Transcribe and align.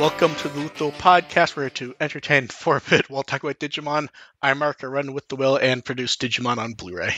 Welcome 0.00 0.34
to 0.36 0.48
the 0.48 0.60
Lutho 0.60 0.94
Podcast. 0.94 1.56
We're 1.56 1.68
to 1.68 1.94
entertain 2.00 2.48
for 2.48 2.78
a 2.78 2.80
bit 2.80 3.10
while 3.10 3.22
talking 3.22 3.50
about 3.50 3.60
Digimon. 3.60 4.08
I'm 4.40 4.60
Mark, 4.60 4.82
I 4.82 4.86
run 4.86 5.12
with 5.12 5.28
the 5.28 5.36
will 5.36 5.58
and 5.58 5.84
produce 5.84 6.16
Digimon 6.16 6.56
on 6.56 6.72
Blu-ray. 6.72 7.14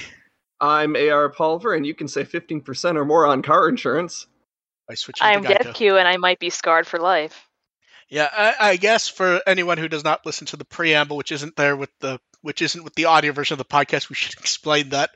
I'm 0.60 0.96
AR 0.96 1.28
Pulver, 1.28 1.74
and 1.74 1.87
you 1.87 1.95
can 1.95 2.08
save 2.08 2.28
15% 2.28 2.96
or 2.96 3.04
more 3.04 3.24
on 3.24 3.42
car 3.42 3.68
insurance. 3.68 4.26
By 4.88 4.95
switching 4.95 5.24
I'm 5.24 5.42
to 5.42 5.49
Geico. 5.50 5.63
Death 5.63 5.81
and 5.81 6.08
I 6.08 6.17
might 6.17 6.40
be 6.40 6.50
scarred 6.50 6.88
for 6.88 6.99
life. 6.99 7.49
Yeah, 8.08 8.28
I, 8.32 8.71
I 8.71 8.76
guess 8.78 9.06
for 9.06 9.40
anyone 9.46 9.78
who 9.78 9.87
does 9.87 10.03
not 10.03 10.26
listen 10.26 10.49
to 10.49 10.56
the 10.56 10.64
preamble, 10.64 11.17
which 11.17 11.30
isn't 11.30 11.54
there 11.54 11.76
with 11.76 11.90
the 12.01 12.19
which 12.40 12.62
isn't 12.62 12.83
with 12.83 12.96
the 12.96 13.04
audio 13.04 13.30
version 13.30 13.54
of 13.54 13.58
the 13.58 13.64
podcast, 13.64 14.08
we 14.08 14.17
should 14.17 14.35
explain 14.35 14.88
that. 14.88 15.10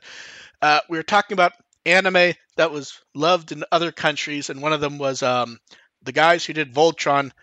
Uh, 0.61 0.79
we 0.89 0.97
were 0.97 1.03
talking 1.03 1.35
about 1.35 1.51
anime 1.85 2.33
that 2.55 2.71
was 2.71 2.97
loved 3.13 3.51
in 3.51 3.65
other 3.73 3.91
countries, 3.91 4.49
and 4.49 4.61
one 4.61 4.71
of 4.71 4.79
them 4.79 4.97
was 4.97 5.21
um, 5.21 5.59
the 6.03 6.13
guys 6.13 6.45
who 6.45 6.53
did 6.53 6.73
Voltron 6.73 7.33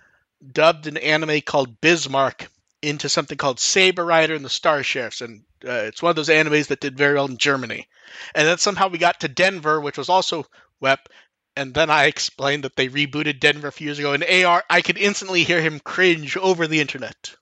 dubbed 0.53 0.87
an 0.87 0.97
anime 0.97 1.41
called 1.41 1.81
Bismarck 1.81 2.49
into 2.83 3.09
something 3.09 3.39
called 3.39 3.61
Saber 3.61 4.05
Rider 4.05 4.35
and 4.35 4.45
the 4.45 4.51
Star 4.51 4.83
Sheriffs, 4.83 5.21
and 5.21 5.43
uh, 5.67 5.85
it's 5.89 6.03
one 6.03 6.11
of 6.11 6.17
those 6.17 6.29
animes 6.29 6.67
that 6.69 6.81
did 6.81 6.99
very 6.99 7.15
well 7.15 7.27
in 7.27 7.39
Germany. 7.39 7.89
And 8.35 8.47
then 8.47 8.59
somehow 8.59 8.89
we 8.89 8.99
got 8.99 9.21
to 9.21 9.29
Denver, 9.29 9.81
which 9.81 9.97
was 9.97 10.09
also 10.09 10.47
WEP, 10.81 11.09
and 11.57 11.73
then 11.73 11.89
I 11.89 12.05
explained 12.05 12.65
that 12.65 12.77
they 12.77 12.89
rebooted 12.89 13.41
Denver 13.41 13.69
a 13.69 13.73
few 13.73 13.87
years 13.87 13.99
ago. 13.99 14.13
And 14.13 14.25
AR, 14.25 14.65
I 14.69 14.83
could 14.83 14.99
instantly 14.99 15.45
hear 15.45 15.61
him 15.61 15.81
cringe 15.81 16.37
over 16.37 16.67
the 16.67 16.81
internet. 16.81 17.35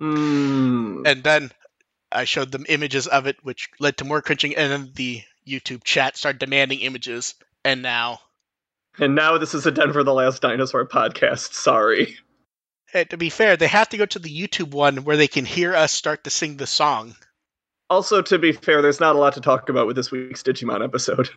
Mm. 0.00 1.06
And 1.06 1.22
then 1.22 1.50
I 2.12 2.24
showed 2.24 2.52
them 2.52 2.66
images 2.68 3.06
of 3.06 3.26
it, 3.26 3.36
which 3.42 3.70
led 3.78 3.96
to 3.98 4.04
more 4.04 4.20
cringing. 4.20 4.56
And 4.56 4.70
then 4.70 4.92
the 4.94 5.22
YouTube 5.46 5.84
chat 5.84 6.16
started 6.16 6.38
demanding 6.38 6.80
images. 6.80 7.34
And 7.64 7.82
now, 7.82 8.20
And 8.98 9.14
now 9.14 9.38
this 9.38 9.54
is 9.54 9.66
a 9.66 9.70
Denver 9.70 10.02
the 10.02 10.12
Last 10.12 10.42
Dinosaur 10.42 10.86
podcast. 10.86 11.54
Sorry. 11.54 12.16
hey, 12.92 13.04
to 13.04 13.16
be 13.16 13.30
fair, 13.30 13.56
they 13.56 13.68
have 13.68 13.88
to 13.90 13.96
go 13.96 14.06
to 14.06 14.18
the 14.18 14.34
YouTube 14.34 14.72
one 14.72 15.04
where 15.04 15.16
they 15.16 15.28
can 15.28 15.44
hear 15.44 15.74
us 15.74 15.92
start 15.92 16.24
to 16.24 16.30
sing 16.30 16.56
the 16.56 16.66
song. 16.66 17.14
Also, 17.88 18.22
to 18.22 18.38
be 18.38 18.52
fair, 18.52 18.82
there's 18.82 19.00
not 19.00 19.16
a 19.16 19.18
lot 19.18 19.34
to 19.34 19.40
talk 19.40 19.68
about 19.68 19.86
with 19.86 19.96
this 19.96 20.10
week's 20.10 20.42
Digimon 20.42 20.84
episode. 20.84 21.30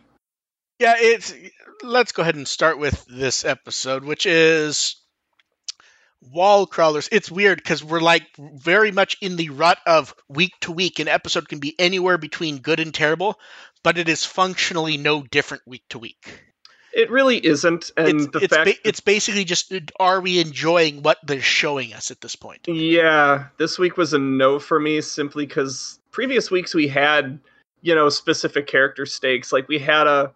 Yeah, 0.78 0.94
it's. 0.98 1.34
Let's 1.82 2.12
go 2.12 2.22
ahead 2.22 2.36
and 2.36 2.48
start 2.48 2.78
with 2.78 3.04
this 3.06 3.44
episode, 3.44 4.04
which 4.04 4.26
is 4.26 4.96
wall 6.32 6.66
crawlers. 6.66 7.08
It's 7.12 7.30
weird 7.30 7.58
because 7.58 7.84
we're 7.84 8.00
like 8.00 8.26
very 8.38 8.90
much 8.90 9.16
in 9.20 9.36
the 9.36 9.50
rut 9.50 9.78
of 9.86 10.14
week 10.28 10.52
to 10.60 10.72
week. 10.72 10.98
An 10.98 11.08
episode 11.08 11.48
can 11.48 11.58
be 11.58 11.78
anywhere 11.78 12.18
between 12.18 12.58
good 12.58 12.80
and 12.80 12.94
terrible, 12.94 13.38
but 13.82 13.98
it 13.98 14.08
is 14.08 14.24
functionally 14.24 14.96
no 14.96 15.22
different 15.22 15.62
week 15.66 15.84
to 15.90 15.98
week. 15.98 16.42
It 16.94 17.10
really 17.10 17.44
isn't, 17.44 17.90
and 17.96 18.08
it's, 18.08 18.26
the 18.28 18.38
it's, 18.38 18.54
fact 18.54 18.66
ba- 18.66 18.88
it's 18.88 19.00
basically 19.00 19.44
just 19.44 19.72
are 19.98 20.20
we 20.20 20.38
enjoying 20.38 21.02
what 21.02 21.18
they're 21.24 21.40
showing 21.40 21.92
us 21.92 22.12
at 22.12 22.20
this 22.20 22.36
point? 22.36 22.60
Yeah, 22.68 23.46
this 23.58 23.80
week 23.80 23.96
was 23.96 24.12
a 24.12 24.18
no 24.18 24.60
for 24.60 24.78
me 24.78 25.00
simply 25.00 25.44
because 25.44 25.98
previous 26.12 26.52
weeks 26.52 26.72
we 26.72 26.86
had, 26.86 27.40
you 27.82 27.96
know, 27.96 28.08
specific 28.08 28.68
character 28.68 29.06
stakes. 29.06 29.52
Like 29.52 29.66
we 29.66 29.78
had 29.80 30.06
a 30.06 30.32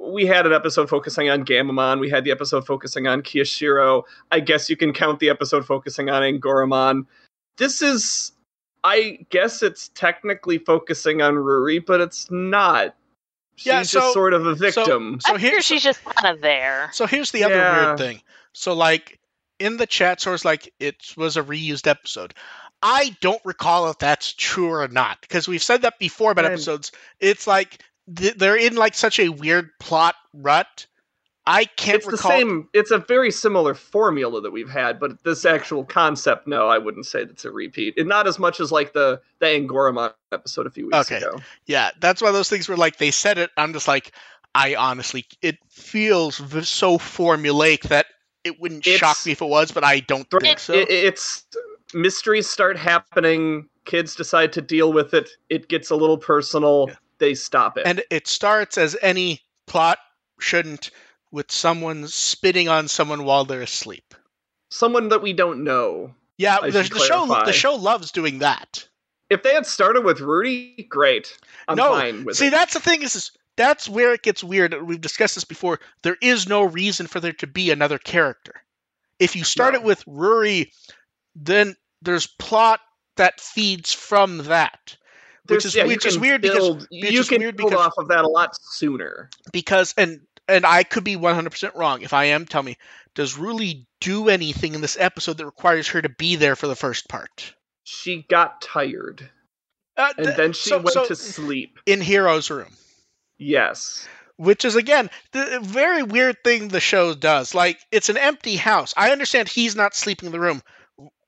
we 0.00 0.26
had 0.26 0.44
an 0.44 0.52
episode 0.52 0.88
focusing 0.88 1.30
on 1.30 1.44
Gamamon, 1.44 2.00
we 2.00 2.10
had 2.10 2.24
the 2.24 2.32
episode 2.32 2.66
focusing 2.66 3.06
on 3.06 3.22
Kiyoshiro. 3.22 4.02
I 4.32 4.40
guess 4.40 4.68
you 4.68 4.76
can 4.76 4.92
count 4.92 5.20
the 5.20 5.30
episode 5.30 5.64
focusing 5.64 6.10
on 6.10 6.22
Angoramon. 6.22 7.06
This 7.58 7.80
is 7.80 8.32
I 8.82 9.24
guess 9.30 9.62
it's 9.62 9.90
technically 9.94 10.58
focusing 10.58 11.22
on 11.22 11.34
Ruli, 11.34 11.84
but 11.84 12.00
it's 12.00 12.28
not. 12.30 12.96
She's 13.56 13.66
Yeah, 13.66 13.82
so- 13.82 14.00
just 14.00 14.12
sort 14.14 14.34
of 14.34 14.46
a 14.46 14.54
victim. 14.54 15.20
So 15.20 15.34
I 15.34 15.38
here- 15.38 15.50
figure 15.50 15.62
she's 15.62 15.82
just 15.82 16.02
kind 16.04 16.34
of 16.34 16.40
there. 16.42 16.90
So 16.92 17.06
here's 17.06 17.30
the 17.30 17.44
other 17.44 17.56
Yeah. 17.56 17.86
weird 17.86 17.98
thing. 17.98 18.22
So 18.52 18.72
like 18.74 19.18
in 19.58 19.76
the 19.76 19.86
chat 19.86 20.20
source, 20.20 20.44
like 20.44 20.72
it 20.80 20.96
was 21.16 21.36
a 21.36 21.42
reused 21.42 21.86
episode. 21.86 22.34
I 22.82 23.16
don't 23.20 23.40
recall 23.44 23.88
if 23.90 23.98
that's 23.98 24.32
true 24.32 24.70
or 24.72 24.88
not 24.88 25.20
because 25.20 25.46
we've 25.46 25.62
said 25.62 25.82
that 25.82 25.98
before 25.98 26.32
about 26.32 26.46
And- 26.46 26.54
episodes. 26.54 26.90
It's 27.20 27.46
like 27.46 27.80
th- 28.14 28.34
they're 28.34 28.56
in 28.56 28.74
like 28.74 28.94
such 28.94 29.20
a 29.20 29.28
weird 29.28 29.70
plot 29.78 30.16
rut. 30.34 30.86
I 31.46 31.64
can't 31.64 31.96
it's 31.96 32.06
the 32.06 32.16
same 32.16 32.68
it's 32.72 32.90
a 32.92 32.98
very 32.98 33.30
similar 33.32 33.74
formula 33.74 34.40
that 34.40 34.50
we've 34.52 34.70
had 34.70 35.00
but 35.00 35.22
this 35.24 35.44
actual 35.44 35.84
concept 35.84 36.46
no 36.46 36.68
i 36.68 36.78
wouldn't 36.78 37.04
say 37.06 37.24
that's 37.24 37.44
a 37.44 37.50
repeat 37.50 37.94
and 37.98 38.08
not 38.08 38.28
as 38.28 38.38
much 38.38 38.60
as 38.60 38.70
like 38.70 38.92
the 38.92 39.20
the 39.40 39.46
angoramon 39.46 40.12
episode 40.30 40.66
a 40.66 40.70
few 40.70 40.86
weeks 40.86 41.10
Okay. 41.10 41.16
ago 41.16 41.38
Yeah, 41.66 41.90
that's 42.00 42.22
one 42.22 42.28
of 42.28 42.34
those 42.34 42.48
things 42.48 42.68
where 42.68 42.78
like 42.78 42.98
they 42.98 43.10
said 43.10 43.38
it. 43.38 43.50
I'm 43.56 43.72
just 43.72 43.88
like, 43.88 44.12
I 44.54 44.74
honestly, 44.76 45.24
it 45.40 45.58
feels 45.68 46.38
v- 46.38 46.62
so 46.62 46.96
formulaic 46.98 47.82
that 47.88 48.06
it 48.44 48.60
wouldn't 48.60 48.84
shock 48.84 49.16
me 49.26 49.32
if 49.32 49.40
it 49.42 49.46
was, 49.48 49.72
but 49.72 49.82
I 49.84 50.00
don't 50.00 50.28
think 50.30 50.58
so. 50.58 50.74
It- 50.74 50.90
it's 50.90 51.44
mysteries 51.94 52.48
start 52.48 52.76
happening 52.78 53.68
kids 53.84 54.14
decide 54.14 54.52
to 54.52 54.62
deal 54.62 54.92
with 54.92 55.12
it 55.12 55.28
it 55.50 55.68
gets 55.68 55.90
a 55.90 55.96
little 55.96 56.16
personal 56.18 56.86
Yeah. 56.88 56.94
they 57.18 57.34
stop 57.34 57.76
it 57.76 57.86
And 57.86 58.02
it 58.10 58.26
starts 58.28 58.78
as 58.78 58.96
any 59.02 59.40
plot 59.66 59.98
shouldn't, 60.38 60.90
with 61.32 61.50
someone 61.50 62.06
spitting 62.06 62.68
on 62.68 62.86
someone 62.86 63.24
while 63.24 63.44
they're 63.44 63.62
asleep. 63.62 64.14
someone 64.70 65.08
that 65.08 65.22
we 65.22 65.32
don't 65.32 65.64
know 65.64 66.14
Yeah, 66.38 66.58
the, 66.62 66.70
the 66.70 66.84
show 66.84 67.26
the 67.26 67.52
show 67.52 67.74
loves 67.74 68.12
doing 68.12 68.38
that. 68.40 68.86
if 69.30 69.42
they 69.42 69.54
had 69.54 69.66
started 69.66 70.04
with 70.04 70.20
rudy 70.20 70.86
great 70.88 71.36
i'm 71.68 71.76
no, 71.76 71.90
fine 71.90 72.24
with 72.24 72.36
see 72.36 72.46
it 72.48 72.50
that's 72.50 72.74
the 72.74 72.80
thing 72.80 73.02
is, 73.02 73.16
is 73.16 73.32
that's 73.56 73.86
where 73.86 74.14
it 74.14 74.22
gets 74.22 74.42
weird. 74.42 74.72
We've 74.82 74.98
discussed 74.98 75.34
this 75.34 75.44
before. 75.44 75.78
There 76.02 76.16
is 76.22 76.48
no 76.48 76.62
reason 76.64 77.06
for 77.06 77.20
there 77.20 77.34
to 77.34 77.46
be 77.46 77.70
another 77.70 77.98
character. 77.98 78.54
If 79.18 79.36
you 79.36 79.44
start 79.44 79.74
No. 79.74 79.80
it 79.80 79.84
with 79.84 80.02
Ruri, 80.06 80.72
then 81.36 81.76
there's 82.00 82.26
plot 82.26 82.80
that 83.16 83.40
feeds 83.42 83.92
from 83.92 84.38
that. 84.44 84.96
Which 85.48 85.66
is 85.66 85.74
yeah, 85.74 85.84
which 85.84 86.06
is 86.06 86.18
weird 86.18 86.40
because 86.40 86.56
build, 86.56 86.88
which 86.90 87.12
you 87.12 87.22
can 87.24 87.42
weird 87.42 87.58
because- 87.58 87.74
off 87.74 87.92
of 87.98 88.08
that 88.08 88.24
a 88.24 88.28
lot 88.28 88.56
sooner 88.58 89.28
because 89.52 89.92
and 89.98 90.22
and 90.52 90.64
I 90.66 90.82
could 90.84 91.04
be 91.04 91.16
100% 91.16 91.74
wrong. 91.74 92.02
If 92.02 92.12
I 92.12 92.24
am, 92.26 92.46
tell 92.46 92.62
me. 92.62 92.76
Does 93.14 93.34
Ruli 93.34 93.86
do 94.00 94.28
anything 94.28 94.74
in 94.74 94.80
this 94.80 94.96
episode 94.98 95.38
that 95.38 95.46
requires 95.46 95.88
her 95.88 96.00
to 96.02 96.08
be 96.08 96.36
there 96.36 96.56
for 96.56 96.66
the 96.66 96.76
first 96.76 97.08
part? 97.08 97.54
she 97.84 98.22
got 98.28 98.62
tired 98.62 99.28
Uh, 99.96 100.12
and 100.16 100.26
th- 100.26 100.36
then 100.36 100.52
she 100.52 100.70
so- 100.70 100.78
went 100.78 100.92
so 100.92 101.04
to 101.06 101.16
sleep. 101.16 101.78
in 101.84 102.00
Hiro's 102.00 102.48
room, 102.48 102.72
Yes. 103.38 104.06
which 104.36 104.64
is 104.64 104.76
again 104.76 105.10
the 105.32 105.58
very 105.62 106.02
weird 106.04 106.36
thing 106.44 106.68
the 106.68 106.80
show 106.80 107.12
does. 107.14 107.54
Like 107.54 107.78
it's 107.90 108.08
an 108.08 108.16
empty 108.16 108.56
house. 108.56 108.94
I 108.96 109.10
understand 109.10 109.48
he's 109.48 109.74
not 109.76 109.94
sleeping 109.96 110.26
in 110.26 110.32
the 110.32 110.40
room. 110.40 110.62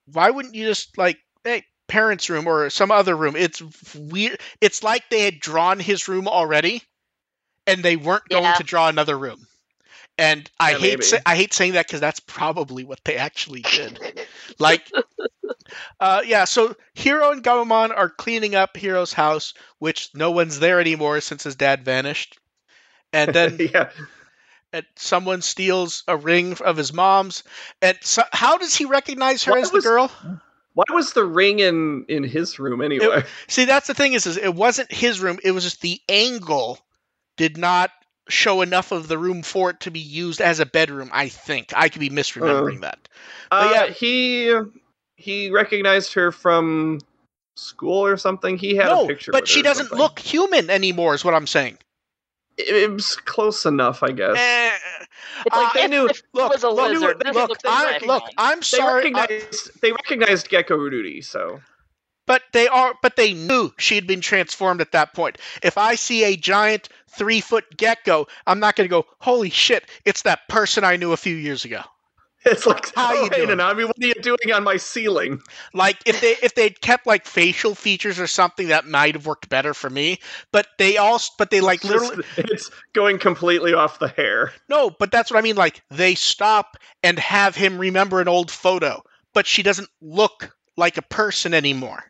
Why 0.06 0.30
wouldn't 0.30 0.54
you 0.54 0.66
just 0.66 0.96
like 0.96 1.18
hey 1.42 1.64
parents' 1.88 2.30
room 2.30 2.46
or 2.46 2.70
some 2.70 2.90
other 2.90 3.16
room? 3.16 3.34
It's 3.36 3.60
weird. 3.94 4.40
It's 4.60 4.82
like 4.82 5.02
they 5.10 5.24
had 5.24 5.40
drawn 5.40 5.80
his 5.80 6.08
room 6.08 6.28
already, 6.28 6.82
and 7.66 7.82
they 7.82 7.96
weren't 7.96 8.28
going 8.28 8.44
Yeah. 8.44 8.54
to 8.54 8.62
draw 8.64 8.88
another 8.88 9.18
room. 9.18 9.46
And 10.16 10.48
I 10.60 10.72
Yeah, 10.72 10.78
hate 10.78 10.90
maybe. 10.90 11.02
sa- 11.02 11.16
I 11.26 11.36
hate 11.36 11.52
saying 11.52 11.72
that 11.72 11.86
because 11.86 12.00
that's 12.00 12.20
probably 12.20 12.84
what 12.84 13.00
they 13.04 13.16
actually 13.16 13.62
did. 13.62 13.98
like 14.58 14.90
uh 16.00 16.22
yeah 16.24 16.44
so 16.44 16.74
hero 16.94 17.30
and 17.32 17.42
Gamamon 17.42 17.90
are 17.96 18.10
cleaning 18.10 18.54
up 18.54 18.76
hero's 18.76 19.12
house 19.12 19.54
which 19.78 20.10
no 20.14 20.30
one's 20.30 20.60
there 20.60 20.80
anymore 20.80 21.20
since 21.20 21.42
his 21.42 21.56
dad 21.56 21.84
vanished 21.84 22.38
and 23.12 23.34
then 23.34 23.56
yeah. 23.74 23.90
and 24.72 24.84
someone 24.96 25.42
steals 25.42 26.04
a 26.06 26.16
ring 26.16 26.56
of 26.64 26.76
his 26.76 26.92
mom's 26.92 27.42
and 27.82 27.96
so, 28.02 28.22
how 28.32 28.56
does 28.58 28.74
he 28.74 28.84
recognize 28.84 29.42
her 29.44 29.52
Why 29.52 29.60
as 29.60 29.70
the 29.70 29.80
girl 29.80 30.12
Why 30.74 30.84
was 30.90 31.12
the 31.12 31.24
ring 31.24 31.60
in 31.60 32.04
in 32.08 32.22
his 32.24 32.58
room 32.58 32.82
anyway? 32.82 33.22
see 33.48 33.64
that's 33.64 33.86
the 33.86 33.94
thing 33.94 34.12
is, 34.12 34.26
is 34.26 34.36
it 34.36 34.54
wasn't 34.54 34.92
his 34.92 35.20
room 35.20 35.38
it 35.42 35.50
was 35.52 35.64
just 35.64 35.80
the 35.80 36.00
angle 36.08 36.78
did 37.36 37.56
not 37.56 37.90
show 38.28 38.62
enough 38.62 38.90
of 38.92 39.08
the 39.08 39.18
room 39.18 39.42
for 39.42 39.70
it 39.70 39.80
to 39.80 39.90
be 39.90 40.00
used 40.00 40.40
as 40.40 40.58
a 40.60 40.66
bedroom 40.66 41.10
i 41.12 41.28
think 41.28 41.72
i 41.76 41.88
could 41.88 42.00
be 42.00 42.08
misremembering 42.10 42.80
that 42.80 43.08
uh, 43.50 43.70
yeah. 43.72 43.86
he 43.88 44.52
he 45.16 45.50
recognized 45.50 46.14
her 46.14 46.32
from 46.32 46.98
school 47.56 48.04
or 48.04 48.16
something. 48.16 48.58
He 48.58 48.74
had 48.74 48.86
no 48.86 49.04
a 49.04 49.06
picture. 49.06 49.30
but 49.30 49.42
with 49.42 49.48
she 49.50 49.60
her 49.60 49.62
doesn't 49.64 49.86
something. 49.86 49.98
look 49.98 50.18
human 50.18 50.70
anymore 50.70 51.14
is 51.14 51.24
what 51.24 51.34
i'm 51.34 51.46
saying 51.46 51.78
It, 52.56 52.74
it 52.74 52.90
was 52.90 53.14
close 53.16 53.66
enough, 53.66 54.02
I 54.02 54.12
guess. 54.12 54.36
Eh, 54.38 54.70
It's 55.46 55.56
Uh, 55.56 55.60
like 55.62 55.72
they 55.74 55.84
if, 55.84 55.90
knew- 55.90 56.06
if 56.08 56.22
look, 56.32 56.52
was 56.52 56.62
a 56.64 56.68
look, 56.70 56.88
lizard. 56.92 57.18
they- 57.18 57.30
this 57.30 57.36
look, 57.36 57.58
I, 57.64 57.84
like 57.92 58.02
look, 58.06 58.22
I'm 58.38 58.58
they 58.60 58.62
sorry, 58.64 59.12
uh, 59.12 59.18
recognized 59.20 59.80
they 59.82 59.92
recognized 59.92 60.48
Gecko 60.48 60.76
Rudy, 60.76 61.20
so 61.20 61.60
but 62.26 62.42
they 62.52 62.68
are, 62.68 62.94
but 63.02 63.16
they 63.16 63.34
knew 63.34 63.72
she 63.78 63.94
had 63.94 64.06
been 64.06 64.20
transformed 64.20 64.80
at 64.80 64.92
that 64.92 65.14
point. 65.14 65.38
If 65.62 65.78
I 65.78 65.94
see 65.94 66.24
a 66.24 66.36
giant 66.36 66.88
three 67.10 67.40
foot 67.40 67.64
gecko, 67.76 68.26
I'm 68.46 68.60
not 68.60 68.76
going 68.76 68.88
to 68.88 68.92
go, 68.92 69.06
"Holy 69.20 69.50
shit! 69.50 69.84
It's 70.04 70.22
that 70.22 70.48
person 70.48 70.84
I 70.84 70.96
knew 70.96 71.12
a 71.12 71.16
few 71.16 71.36
years 71.36 71.64
ago." 71.64 71.82
It's 72.46 72.66
like, 72.66 72.94
How 72.94 73.16
oh, 73.16 73.24
you 73.24 73.30
doing?" 73.30 73.48
Nanami, 73.48 73.86
what 73.86 73.96
are 74.02 74.06
you 74.06 74.14
doing 74.14 74.52
on 74.52 74.64
my 74.64 74.76
ceiling? 74.76 75.40
Like 75.72 75.96
if 76.04 76.20
they 76.20 76.36
if 76.42 76.54
they'd 76.54 76.78
kept 76.78 77.06
like 77.06 77.24
facial 77.24 77.74
features 77.74 78.20
or 78.20 78.26
something 78.26 78.68
that 78.68 78.86
might 78.86 79.14
have 79.14 79.24
worked 79.26 79.48
better 79.48 79.72
for 79.72 79.88
me. 79.88 80.18
But 80.52 80.66
they 80.78 80.98
all 80.98 81.18
but 81.38 81.50
they 81.50 81.62
like 81.62 81.82
It's 81.82 81.88
just- 81.92 82.04
literally 82.04 82.24
it's 82.36 82.70
going 82.92 83.18
completely 83.18 83.72
off 83.72 83.98
the 83.98 84.08
hair. 84.08 84.52
no. 84.68 84.90
But 84.90 85.10
that's 85.10 85.30
what 85.30 85.38
I 85.38 85.42
mean. 85.42 85.56
Like 85.56 85.82
they 85.90 86.14
stop 86.14 86.76
and 87.02 87.18
have 87.18 87.56
him 87.56 87.78
remember 87.78 88.20
an 88.20 88.28
old 88.28 88.50
photo, 88.50 89.02
but 89.32 89.46
she 89.46 89.62
doesn't 89.62 89.88
look 90.02 90.54
like 90.76 90.98
a 90.98 91.02
person 91.02 91.54
anymore. 91.54 92.04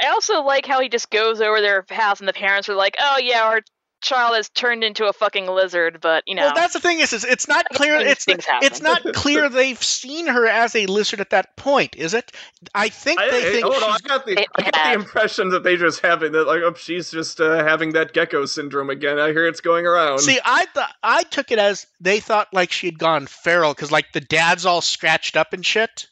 I 0.00 0.08
also 0.08 0.42
like 0.42 0.66
how 0.66 0.80
he 0.80 0.88
just 0.88 1.10
goes 1.10 1.40
over 1.40 1.60
their 1.60 1.84
house 1.90 2.20
and 2.20 2.28
the 2.28 2.32
parents 2.32 2.68
are 2.68 2.74
like, 2.74 2.96
"Oh 3.00 3.18
yeah, 3.18 3.42
our 3.44 3.60
child 4.02 4.36
has 4.36 4.50
turned 4.50 4.84
into 4.84 5.06
a 5.06 5.12
fucking 5.12 5.46
lizard," 5.46 5.98
but 6.00 6.24
you 6.26 6.34
know, 6.34 6.42
Well, 6.46 6.54
that's 6.54 6.74
the 6.74 6.80
thing 6.80 6.98
is, 6.98 7.12
is 7.12 7.24
it's 7.24 7.46
not 7.48 7.64
clear. 7.72 7.94
It's 7.96 8.24
things 8.24 8.44
happen. 8.44 8.66
it's 8.66 8.82
not 8.82 9.02
clear 9.14 9.48
they've 9.48 9.82
seen 9.82 10.26
her 10.26 10.46
as 10.46 10.74
a 10.74 10.86
lizard 10.86 11.20
at 11.20 11.30
that 11.30 11.56
point, 11.56 11.94
is 11.96 12.12
it? 12.12 12.32
I 12.74 12.88
think 12.88 13.20
I, 13.20 13.30
they 13.30 13.38
I- 13.48 13.52
think 13.52 13.64
hold 13.64 13.82
on, 13.82 13.90
I 13.90 13.92
she's 13.92 14.00
got 14.02 14.26
the 14.26 14.46
I 14.56 14.62
got 14.62 14.72
the 14.74 14.92
impression 14.94 15.50
that 15.50 15.62
they 15.62 15.76
just 15.76 16.00
having 16.00 16.32
that 16.32 16.46
like 16.48 16.62
oh 16.62 16.74
she's 16.74 17.10
just 17.12 17.40
uh, 17.40 17.64
having 17.64 17.92
that 17.92 18.12
gecko 18.12 18.46
syndrome 18.46 18.90
again. 18.90 19.20
I 19.20 19.28
hear 19.28 19.46
it's 19.46 19.60
going 19.60 19.86
around. 19.86 20.18
See, 20.18 20.40
I 20.44 20.66
thought 20.74 20.92
I 21.04 21.22
took 21.22 21.52
it 21.52 21.60
as 21.60 21.86
they 22.00 22.18
thought 22.18 22.48
like 22.52 22.72
she 22.72 22.88
had 22.88 22.98
gone 22.98 23.26
feral 23.26 23.72
because 23.72 23.92
like 23.92 24.12
the 24.12 24.20
dad's 24.20 24.66
all 24.66 24.80
scratched 24.80 25.36
up 25.36 25.52
and 25.52 25.64
shit, 25.64 26.08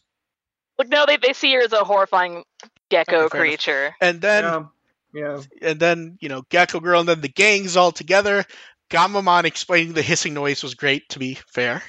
like 0.78 0.88
no, 0.88 1.04
they 1.04 1.16
they 1.16 1.32
see 1.32 1.52
her 1.54 1.60
as 1.62 1.72
a 1.72 1.82
horrifying 1.84 2.44
gecko 2.92 3.24
Okay, 3.24 3.28
fair 3.28 3.42
enough. 3.42 3.58
creature. 3.58 3.96
and 4.00 4.20
then 4.20 4.44
yeah, 4.44 4.64
yeah. 5.14 5.42
and 5.62 5.80
then 5.80 6.18
you 6.20 6.28
know 6.28 6.42
Gecko 6.50 6.80
Girl, 6.80 7.00
and 7.00 7.08
then 7.08 7.20
the 7.20 7.28
gang's 7.28 7.76
all 7.76 7.92
together. 7.92 8.44
Gamamon 8.90 9.44
explaining 9.44 9.94
the 9.94 10.02
hissing 10.02 10.34
noise 10.34 10.62
was 10.62 10.74
great, 10.74 11.08
to 11.10 11.18
be 11.18 11.34
fair. 11.48 11.82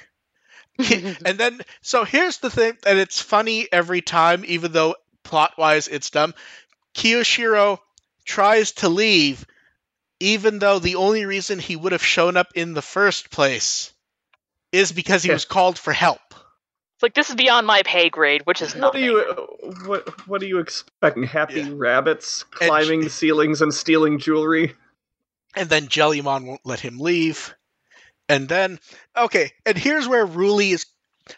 and 1.24 1.38
then, 1.38 1.60
so 1.82 2.04
here's 2.04 2.38
the 2.38 2.50
thing, 2.50 2.76
and 2.86 2.98
it's 2.98 3.20
funny 3.20 3.68
every 3.72 4.00
time, 4.02 4.44
even 4.46 4.72
though 4.72 4.96
plot 5.22 5.52
wise 5.58 5.88
it's 5.88 6.10
dumb. 6.10 6.34
Kiyoshiro 6.94 7.78
tries 8.24 8.72
to 8.72 8.88
leave, 8.88 9.46
even 10.20 10.58
though 10.58 10.78
the 10.80 10.96
only 10.96 11.26
reason 11.26 11.58
he 11.58 11.76
would 11.76 11.92
have 11.92 12.04
shown 12.04 12.36
up 12.36 12.48
in 12.54 12.74
the 12.74 12.82
first 12.82 13.30
place 13.30 13.92
is 14.72 14.92
because 14.92 15.22
he 15.22 15.30
Yeah. 15.30 15.34
was 15.34 15.44
called 15.44 15.78
for 15.78 15.92
help. 15.92 16.33
It's 17.04 17.10
like 17.10 17.14
this 17.14 17.28
is 17.28 17.36
beyond 17.36 17.66
my 17.66 17.82
pay 17.82 18.08
grade, 18.08 18.42
which 18.46 18.62
is 18.62 18.74
not. 18.74 18.94
What 18.94 18.98
do 18.98 19.04
you 19.04 19.18
uh, 19.18 19.66
what 19.86 20.28
what 20.28 20.42
are 20.42 20.46
you 20.46 20.58
expecting? 20.58 21.24
Happy 21.24 21.60
Yeah. 21.60 21.68
rabbits 21.74 22.44
And- 22.60 22.68
climbing 22.70 23.08
ceilings 23.10 23.60
and 23.60 23.74
stealing 23.74 24.18
jewelry? 24.18 24.74
and 25.56 25.68
then 25.68 25.86
Jellymon 25.86 26.46
won't 26.46 26.64
let 26.64 26.80
him 26.80 26.98
leave. 26.98 27.54
And 28.28 28.48
then, 28.48 28.80
okay, 29.16 29.52
and 29.66 29.76
here's 29.76 30.08
where 30.08 30.26
Ruli 30.26 30.72
is. 30.72 30.86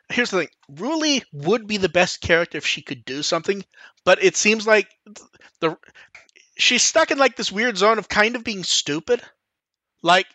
Here's 0.08 0.30
the 0.30 0.38
thing: 0.38 0.48
Ruli 0.72 1.22
would 1.32 1.66
be 1.66 1.78
the 1.78 1.88
best 1.88 2.20
character 2.20 2.58
if 2.58 2.66
she 2.66 2.80
could 2.82 3.04
do 3.04 3.22
something, 3.24 3.64
but 4.04 4.22
it 4.22 4.36
seems 4.36 4.66
like 4.68 4.88
the 5.60 5.76
she's 6.56 6.84
stuck 6.84 7.10
in 7.10 7.18
like 7.18 7.34
this 7.36 7.50
weird 7.50 7.76
zone 7.76 7.98
of 7.98 8.08
kind 8.08 8.36
of 8.36 8.44
being 8.44 8.62
stupid. 8.62 9.20
Like 10.02 10.26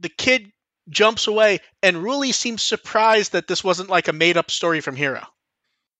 the 0.00 0.08
kid 0.08 0.50
jumps 0.90 1.26
away, 1.26 1.60
and 1.82 1.98
Ruli 1.98 2.32
seems 2.32 2.62
surprised 2.62 3.32
that 3.32 3.46
this 3.46 3.62
wasn't 3.64 3.90
like 3.90 4.08
a 4.08 4.12
made-up 4.12 4.50
story 4.50 4.80
from 4.80 4.96
Hiro. 4.96 5.26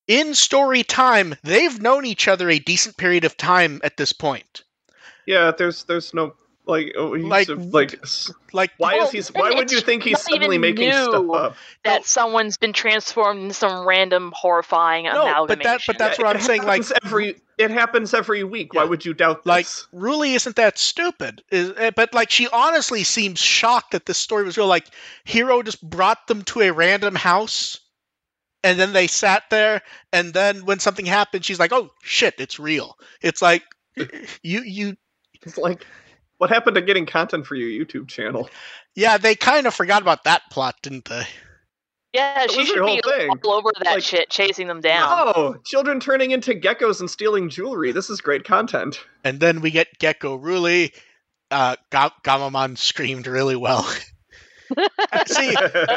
In 0.06 0.35
story 0.35 0.82
time, 0.82 1.35
they've 1.43 1.81
known 1.81 2.06
each 2.06 2.29
other 2.29 2.49
a 2.49 2.58
decent 2.58 2.96
period 2.96 3.25
of 3.25 3.37
time 3.37 3.81
at 3.85 3.96
this 3.96 4.12
point. 4.12 4.64
Yeah, 5.26 5.52
there's 5.56 5.85
there's 5.85 6.14
no 6.14 6.35
like 6.69 6.93
oh, 6.97 7.15
he's 7.15 7.25
Like- 7.25 7.49
a- 7.49 7.55
like 7.55 7.99
Like 8.53 8.70
why 8.76 8.97
Well, 8.97 9.11
is 9.12 9.29
he 9.29 9.32
why 9.38 9.50
would 9.53 9.73
you 9.73 9.81
think 9.81 10.03
he's 10.05 10.12
not 10.12 10.20
suddenly 10.23 10.59
making 10.59 10.88
new. 10.91 11.03
stuff 11.05 11.31
up? 11.31 11.56
that 11.85 12.00
No. 12.00 12.05
someone's 12.05 12.56
been 12.56 12.73
transformed 12.73 13.41
into 13.43 13.55
some 13.55 13.87
random 13.87 14.32
horrifying 14.37 15.05
No, 15.05 15.47
but 15.49 15.62
that- 15.62 15.81
but 15.87 15.99
that's 15.99 16.19
Yeah, 16.19 16.26
what 16.26 16.37
it 16.37 16.38
I'm 16.41 16.44
saying, 16.44 16.65
like- 16.65 16.85
every 17.05 17.41
it 17.59 17.73
happens 17.73 18.15
every 18.15 18.44
week. 18.44 18.73
Why 18.75 18.85
would 18.85 19.05
you 19.05 19.15
doubt 19.15 19.38
This? 19.43 19.47
like 19.47 19.67
this? 19.67 19.87
Ruli 19.93 20.37
isn't 20.37 20.55
that 20.56 20.79
stupid 20.79 21.43
is, 21.50 21.73
eh, 21.76 21.91
but 21.91 22.15
like 22.15 22.31
she 22.31 22.47
honestly 22.49 23.03
seems 23.03 23.41
shocked 23.41 23.91
that 23.93 24.06
this 24.06 24.19
story 24.19 24.44
was 24.44 24.56
real 24.56 24.69
like 24.69 24.87
hero 25.25 25.61
just 25.62 25.82
brought 25.82 26.26
them 26.29 26.43
to 26.43 26.61
a 26.61 26.70
random 26.70 27.17
house 27.17 27.81
and 28.62 28.79
then 28.79 28.93
they 28.93 29.06
sat 29.06 29.44
there 29.50 29.82
and 30.12 30.32
then 30.35 30.65
when 30.67 30.79
something 30.79 31.06
happened 31.06 31.44
she's 31.44 31.59
like 31.59 31.73
oh 31.73 31.91
shit 32.03 32.35
it's 32.38 32.59
real 32.61 32.97
it's 33.23 33.41
like 33.43 33.65
you 34.43 34.61
you 34.62 34.97
It's 35.43 35.59
like 35.59 35.85
what 36.38 36.50
happened 36.50 36.76
to 36.76 36.82
getting 36.82 37.06
content 37.06 37.46
for 37.46 37.55
your 37.55 37.69
YouTube 37.69 38.08
channel? 38.08 38.49
yeah 38.96 39.19
they 39.19 39.35
kind 39.35 39.67
of 39.67 39.75
forgot 39.75 40.02
about 40.02 40.25
that 40.25 40.43
plot 40.50 40.76
didn't 40.82 41.05
they 41.05 41.25
yeah, 42.14 42.35
that 42.46 42.50
she 42.50 42.64
should 42.64 42.76
be 42.76 42.81
whole 42.81 43.00
thing. 43.02 43.29
all 43.44 43.52
over 43.52 43.70
that 43.85 43.94
Like- 43.96 44.02
shit, 44.02 44.31
chasing 44.31 44.67
them 44.67 44.81
down. 44.81 45.06
Oh, 45.37 45.56
children 45.67 46.00
turning 46.00 46.31
into 46.31 46.55
geckos 46.55 47.00
and 47.00 47.11
stealing 47.11 47.50
jewelry. 47.50 47.93
This 47.93 48.08
is 48.08 48.23
great 48.23 48.44
content. 48.44 48.99
and 49.25 49.38
then 49.38 49.61
we 49.61 49.70
get 49.70 49.88
gecko 49.99 50.38
Ruli 50.38 50.94
uh 51.50 51.76
Ga- 51.90 52.14
Gamamon 52.25 52.79
screamed 52.79 53.26
really 53.26 53.56
well 53.56 53.82
see 55.26 55.55
see, 55.56 55.56
uh, 55.56 55.96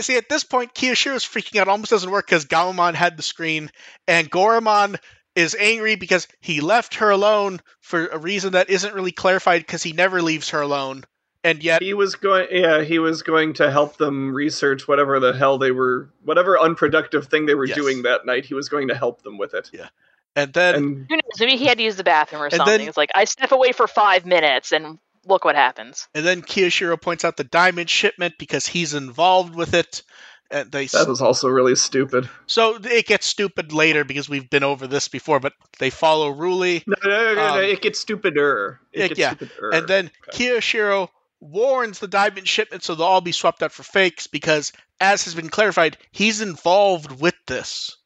see, 0.00 0.16
at 0.16 0.28
this 0.28 0.44
point, 0.44 0.74
Kiyoshiro's 0.74 1.24
freaking 1.24 1.60
out 1.60 1.68
almost 1.68 1.90
doesn't 1.90 2.10
work 2.10 2.26
because 2.26 2.46
Gamamon 2.46 2.94
had 2.94 3.16
the 3.16 3.22
screen, 3.22 3.70
and 4.06 4.30
Goramon 4.30 4.98
is 5.38 5.56
angry 5.58 5.94
because 5.94 6.26
he 6.40 6.60
left 6.60 6.96
her 6.96 7.10
alone 7.10 7.60
for 7.80 8.06
a 8.08 8.18
reason 8.18 8.52
that 8.52 8.68
isn't 8.70 8.94
really 8.94 9.12
clarified 9.12 9.60
because 9.62 9.82
he 9.82 9.92
never 9.92 10.20
leaves 10.20 10.50
her 10.50 10.60
alone, 10.60 11.04
and 11.44 11.62
yet, 11.62 11.80
he 11.82 11.94
was 11.94 12.16
going 12.16 12.48
yeah, 12.50 12.82
he 12.82 12.98
was 12.98 13.22
going 13.22 13.54
to 13.54 13.70
help 13.70 13.96
them 13.96 14.34
research 14.34 14.88
whatever 14.88 15.20
the 15.20 15.32
hell 15.32 15.56
they 15.58 15.70
were 15.70 16.10
whatever 16.24 16.58
unproductive 16.58 17.28
thing 17.28 17.46
they 17.46 17.54
were 17.54 17.66
Yes. 17.66 17.76
doing 17.76 18.02
that 18.02 18.26
night. 18.26 18.44
He 18.44 18.54
was 18.54 18.68
going 18.68 18.88
to 18.88 18.94
help 18.94 19.22
them 19.22 19.38
with 19.38 19.54
it. 19.54 19.70
yeah 19.72 19.88
and 20.36 20.52
then, 20.52 20.74
And 20.74 21.06
Who 21.08 21.16
knows? 21.16 21.40
Maybe 21.40 21.56
he 21.56 21.66
had 21.66 21.78
to 21.78 21.84
use 21.84 21.96
the 21.96 22.04
bathroom 22.04 22.42
or 22.42 22.50
something. 22.50 22.66
then- 22.78 22.88
it's 22.88 22.96
like 22.96 23.10
I 23.14 23.24
step 23.24 23.50
away 23.52 23.72
for 23.72 23.86
five 23.88 24.26
minutes 24.26 24.72
and 24.72 24.98
look 25.26 25.44
what 25.44 25.54
happens. 25.56 26.08
and 26.14 26.24
then 26.24 26.42
Kiyoshiro 26.42 27.00
points 27.00 27.24
out 27.24 27.36
the 27.36 27.44
diamond 27.44 27.88
shipment 27.90 28.34
because 28.38 28.66
he's 28.66 28.94
involved 28.94 29.54
with 29.54 29.74
it. 29.74 30.02
And 30.50 30.72
they 30.72 30.86
that 30.86 31.06
was 31.06 31.20
also 31.20 31.48
really 31.48 31.76
stupid. 31.76 32.28
so 32.46 32.78
it 32.82 33.06
gets 33.06 33.26
stupid 33.26 33.72
later 33.72 34.02
because 34.04 34.28
we've 34.30 34.48
been 34.48 34.64
over 34.64 34.86
this 34.86 35.06
before, 35.08 35.40
but 35.40 35.52
they 35.78 35.90
follow 35.90 36.32
Ruli. 36.32 36.82
No, 36.86 36.94
no, 37.04 37.10
no, 37.10 37.24
no, 37.26 37.34
no, 37.34 37.54
Um, 37.58 37.64
it 37.64 37.82
gets 37.82 37.98
stupider. 37.98 38.80
It 38.92 39.00
yeah, 39.00 39.08
gets 39.08 39.20
yeah. 39.20 39.30
stupider. 39.34 39.70
And 39.74 39.86
then 39.88 40.10
Okay. 40.28 40.46
Kiyoshiro 40.48 41.08
warns 41.40 41.98
the 41.98 42.08
diamond 42.08 42.48
shipment 42.48 42.82
so 42.82 42.94
they'll 42.94 43.06
all 43.06 43.20
be 43.20 43.30
swapped 43.32 43.62
out 43.62 43.72
for 43.72 43.82
fakes 43.82 44.26
because, 44.26 44.72
as 45.00 45.24
has 45.24 45.34
been 45.34 45.50
clarified, 45.50 45.98
he's 46.12 46.40
involved 46.40 47.20
with 47.20 47.34
this. 47.46 47.96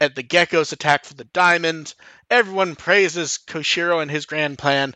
And 0.00 0.12
the 0.14 0.24
geckos 0.24 0.72
attack 0.72 1.04
for 1.04 1.14
the 1.14 1.24
diamond. 1.24 1.94
Everyone 2.30 2.74
praises 2.74 3.38
Koshiro 3.46 4.02
and 4.02 4.10
his 4.10 4.26
grand 4.26 4.58
plan. 4.58 4.94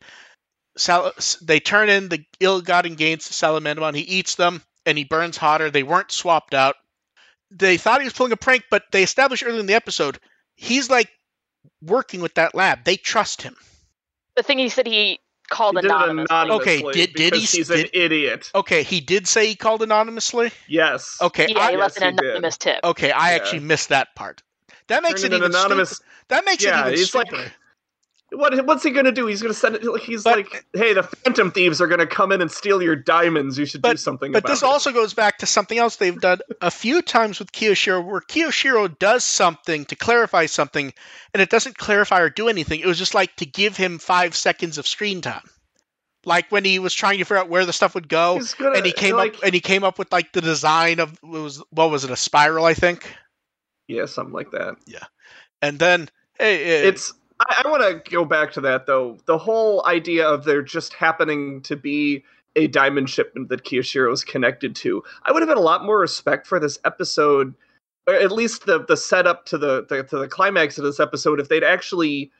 Sal- 0.77 1.13
they 1.41 1.61
turn 1.61 1.89
in 1.89 2.09
the 2.09 2.25
ill-gotten 2.41 2.97
gains 2.97 3.29
to 3.29 3.33
Salamandamon. 3.33 3.95
He 3.95 4.03
eats 4.03 4.35
them, 4.35 4.63
and 4.85 4.99
he 4.99 5.05
burns 5.05 5.37
hotter. 5.39 5.71
They 5.71 5.83
weren't 5.83 6.13
swapped 6.13 6.53
out. 6.53 6.75
They 7.51 7.77
thought 7.77 8.01
he 8.01 8.05
was 8.05 8.13
pulling 8.13 8.33
a 8.33 8.37
prank, 8.37 8.65
but 8.71 8.85
they 8.93 9.03
established 9.03 9.43
early 9.45 9.59
in 9.61 9.67
the 9.67 9.75
episode 9.75 10.19
he's 10.55 10.91
like 10.91 11.09
working 11.83 12.21
with 12.21 12.35
that 12.35 12.55
lab. 12.55 12.85
They 12.85 12.97
trust 12.97 13.43
him. 13.43 13.57
The 14.37 14.43
thing 14.43 14.59
he 14.59 14.69
said 14.69 14.87
he 14.87 15.19
called 15.49 15.77
He 15.77 15.83
did 15.83 15.91
anonymously. 15.91 16.27
anonymously 16.37 16.85
Okay, 16.85 16.93
did- 16.93 17.15
did 17.15 17.35
he 17.35 17.41
because 17.41 17.53
he's 17.53 17.69
did- 17.69 17.87
an 17.87 17.91
idiot. 17.95 18.51
Okay, 18.55 18.83
he 18.83 19.01
did 19.01 19.27
say 19.27 19.47
he 19.47 19.55
called 19.57 19.83
anonymously. 19.83 20.53
Yes. 20.69 21.17
Okay, 21.21 21.47
Yeah, 21.49 21.59
I, 21.61 21.71
he 21.73 21.77
left 21.77 21.97
yes, 21.99 22.03
an 22.03 22.19
anonymous 22.19 22.57
tip. 22.59 22.81
Okay, 22.85 23.11
I 23.11 23.31
Yeah. 23.31 23.37
actually 23.37 23.61
missed 23.61 23.89
that 23.89 24.15
part. 24.15 24.43
That 24.89 25.03
makes 25.03 25.23
Turned 25.23 25.33
it 25.35 25.37
an 25.39 25.43
even 25.45 25.57
anonymous. 25.57 25.91
stupider. 25.91 26.11
That 26.29 26.45
makes 26.45 26.63
Yeah, 26.63 26.79
it 26.79 26.87
even 26.89 26.99
he's 26.99 27.15
like- 27.15 27.27
stupider. 27.29 27.53
What 28.33 28.65
what's 28.65 28.85
he 28.85 28.91
gonna 28.91 29.11
do? 29.11 29.27
He's 29.27 29.43
gonna 29.43 29.55
send 29.55 29.75
it. 29.75 29.85
like, 29.85 30.03
He's 30.03 30.23
But- 30.23 30.37
like, 30.37 30.65
hey, 30.73 30.95
the 30.95 31.03
Phantom 31.03 31.51
Thieves 31.51 31.81
are 31.81 31.89
gonna 31.89 32.07
come 32.07 32.31
in 32.31 32.41
and 32.41 32.51
steal 32.51 32.81
your 32.81 32.95
diamonds. 32.95 33.59
You 33.59 33.67
should 33.67 33.83
do 33.83 33.97
something 33.97 34.31
but 34.31 34.47
this 34.47 34.63
it. 34.63 34.67
also 34.67 34.93
goes 34.93 35.15
back 35.15 35.39
to 35.39 35.47
something 35.47 35.79
else 35.79 35.97
they've 35.97 36.21
done 36.21 36.39
a 36.61 36.71
few 36.71 37.03
times 37.03 37.41
with 37.41 37.51
Kiyoshiro, 37.51 38.05
where 38.05 38.21
Kiyoshiro 38.21 38.97
does 38.99 39.25
something 39.25 39.85
to 39.87 39.97
clarify 39.97 40.47
something, 40.47 40.93
and 41.35 41.41
it 41.43 41.51
doesn't 41.51 41.77
clarify 41.77 42.21
or 42.21 42.31
do 42.31 42.49
anything. 42.49 42.81
It 42.81 42.87
was 42.87 42.99
just 42.99 43.15
like 43.15 43.35
to 43.37 43.47
give 43.47 43.77
him 43.77 43.99
five 43.99 44.37
seconds 44.37 44.79
of 44.79 44.87
screen 44.87 45.21
time, 45.23 45.49
like 46.25 46.51
when 46.53 46.65
he 46.65 46.79
was 46.79 46.95
trying 46.95 47.19
to 47.19 47.25
figure 47.25 47.39
out 47.39 47.49
where 47.49 47.67
the 47.67 47.73
stuff 47.73 47.97
would 47.97 48.09
go, 48.09 48.41
gonna, 48.59 48.77
and 48.77 48.87
he 48.87 48.93
came 48.93 49.17
like, 49.17 49.35
up 49.35 49.43
and 49.43 49.55
he 49.55 49.61
came 49.61 49.83
up 49.83 49.99
with 49.99 50.13
like 50.13 50.33
the 50.33 50.41
design 50.41 51.01
of 51.01 51.13
it 51.15 51.27
was 51.27 51.63
what 51.71 51.91
was 51.91 52.05
it 52.05 52.11
a 52.11 52.17
spiral, 52.17 52.65
I 52.65 52.75
think, 52.75 53.13
yeah, 53.89 54.07
something 54.07 54.35
like 54.35 54.53
that. 54.53 54.77
Yeah, 54.87 55.05
and 55.61 55.81
then 55.81 56.09
hey, 56.39 56.63
eh, 56.63 56.89
It's. 56.89 57.13
I, 57.41 57.63
I 57.65 57.69
want 57.69 57.83
to 57.83 58.11
go 58.11 58.25
back 58.25 58.53
to 58.53 58.61
that 58.63 58.87
though. 58.87 59.19
The 59.27 59.39
whole 59.39 59.85
idea 59.87 60.27
of 60.27 60.45
there 60.45 60.63
just 60.63 60.95
happening 60.95 61.61
to 61.63 61.77
be 61.77 62.23
a 62.57 62.67
diamond 62.67 63.09
shipment 63.09 63.49
that 63.49 63.65
Kiyoshiro 63.65 64.13
is 64.13 64.25
connected 64.25 64.75
to. 64.77 65.03
I 65.25 65.33
would 65.33 65.43
have 65.43 65.49
had 65.49 65.59
a 65.59 65.63
lot 65.63 65.85
more 65.85 65.99
respect 65.99 66.47
for 66.47 66.59
this 66.59 66.79
episode, 66.85 67.55
or 68.07 68.15
at 68.15 68.33
least 68.33 68.67
the 68.67 68.85
the 68.85 68.97
setup 68.97 69.47
to 69.47 69.59
the, 69.59 69.85
the 69.89 70.03
to 70.05 70.19
the 70.19 70.29
climax 70.29 70.79
of 70.79 70.85
this 70.85 71.01
episode, 71.01 71.41
if 71.41 71.49
they'd 71.49 71.65
actually 71.65 72.31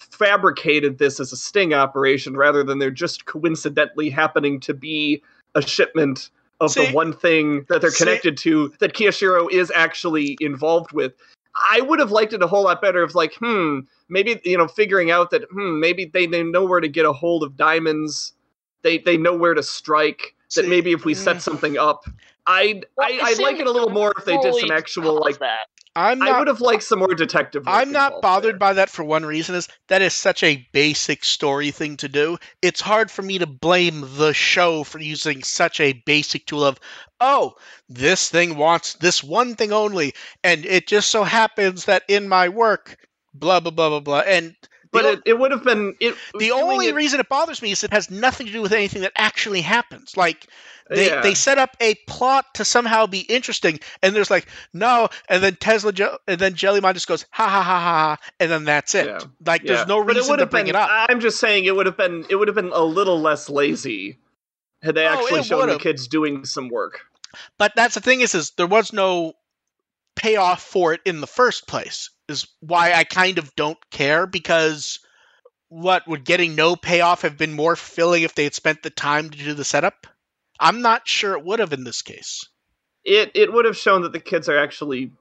fabricated 0.00 0.98
this 0.98 1.20
as 1.20 1.32
a 1.32 1.36
sting 1.36 1.74
operation 1.74 2.36
rather 2.36 2.64
than 2.64 2.78
there 2.78 2.90
just 2.90 3.26
coincidentally 3.26 4.08
happening 4.08 4.58
to 4.58 4.72
be 4.74 5.22
a 5.54 5.62
shipment 5.62 6.30
of 6.60 6.70
See- 6.70 6.86
the 6.86 6.92
one 6.92 7.12
thing 7.12 7.64
that 7.68 7.80
they're 7.80 7.90
See- 7.90 8.04
connected 8.04 8.36
to 8.38 8.72
that 8.80 8.94
Kiyoshiro 8.94 9.50
is 9.50 9.70
actually 9.74 10.36
involved 10.40 10.92
with. 10.92 11.12
I 11.54 11.80
would 11.80 11.98
have 11.98 12.10
liked 12.10 12.32
it 12.32 12.42
a 12.42 12.46
whole 12.46 12.64
lot 12.64 12.80
better 12.80 13.02
if, 13.02 13.14
like, 13.14 13.34
hmm, 13.34 13.80
maybe 14.08 14.40
you 14.44 14.56
know, 14.56 14.68
figuring 14.68 15.10
out 15.10 15.30
that 15.30 15.44
hmm, 15.50 15.80
maybe 15.80 16.06
they, 16.06 16.26
they 16.26 16.42
know 16.42 16.64
where 16.64 16.80
to 16.80 16.88
get 16.88 17.06
a 17.06 17.12
hold 17.12 17.42
of 17.42 17.56
diamonds. 17.56 18.34
They 18.82 18.98
they 18.98 19.16
know 19.16 19.34
where 19.34 19.54
to 19.54 19.62
strike. 19.62 20.34
That 20.54 20.64
See, 20.64 20.68
maybe 20.68 20.92
if 20.92 21.04
we 21.04 21.14
set 21.14 21.36
mm. 21.36 21.40
something 21.40 21.78
up, 21.78 22.04
I'd 22.46 22.86
Well, 22.96 23.08
I, 23.08 23.12
it 23.12 23.22
I'd 23.22 23.38
like 23.38 23.58
it 23.58 23.66
a 23.66 23.70
little 23.70 23.90
more 23.90 24.12
if 24.18 24.24
they 24.24 24.36
did 24.38 24.54
some 24.54 24.70
actual 24.70 25.20
like. 25.20 25.38
that. 25.38 25.68
I'm 25.96 26.22
I 26.22 26.38
would 26.38 26.48
have 26.48 26.60
liked 26.60 26.84
some 26.84 27.00
more 27.00 27.14
detective. 27.14 27.66
work 27.66 27.74
I'm 27.74 27.90
not 27.90 28.22
bothered 28.22 28.54
there. 28.54 28.58
by 28.58 28.72
that 28.74 28.90
for 28.90 29.04
one 29.04 29.26
reason 29.26 29.56
is 29.56 29.68
that 29.88 30.02
is 30.02 30.14
such 30.14 30.42
a 30.42 30.68
basic 30.72 31.24
story 31.24 31.72
thing 31.72 31.96
to 31.98 32.08
do. 32.08 32.38
It's 32.62 32.80
hard 32.80 33.10
for 33.10 33.22
me 33.22 33.38
to 33.38 33.46
blame 33.46 34.04
the 34.16 34.32
show 34.32 34.84
for 34.84 35.00
using 35.00 35.42
such 35.42 35.80
a 35.80 35.92
basic 36.06 36.46
tool 36.46 36.64
of 36.64 36.78
oh, 37.20 37.54
this 37.88 38.30
thing 38.30 38.56
wants 38.56 38.94
this 38.94 39.22
one 39.22 39.56
thing 39.56 39.72
only 39.72 40.14
and 40.44 40.64
it 40.64 40.86
just 40.86 41.10
so 41.10 41.24
happens 41.24 41.84
that 41.86 42.04
in 42.08 42.28
my 42.28 42.48
work 42.48 42.96
blah 43.34 43.60
blah 43.60 43.70
blah 43.70 43.88
blah 43.88 44.00
blah 44.00 44.20
and 44.20 44.54
But 44.92 45.02
the, 45.02 45.08
it, 45.12 45.22
it 45.26 45.38
would 45.38 45.52
have 45.52 45.62
been 45.62 45.94
it. 46.00 46.14
the 46.38 46.50
only 46.52 46.88
it- 46.88 46.94
reason 46.94 47.20
it 47.20 47.28
bothers 47.28 47.62
me 47.62 47.70
is 47.70 47.84
it 47.84 47.92
has 47.92 48.10
nothing 48.10 48.46
to 48.46 48.52
do 48.52 48.60
with 48.62 48.72
anything 48.72 49.02
that 49.02 49.12
actually 49.16 49.60
happens. 49.60 50.16
Like 50.16 50.48
they, 50.88 51.06
yeah. 51.06 51.20
they 51.20 51.34
set 51.34 51.58
up 51.58 51.76
a 51.80 51.94
plot 52.08 52.46
to 52.54 52.64
somehow 52.64 53.06
be 53.06 53.20
interesting, 53.20 53.78
and 54.02 54.16
there's 54.16 54.30
like 54.30 54.48
no, 54.72 55.08
and 55.28 55.40
then 55.42 55.54
Tesla 55.56 55.92
and 56.26 56.38
then 56.40 56.54
Jellymon 56.54 56.94
just 56.94 57.06
goes 57.06 57.24
ha 57.30 57.48
ha 57.48 57.62
ha 57.62 57.78
ha, 57.80 58.16
and 58.40 58.50
then 58.50 58.64
that's 58.64 58.94
it. 58.96 59.06
Yeah. 59.06 59.20
Like 59.46 59.62
Yeah. 59.62 59.74
there's 59.74 59.86
no 59.86 60.02
But 60.04 60.16
it 60.16 60.20
reason 60.20 60.38
to 60.38 60.46
bring 60.46 60.64
been, 60.66 60.74
it 60.74 60.78
up. 60.78 60.88
I'm 60.90 61.20
just 61.20 61.38
saying 61.38 61.66
it 61.66 61.76
would 61.76 61.86
have 61.86 61.96
been 61.96 62.24
it 62.28 62.34
would 62.34 62.48
have 62.48 62.56
been 62.56 62.72
a 62.72 62.82
little 62.82 63.20
less 63.20 63.48
lazy 63.48 64.18
had 64.82 64.96
they 64.96 65.06
Oh, 65.06 65.10
actually 65.12 65.44
shown 65.44 65.60
the 65.60 65.66
would've. 65.66 65.80
kids 65.82 66.08
doing 66.08 66.44
some 66.44 66.68
work. 66.68 67.02
But 67.58 67.72
that's 67.76 67.94
the 67.94 68.00
thing 68.00 68.22
is, 68.22 68.34
is 68.34 68.50
there 68.56 68.66
was 68.66 68.92
no 68.92 69.34
payoff 70.16 70.62
for 70.62 70.92
it 70.94 71.00
in 71.04 71.20
the 71.20 71.26
first 71.28 71.68
place. 71.68 72.10
Is 72.30 72.46
why 72.60 72.92
I 72.92 73.04
kind 73.04 73.38
of 73.38 73.54
don't 73.56 73.78
care 73.90 74.26
because 74.26 75.00
what 75.68 76.06
would 76.08 76.24
getting 76.24 76.54
no 76.54 76.76
payoff 76.76 77.22
have 77.22 77.36
been 77.36 77.52
more 77.52 77.76
fulfilling 77.76 78.22
if 78.22 78.34
they 78.34 78.44
had 78.44 78.54
spent 78.54 78.82
the 78.82 78.90
time 78.90 79.30
to 79.30 79.38
do 79.38 79.54
the 79.54 79.64
setup? 79.64 80.06
I'm 80.58 80.82
not 80.82 81.08
sure 81.08 81.34
it 81.34 81.44
would 81.44 81.58
have 81.58 81.72
in 81.72 81.84
this 81.84 82.02
case. 82.02 82.46
It 83.04 83.32
it 83.34 83.52
would 83.52 83.64
have 83.64 83.76
shown 83.76 84.02
that 84.02 84.12
the 84.12 84.20
kids 84.20 84.48
are 84.48 84.58
actually 84.58 85.12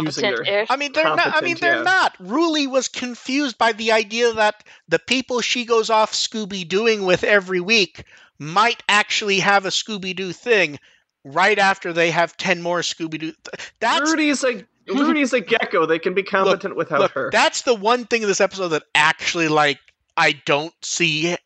using 0.00 0.22
their 0.22 0.36
Competent-ish. 0.36 0.70
I 0.70 0.76
mean, 0.76 0.92
they're 0.92 1.04
not. 1.04 1.34
I 1.34 1.40
mean, 1.40 1.56
they're 1.58 1.76
yeah. 1.76 1.82
not. 1.82 2.18
Ruli 2.18 2.68
was 2.68 2.88
confused 2.88 3.58
by 3.58 3.72
the 3.72 3.92
idea 3.92 4.32
that 4.34 4.62
the 4.88 4.98
people 4.98 5.40
she 5.40 5.64
goes 5.64 5.90
off 5.90 6.12
Scooby 6.12 6.66
Dooing 6.66 7.06
with 7.06 7.24
every 7.24 7.60
week 7.60 8.04
might 8.38 8.82
actually 8.88 9.40
have 9.40 9.64
a 9.64 9.70
Scooby 9.70 10.14
Doo 10.14 10.32
thing 10.32 10.78
right 11.24 11.58
after 11.58 11.92
they 11.92 12.10
have 12.10 12.36
ten 12.36 12.62
more 12.62 12.80
Scooby 12.80 13.18
Doo. 13.18 13.32
That's 13.80 14.10
Rudy's 14.10 14.44
a 14.44 14.64
Rudy's 14.88 15.30
hmm. 15.30 15.36
a 15.36 15.40
gecko. 15.40 15.86
They 15.86 15.98
can 15.98 16.14
be 16.14 16.22
competent 16.22 16.76
without 16.76 17.00
look, 17.00 17.12
her. 17.12 17.30
that's 17.30 17.62
the 17.62 17.74
one 17.74 18.04
thing 18.04 18.22
in 18.22 18.28
this 18.28 18.40
episode 18.40 18.68
that 18.68 18.84
actually 18.94 19.48
like 19.48 19.78
I 20.16 20.32
don't 20.44 20.74
see 20.82 21.36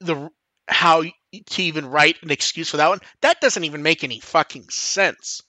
the 0.00 0.30
how 0.68 1.02
to 1.02 1.62
even 1.62 1.86
write 1.86 2.22
an 2.22 2.30
excuse 2.30 2.70
for 2.70 2.76
that 2.76 2.88
one. 2.88 3.00
That 3.20 3.40
doesn't 3.40 3.64
even 3.64 3.82
make 3.82 4.04
any 4.04 4.20
fucking 4.20 4.68
sense. 4.70 5.42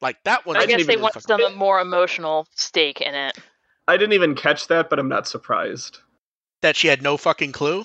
Like 0.00 0.16
that 0.24 0.46
one. 0.46 0.56
I 0.56 0.66
guess 0.66 0.86
they 0.86 0.96
want 0.96 1.14
fucking- 1.14 1.46
some 1.46 1.56
more 1.56 1.80
emotional 1.80 2.46
stake 2.54 3.00
in 3.00 3.14
it. 3.14 3.38
I 3.88 3.96
didn't 3.96 4.12
even 4.12 4.34
catch 4.34 4.68
that, 4.68 4.88
but 4.88 4.98
I'm 4.98 5.08
not 5.08 5.26
surprised 5.26 5.98
that 6.62 6.76
she 6.76 6.88
had 6.88 7.02
no 7.02 7.16
fucking 7.16 7.52
clue. 7.52 7.84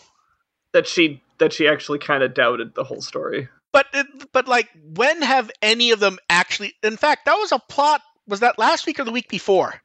that 0.74 0.88
she 0.88 1.22
that 1.40 1.54
she 1.54 1.68
actually 1.68 2.00
kind 2.00 2.24
of 2.24 2.34
doubted 2.34 2.74
the 2.76 2.84
whole 2.84 3.02
story. 3.02 3.50
But 3.74 3.88
but 4.32 4.48
like, 4.48 4.70
when 4.96 5.22
have 5.22 5.52
any 5.62 5.92
of 5.92 6.00
them 6.00 6.18
actually? 6.30 6.74
In 6.82 6.98
fact, 6.98 7.26
that 7.26 7.36
was 7.36 7.52
a 7.52 7.60
plot. 7.60 8.02
Was 8.28 8.42
that 8.42 8.60
last 8.60 8.86
week 8.86 9.00
or 9.00 9.04
the 9.04 9.12
week 9.12 9.30
before? 9.30 9.82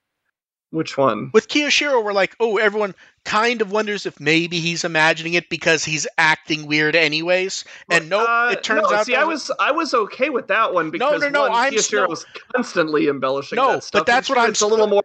Which 0.71 0.97
one? 0.97 1.31
With 1.35 1.49
Kiyoshiro, 1.49 2.03
we're 2.03 2.15
like, 2.15 2.35
oh, 2.41 2.57
everyone 2.57 2.95
kind 3.27 3.61
of 3.61 3.71
wonders 3.71 4.07
if 4.07 4.19
maybe 4.19 4.59
he's 4.59 4.85
imagining 4.85 5.35
it 5.35 5.51
because 5.51 5.85
he's 5.85 6.07
acting 6.17 6.67
weird 6.67 6.97
anyways. 6.97 7.67
And 7.91 8.09
nope, 8.09 8.27
Uh, 8.27 8.55
it 8.57 8.65
turns 8.65 8.89
no, 8.91 8.97
out. 8.97 9.05
See, 9.05 9.15
I 9.15 9.25
was 9.25 9.51
I 9.61 9.71
was 9.73 9.93
okay 9.93 10.31
with 10.31 10.47
that 10.49 10.73
one 10.73 10.91
because 10.91 11.21
no, 11.21 11.29
no, 11.29 11.43
one, 11.43 11.53
I'm- 11.53 11.73
Kiyoshiro's 11.75 11.93
no. 11.93 12.07
was 12.09 12.27
constantly 12.55 13.09
embellishing 13.09 13.57
No, 13.57 13.73
that 13.73 13.85
stuff. 13.85 14.01
but 14.01 14.07
that's 14.07 14.31
what 14.31 14.39
I'm 14.39 14.51
It's 14.51 14.63
a 14.63 14.67
little 14.67 14.87
more. 14.87 15.03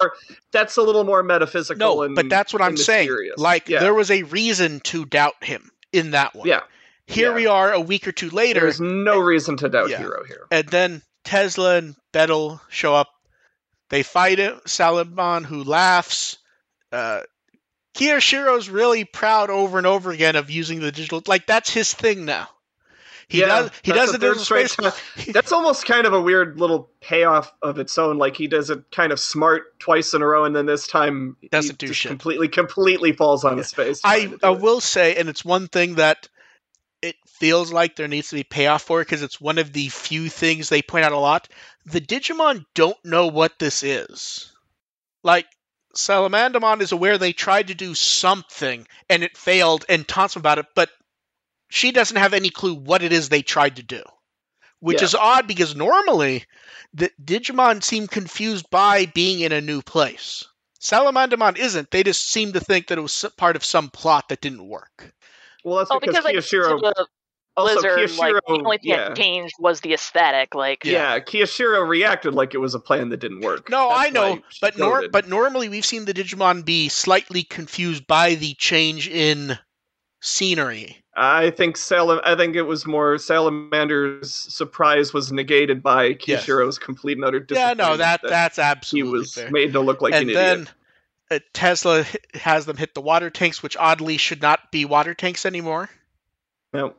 That's 0.54 0.78
a 0.78 0.82
little 0.82 1.04
more 1.04 1.22
metaphysical. 1.22 1.78
no, 1.80 2.02
and, 2.04 2.16
but 2.16 2.30
that's 2.30 2.54
what 2.54 2.62
I'm 2.62 2.78
saying. 2.78 3.10
Like, 3.36 3.68
yeah, 3.68 3.82
there 3.82 3.94
was 3.94 4.10
a 4.10 4.24
reason 4.24 4.80
to 4.86 5.04
doubt 5.06 5.44
him 5.44 5.70
in 5.92 6.12
that 6.12 6.34
one. 6.34 6.48
yeah. 6.48 6.62
Here 7.08 7.30
yeah. 7.32 7.36
we 7.36 7.48
are, 7.48 7.74
a 7.74 7.80
week 7.82 8.08
or 8.08 8.12
two 8.14 8.30
later, 8.30 8.62
There's 8.62 8.80
no 8.82 9.20
reason 9.20 9.58
to 9.58 9.68
doubt 9.70 9.90
Yeah. 9.90 9.98
Hiro 10.00 10.24
here. 10.26 10.46
and 10.50 10.68
then 10.70 11.02
Tesla 11.26 11.76
and 11.78 11.96
Bettel 12.14 12.62
show 12.70 12.94
up. 12.96 13.10
They 13.90 14.04
fight 14.04 14.40
it. 14.40 14.64
Salamon, 14.66 15.46
who 15.46 15.64
laughs. 15.64 16.38
Uh, 16.92 17.22
Kiyoshiro's 17.96 18.70
really 18.70 19.06
proud 19.06 19.50
over 19.50 19.78
and 19.78 19.88
over 19.88 20.12
again 20.12 20.36
of 20.36 20.50
using 20.50 20.80
the 20.80 20.92
digital. 20.92 21.22
Like 21.26 21.48
that's 21.48 21.70
his 21.70 21.94
thing 21.94 22.26
now. 22.26 22.50
He 23.30 23.42
Yeah, 23.42 23.48
does. 23.48 23.72
He 23.84 23.92
does 23.92 24.12
the 24.14 24.20
digital 24.20 24.44
space. 24.44 24.78
That's 25.34 25.52
almost 25.52 25.86
kind 25.86 26.08
of 26.08 26.14
a 26.14 26.22
weird 26.22 26.58
little 26.62 26.90
payoff 27.02 27.52
of 27.62 27.78
its 27.78 27.98
own. 27.98 28.18
Like 28.18 28.38
he 28.38 28.48
does 28.48 28.70
it 28.70 28.90
kind 28.92 29.12
of 29.12 29.20
smart 29.20 29.78
twice 29.80 30.14
in 30.14 30.22
a 30.22 30.26
row, 30.26 30.46
and 30.46 30.56
then 30.56 30.66
this 30.66 30.88
time 30.88 31.36
Doesn't 31.52 31.72
he 31.72 31.76
do 31.78 31.88
just 31.88 32.00
shit. 32.00 32.10
completely, 32.10 32.48
completely 32.48 33.12
falls 33.12 33.44
on 33.44 33.58
his 33.58 33.74
face. 33.74 34.00
I, 34.02 34.20
trying 34.20 34.32
to 34.32 34.38
do 34.38 34.48
I 34.48 34.52
it. 34.52 34.62
will 34.62 34.80
say, 34.80 35.16
and 35.18 35.28
it's 35.28 35.44
one 35.44 35.68
thing 35.68 35.96
that 35.96 36.30
it 37.02 37.16
feels 37.28 37.74
like 37.74 37.98
there 37.98 38.08
needs 38.08 38.30
to 38.30 38.36
be 38.36 38.44
payoff 38.44 38.84
for 38.84 39.02
because 39.02 39.22
it's 39.24 39.42
one 39.42 39.58
of 39.58 39.74
the 39.74 39.90
few 39.90 40.30
things 40.30 40.70
they 40.70 40.82
point 40.82 41.04
out 41.04 41.12
a 41.12 41.18
lot. 41.18 41.50
The 41.88 42.02
Digimon 42.02 42.66
don't 42.76 42.98
know 43.06 43.28
what 43.28 43.60
this 43.60 43.82
is. 43.82 44.52
Like, 45.24 45.48
Salamandamon 45.96 46.82
is 46.82 46.92
aware 46.92 47.18
they 47.18 47.32
tried 47.32 47.68
to 47.70 47.76
do 47.76 47.96
something 47.96 48.86
and 49.10 49.24
it 49.24 49.38
failed 49.38 49.86
and 49.88 50.06
taunts 50.06 50.34
them 50.34 50.42
about 50.42 50.60
it, 50.60 50.66
but 50.76 50.90
she 51.70 51.94
doesn't 51.94 52.18
have 52.18 52.34
any 52.34 52.50
clue 52.50 52.74
what 52.76 53.04
it 53.04 53.14
is 53.14 53.30
they 53.30 53.42
tried 53.42 53.78
to 53.78 53.84
do. 53.84 54.04
Which 54.80 55.00
Yeah. 55.00 55.06
is 55.06 55.16
odd 55.16 55.48
because 55.48 55.76
normally 55.76 56.46
the 56.94 57.10
Digimon 57.24 57.82
seem 57.82 58.08
confused 58.08 58.70
by 58.70 59.06
being 59.06 59.40
in 59.40 59.54
a 59.54 59.62
new 59.62 59.82
place. 59.82 60.44
Salamandamon 60.82 61.58
isn't. 61.58 61.90
They 61.92 62.04
just 62.04 62.28
seem 62.30 62.52
to 62.52 62.60
think 62.60 62.88
that 62.88 62.98
it 62.98 63.02
was 63.02 63.26
part 63.38 63.56
of 63.56 63.64
some 63.66 63.90
plot 63.90 64.28
that 64.28 64.42
didn't 64.42 64.68
work. 64.68 65.14
Well, 65.64 65.78
that's 65.78 65.90
Oh, 65.90 66.00
because, 66.00 66.18
because 66.18 66.26
like 66.26 66.36
Kiyoshiro. 66.36 67.08
To 67.58 67.62
Also, 67.64 67.82
Blizzard, 67.82 68.00
Kiyoshiro. 68.00 68.18
like 68.20 68.34
the 68.46 68.54
only 68.54 68.78
thing 68.78 68.90
yeah. 68.92 69.08
that 69.10 69.18
changed 69.18 69.56
was 69.60 69.82
the 69.82 69.94
aesthetic. 69.94 70.54
Like, 70.54 70.86
yeah. 70.86 71.20
Kiyoshiro 71.20 71.88
reacted 71.88 72.34
like 72.36 72.54
it 72.54 72.60
was 72.60 72.76
a 72.76 72.80
plan 72.80 73.10
that 73.10 73.18
didn't 73.18 73.42
work. 73.42 73.70
No, 73.70 73.90
That's 73.90 74.00
I 74.02 74.10
know, 74.12 74.40
but 74.62 74.78
nor- 74.78 75.10
but 75.10 75.28
normally 75.28 75.68
we've 75.68 75.86
seen 75.86 76.06
the 76.06 76.14
Digimon 76.14 76.64
be 76.64 76.88
slightly 76.88 77.42
confused 77.44 78.06
by 78.06 78.36
the 78.36 78.54
change 78.56 79.08
in 79.08 79.58
scenery. 80.22 80.98
I 81.16 81.50
think 81.50 81.78
Salam. 81.78 82.20
I 82.24 82.36
think 82.36 82.56
it 82.56 82.62
was 82.64 82.86
more 82.86 83.18
Salamander's 83.18 84.32
surprise 84.32 85.14
was 85.14 85.32
negated 85.32 85.82
by 85.82 86.16
Yes. 86.28 86.78
Complete 86.78 87.18
and 87.18 87.26
utter 87.26 87.44
Yeah, 87.50 87.74
no, 87.74 87.98
that 87.98 88.22
that's 88.22 88.60
absolutely. 88.60 89.10
he 89.10 89.18
was 89.18 89.34
fair. 89.34 89.50
made 89.50 89.74
to 89.74 89.80
look 89.80 90.02
like 90.04 90.14
and 90.14 90.30
an 90.30 90.36
then 90.36 90.60
idiot. 90.62 90.74
uh, 91.32 91.40
Tesla 91.54 92.06
has 92.36 92.68
them 92.68 92.78
hit 92.78 92.94
the 92.94 93.02
water 93.02 93.32
tanks, 93.32 93.64
which 93.64 93.76
oddly 93.78 94.18
should 94.18 94.44
not 94.44 94.72
be 94.72 94.86
water 94.86 95.16
tanks 95.16 95.44
anymore. 95.44 95.90
No. 96.72 96.94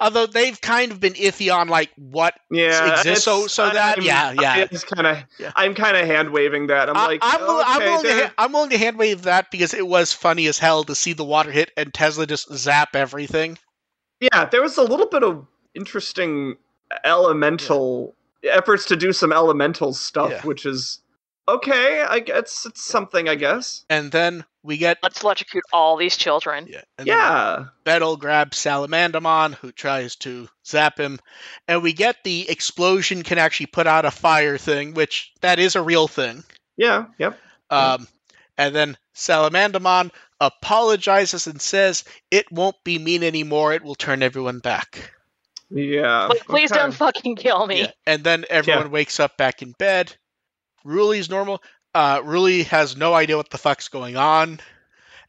Although 0.00 0.26
they've 0.26 0.58
kind 0.60 0.92
of 0.92 0.98
been 1.00 1.12
iffy 1.12 1.54
on 1.54 1.68
like 1.68 1.90
what 1.96 2.34
Yeah, 2.50 2.92
exists. 3.00 3.22
So, 3.24 3.46
so 3.46 3.68
that 3.68 3.98
I'm- 3.98 4.02
yeah, 4.02 4.32
yeah. 4.32 4.66
It's 4.70 4.82
kind 4.82 5.06
of. 5.06 5.18
Yeah. 5.38 5.52
I'm 5.56 5.74
kind 5.74 5.96
of 5.96 6.06
hand 6.06 6.30
waving 6.30 6.68
that. 6.68 6.88
I'm 6.88 6.96
I, 6.96 7.06
like, 7.06 7.20
I'm, 7.22 7.40
wi- 7.40 7.62
I'm 7.66 7.82
willing 7.82 8.02
to 8.02 8.08
they're- 8.08 8.32
I'm 8.38 8.52
willing 8.52 8.70
to 8.70 8.78
hand 8.78 8.98
wave 8.98 9.22
that 9.22 9.50
because 9.50 9.74
it 9.74 9.86
was 9.86 10.12
funny 10.12 10.46
as 10.46 10.58
hell 10.58 10.84
to 10.84 10.94
see 10.94 11.12
the 11.12 11.24
water 11.24 11.50
hit 11.50 11.70
and 11.76 11.92
Tesla 11.92 12.26
just 12.26 12.50
zap 12.54 12.96
everything. 12.96 13.58
yeah, 14.20 14.46
there 14.46 14.62
was 14.62 14.78
a 14.78 14.82
little 14.82 15.06
bit 15.06 15.22
of 15.22 15.46
interesting 15.74 16.56
elemental 17.04 18.14
efforts 18.44 18.84
to 18.86 18.96
do 18.96 19.12
some 19.12 19.32
elemental 19.32 19.92
stuff, 19.92 20.30
Yeah. 20.30 20.40
which 20.42 20.64
is 20.64 21.00
okay. 21.48 22.02
I 22.02 22.20
guess 22.20 22.64
it's 22.66 22.82
something. 22.82 23.28
I 23.28 23.34
guess. 23.34 23.84
And 23.88 24.10
then 24.10 24.44
we 24.62 24.76
get 24.76 24.98
let's 25.02 25.22
electrocute 25.22 25.64
all 25.72 25.96
these 25.96 26.16
children. 26.16 26.66
yeah, 26.68 26.82
and 26.98 27.06
Yeah. 27.06 27.66
Bettel 27.84 28.18
grabs 28.18 28.58
Salamandamon, 28.58 29.54
who 29.54 29.72
tries 29.72 30.16
to 30.16 30.48
zap 30.66 30.98
him, 30.98 31.18
and 31.66 31.82
we 31.82 31.92
get 31.92 32.16
the 32.24 32.48
explosion 32.50 33.22
can 33.22 33.38
actually 33.38 33.66
put 33.66 33.86
out 33.86 34.04
a 34.04 34.10
fire 34.10 34.58
thing, 34.58 34.94
which 34.94 35.32
that 35.40 35.58
is 35.58 35.76
a 35.76 35.82
real 35.82 36.08
thing. 36.08 36.44
Yeah. 36.76 37.06
Yep. 37.18 37.38
Um, 37.70 38.08
and 38.58 38.74
then 38.74 38.96
Salamandamon 39.14 40.10
apologizes 40.40 41.46
and 41.46 41.60
says 41.60 42.04
it 42.30 42.50
won't 42.50 42.76
be 42.84 42.98
mean 42.98 43.22
anymore; 43.22 43.72
it 43.72 43.82
will 43.82 43.94
turn 43.94 44.22
everyone 44.22 44.58
back. 44.58 45.12
Yeah. 45.70 46.26
Like, 46.26 46.44
please 46.46 46.72
okay. 46.72 46.80
don't 46.80 46.92
fucking 46.92 47.36
kill 47.36 47.66
me. 47.66 47.82
Yeah. 47.82 47.92
And 48.06 48.24
then 48.24 48.44
everyone 48.50 48.90
wakes 48.90 49.20
up 49.20 49.36
back 49.36 49.62
in 49.62 49.72
bed. 49.78 50.14
Ruli's 50.84 51.30
normal. 51.30 51.62
Uh, 51.94 52.20
Ruli 52.20 52.64
has 52.66 52.96
no 52.96 53.14
idea 53.14 53.36
what 53.36 53.50
the 53.50 53.58
fuck's 53.58 53.88
going 53.88 54.16
on, 54.16 54.60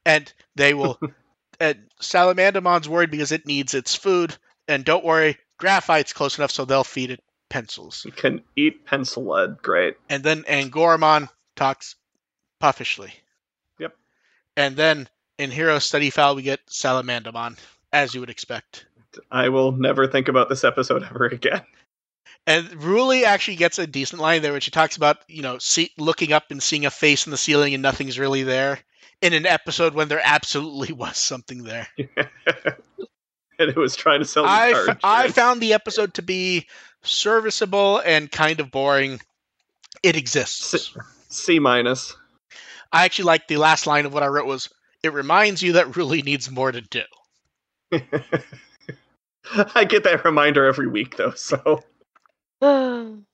and 0.06 0.32
they 0.56 0.74
will. 0.74 1.00
and 1.60 1.88
Salamandamon's 2.02 2.90
worried 2.90 3.12
because 3.12 3.32
it 3.32 3.46
needs 3.46 3.74
its 3.74 3.96
food. 3.96 4.36
And 4.68 4.86
don't 4.86 5.04
worry, 5.04 5.38
graphite's 5.58 6.14
close 6.14 6.38
enough 6.38 6.52
so 6.52 6.66
they'll 6.66 6.84
feed 6.84 7.12
it 7.12 7.24
pencils. 7.50 8.04
You 8.06 8.12
can 8.12 8.42
eat 8.56 8.86
pencil 8.86 9.26
lead. 9.26 9.62
Great. 9.62 9.96
And 10.10 10.24
then 10.24 10.44
Angoramon 10.44 11.30
talks 11.56 11.96
puffishly. 12.60 13.14
Yep. 13.80 13.96
And 14.56 14.76
then 14.76 15.10
in 15.38 15.52
Hiro 15.52 15.80
Study 15.80 16.10
File, 16.10 16.36
we 16.36 16.44
get 16.44 16.66
Salamandamon, 16.68 17.58
as 17.92 18.14
you 18.14 18.22
would 18.22 18.30
expect. 18.30 18.86
I 19.30 19.50
will 19.50 19.72
never 19.72 20.08
think 20.08 20.30
about 20.30 20.48
this 20.50 20.64
episode 20.64 21.04
ever 21.04 21.26
again. 21.26 21.62
And 22.48 22.68
Ruli 22.70 23.24
actually 23.24 23.58
gets 23.58 23.78
a 23.80 23.86
decent 23.86 24.22
line 24.22 24.42
there 24.42 24.52
when 24.52 24.62
she 24.62 24.72
talks 24.72 24.98
about, 24.98 25.18
you 25.28 25.42
know, 25.42 25.58
see, 25.60 25.92
looking 25.98 26.34
up 26.34 26.50
and 26.50 26.62
seeing 26.62 26.86
a 26.86 26.92
face 26.92 27.26
in 27.28 27.32
the 27.32 27.38
ceiling 27.38 27.74
and 27.74 27.84
nothing's 27.84 28.18
really 28.18 28.44
there 28.44 28.80
in 29.22 29.34
an 29.34 29.46
episode 29.46 29.94
when 29.94 30.08
there 30.08 30.22
absolutely 30.24 30.92
was 30.98 31.18
something 31.18 31.64
there. 31.64 31.88
and 31.98 33.70
it 33.70 33.76
was 33.76 33.96
trying 33.96 34.20
to 34.20 34.26
sell 34.26 34.46
I, 34.46 34.72
cards. 34.72 34.90
f- 34.90 35.00
I 35.04 35.28
found 35.30 35.62
the 35.62 35.74
episode 35.74 36.16
to 36.16 36.22
be 36.22 36.68
serviceable 37.04 38.00
and 38.00 38.32
kind 38.32 38.60
of 38.60 38.72
boring. 38.72 39.22
It 40.04 40.16
exists. 40.16 40.98
C 41.30 41.60
minus. 41.60 42.16
I 42.92 43.06
actually 43.06 43.26
like 43.26 43.48
the 43.48 43.58
last 43.58 43.88
line 43.88 44.06
of 44.06 44.14
what 44.14 44.24
I 44.24 44.28
wrote 44.28 44.48
was, 44.48 44.70
it 45.04 45.14
reminds 45.14 45.62
you 45.62 45.74
that 45.74 45.88
Ruli 45.92 46.24
needs 46.24 46.50
more 46.52 46.72
to 46.72 46.82
do. 46.82 47.04
I 49.76 49.86
get 49.86 50.04
that 50.04 50.24
reminder 50.24 50.66
every 50.66 50.88
week 50.88 51.18
though, 51.18 51.32
so 51.32 51.84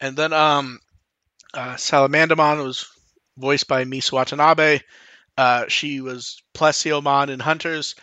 And 0.00 0.16
then 0.16 0.32
um, 0.32 0.80
uh, 1.54 1.74
Salamandamon 1.74 2.62
was 2.64 2.86
voiced 3.36 3.68
by 3.68 3.84
Misa 3.84 4.12
Watanabe. 4.12 4.80
Uh, 5.36 5.66
she 5.68 6.00
was 6.00 6.42
Plesiomon 6.54 7.28
in 7.30 7.40
Hunters, 7.40 7.94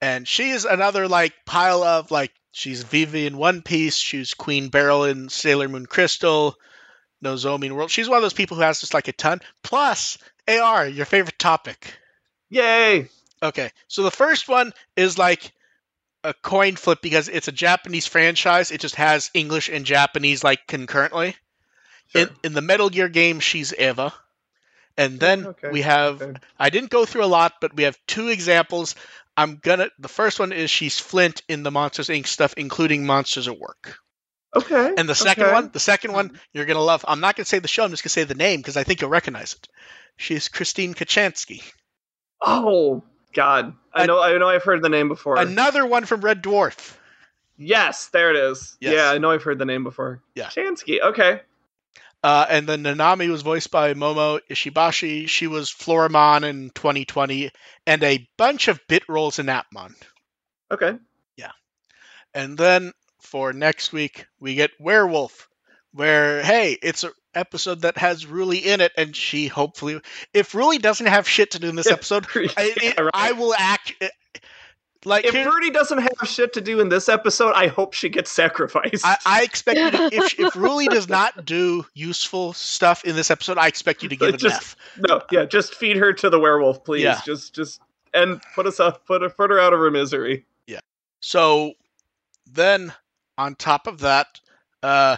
and 0.00 0.26
she 0.26 0.50
is 0.50 0.64
another 0.64 1.08
like 1.08 1.34
pile 1.46 1.82
of 1.82 2.10
like 2.10 2.32
she's 2.52 2.82
Vivi 2.82 3.26
in 3.26 3.36
One 3.36 3.62
Piece. 3.62 3.96
She's 3.96 4.34
Queen 4.34 4.68
Beryl 4.68 5.04
in 5.04 5.28
Sailor 5.28 5.68
Moon 5.68 5.86
Crystal, 5.86 6.54
Nozomi 7.24 7.64
in 7.64 7.74
World. 7.74 7.90
She's 7.90 8.08
one 8.08 8.18
of 8.18 8.22
those 8.22 8.32
people 8.32 8.56
who 8.56 8.62
has 8.62 8.80
just 8.80 8.94
like 8.94 9.08
a 9.08 9.12
ton. 9.12 9.40
Plus, 9.62 10.18
AR, 10.46 10.86
your 10.86 11.06
favorite 11.06 11.38
topic. 11.38 11.94
yay! 12.48 13.08
Okay, 13.42 13.70
so 13.86 14.02
the 14.02 14.10
first 14.10 14.48
one 14.48 14.72
is 14.96 15.18
like 15.18 15.52
a 16.24 16.34
coin 16.34 16.76
flip 16.76 17.00
because 17.02 17.28
it's 17.28 17.48
a 17.48 17.52
Japanese 17.52 18.06
franchise. 18.06 18.70
It 18.70 18.80
just 18.80 18.96
has 18.96 19.30
English 19.34 19.68
and 19.68 19.84
Japanese 19.84 20.42
like 20.42 20.66
concurrently. 20.66 21.36
Sure. 22.08 22.22
In, 22.22 22.30
in 22.44 22.52
the 22.54 22.62
Metal 22.62 22.90
Gear 22.90 23.08
game, 23.08 23.40
she's 23.40 23.72
Eva. 23.74 24.12
And 24.96 25.20
then 25.20 25.46
Okay, 25.46 25.70
we 25.70 25.82
have, 25.82 26.20
okay. 26.20 26.40
I 26.58 26.70
didn't 26.70 26.90
go 26.90 27.04
through 27.04 27.24
a 27.24 27.26
lot, 27.26 27.54
but 27.60 27.76
we 27.76 27.84
have 27.84 27.96
two 28.06 28.28
examples. 28.28 28.96
I'm 29.36 29.56
gonna, 29.62 29.90
the 29.98 30.08
first 30.08 30.40
one 30.40 30.52
is 30.52 30.70
she's 30.70 30.98
Flint 30.98 31.42
in 31.48 31.62
the 31.62 31.70
Monsters 31.70 32.08
Inc. 32.08 32.26
stuff, 32.26 32.54
including 32.56 33.06
Monsters 33.06 33.46
at 33.46 33.58
Work. 33.58 33.98
Okay. 34.56 34.94
And 34.96 35.08
the 35.08 35.14
second 35.14 35.44
okay. 35.44 35.52
one, 35.52 35.70
the 35.72 35.78
second 35.78 36.12
one, 36.12 36.30
mm-hmm. 36.30 36.36
you're 36.52 36.64
gonna 36.64 36.80
love. 36.80 37.04
I'm 37.06 37.20
not 37.20 37.36
gonna 37.36 37.44
say 37.44 37.60
the 37.60 37.68
show, 37.68 37.84
I'm 37.84 37.90
just 37.90 38.02
gonna 38.02 38.10
say 38.10 38.24
the 38.24 38.34
name 38.34 38.58
because 38.60 38.76
I 38.76 38.82
think 38.82 39.00
you'll 39.00 39.10
recognize 39.10 39.52
it. 39.52 39.68
She's 40.16 40.48
Kristine 40.48 40.94
Kochanski. 40.94 41.62
Oh 42.40 43.04
God, 43.32 43.74
I 43.92 44.06
know. 44.06 44.20
I 44.22 44.36
know. 44.38 44.48
I've 44.48 44.62
heard 44.62 44.82
the 44.82 44.88
name 44.88 45.08
before. 45.08 45.38
Another 45.38 45.84
one 45.86 46.04
from 46.04 46.20
Red 46.20 46.42
Dwarf. 46.42 46.96
yes, 47.56 48.08
there 48.08 48.30
it 48.30 48.36
is. 48.36 48.76
Yes. 48.80 48.94
Yeah, 48.94 49.10
I 49.10 49.18
know. 49.18 49.30
I've 49.30 49.42
heard 49.42 49.58
the 49.58 49.64
name 49.64 49.84
before. 49.84 50.22
Yeah. 50.34 50.46
Chansky. 50.48 51.00
Okay. 51.00 51.40
Uh, 52.22 52.46
and 52.48 52.68
then 52.68 52.82
Nanami 52.82 53.30
was 53.30 53.42
voiced 53.42 53.70
by 53.70 53.94
Momo 53.94 54.40
Ishibashi. 54.50 55.28
She 55.28 55.46
was 55.46 55.70
Floramon 55.70 56.42
in 56.42 56.70
2020, 56.70 57.50
and 57.86 58.02
a 58.02 58.28
bunch 58.36 58.66
of 58.68 58.80
bit 58.88 59.04
roles 59.08 59.38
in 59.38 59.46
Appmon. 59.46 59.94
Okay. 60.70 60.96
Yeah. 61.36 61.52
And 62.34 62.58
then 62.58 62.92
for 63.20 63.52
next 63.52 63.92
week, 63.92 64.26
we 64.40 64.56
get 64.56 64.72
Werewolf, 64.80 65.47
where 65.98 66.42
hey, 66.42 66.78
it's 66.82 67.02
an 67.04 67.10
episode 67.34 67.82
that 67.82 67.98
has 67.98 68.24
Ruli 68.24 68.62
in 68.64 68.80
it, 68.80 68.92
and 68.96 69.14
she 69.14 69.48
hopefully, 69.48 70.00
if 70.32 70.52
Ruli 70.52 70.80
doesn't 70.80 71.06
have 71.06 71.28
shit 71.28 71.50
to 71.52 71.58
do 71.58 71.68
in 71.68 71.76
this 71.76 71.88
episode, 71.90 72.26
I, 72.34 72.72
it- 72.76 72.98
right. 73.00 73.10
I 73.12 73.32
will 73.32 73.52
act 73.54 73.94
like 75.04 75.24
If 75.24 75.34
Rudy 75.34 75.70
doesn't 75.70 75.98
have 75.98 76.28
shit 76.28 76.52
to 76.54 76.60
do 76.60 76.80
in 76.80 76.88
this 76.88 77.08
episode, 77.08 77.52
I 77.54 77.68
hope 77.68 77.94
she 77.94 78.08
gets 78.08 78.30
sacrificed. 78.30 79.04
I, 79.04 79.16
I 79.26 79.42
expect 79.42 79.78
you 79.78 79.90
to, 79.90 80.04
if 80.12 80.38
if 80.38 80.52
Ruli 80.54 80.88
does 80.88 81.08
not 81.18 81.44
do 81.44 81.84
useful 81.94 82.52
stuff 82.52 83.04
in 83.04 83.16
this 83.16 83.30
episode, 83.30 83.58
I 83.58 83.66
expect 83.68 84.02
you 84.02 84.08
to 84.08 84.16
give 84.16 84.28
it 84.28 84.34
an 84.34 84.38
Just- 84.40 84.62
F. 84.62 84.76
no, 85.08 85.22
yeah, 85.30 85.44
just 85.46 85.74
feed 85.74 85.96
her 85.96 86.12
to 86.14 86.30
the 86.30 86.38
werewolf, 86.38 86.84
please. 86.84 87.02
Yeah. 87.02 87.20
Just, 87.24 87.54
just, 87.54 87.80
and 88.14 88.40
put 88.54 88.66
us 88.66 88.78
up, 88.80 89.04
put 89.06 89.22
her, 89.22 89.30
put 89.30 89.50
her 89.50 89.58
out 89.60 89.72
of 89.72 89.78
her 89.80 89.90
misery. 89.90 90.44
Yeah. 90.66 90.80
So 91.20 91.72
then 92.50 92.92
on 93.36 93.54
top 93.54 93.86
of 93.86 94.00
that, 94.00 94.40
uh, 94.82 95.16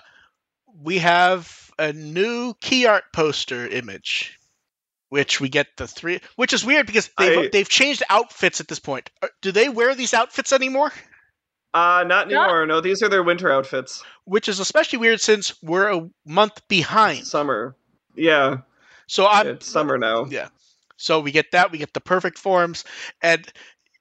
we 0.83 0.99
have 0.99 1.71
a 1.79 1.93
new 1.93 2.55
key 2.61 2.87
art 2.87 3.05
poster 3.13 3.67
image, 3.67 4.39
which 5.09 5.41
we 5.41 5.49
get 5.49 5.69
the 5.77 5.87
three, 5.87 6.21
which 6.37 6.53
is 6.53 6.65
weird 6.65 6.87
because 6.87 7.11
they've 7.19 7.39
I- 7.39 7.49
they've 7.53 7.69
changed 7.69 8.03
outfits 8.11 8.61
at 8.61 8.69
this 8.69 8.79
point. 8.81 9.11
Uh, 9.23 9.29
Do 9.43 9.53
they 9.53 9.69
wear 9.69 9.95
these 9.95 10.15
outfits 10.15 10.53
anymore? 10.53 10.93
Uh, 11.73 12.05
not 12.07 12.29
Not- 12.29 12.33
anymore. 12.33 12.67
No, 12.67 12.81
these 12.81 13.03
are 13.03 13.09
their 13.09 13.23
winter 13.23 13.51
outfits. 13.51 14.03
Which 14.25 14.49
is 14.49 14.59
especially 14.61 14.99
weird 14.99 15.21
since 15.21 15.55
we're 15.63 15.89
a 15.93 16.09
month 16.27 16.67
behind. 16.69 17.27
Summer. 17.27 17.77
Yeah, 18.17 18.59
So 19.07 19.27
I'm 19.27 19.47
it's 19.47 19.67
summer 19.69 19.97
now. 19.97 20.25
Yeah. 20.27 20.49
So 20.97 21.21
we 21.21 21.31
get 21.33 21.53
that. 21.53 21.71
We 21.71 21.79
get 21.79 21.95
the 21.95 22.01
perfect 22.01 22.39
forms, 22.39 22.85
and 23.23 23.47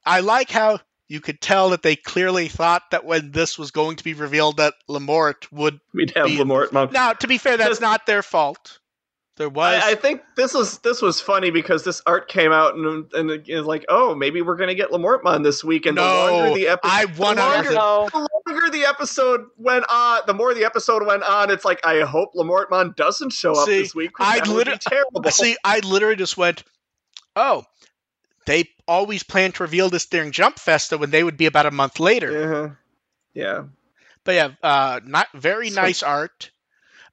I 0.06 0.20
like 0.20 0.50
how 0.50 0.80
you 1.10 1.20
could 1.20 1.42
tell 1.42 1.72
that 1.72 1.82
they 1.82 1.96
clearly 1.98 2.48
thought 2.48 2.84
that 2.92 3.04
when 3.04 3.32
this 3.32 3.58
was 3.60 3.72
going 3.72 3.98
to 3.98 4.04
be 4.04 4.14
revealed 4.14 4.58
that 4.58 4.76
Lamort 4.88 5.52
would. 5.52 5.80
We'd 5.94 6.14
have 6.16 6.28
Be- 6.28 6.38
Lamortmon. 6.38 6.92
Now, 6.94 7.14
to 7.14 7.28
be 7.28 7.38
fair, 7.38 7.58
that's 7.58 7.72
Just- 7.72 7.82
not 7.82 8.06
their 8.06 8.22
fault. 8.24 8.80
There 9.38 9.48
was. 9.48 9.82
I, 9.82 9.92
I 9.92 9.96
think 9.96 10.22
this 10.36 10.54
was 10.54 10.80
this 10.80 11.02
was 11.02 11.22
funny 11.22 11.50
because 11.50 11.86
this 11.86 12.02
art 12.06 12.28
came 12.28 12.52
out 12.52 12.76
and 12.76 13.10
and 13.14 13.32
it 13.32 13.48
was 13.56 13.66
like, 13.66 13.86
oh, 13.88 14.14
maybe 14.14 14.42
we're 14.42 14.58
gonna 14.58 14.76
get 14.76 14.90
Lamortmon 14.92 15.44
this 15.46 15.64
week. 15.64 15.86
And 15.86 15.98
the 15.98 16.02
No, 16.02 16.32
longer 16.34 16.56
the 16.56 16.68
episode, 16.68 16.92
I 16.94 17.06
the 17.06 17.22
one 17.22 17.38
longer, 17.38 17.70
the 17.70 18.28
longer 18.48 18.70
the 18.70 18.84
episode 18.86 19.46
went 19.56 19.86
on, 19.90 20.20
the 20.28 20.34
more 20.34 20.54
the 20.54 20.66
episode 20.66 21.08
went 21.08 21.24
on. 21.24 21.50
It's 21.52 21.64
like 21.64 21.80
I 21.86 22.02
hope 22.02 22.34
Lamortmon 22.36 22.98
doesn't 22.98 23.30
show 23.32 23.58
up 23.58 23.66
this 23.66 23.96
week. 23.96 24.12
I'd 24.20 24.42
that 24.42 24.48
would 24.50 24.58
liter- 24.58 24.72
be 24.72 24.78
terrible. 24.78 25.24
See, 25.32 25.56
I 25.64 25.80
literally 25.80 26.18
just 26.18 26.36
went, 26.36 26.66
oh, 27.38 27.64
they 28.50 28.68
always 28.88 29.22
plan 29.22 29.52
to 29.54 29.64
reveal 29.64 29.90
this 29.90 30.08
during 30.08 30.32
Jump 30.32 30.58
Festa 30.58 30.98
when 30.98 31.12
they 31.12 31.24
would 31.24 31.38
be 31.38 31.46
about 31.46 31.68
a 31.68 31.72
month 31.72 32.00
later. 32.00 32.76
yeah, 33.34 33.44
yeah. 33.46 33.64
But 34.24 34.32
yeah, 34.34 34.50
uh, 34.64 35.00
not 35.06 35.28
very 35.36 35.70
So- 35.70 35.82
nice 35.82 36.02
art. 36.04 36.50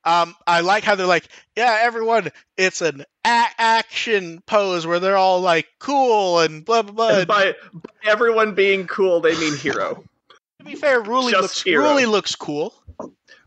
Um, 0.05 0.35
I 0.47 0.61
like 0.61 0.85
how 0.85 0.95
they're 0.95 1.05
like, 1.07 1.27
yeah, 1.57 1.79
everyone, 1.83 2.31
it's 2.57 2.81
an 2.81 3.01
a- 3.25 3.47
action 3.59 4.41
pose 4.47 4.87
where 4.87 5.01
they're 5.01 5.17
all 5.17 5.41
like 5.41 5.67
cool 5.81 6.39
and 6.41 6.65
blah 6.65 6.83
blah 6.83 6.93
blah. 6.93 7.19
And 7.19 7.27
by, 7.29 7.53
by 7.75 7.81
everyone 8.05 8.55
being 8.55 8.87
cool, 8.87 9.21
they 9.21 9.37
mean 9.37 9.57
hero. 9.57 10.05
to 10.61 10.65
be 10.65 10.75
fair, 10.77 11.03
Ruli 11.03 11.33
looks 11.33 11.61
hero. 11.63 11.85
Ruli 11.85 12.09
looks 12.09 12.35
cool. 12.37 12.73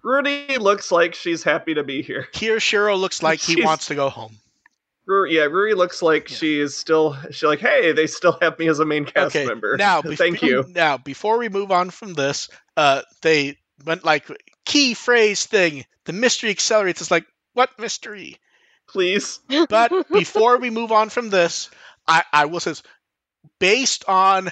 Rudy 0.03 0.57
looks 0.57 0.91
like 0.91 1.15
she's 1.15 1.43
happy 1.43 1.73
to 1.75 1.83
be 1.83 2.01
here. 2.01 2.27
Kirishiro 2.33 2.99
looks 2.99 3.23
like 3.23 3.39
he 3.39 3.55
She's- 3.55 3.65
wants 3.65 3.87
to 3.87 3.95
go 3.95 4.09
home. 4.09 4.35
Ruli, 5.09 5.31
yeah, 5.31 5.45
Ruli 5.45 5.75
looks 5.75 6.01
like 6.01 6.29
Yeah. 6.29 6.37
she 6.37 6.59
is 6.59 6.77
still. 6.77 7.17
She's 7.31 7.43
like, 7.43 7.59
hey, 7.59 7.91
they 7.93 8.05
still 8.07 8.37
have 8.41 8.59
me 8.59 8.67
as 8.69 8.79
a 8.79 8.85
main 8.85 9.05
cast 9.05 9.35
okay, 9.35 9.45
member. 9.45 9.75
now 9.77 10.01
bef- 10.03 10.17
thank 10.17 10.41
you. 10.43 10.65
Now, 10.69 10.97
before 10.97 11.39
we 11.39 11.49
move 11.49 11.71
on 11.71 11.89
from 11.89 12.13
this, 12.13 12.49
uh, 12.77 13.01
they 13.21 13.57
went 13.85 14.03
like 14.05 14.27
key 14.65 14.93
phrase 14.93 15.45
thing. 15.45 15.85
The 16.05 16.13
mystery 16.13 16.49
accelerates. 16.51 17.01
It's 17.01 17.11
like 17.11 17.25
what 17.53 17.69
mystery? 17.79 18.37
Please, 18.87 19.39
But 19.69 19.91
before 20.11 20.57
we 20.57 20.69
move 20.69 20.91
on 20.91 21.09
from 21.09 21.29
this, 21.29 21.69
I, 22.07 22.23
I 22.33 22.45
will 22.45 22.59
say 22.59 22.71
this. 22.71 22.83
based 23.59 24.03
on 24.07 24.49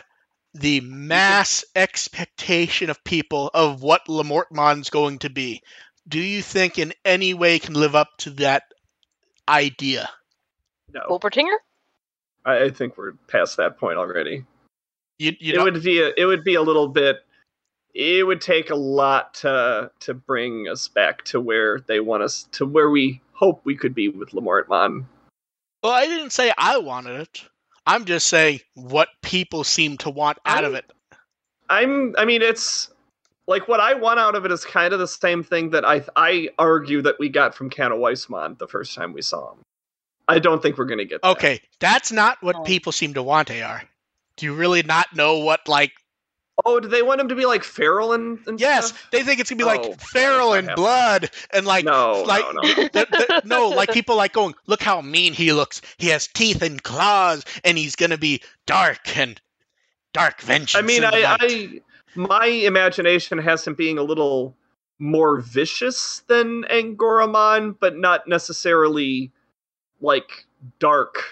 the 0.54 0.82
mass 0.82 1.66
expectation 1.76 2.90
of 2.90 3.04
people 3.04 3.50
of 3.54 3.82
what 3.84 4.08
Lamortmon's 4.08 4.90
going 4.90 5.20
to 5.20 5.30
be, 5.30 5.62
do 6.08 6.20
you 6.20 6.42
think 6.42 6.78
in 6.80 6.94
any 7.06 7.34
way 7.34 7.60
can 7.60 7.74
live 7.74 7.96
up 7.96 8.10
to 8.20 8.30
that 8.32 8.64
idea? 9.48 10.10
No, 10.98 11.18
Wolpertinger? 11.18 11.58
I, 12.46 12.66
I 12.66 12.70
think 12.70 12.98
we're 12.98 13.14
past 13.28 13.58
that 13.58 13.78
point 13.78 13.98
already. 13.98 14.46
You, 15.20 15.36
you 15.40 15.54
it 15.54 15.64
would 15.64 15.84
be 15.84 16.02
a, 16.02 16.12
it 16.18 16.26
would 16.26 16.44
be 16.44 16.56
a 16.56 16.62
little 16.62 16.88
bit. 16.88 17.18
It 17.94 18.26
would 18.26 18.42
take 18.42 18.70
a 18.70 18.76
lot 18.76 19.34
to 19.36 19.92
to 20.02 20.14
bring 20.14 20.68
us 20.68 20.88
back 20.88 21.24
to 21.26 21.42
where 21.42 21.80
they 21.80 22.00
want 22.00 22.24
us 22.24 22.48
to 22.54 22.66
where 22.66 22.90
we 22.90 23.22
hope 23.34 23.62
we 23.64 23.76
could 23.76 23.96
be 23.96 24.10
with 24.10 24.30
Lamortmon. 24.30 25.06
well, 25.84 25.94
I 25.94 26.06
didn't 26.06 26.32
say 26.32 26.52
I 26.58 26.78
wanted 26.78 27.22
it. 27.22 27.44
I'm 27.86 28.06
just 28.06 28.28
saying 28.28 28.60
what 28.76 29.10
people 29.22 29.64
seem 29.64 29.98
to 30.00 30.10
want 30.10 30.38
out 30.46 30.64
of 30.64 30.74
it. 30.74 30.92
I'm. 31.70 32.16
I 32.18 32.26
mean, 32.26 32.42
it's 32.42 32.92
like 33.48 33.68
what 33.68 33.80
I 33.80 33.94
want 33.96 34.20
out 34.20 34.36
of 34.36 34.46
it 34.46 34.52
is 34.52 34.64
kind 34.66 34.94
of 34.94 35.00
the 35.00 35.08
same 35.08 35.44
thing 35.44 35.72
that 35.72 35.86
I 35.86 36.04
I 36.16 36.50
argue 36.60 37.02
that 37.02 37.16
we 37.18 37.30
got 37.30 37.56
from 37.56 37.70
Kana 37.70 37.96
Weissman 37.96 38.58
the 38.60 38.68
first 38.68 38.94
time 38.94 39.14
we 39.14 39.22
saw 39.22 39.54
him. 39.54 39.60
I 40.28 40.40
don't 40.40 40.62
think 40.62 40.78
we're 40.78 40.86
gonna 40.86 41.06
get. 41.06 41.22
that. 41.22 41.30
Okay, 41.30 41.62
that's 41.80 42.12
not 42.12 42.38
what 42.42 42.56
Oh. 42.58 42.64
people 42.64 42.92
seem 42.92 43.14
to 43.14 43.24
want, 43.24 43.50
AR. 43.52 43.84
Do 44.36 44.46
you 44.46 44.54
really 44.54 44.84
not 44.84 45.16
know 45.16 45.40
what, 45.40 45.68
like, 45.68 45.92
Oh, 46.66 46.80
do 46.80 46.88
they 46.88 47.04
want 47.04 47.22
him 47.22 47.30
to 47.30 47.36
be 47.36 47.46
like 47.46 47.64
feral 47.64 48.14
and, 48.14 48.40
and 48.48 48.60
Yes, 48.60 48.88
stuff? 48.88 49.08
they 49.12 49.22
think 49.22 49.40
it's 49.40 49.50
gonna 49.52 49.58
be 49.60 49.64
No, 49.64 49.70
like 49.70 49.86
oh, 49.86 49.94
feral 50.00 50.54
and 50.54 50.70
blood 50.76 51.30
and 51.54 51.68
like 51.68 51.86
no, 51.86 52.24
like 52.24 52.44
no, 52.52 52.62
no. 52.62 52.88
th- 52.90 53.08
th- 53.10 53.44
no, 53.46 53.70
like 53.70 53.92
people 53.92 54.16
like 54.16 54.34
going, 54.34 54.56
look 54.66 54.82
how 54.82 55.02
mean 55.02 55.34
he 55.34 55.54
looks. 55.54 55.82
He 56.00 56.08
has 56.08 56.26
teeth 56.28 56.64
and 56.64 56.82
claws, 56.82 57.46
and 57.64 57.78
he's 57.78 57.96
gonna 57.96 58.18
be 58.18 58.42
dark 58.66 59.16
and 59.18 59.40
dark 60.14 60.42
vengeance. 60.42 60.76
I 60.76 60.82
mean, 60.82 61.04
I. 61.06 61.38
I 61.40 61.82
my 62.16 62.46
imagination 62.48 63.38
has 63.38 63.68
him 63.68 63.76
being 63.76 64.00
a 64.00 64.04
little 64.04 64.56
more 64.98 65.40
vicious 65.42 66.24
than 66.28 66.64
Angoramon, 66.64 67.76
but 67.80 67.96
not 67.98 68.28
necessarily 68.28 69.32
like 70.02 70.46
dark. 70.80 71.24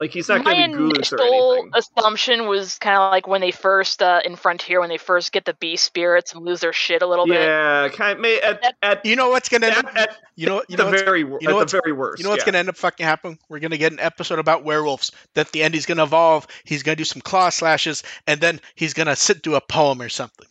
Like 0.00 0.10
he's 0.10 0.28
not 0.28 0.44
My 0.44 0.52
going 0.52 0.72
to 0.72 0.76
be 0.76 0.94
Goose 0.94 1.12
or 1.12 1.18
initial 1.18 1.52
anything. 1.52 1.70
assumption 1.74 2.48
was 2.48 2.78
kind 2.78 2.96
of 2.96 3.12
like 3.12 3.28
when 3.28 3.40
they 3.40 3.52
first 3.52 4.02
uh, 4.02 4.20
in 4.24 4.34
Frontier, 4.34 4.80
when 4.80 4.88
they 4.88 4.98
first 4.98 5.30
get 5.30 5.44
the 5.44 5.54
beast 5.54 5.84
spirits 5.84 6.34
and 6.34 6.44
lose 6.44 6.60
their 6.60 6.72
shit 6.72 7.00
a 7.00 7.06
little 7.06 7.26
bit. 7.26 7.40
Yeah, 7.40 7.88
kind 7.90 8.20
may 8.20 8.40
at, 8.40 8.74
at, 8.82 9.06
you 9.06 9.14
know 9.14 9.30
what's 9.30 9.48
gonna 9.48 9.66
end 9.66 9.76
at, 9.76 9.84
up, 9.84 9.96
at 9.96 10.16
you 10.34 10.46
know 10.46 10.62
you 10.68 10.76
the 10.76 10.82
know 10.82 10.90
what's, 10.90 11.02
very 11.02 11.20
you 11.20 11.38
know 11.42 11.60
at 11.60 11.68
the 11.68 11.80
very 11.80 11.92
worst. 11.92 12.18
you 12.18 12.24
know 12.24 12.30
what's 12.30 12.42
yeah. 12.42 12.46
gonna 12.46 12.58
end 12.58 12.68
up 12.68 12.76
fucking 12.76 13.06
happening? 13.06 13.38
We're 13.48 13.60
gonna 13.60 13.78
get 13.78 13.92
an 13.92 14.00
episode 14.00 14.40
about 14.40 14.64
werewolves. 14.64 15.12
That 15.34 15.52
the 15.52 15.62
end 15.62 15.74
he's 15.74 15.86
gonna 15.86 16.02
evolve. 16.02 16.48
He's 16.64 16.82
gonna 16.82 16.96
do 16.96 17.04
some 17.04 17.22
claw 17.22 17.50
slashes, 17.50 18.02
and 18.26 18.40
then 18.40 18.60
he's 18.74 18.94
gonna 18.94 19.14
sit 19.14 19.42
do 19.42 19.54
a 19.54 19.60
poem 19.60 20.02
or 20.02 20.08
something. 20.08 20.48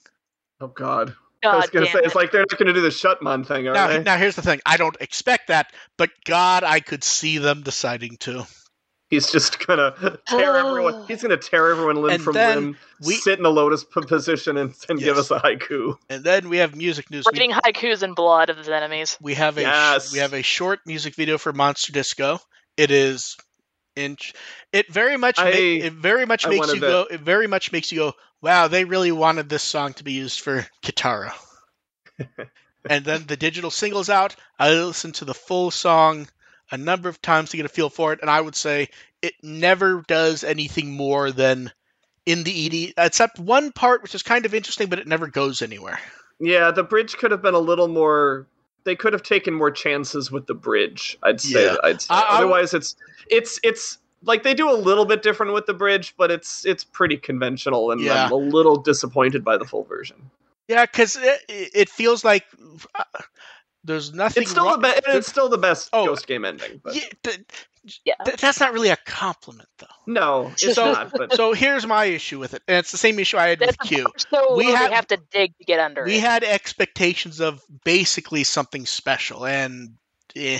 Oh 0.61 0.67
God. 0.67 1.13
I 1.51 1.57
was 1.57 1.69
gonna 1.69 1.85
say 1.87 1.99
it. 1.99 2.05
it's 2.05 2.15
like 2.15 2.31
they're 2.31 2.45
not 2.49 2.57
gonna 2.57 2.73
do 2.73 2.81
the 2.81 2.89
Shutmon 2.89 3.45
thing, 3.45 3.67
are 3.67 3.73
Now, 3.73 3.87
they? 3.87 4.01
now 4.03 4.17
here's 4.17 4.35
the 4.35 4.41
thing. 4.41 4.61
I 4.65 4.77
don't 4.77 4.95
expect 5.01 5.47
that, 5.47 5.67
but 5.97 6.09
God, 6.25 6.63
I 6.63 6.79
could 6.79 7.03
see 7.03 7.37
them 7.37 7.61
deciding 7.63 8.17
to. 8.21 8.45
He's 9.09 9.31
just 9.31 9.65
gonna 9.67 10.17
tear 10.27 10.55
everyone. 10.57 11.05
He's 11.07 11.21
gonna 11.21 11.37
tear 11.37 11.69
everyone 11.71 11.97
limb 11.97 12.13
And 12.15 12.23
from 12.23 12.33
then 12.33 12.57
limb, 12.57 12.77
we- 13.05 13.15
sit 13.15 13.37
in 13.37 13.45
a 13.45 13.49
lotus 13.49 13.83
position, 13.83 14.57
and, 14.57 14.73
and 14.89 14.97
give 14.99 15.17
us 15.17 15.29
a 15.29 15.39
haiku. 15.39 15.95
And 16.09 16.23
then 16.23 16.49
we 16.49 16.57
have 16.57 16.75
music 16.75 17.11
news. 17.11 17.25
We, 17.31 17.37
Writing 17.37 17.51
haikus 17.51 18.01
in 18.01 18.13
blood 18.15 18.49
of 18.49 18.57
his 18.57 18.69
enemies. 18.69 19.17
we 19.21 19.35
have 19.35 19.57
a 19.57 19.61
Yes. 19.61 20.11
we 20.11 20.19
have 20.19 20.33
a 20.33 20.41
short 20.41 20.79
music 20.87 21.13
video 21.15 21.37
for 21.37 21.53
Monster 21.53 21.91
Disco. 21.91 22.39
It 22.75 22.89
is 22.89 23.37
inch. 23.95 24.33
It 24.71 24.91
very 24.91 25.17
much 25.17 25.37
ma- 25.37 25.45
it 25.45 25.93
very 25.93 26.25
much 26.25 26.47
I 26.47 26.49
makes 26.49 26.67
you 26.69 26.73
to- 26.75 26.79
go. 26.79 27.07
It 27.11 27.19
very 27.19 27.45
much 27.45 27.71
makes 27.71 27.91
you 27.91 27.99
go. 27.99 28.13
Wow, 28.43 28.67
they 28.67 28.83
really 28.83 29.13
wanted 29.13 29.47
this 29.47 29.63
song 29.63 29.93
to 29.93 30.03
be 30.03 30.11
used 30.11 30.41
for 30.41 30.67
Kitara. 30.81 31.31
and 32.89 33.05
then 33.05 33.25
the 33.25 33.37
digital 33.37 33.71
singles 33.71 34.09
out. 34.09 34.35
I 34.59 34.69
listened 34.73 35.15
to 35.15 35.25
the 35.25 35.33
full 35.33 35.71
song 35.71 36.27
a 36.69 36.77
number 36.77 37.07
of 37.07 37.21
times 37.21 37.51
to 37.51 37.57
get 37.57 37.65
a 37.65 37.69
feel 37.69 37.89
for 37.89 38.11
it, 38.11 38.19
and 38.19 38.29
I 38.29 38.41
would 38.41 38.57
say 38.57 38.89
it 39.21 39.33
never 39.41 40.03
does 40.09 40.43
anything 40.43 40.91
more 40.91 41.31
than 41.31 41.71
in 42.25 42.43
the 42.43 42.91
ED, 42.97 43.05
except 43.05 43.39
one 43.39 43.71
part 43.71 44.03
which 44.03 44.13
is 44.13 44.23
kind 44.23 44.45
of 44.45 44.53
interesting, 44.53 44.89
but 44.89 44.99
it 44.99 45.07
never 45.07 45.27
goes 45.27 45.61
anywhere. 45.61 46.01
Yeah, 46.41 46.71
the 46.71 46.83
bridge 46.83 47.15
could 47.15 47.31
have 47.31 47.41
been 47.41 47.53
a 47.53 47.59
little 47.59 47.87
more. 47.87 48.45
They 48.83 48.97
could 48.97 49.13
have 49.13 49.23
taken 49.23 49.53
more 49.53 49.71
chances 49.71 50.31
with 50.31 50.47
the 50.47 50.53
bridge. 50.53 51.17
I'd 51.23 51.39
say. 51.39 51.63
Yeah. 51.63 51.77
I'd 51.81 52.01
say. 52.01 52.07
Otherwise, 52.13 52.73
it's 52.73 52.97
it's 53.29 53.57
it's 53.63 53.99
like 54.25 54.43
they 54.43 54.53
do 54.53 54.69
a 54.69 54.73
little 54.75 55.05
bit 55.05 55.21
different 55.21 55.53
with 55.53 55.65
the 55.65 55.73
bridge, 55.73 56.15
but 56.17 56.31
it's 56.31 56.65
it's 56.65 56.83
pretty 56.83 57.17
conventional, 57.17 57.91
and 57.91 58.01
Yeah. 58.01 58.25
I'm 58.25 58.31
a 58.31 58.35
little 58.35 58.77
disappointed 58.77 59.43
by 59.43 59.57
the 59.57 59.65
full 59.65 59.83
version. 59.83 60.29
Yeah, 60.67 60.85
because 60.85 61.17
it, 61.17 61.41
it 61.49 61.89
feels 61.89 62.23
like 62.23 62.45
uh, 62.95 63.03
there's 63.83 64.13
nothing. 64.13 64.43
It's 64.43 64.51
still 64.51 64.65
wrong- 64.65 64.73
the 64.81 64.87
best. 64.87 65.01
It's 65.07 65.27
still 65.27 65.49
the 65.49 65.57
best 65.57 65.89
Oh, 65.91 66.05
Ghost 66.05 66.25
Game 66.27 66.45
ending. 66.45 66.79
But 66.83 66.95
Yeah, 66.95 67.03
th- 67.23 67.39
Yeah. 68.05 68.13
th- 68.23 68.37
that's 68.39 68.61
not 68.61 68.71
really 68.71 68.87
a 68.89 68.95
compliment, 69.05 69.67
though. 69.79 69.87
no, 70.07 70.51
it's 70.53 70.75
So- 70.75 70.93
not. 70.93 71.11
But 71.11 71.33
So 71.33 71.51
here's 71.51 71.85
my 71.85 72.05
issue 72.05 72.39
with 72.39 72.53
it, 72.53 72.63
and 72.65 72.77
it's 72.77 72.91
the 72.93 72.97
same 72.97 73.19
issue 73.19 73.35
I 73.37 73.49
had 73.49 73.59
with 73.59 73.75
That's 73.77 73.89
Q. 73.89 74.05
so 74.31 74.55
We 74.55 74.67
we 74.67 74.71
have- 74.71 74.91
have 74.93 75.07
to 75.07 75.17
dig 75.31 75.57
to 75.57 75.65
get 75.65 75.81
under 75.81 76.05
We 76.05 76.15
it. 76.15 76.21
had 76.21 76.43
expectations 76.45 77.41
of 77.41 77.61
basically 77.83 78.45
something 78.45 78.85
special, 78.85 79.45
and 79.45 79.95
eh. 80.33 80.59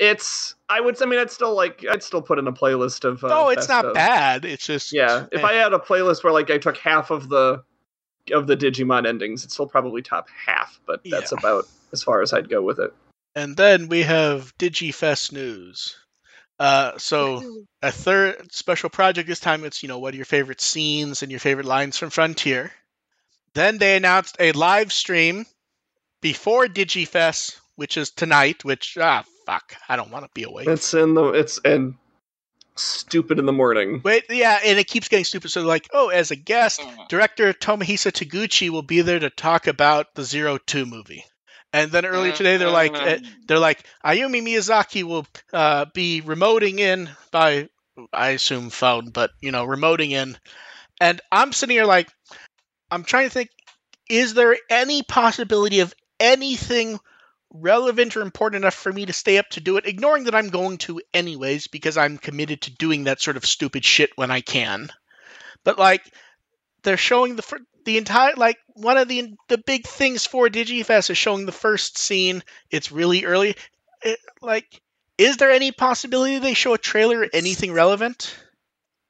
It's. 0.00 0.54
I 0.68 0.80
would. 0.80 1.00
I 1.00 1.06
mean, 1.06 1.20
I'd 1.20 1.30
still 1.30 1.54
like. 1.54 1.84
I'd 1.88 2.02
still 2.02 2.22
put 2.22 2.38
in 2.38 2.48
a 2.48 2.52
playlist 2.52 3.04
of. 3.04 3.22
Uh, 3.22 3.28
oh, 3.30 3.48
it's 3.50 3.68
not 3.68 3.84
of. 3.84 3.94
bad. 3.94 4.44
It's 4.44 4.66
just 4.66 4.92
Yeah, 4.92 5.26
if 5.30 5.44
eh. 5.44 5.46
I 5.46 5.52
had 5.52 5.72
a 5.74 5.78
playlist 5.78 6.24
where 6.24 6.32
like 6.32 6.50
I 6.50 6.58
took 6.58 6.78
half 6.78 7.10
of 7.10 7.28
the 7.28 7.62
of 8.32 8.46
the 8.46 8.56
Digimon 8.56 9.06
endings, 9.06 9.44
it's 9.44 9.54
still 9.54 9.66
probably 9.66 10.02
top 10.02 10.28
half, 10.46 10.80
but 10.86 11.02
that's 11.04 11.32
Yeah. 11.32 11.38
about 11.38 11.68
as 11.92 12.02
far 12.02 12.22
as 12.22 12.32
I'd 12.32 12.48
go 12.48 12.62
with 12.62 12.78
it. 12.80 12.92
And 13.34 13.56
then 13.56 13.88
we 13.88 14.02
have 14.02 14.56
DigiFest 14.58 15.32
news. 15.32 15.96
Uh, 16.58 16.98
so 16.98 17.64
a 17.82 17.92
third 17.92 18.52
special 18.52 18.90
project 18.90 19.28
this 19.28 19.40
time. 19.40 19.64
It's 19.64 19.82
you 19.82 19.88
know 19.88 19.98
what 19.98 20.14
are 20.14 20.16
your 20.16 20.26
favorite 20.26 20.60
scenes 20.60 21.22
and 21.22 21.30
your 21.30 21.40
favorite 21.40 21.66
lines 21.66 21.98
from 21.98 22.10
Frontier. 22.10 22.72
Then 23.54 23.78
they 23.78 23.96
announced 23.96 24.36
a 24.40 24.52
live 24.52 24.92
stream 24.92 25.44
before 26.22 26.66
DigiFest, 26.66 27.58
which 27.76 27.96
is 27.96 28.10
tonight. 28.10 28.64
Which 28.64 28.96
ah 29.00 29.24
fuck, 29.50 29.76
I 29.88 29.96
don't 29.96 30.10
want 30.10 30.24
to 30.24 30.30
be 30.34 30.44
awake. 30.44 30.68
It's 30.68 30.94
in 30.94 31.14
the 31.14 31.30
it's 31.30 31.58
in 31.64 31.96
stupid 32.76 33.38
in 33.38 33.46
the 33.46 33.52
morning. 33.52 34.00
Wait, 34.04 34.24
yeah, 34.30 34.58
and 34.64 34.78
it 34.78 34.86
keeps 34.86 35.08
getting 35.08 35.24
stupid. 35.24 35.50
So 35.50 35.62
like, 35.62 35.88
oh, 35.92 36.08
as 36.08 36.30
a 36.30 36.36
guest, 36.36 36.80
Mm. 36.80 37.08
director 37.08 37.52
Tomohisa 37.52 38.12
Taguchi 38.12 38.70
will 38.70 38.82
be 38.82 39.02
there 39.02 39.18
to 39.18 39.30
talk 39.30 39.66
about 39.66 40.14
the 40.14 40.24
Zero 40.24 40.58
Two 40.58 40.86
movie. 40.86 41.24
And 41.72 41.92
then 41.92 42.04
earlier 42.04 42.32
today, 42.32 42.56
they're 42.56 42.68
like, 42.68 42.94
uh, 42.94 43.18
they're 43.46 43.60
like, 43.60 43.84
Ayumi 44.04 44.42
Miyazaki 44.42 45.04
will 45.04 45.24
uh, 45.52 45.86
be 45.94 46.20
remoting 46.20 46.80
in 46.80 47.08
by, 47.30 47.68
I 48.12 48.30
assume 48.30 48.70
phone, 48.70 49.10
but 49.10 49.30
you 49.40 49.52
know, 49.52 49.64
remoting 49.66 50.10
in. 50.10 50.36
And 51.00 51.20
I'm 51.30 51.52
sitting 51.52 51.76
here 51.76 51.84
like, 51.84 52.10
I'm 52.90 53.04
trying 53.04 53.28
to 53.28 53.32
think, 53.32 53.50
is 54.08 54.34
there 54.34 54.56
any 54.68 55.04
possibility 55.04 55.78
of 55.78 55.94
anything 56.18 56.98
relevant 57.52 58.16
or 58.16 58.22
important 58.22 58.62
enough 58.62 58.74
for 58.74 58.92
me 58.92 59.06
to 59.06 59.12
stay 59.12 59.38
up 59.38 59.48
to 59.50 59.60
do 59.60 59.76
it? 59.76 59.86
Ignoring 59.86 60.24
that 60.24 60.34
I'm 60.34 60.48
going 60.48 60.78
to 60.78 61.00
anyways 61.12 61.66
because 61.66 61.96
I'm 61.96 62.18
committed 62.18 62.62
to 62.62 62.74
doing 62.74 63.04
that 63.04 63.20
sort 63.20 63.36
of 63.36 63.44
stupid 63.44 63.84
shit 63.84 64.10
when 64.16 64.30
I 64.30 64.40
can. 64.40 64.90
But 65.64 65.78
like, 65.78 66.02
they're 66.82 66.96
showing 66.96 67.36
the 67.36 67.42
fir- 67.42 67.66
the 67.84 67.98
entire 67.98 68.34
like 68.36 68.58
one 68.74 68.96
of 68.96 69.08
the 69.08 69.34
the 69.48 69.58
big 69.58 69.86
things 69.86 70.26
for 70.26 70.48
DigiFest 70.48 71.10
is 71.10 71.18
showing 71.18 71.46
the 71.46 71.52
first 71.52 71.98
scene. 71.98 72.42
It's 72.70 72.92
really 72.92 73.24
early. 73.24 73.56
It, 74.02 74.18
like, 74.40 74.80
is 75.18 75.36
there 75.36 75.50
any 75.50 75.72
possibility 75.72 76.38
they 76.38 76.54
show 76.54 76.74
a 76.74 76.78
trailer 76.78 77.20
or 77.20 77.28
anything 77.32 77.72
relevant? 77.72 78.34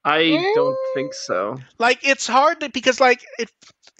I 0.04 0.28
don't 0.54 0.74
mm. 0.74 0.94
think 0.94 1.14
so. 1.14 1.58
Like, 1.78 2.00
it's 2.08 2.26
hard 2.26 2.60
to, 2.60 2.70
because 2.70 3.00
like 3.00 3.22
it, 3.38 3.50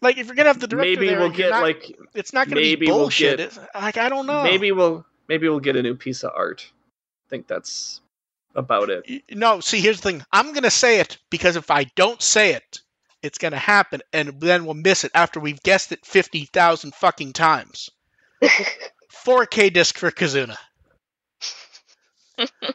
like 0.00 0.18
if 0.18 0.26
you're 0.26 0.36
gonna 0.36 0.48
have 0.48 0.60
the 0.60 0.66
director 0.66 0.90
Maybe 1.00 1.08
there, 1.08 1.18
we'll 1.20 1.30
get 1.30 1.50
not- 1.50 1.62
like 1.62 1.96
it's 2.14 2.32
not 2.32 2.48
gonna 2.48 2.60
be 2.60 2.70
maybe 2.70 2.86
we'll 2.86 2.98
bullshit. 3.00 3.38
get- 3.38 3.46
It's- 3.52 3.68
like 3.74 3.96
I 3.96 4.08
don't 4.08 4.26
know. 4.26 4.42
maybe 4.42 4.72
we'll 4.72 5.04
maybe 5.28 5.48
we'll 5.48 5.60
get 5.60 5.76
a 5.76 5.82
new 5.82 5.94
piece 5.94 6.22
of 6.24 6.32
art. 6.34 6.66
I 6.70 7.30
think 7.30 7.46
that's 7.46 8.00
about 8.54 8.90
it. 8.90 9.22
No, 9.30 9.60
see, 9.60 9.80
here's 9.80 10.00
the 10.00 10.10
thing. 10.10 10.24
I'm 10.32 10.52
gonna 10.52 10.70
say 10.70 11.00
it 11.00 11.18
because 11.30 11.56
if 11.56 11.70
I 11.70 11.84
don't 11.94 12.20
say 12.20 12.54
it, 12.54 12.80
it's 13.22 13.38
gonna 13.38 13.58
happen, 13.58 14.00
and 14.12 14.40
then 14.40 14.64
we'll 14.64 14.74
miss 14.74 15.04
it 15.04 15.12
after 15.14 15.38
we've 15.40 15.62
guessed 15.62 15.92
it 15.92 16.04
fifty 16.04 16.46
thousand 16.46 16.94
fucking 16.94 17.32
times. 17.32 17.90
4K 19.24 19.72
disc 19.72 19.98
for 19.98 20.10
Kizuna. 20.10 20.56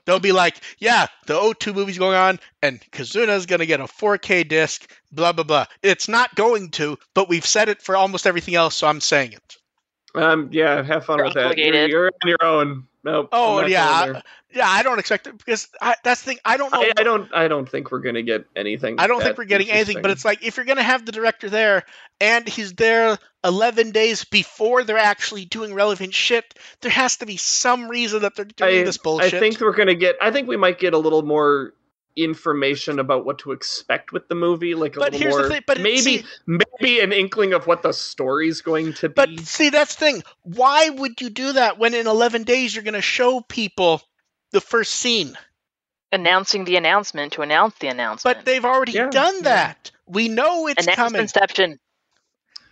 They'll 0.05 0.19
be 0.19 0.31
like, 0.31 0.61
yeah, 0.79 1.07
the 1.27 1.33
O2 1.33 1.73
movie's 1.73 1.97
going 1.97 2.17
on, 2.17 2.39
and 2.61 2.79
Kizuna's 2.91 3.45
gonna 3.45 3.65
get 3.65 3.79
a 3.79 3.85
4K 3.85 4.47
disc, 4.47 4.89
blah 5.11 5.31
blah 5.31 5.43
blah. 5.43 5.65
It's 5.81 6.07
not 6.07 6.35
going 6.35 6.71
to, 6.71 6.97
but 7.13 7.29
we've 7.29 7.45
said 7.45 7.69
it 7.69 7.81
for 7.81 7.95
almost 7.95 8.27
everything 8.27 8.55
else, 8.55 8.75
so 8.75 8.87
I'm 8.87 9.01
saying 9.01 9.33
it. 9.33 9.57
Um, 10.15 10.49
yeah, 10.51 10.83
have 10.83 11.05
fun 11.05 11.17
You're 11.17 11.25
with 11.25 11.33
that. 11.35 11.57
You're, 11.57 11.87
you're 11.87 12.11
on 12.23 12.29
your 12.29 12.43
own. 12.43 12.87
Nope. 13.05 13.29
Oh 13.31 13.63
yeah, 13.63 13.87
I, 13.87 14.21
yeah. 14.51 14.67
I 14.67 14.81
don't 14.81 14.97
expect 14.97 15.27
it 15.27 15.37
because 15.37 15.67
I, 15.79 15.95
that's 16.03 16.21
the 16.21 16.31
thing. 16.31 16.39
I 16.43 16.57
don't 16.57 16.73
know. 16.73 16.81
I, 16.81 16.91
I 16.97 17.03
don't. 17.03 17.31
I 17.31 17.47
don't 17.47 17.69
think 17.69 17.91
we're 17.91 17.99
gonna 17.99 18.23
get 18.23 18.47
anything. 18.55 18.95
I 18.99 19.05
don't 19.05 19.21
think 19.21 19.37
we're 19.37 19.45
getting 19.45 19.69
anything, 19.69 20.01
but 20.01 20.09
it's 20.09 20.25
like 20.25 20.43
if 20.43 20.57
you're 20.57 20.65
going 20.65 20.77
to 20.77 20.83
have 20.83 21.05
the 21.05 21.11
director 21.11 21.47
there 21.47 21.83
and 22.19 22.47
he's 22.47 22.73
there 22.73 23.19
11 23.43 23.91
days 23.91 24.23
before 24.23 24.83
they're 24.83 24.97
actually 24.97 25.45
doing 25.45 25.75
relevant 25.75 26.15
shit, 26.15 26.55
there 26.81 26.89
has 26.89 27.17
to 27.17 27.27
be 27.27 27.37
some 27.37 27.89
reason 27.89 28.23
that 28.23 28.35
they're 28.35 28.45
doing 28.45 28.85
this 28.85 28.97
bullshit. 28.97 29.35
I 29.35 29.39
think 29.39 29.61
we're 29.61 29.75
gonna 29.75 29.93
get. 29.93 30.15
I 30.19 30.31
think 30.31 30.47
we 30.47 30.57
might 30.57 30.79
get 30.79 30.95
a 30.95 30.97
little 30.97 31.21
more 31.21 31.73
information 32.15 32.99
about 32.99 33.25
what 33.25 33.39
to 33.39 33.51
expect 33.51 34.11
with 34.11 34.27
the 34.27 34.35
movie. 34.35 34.73
Like 34.75 34.95
a 34.95 34.99
But 34.99 35.11
little 35.13 35.19
here's 35.19 35.35
the 35.35 35.41
more. 35.41 35.49
thing- 35.49 35.63
but 35.67 35.79
maybe 35.81 35.99
see- 35.99 36.25
maybe 36.47 36.99
an 37.01 37.11
inkling 37.11 37.53
of 37.53 37.67
what 37.67 37.81
the 37.81 37.91
story's 37.91 38.61
going 38.61 38.93
to 38.93 39.09
be. 39.09 39.13
but 39.13 39.39
see, 39.41 39.69
that's 39.69 39.95
the 39.95 39.99
thing. 40.05 40.23
Why 40.43 40.89
would 40.89 41.19
you 41.21 41.29
do 41.29 41.53
that 41.53 41.77
when 41.77 41.93
in 41.93 42.07
11 42.07 42.43
days 42.43 42.73
you're 42.73 42.83
going 42.83 42.93
to 42.93 43.01
show 43.01 43.41
people 43.41 44.01
the 44.51 44.61
first 44.61 44.93
scene? 44.95 45.37
Announcing 46.11 46.63
the 46.63 46.77
announcement 46.77 47.33
to 47.33 47.41
announce 47.41 47.75
the 47.79 47.87
announcement. 47.87 48.37
But 48.37 48.45
they've 48.45 48.63
already 48.63 48.93
Yeah, 48.93 49.09
done 49.09 49.35
yeah. 49.37 49.41
that. 49.43 49.91
We 50.05 50.29
know 50.29 50.67
it's 50.67 50.85
coming. 50.85 51.21
Announcementception. 51.21 51.77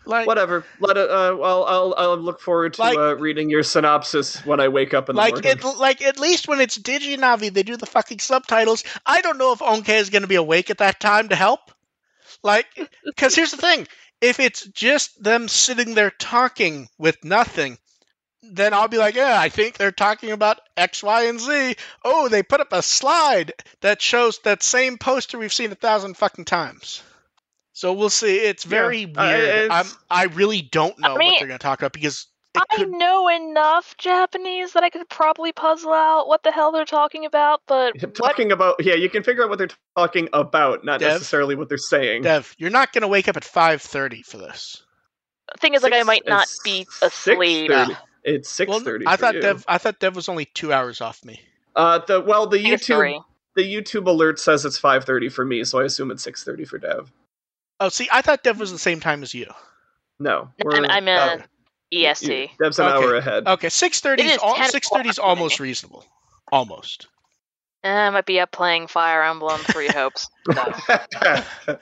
Like, 0.06 0.28
Whatever. 0.28 0.66
Let 0.80 0.98
it. 0.98 1.10
Uh, 1.10 1.36
well, 1.40 1.64
I'll 1.64 1.96
I'll 1.98 2.18
look 2.18 2.42
forward 2.42 2.74
to 2.74 2.82
Like- 2.82 2.98
uh, 2.98 3.16
reading 3.16 3.50
your 3.50 3.64
synopsis 3.64 4.46
when 4.46 4.60
I 4.60 4.68
wake 4.68 4.94
up 4.94 5.10
in 5.10 5.16
the 5.16 5.22
like 5.22 5.34
morning. 5.36 5.52
it, 5.52 5.64
like 5.78 6.02
at 6.02 6.20
least 6.20 6.48
when 6.48 6.60
it's 6.60 6.78
Diginavi, 6.78 7.54
they 7.54 7.64
do 7.64 7.78
the 7.78 7.86
fucking 7.86 8.20
subtitles. 8.20 8.84
I 9.06 9.22
don't 9.22 9.38
know 9.38 9.54
if 9.54 9.60
Onke 9.60 9.90
is 9.90 10.10
going 10.10 10.24
to 10.24 10.28
be 10.28 10.36
awake 10.36 10.70
at 10.70 10.80
that 10.80 11.00
time 11.00 11.30
to 11.30 11.36
help. 11.36 11.60
Like, 12.44 12.66
because 13.06 13.36
here's 13.36 13.52
the 13.52 13.58
thing: 13.58 13.88
if 14.20 14.40
it's 14.40 14.66
just 14.68 15.22
them 15.24 15.48
sitting 15.48 15.94
there 15.94 16.12
talking 16.12 16.90
with 16.98 17.24
nothing, 17.24 17.78
then 18.42 18.74
I'll 18.74 18.88
be 18.90 18.98
like, 18.98 19.16
yeah, 19.16 19.40
I 19.40 19.50
think 19.50 19.78
they're 19.78 19.92
talking 19.92 20.32
about 20.32 20.60
X, 20.76 21.02
Y, 21.02 21.24
and 21.26 21.40
Z. 21.40 21.76
Oh, 22.04 22.28
they 22.28 22.44
put 22.44 22.60
up 22.60 22.74
a 22.74 22.82
slide 22.82 23.54
that 23.82 24.02
shows 24.02 24.40
that 24.40 24.64
same 24.64 24.98
poster 24.98 25.38
we've 25.38 25.54
seen 25.54 25.72
a 25.72 25.76
thousand 25.76 26.18
fucking 26.18 26.46
times. 26.46 27.02
So 27.74 27.92
we'll 27.94 28.10
see. 28.10 28.38
It's 28.38 28.64
very 28.64 29.04
uh, 29.06 29.08
weird. 29.08 29.72
I'm, 29.72 29.86
it's- 29.86 29.98
I 30.10 30.26
really 30.26 30.62
don't 30.62 30.98
know 31.00 31.18
mean, 31.18 31.32
what 31.32 31.40
they're 31.40 31.48
going 31.48 31.60
to 31.60 31.64
talk 31.64 31.80
about 31.80 31.92
because 31.94 32.28
it 32.56 32.62
I 32.72 32.76
could. 32.78 32.92
know 32.92 33.28
enough 33.30 33.98
Japanese 33.98 34.74
that 34.74 34.84
I 34.84 34.90
could 34.92 35.10
probably 35.10 35.52
puzzle 35.52 35.92
out 35.92 36.28
what 36.28 36.44
the 36.44 36.52
hell 36.52 36.72
they're 36.72 36.86
talking 36.86 37.26
about, 37.26 37.62
but 37.68 37.96
what 38.00 38.14
Talking 38.14 38.52
about 38.52 38.76
yeah, 38.86 38.94
you 38.94 39.10
can 39.10 39.24
figure 39.24 39.44
out 39.44 39.50
what 39.50 39.58
they're 39.58 39.70
talking 39.98 40.30
about, 40.34 40.86
not 40.86 41.00
Dev? 41.00 41.14
necessarily 41.14 41.56
what 41.56 41.68
they're 41.68 41.80
saying. 41.80 42.22
Dev, 42.22 42.54
you're 42.60 42.70
not 42.70 42.94
going 42.94 43.02
to 43.02 43.08
wake 43.08 43.28
up 43.28 43.38
at 43.38 43.44
5:30 43.44 44.24
for 44.24 44.38
this. 44.38 44.84
thing 45.60 45.74
is 45.74 45.82
like 45.82 45.94
I 45.94 46.04
might 46.04 46.28
not 46.28 46.48
be 46.64 46.86
asleep. 47.02 47.72
6:30. 47.72 47.98
It's 48.24 48.50
six 48.50 48.70
Well, 48.70 48.80
thirty. 48.80 49.06
I 49.08 49.16
thought 49.18 49.34
Dev. 49.42 49.66
I 49.68 49.78
thought 49.78 50.00
Dev 50.00 50.16
was 50.16 50.30
only 50.30 50.46
two 50.46 50.72
hours 50.72 51.02
off 51.02 51.26
me. 51.26 51.42
Uh, 51.76 52.00
the 52.06 52.22
well, 52.22 52.48
the 52.48 52.60
I 52.60 52.62
think 52.62 52.74
it's 52.76 52.88
YouTube 52.88 53.24
the 53.56 53.64
YouTube 53.64 54.08
alert 54.08 54.40
says 54.40 54.64
it's 54.64 54.78
five 54.78 55.04
thirty 55.04 55.28
for 55.28 55.44
me, 55.44 55.64
so 55.64 55.80
I 55.80 55.84
assume 55.86 56.10
it's 56.12 56.24
six 56.24 56.44
thirty 56.44 56.64
for 56.66 56.78
Dev. 56.78 57.12
Oh, 57.80 57.90
see, 57.90 58.08
I 58.12 58.22
thought 58.22 58.44
Dev 58.44 58.60
was 58.60 58.72
the 58.72 58.80
same 58.80 59.00
time 59.00 59.24
as 59.24 59.34
you. 59.34 59.48
No, 60.20 60.50
I'm, 60.62 60.66
we're- 60.66 60.88
I'm 60.90 61.08
uh, 61.08 61.38
in 61.92 62.06
EST. 62.06 62.52
Dev's 62.62 62.80
an 62.80 62.86
Okay. 62.86 62.96
hour 63.06 63.16
ahead. 63.16 63.48
Okay, 63.48 63.68
6:30 63.68 64.14
It 64.20 64.26
is 64.26 64.32
is 64.34 64.38
al- 64.44 64.56
10 64.56 64.70
6:30 64.72 65.10
is 65.10 65.20
almost 65.20 65.60
reasonable. 65.60 66.06
Almost. 66.52 67.08
Eh, 67.84 67.92
I 67.92 68.10
might 68.12 68.26
be 68.26 68.40
up 68.40 68.52
playing 68.52 68.88
Fire 68.88 69.24
Emblem 69.24 69.60
Three 69.60 69.88
Hopes. 69.90 70.30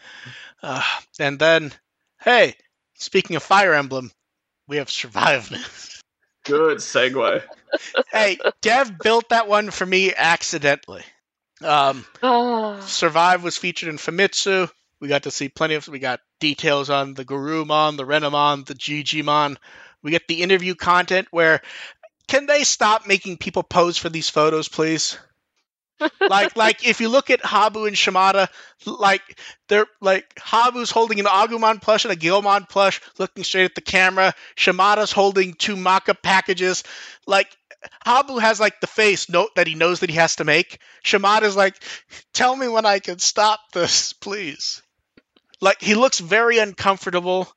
Uh, 0.63 0.83
and 1.19 1.39
then, 1.39 1.73
hey, 2.21 2.53
speaking 2.93 3.35
of 3.35 3.41
Fire 3.41 3.73
Emblem, 3.73 4.11
we 4.67 4.77
have 4.77 4.91
Survive 4.91 5.49
news. 5.49 6.01
Good 6.45 6.77
segue. 6.77 7.41
hey, 8.11 8.37
Dev 8.61 8.95
built 8.99 9.29
that 9.29 9.47
one 9.47 9.71
for 9.71 9.87
me 9.87 10.13
accidentally. 10.15 11.03
Um, 11.63 12.05
Survive 12.81 13.43
was 13.43 13.57
featured 13.57 13.89
in 13.89 13.97
Famitsu. 13.97 14.69
We 15.01 15.07
got 15.07 15.23
to 15.23 15.31
see 15.31 15.49
plenty 15.49 15.75
of. 15.75 15.87
We 15.87 15.99
got 15.99 16.21
details 16.39 16.89
on 16.89 17.15
the 17.15 17.25
Garumon, 17.25 17.97
the 17.97 18.05
Renamon, 18.05 18.65
the 18.65 18.75
Gigimon. 18.75 19.57
We 20.03 20.11
get 20.11 20.27
the 20.27 20.41
interview 20.41 20.75
content 20.75 21.27
where. 21.31 21.61
Can 22.27 22.45
they 22.45 22.63
stop 22.63 23.07
making 23.07 23.39
people 23.39 23.61
pose 23.61 23.97
for 23.97 24.07
these 24.07 24.29
photos, 24.29 24.69
please? 24.69 25.17
like, 26.29 26.55
like 26.55 26.87
if 26.87 27.01
you 27.01 27.09
look 27.09 27.29
at 27.29 27.43
Habu 27.45 27.85
and 27.85 27.97
Shimada, 27.97 28.49
like 28.85 29.21
they're 29.67 29.87
like 29.99 30.33
Habu's 30.39 30.91
holding 30.91 31.19
an 31.19 31.25
Agumon 31.25 31.81
plush 31.81 32.05
and 32.05 32.13
a 32.13 32.17
Guilmon 32.17 32.67
plush, 32.69 33.01
looking 33.17 33.43
straight 33.43 33.65
at 33.65 33.75
the 33.75 33.81
camera. 33.81 34.33
Shimada's 34.55 35.11
holding 35.11 35.53
two 35.53 35.75
mock-up 35.75 36.21
packages. 36.21 36.83
Like 37.27 37.55
Habu 38.05 38.37
has 38.37 38.59
like 38.59 38.79
the 38.79 38.87
face 38.87 39.29
note 39.29 39.49
that 39.55 39.67
he 39.67 39.75
knows 39.75 39.99
that 39.99 40.09
he 40.09 40.15
has 40.15 40.37
to 40.37 40.43
make. 40.43 40.79
Shimada's 41.03 41.55
like, 41.55 41.75
"Tell 42.33 42.55
me 42.55 42.67
when 42.67 42.85
I 42.85 42.99
can 42.99 43.19
stop 43.19 43.59
this, 43.73 44.13
please." 44.13 44.80
Like 45.61 45.81
he 45.81 45.95
looks 45.95 46.19
very 46.19 46.57
uncomfortable, 46.57 47.47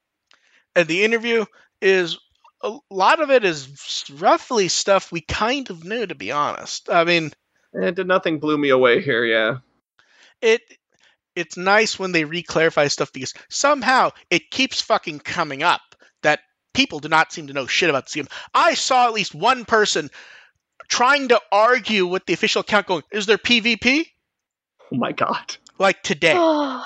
and 0.76 0.86
the 0.86 1.04
interview 1.04 1.44
is 1.80 2.18
a 2.62 2.78
lot 2.90 3.20
of 3.20 3.30
it 3.30 3.44
is 3.44 4.04
roughly 4.18 4.68
stuff 4.68 5.12
we 5.12 5.20
kind 5.20 5.68
of 5.70 5.84
knew, 5.84 6.06
to 6.06 6.14
be 6.14 6.32
honest. 6.32 6.88
I 6.90 7.04
mean, 7.04 7.32
eh, 7.74 7.88
It 7.88 7.94
did 7.96 8.06
nothing 8.06 8.38
blew 8.40 8.56
me 8.58 8.70
away 8.70 9.02
here. 9.02 9.24
Yeah. 9.24 9.58
it 10.40 10.62
it's 11.36 11.56
nice 11.56 11.98
when 11.98 12.12
they 12.12 12.24
re-clarify 12.24 12.86
stuff 12.88 13.12
because 13.12 13.34
somehow 13.48 14.10
it 14.30 14.50
keeps 14.50 14.80
fucking 14.80 15.18
coming 15.18 15.62
up 15.64 15.80
that 16.22 16.40
people 16.74 17.00
do 17.00 17.08
not 17.08 17.32
seem 17.32 17.48
to 17.48 17.52
know 17.52 17.66
shit 17.66 17.90
about 17.90 18.06
this 18.06 18.14
game. 18.14 18.28
I 18.54 18.74
saw 18.74 19.06
at 19.06 19.14
least 19.14 19.34
one 19.34 19.64
person 19.64 20.10
trying 20.88 21.28
to 21.28 21.40
argue 21.50 22.06
with 22.06 22.24
the 22.26 22.34
official 22.34 22.60
account 22.60 22.86
going, 22.86 23.02
is 23.10 23.26
there 23.26 23.38
PvP? 23.38 24.04
Oh 24.92 24.96
my 24.96 25.10
god. 25.12 25.56
Like 25.78 26.02
today. 26.02 26.34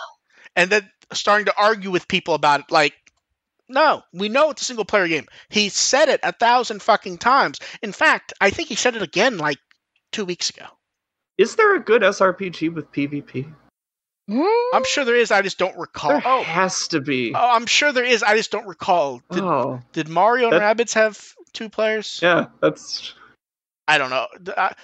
and 0.56 0.70
then 0.70 0.90
starting 1.12 1.46
to 1.46 1.54
argue 1.56 1.90
with 1.90 2.08
people 2.08 2.34
about 2.34 2.60
it 2.60 2.66
like 2.70 2.94
no, 3.70 4.02
we 4.14 4.28
know 4.30 4.48
it's 4.50 4.62
a 4.62 4.64
single 4.64 4.86
player 4.86 5.08
game. 5.08 5.26
He 5.50 5.68
said 5.68 6.08
it 6.08 6.20
a 6.22 6.32
thousand 6.32 6.80
fucking 6.82 7.18
times. 7.18 7.58
In 7.82 7.92
fact, 7.92 8.32
I 8.40 8.48
think 8.50 8.68
he 8.70 8.74
said 8.76 8.96
it 8.96 9.02
again 9.02 9.36
like 9.36 9.58
two 10.10 10.24
weeks 10.24 10.48
ago. 10.48 10.64
Is 11.36 11.54
there 11.56 11.76
a 11.76 11.80
good 11.80 12.00
SRPG 12.02 12.72
with 12.72 12.90
PvP? 12.92 13.52
Hmm? 14.26 14.74
I'm 14.74 14.84
sure 14.84 15.04
there 15.04 15.16
is, 15.16 15.30
I 15.30 15.42
just 15.42 15.58
don't 15.58 15.76
recall. 15.78 16.10
There 16.10 16.22
Oh, 16.24 16.42
has 16.42 16.88
to 16.88 17.00
be. 17.00 17.32
Oh, 17.34 17.38
I'm 17.38 17.66
sure 17.66 17.92
there 17.92 18.04
is. 18.04 18.22
I 18.22 18.36
just 18.36 18.50
don't 18.50 18.66
recall. 18.66 19.22
Did, 19.30 19.42
oh, 19.42 19.80
did 19.92 20.08
Mario 20.08 20.50
and 20.50 20.60
Rabbids 20.60 20.94
have 20.94 21.22
two 21.52 21.68
players? 21.68 22.20
yeah. 22.22 22.46
That's 22.60 23.14
I 23.86 23.98
don't 23.98 24.10
know. 24.10 24.26
I- 24.56 24.74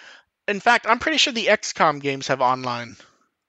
in 0.47 0.61
fact, 0.61 0.85
I'm 0.87 0.99
pretty 0.99 1.17
sure 1.17 1.33
the 1.33 1.47
XCOM 1.47 2.01
games 2.03 2.29
have 2.29 2.43
online. 2.43 2.97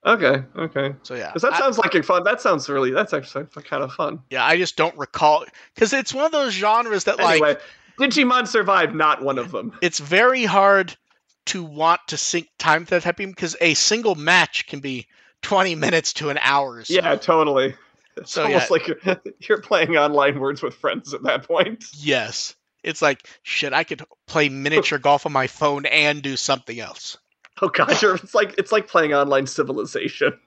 Okay. 0.05 0.43
Okay. 0.57 0.95
So 1.03 1.15
yeah, 1.15 1.31
'Cause 1.31 1.41
that 1.41 1.53
I, 1.53 1.59
sounds 1.59 1.77
like 1.77 1.95
a 1.95 2.03
fun. 2.03 2.23
That 2.23 2.41
sounds 2.41 2.69
really. 2.69 2.91
That's 2.91 3.13
actually 3.13 3.45
kind 3.63 3.83
of 3.83 3.93
fun. 3.93 4.19
yeah. 4.29 4.45
I 4.45 4.57
just 4.57 4.75
don't 4.77 4.97
recall 4.97 5.45
because 5.73 5.91
it's 5.93 6.13
one 6.13 6.25
of 6.25 6.31
those 6.31 6.53
genres 6.53 7.05
that 7.05 7.17
like 7.17 7.41
Anyway, 7.41 7.57
Digimon 7.99 8.47
Survive, 8.47 8.93
not 8.95 9.23
one 9.23 9.37
of 9.37 9.51
them. 9.51 9.77
it's 9.81 9.99
very 9.99 10.45
hard 10.45 10.95
to 11.47 11.63
want 11.63 12.01
to 12.07 12.17
sync 12.17 12.47
time 12.57 12.85
to 12.85 12.91
that 12.91 13.03
type 13.03 13.17
because 13.17 13.55
a 13.61 13.73
single 13.75 14.15
match 14.15 14.65
can 14.67 14.79
be 14.79 15.07
20 15.43 15.75
minutes 15.75 16.13
to 16.13 16.29
an 16.29 16.39
hour. 16.41 16.83
so. 16.83 16.93
Yeah, 16.93 17.15
totally. 17.15 17.75
It's 18.17 18.31
So, 18.31 18.43
almost 18.45 18.71
like 18.71 18.87
you're, 18.87 18.97
you're 19.39 19.61
playing 19.61 19.95
online 19.95 20.39
words 20.39 20.61
with 20.63 20.73
friends 20.73 21.13
at 21.13 21.21
that 21.23 21.47
point. 21.47 21.85
Yes. 21.93 22.55
It's 22.83 23.01
like 23.01 23.27
shit. 23.43 23.73
I 23.73 23.83
could 23.83 24.03
play 24.27 24.49
miniature 24.49 24.97
golf 24.99 25.25
on 25.25 25.31
my 25.33 25.47
phone 25.47 25.85
and 25.85 26.21
do 26.21 26.35
something 26.37 26.79
else. 26.79 27.17
Oh 27.61 27.69
god, 27.69 28.01
you're, 28.01 28.15
it's 28.15 28.35
like 28.35 28.55
it's 28.57 28.71
like 28.71 28.87
playing 28.87 29.13
online 29.13 29.47
Civilization. 29.47 30.37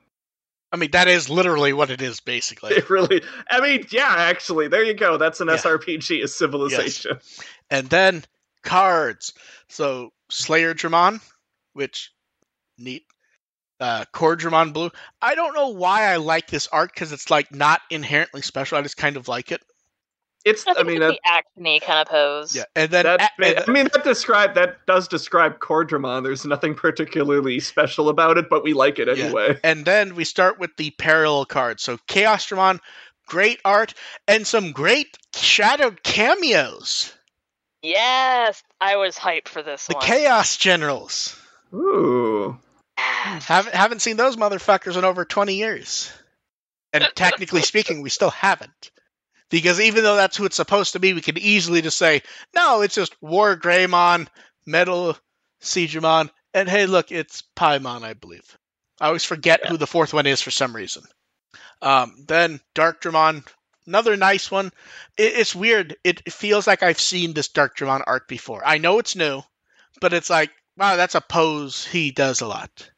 I 0.70 0.76
mean, 0.76 0.90
that 0.90 1.08
is 1.08 1.30
literally 1.30 1.72
what 1.72 1.88
it 1.90 2.02
is, 2.02 2.20
basically. 2.20 2.74
It 2.74 2.90
really. 2.90 3.22
I 3.50 3.62
mean, 3.62 3.86
yeah, 3.90 4.14
actually, 4.14 4.68
there 4.68 4.84
you 4.84 4.92
go. 4.92 5.16
That's 5.16 5.40
an 5.40 5.48
Yeah. 5.48 5.56
SRPG, 5.56 6.22
is 6.22 6.34
Civilization. 6.34 7.18
And 7.70 7.88
then 7.88 8.24
cards. 8.62 9.32
So 9.68 10.10
Slayer 10.30 10.74
Dramon, 10.74 11.20
which 11.72 12.12
neat. 12.76 13.04
Uh, 13.80 14.04
Core 14.12 14.36
Dramon 14.36 14.72
Blue. 14.72 14.90
I 15.22 15.36
don't 15.36 15.54
know 15.54 15.68
why 15.68 16.12
I 16.12 16.16
like 16.16 16.48
this 16.48 16.66
art 16.66 16.90
because 16.92 17.12
it's 17.12 17.30
like 17.30 17.54
not 17.54 17.80
inherently 17.90 18.42
special. 18.42 18.76
I 18.76 18.82
just 18.82 18.96
kind 18.96 19.16
of 19.16 19.28
like 19.28 19.52
it. 19.52 19.62
It's. 20.48 20.66
I, 20.66 20.74
I 20.78 20.82
mean, 20.82 21.02
it's 21.02 21.18
that, 21.24 21.44
the 21.56 21.62
actiony 21.62 21.80
kind 21.82 22.00
of 22.00 22.08
pose. 22.08 22.54
Yeah, 22.56 22.64
and 22.74 22.90
then 22.90 23.04
that. 23.04 23.20
a- 23.38 23.44
and 23.44 23.64
I 23.68 23.70
mean, 23.70 23.88
that 23.92 24.04
describe 24.04 24.54
that 24.54 24.84
does 24.86 25.08
describe 25.08 25.58
Coredramon. 25.58 26.22
There's 26.24 26.44
nothing 26.44 26.74
particularly 26.74 27.60
special 27.60 28.08
about 28.08 28.38
it, 28.38 28.48
but 28.48 28.62
we 28.64 28.72
like 28.74 28.98
it 28.98 29.08
Yeah. 29.16 29.24
anyway. 29.24 29.58
And 29.62 29.84
then 29.84 30.14
we 30.14 30.24
start 30.24 30.58
with 30.58 30.76
the 30.76 30.90
parallel 30.90 31.44
cards. 31.44 31.82
So 31.82 31.98
Chaos 32.06 32.46
Dramon, 32.46 32.80
great 33.26 33.60
art, 33.64 33.94
and 34.26 34.46
some 34.46 34.72
great 34.72 35.16
shadowed 35.34 36.02
cameos. 36.02 37.12
Yes, 37.82 38.62
I 38.80 38.96
was 38.96 39.16
hyped 39.16 39.48
for 39.48 39.62
this 39.62 39.86
The 39.86 39.94
one. 39.94 40.04
Chaos 40.04 40.56
Generals. 40.56 41.38
Ooh. 41.72 42.58
Haven't 42.96 43.74
haven't 43.74 44.00
seen 44.02 44.16
those 44.16 44.36
motherfuckers 44.36 44.96
in 44.96 45.04
over 45.04 45.24
twenty 45.24 45.54
years. 45.54 46.12
And 46.92 47.06
technically 47.14 47.60
speaking, 47.72 48.02
we 48.02 48.10
still 48.10 48.30
haven't. 48.30 48.90
Because 49.50 49.80
even 49.80 50.04
though 50.04 50.16
that's 50.16 50.36
who 50.36 50.44
it's 50.44 50.56
supposed 50.56 50.92
to 50.92 51.00
be, 51.00 51.14
we 51.14 51.20
could 51.20 51.38
easily 51.38 51.80
just 51.80 51.96
say, 51.96 52.22
no, 52.54 52.82
it's 52.82 52.94
just 52.94 53.20
War 53.22 53.56
Greymon, 53.56 54.28
Metal 54.66 55.16
Siegemon, 55.62 56.30
and 56.54 56.68
hey, 56.68 56.86
look, 56.86 57.10
it's 57.12 57.42
Paimon, 57.56 58.02
I 58.02 58.14
believe. 58.14 58.58
I 59.00 59.06
always 59.06 59.24
forget 59.24 59.66
who 59.66 59.76
the 59.76 59.86
fourth 59.86 60.12
one 60.12 60.26
is 60.26 60.42
for 60.42 60.50
some 60.50 60.74
reason. 60.74 61.04
Um, 61.80 62.24
then 62.26 62.60
Dark 62.74 63.00
Dramon, 63.00 63.46
another 63.86 64.16
nice 64.16 64.50
one. 64.50 64.66
It, 65.16 65.34
it's 65.38 65.54
weird. 65.54 65.96
It, 66.04 66.22
it 66.26 66.32
feels 66.32 66.66
like 66.66 66.82
I've 66.82 67.00
seen 67.00 67.32
this 67.32 67.48
Dark 67.48 67.76
Dramon 67.76 68.02
art 68.06 68.28
before. 68.28 68.62
I 68.64 68.78
know 68.78 68.98
it's 68.98 69.16
new, 69.16 69.42
but 70.00 70.12
it's 70.12 70.30
like, 70.30 70.50
wow, 70.76 70.96
that's 70.96 71.14
a 71.14 71.20
pose 71.20 71.86
he 71.86 72.10
does 72.10 72.40
a 72.40 72.46
lot. 72.46 72.90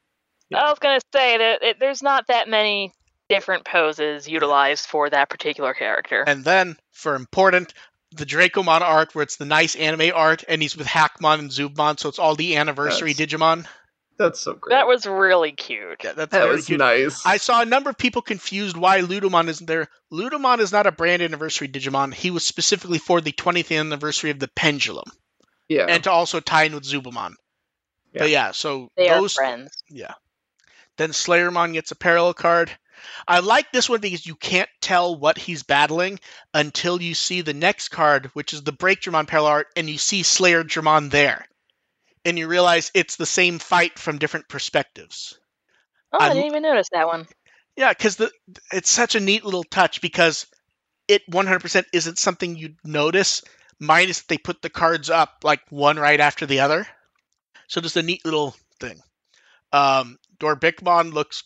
I 0.52 0.68
was 0.68 0.80
gonna 0.80 1.00
say 1.12 1.38
that 1.38 1.62
it, 1.62 1.80
there's 1.80 2.02
not 2.02 2.26
that 2.26 2.48
many 2.48 2.92
different 3.30 3.64
poses 3.64 4.28
utilized 4.28 4.86
for 4.86 5.08
that 5.08 5.30
particular 5.30 5.72
character. 5.72 6.22
And 6.26 6.44
then 6.44 6.76
for 6.92 7.14
important, 7.14 7.72
the 8.12 8.26
Dracomon 8.26 8.82
art 8.82 9.14
where 9.14 9.22
it's 9.22 9.36
the 9.36 9.44
nice 9.46 9.74
anime 9.76 10.12
art, 10.14 10.44
and 10.48 10.60
he's 10.60 10.76
with 10.76 10.86
Hackmon 10.86 11.38
and 11.38 11.50
Zubamon, 11.50 11.98
so 11.98 12.08
it's 12.08 12.18
all 12.18 12.34
the 12.34 12.56
anniversary 12.56 13.12
That's- 13.14 13.34
Digimon. 13.34 13.66
That's 14.18 14.40
so 14.40 14.52
great. 14.52 14.74
that 14.74 14.86
was 14.86 15.06
really 15.06 15.52
cute. 15.52 16.02
Yeah, 16.04 16.12
that's 16.12 16.32
that 16.32 16.46
was 16.46 16.66
cute. 16.66 16.78
nice. 16.78 17.24
I 17.24 17.38
saw 17.38 17.62
a 17.62 17.64
number 17.64 17.88
of 17.88 17.96
people 17.96 18.20
confused 18.20 18.76
why 18.76 19.00
Ludomon 19.00 19.48
isn't 19.48 19.64
there. 19.66 19.88
Ludomon 20.12 20.58
is 20.58 20.72
not 20.72 20.86
a 20.86 20.92
brand 20.92 21.22
anniversary 21.22 21.68
Digimon. 21.68 22.12
He 22.12 22.30
was 22.30 22.44
specifically 22.44 22.98
for 22.98 23.22
the 23.22 23.32
20th 23.32 23.74
anniversary 23.74 24.28
of 24.28 24.38
the 24.38 24.48
Pendulum, 24.48 25.10
yeah. 25.68 25.86
and 25.88 26.04
to 26.04 26.10
also 26.10 26.38
tie 26.38 26.64
in 26.64 26.74
with 26.74 26.84
Zubamon. 26.84 27.32
But 28.12 28.28
yeah, 28.28 28.50
so 28.50 28.90
They 28.94 29.08
those 29.08 29.38
are 29.38 29.40
friends. 29.40 29.82
Yeah. 29.88 30.12
Then 30.98 31.12
Slayermon 31.12 31.72
gets 31.72 31.90
a 31.92 31.96
parallel 31.96 32.34
card. 32.34 32.70
I 33.26 33.40
like 33.40 33.72
this 33.72 33.88
one 33.88 34.00
because 34.00 34.26
you 34.26 34.34
can't 34.34 34.68
tell 34.80 35.16
what 35.18 35.38
he's 35.38 35.62
battling 35.62 36.20
until 36.54 37.00
you 37.00 37.14
see 37.14 37.40
the 37.40 37.54
next 37.54 37.88
card, 37.88 38.26
which 38.34 38.52
is 38.52 38.62
the 38.62 38.72
Break 38.72 39.00
Dramon 39.00 39.26
parallel 39.26 39.52
art, 39.52 39.66
and 39.76 39.88
you 39.88 39.98
see 39.98 40.22
Slayer 40.22 40.64
Dramon 40.64 41.10
there. 41.10 41.46
And 42.24 42.38
you 42.38 42.48
realize 42.48 42.90
it's 42.94 43.16
the 43.16 43.26
same 43.26 43.58
fight 43.58 43.98
from 43.98 44.18
different 44.18 44.48
perspectives. 44.48 45.38
Oh, 46.12 46.18
I, 46.20 46.26
I- 46.26 46.34
didn't 46.34 46.46
even 46.46 46.62
notice 46.62 46.88
that 46.92 47.06
one. 47.06 47.26
Yeah, 47.76 47.90
because 47.90 48.16
the 48.16 48.30
it's 48.72 48.90
such 48.90 49.14
a 49.14 49.20
neat 49.20 49.44
little 49.44 49.64
touch 49.64 50.00
because 50.02 50.46
it 51.08 51.22
100% 51.30 51.84
isn't 51.92 52.18
something 52.18 52.56
you'd 52.56 52.76
notice, 52.84 53.42
minus 53.78 54.22
they 54.22 54.36
put 54.38 54.60
the 54.60 54.68
cards 54.70 55.08
up 55.08 55.38
like 55.44 55.60
one 55.70 55.96
right 55.98 56.20
after 56.20 56.46
the 56.46 56.60
other. 56.60 56.86
So 57.68 57.80
just 57.80 57.96
a 57.96 58.02
neat 58.02 58.24
little 58.24 58.54
thing. 58.80 59.00
Um, 59.72 60.18
Dorbickmon 60.38 61.12
looks 61.12 61.44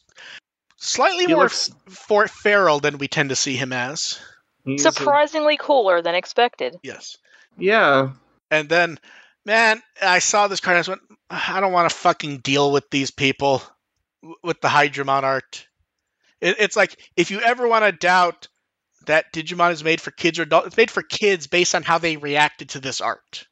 slightly 0.85 1.25
He 1.27 1.33
more 1.35 1.45
looks- 1.45 1.71
for 1.89 2.29
feral 2.29 2.81
than 2.81 2.99
we 2.99 3.09
tend 3.09 3.31
to 3.31 3.37
see 3.37 3.57
him 3.57 3.73
as. 3.73 4.21
He's 4.65 4.85
a- 4.87 4.93
Surprisingly 4.93 5.57
cooler 5.59 6.03
than 6.03 6.15
expected. 6.15 6.77
Yes. 6.83 7.17
yeah. 7.59 8.13
And 8.51 8.69
then, 8.69 8.99
man, 9.45 9.83
I 10.01 10.21
saw 10.21 10.47
this 10.49 10.61
card 10.61 10.77
and 10.77 10.79
I 10.79 10.81
just 10.81 10.89
went, 10.89 11.21
I 11.31 11.61
don't 11.61 11.73
want 11.73 11.91
to 11.91 11.97
fucking 11.97 12.39
deal 12.39 12.71
with 12.73 12.89
these 12.91 13.11
people 13.11 13.63
with 14.43 14.61
the 14.61 14.69
Hydramon 14.69 15.23
art. 15.23 15.67
It, 16.41 16.57
it's 16.61 16.77
like, 16.77 16.97
if 17.17 17.31
you 17.31 17.41
ever 17.41 17.67
want 17.67 17.85
to 17.85 17.93
doubt 17.93 18.49
that 19.07 19.33
Digimon 19.35 19.73
is 19.73 19.85
made 19.85 20.01
for 20.01 20.11
kids 20.13 20.39
or 20.39 20.43
adults, 20.43 20.69
it's 20.69 20.77
made 20.77 20.91
for 20.91 21.03
kids 21.03 21.47
based 21.47 21.75
on 21.75 21.83
how 21.83 21.99
they 21.99 22.17
reacted 22.17 22.71
to 22.71 22.81
this 22.81 23.01
art. 23.01 23.47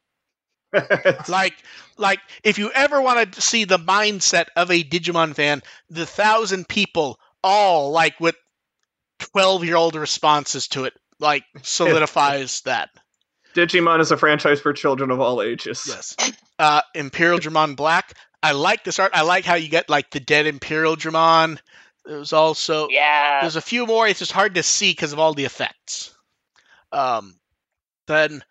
Like, 1.29 1.55
like 1.99 2.21
if 2.43 2.59
you 2.59 2.71
ever 2.73 3.01
want 3.03 3.33
to 3.35 3.41
see 3.43 3.65
the 3.65 3.79
mindset 3.79 4.47
of 4.57 4.71
a 4.71 4.83
Digimon 4.83 5.35
fan, 5.35 5.63
the 5.91 6.07
thousand 6.07 6.67
people 6.69 7.19
all 7.43 7.91
like 7.91 8.19
with 8.21 8.37
12 9.19 9.65
year 9.65 9.77
old 9.77 9.95
responses 9.95 10.69
to 10.69 10.85
it, 10.85 10.95
like 11.19 11.45
solidifies 11.63 12.61
that. 12.63 12.91
Digimon 13.55 14.01
is 14.01 14.11
a 14.11 14.17
franchise 14.17 14.61
for 14.61 14.73
children 14.73 15.11
of 15.11 15.21
all 15.21 15.43
ages. 15.43 15.85
Yes. 15.87 16.17
Uh, 16.59 16.81
Imperial 16.95 17.39
Dramon 17.39 17.77
Black. 17.77 18.15
I 18.43 18.53
like 18.53 18.83
this 18.83 18.99
art. 18.99 19.13
I 19.15 19.23
like 19.23 19.45
how 19.45 19.55
you 19.55 19.69
get 19.69 19.91
like 19.91 20.11
the 20.11 20.21
dead 20.21 20.47
Imperial 20.47 20.97
Dramon. 20.97 21.59
There's 22.05 22.33
also 22.33 22.89
Yeah. 22.89 23.43
there's 23.43 23.57
a 23.57 23.61
few 23.61 23.87
more. 23.87 24.09
It's 24.09 24.19
just 24.19 24.33
hard 24.33 24.55
to 24.55 24.63
see 24.63 24.91
because 24.93 25.13
of 25.13 25.19
all 25.19 25.35
the 25.35 25.45
effects. 25.45 26.15
Um, 26.91 27.39
then 28.07 28.43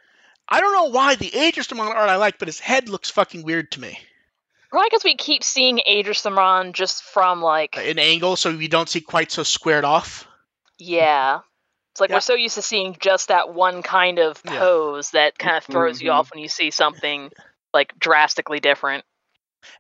I 0.47 0.61
don't 0.61 0.73
know 0.73 0.95
why 0.95 1.15
the 1.15 1.35
Aegis 1.35 1.67
Dramon 1.67 1.87
art 1.95 2.09
I 2.09 2.15
like, 2.17 2.37
but 2.39 2.47
his 2.47 2.59
head 2.59 2.87
looks 2.87 3.09
fucking 3.09 3.43
weird 3.43 3.71
to 3.71 3.81
me. 3.81 3.97
Probably 4.71 4.87
because 4.89 5.03
we 5.03 5.15
keep 5.15 5.43
seeing 5.43 5.79
Aegis 5.85 6.23
Dramon 6.23 6.71
just 6.73 7.03
from 7.03 7.41
like, 7.41 7.77
An 7.77 7.99
angle, 7.99 8.35
so 8.35 8.49
you 8.49 8.67
don't 8.69 8.87
see 8.89 9.01
quite 9.01 9.31
so 9.31 9.43
squared 9.43 9.83
off. 9.85 10.27
yeah. 10.79 11.39
It's 11.93 11.99
like 11.99 12.09
Yeah. 12.09 12.15
we're 12.15 12.21
so 12.21 12.35
used 12.35 12.55
to 12.55 12.61
seeing 12.61 12.95
just 13.01 13.27
that 13.27 13.53
one 13.53 13.83
kind 13.83 14.17
of 14.17 14.41
Yeah. 14.45 14.57
pose 14.59 15.11
that 15.11 15.37
kind 15.37 15.57
of 15.57 15.65
throws 15.65 16.01
you 16.01 16.09
Mhm. 16.09 16.13
off 16.13 16.31
when 16.31 16.39
you 16.41 16.47
see 16.47 16.71
something 16.71 17.29
like 17.73 17.91
drastically 17.99 18.61
different. 18.61 19.03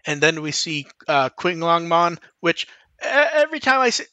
And 0.05 0.19
then 0.21 0.41
we 0.41 0.51
see 0.51 0.87
uh, 1.07 1.29
Qinglongmon, 1.29 2.19
which 2.41 2.67
every 3.01 3.61
time 3.61 3.79
I 3.79 3.91
see 3.91 4.03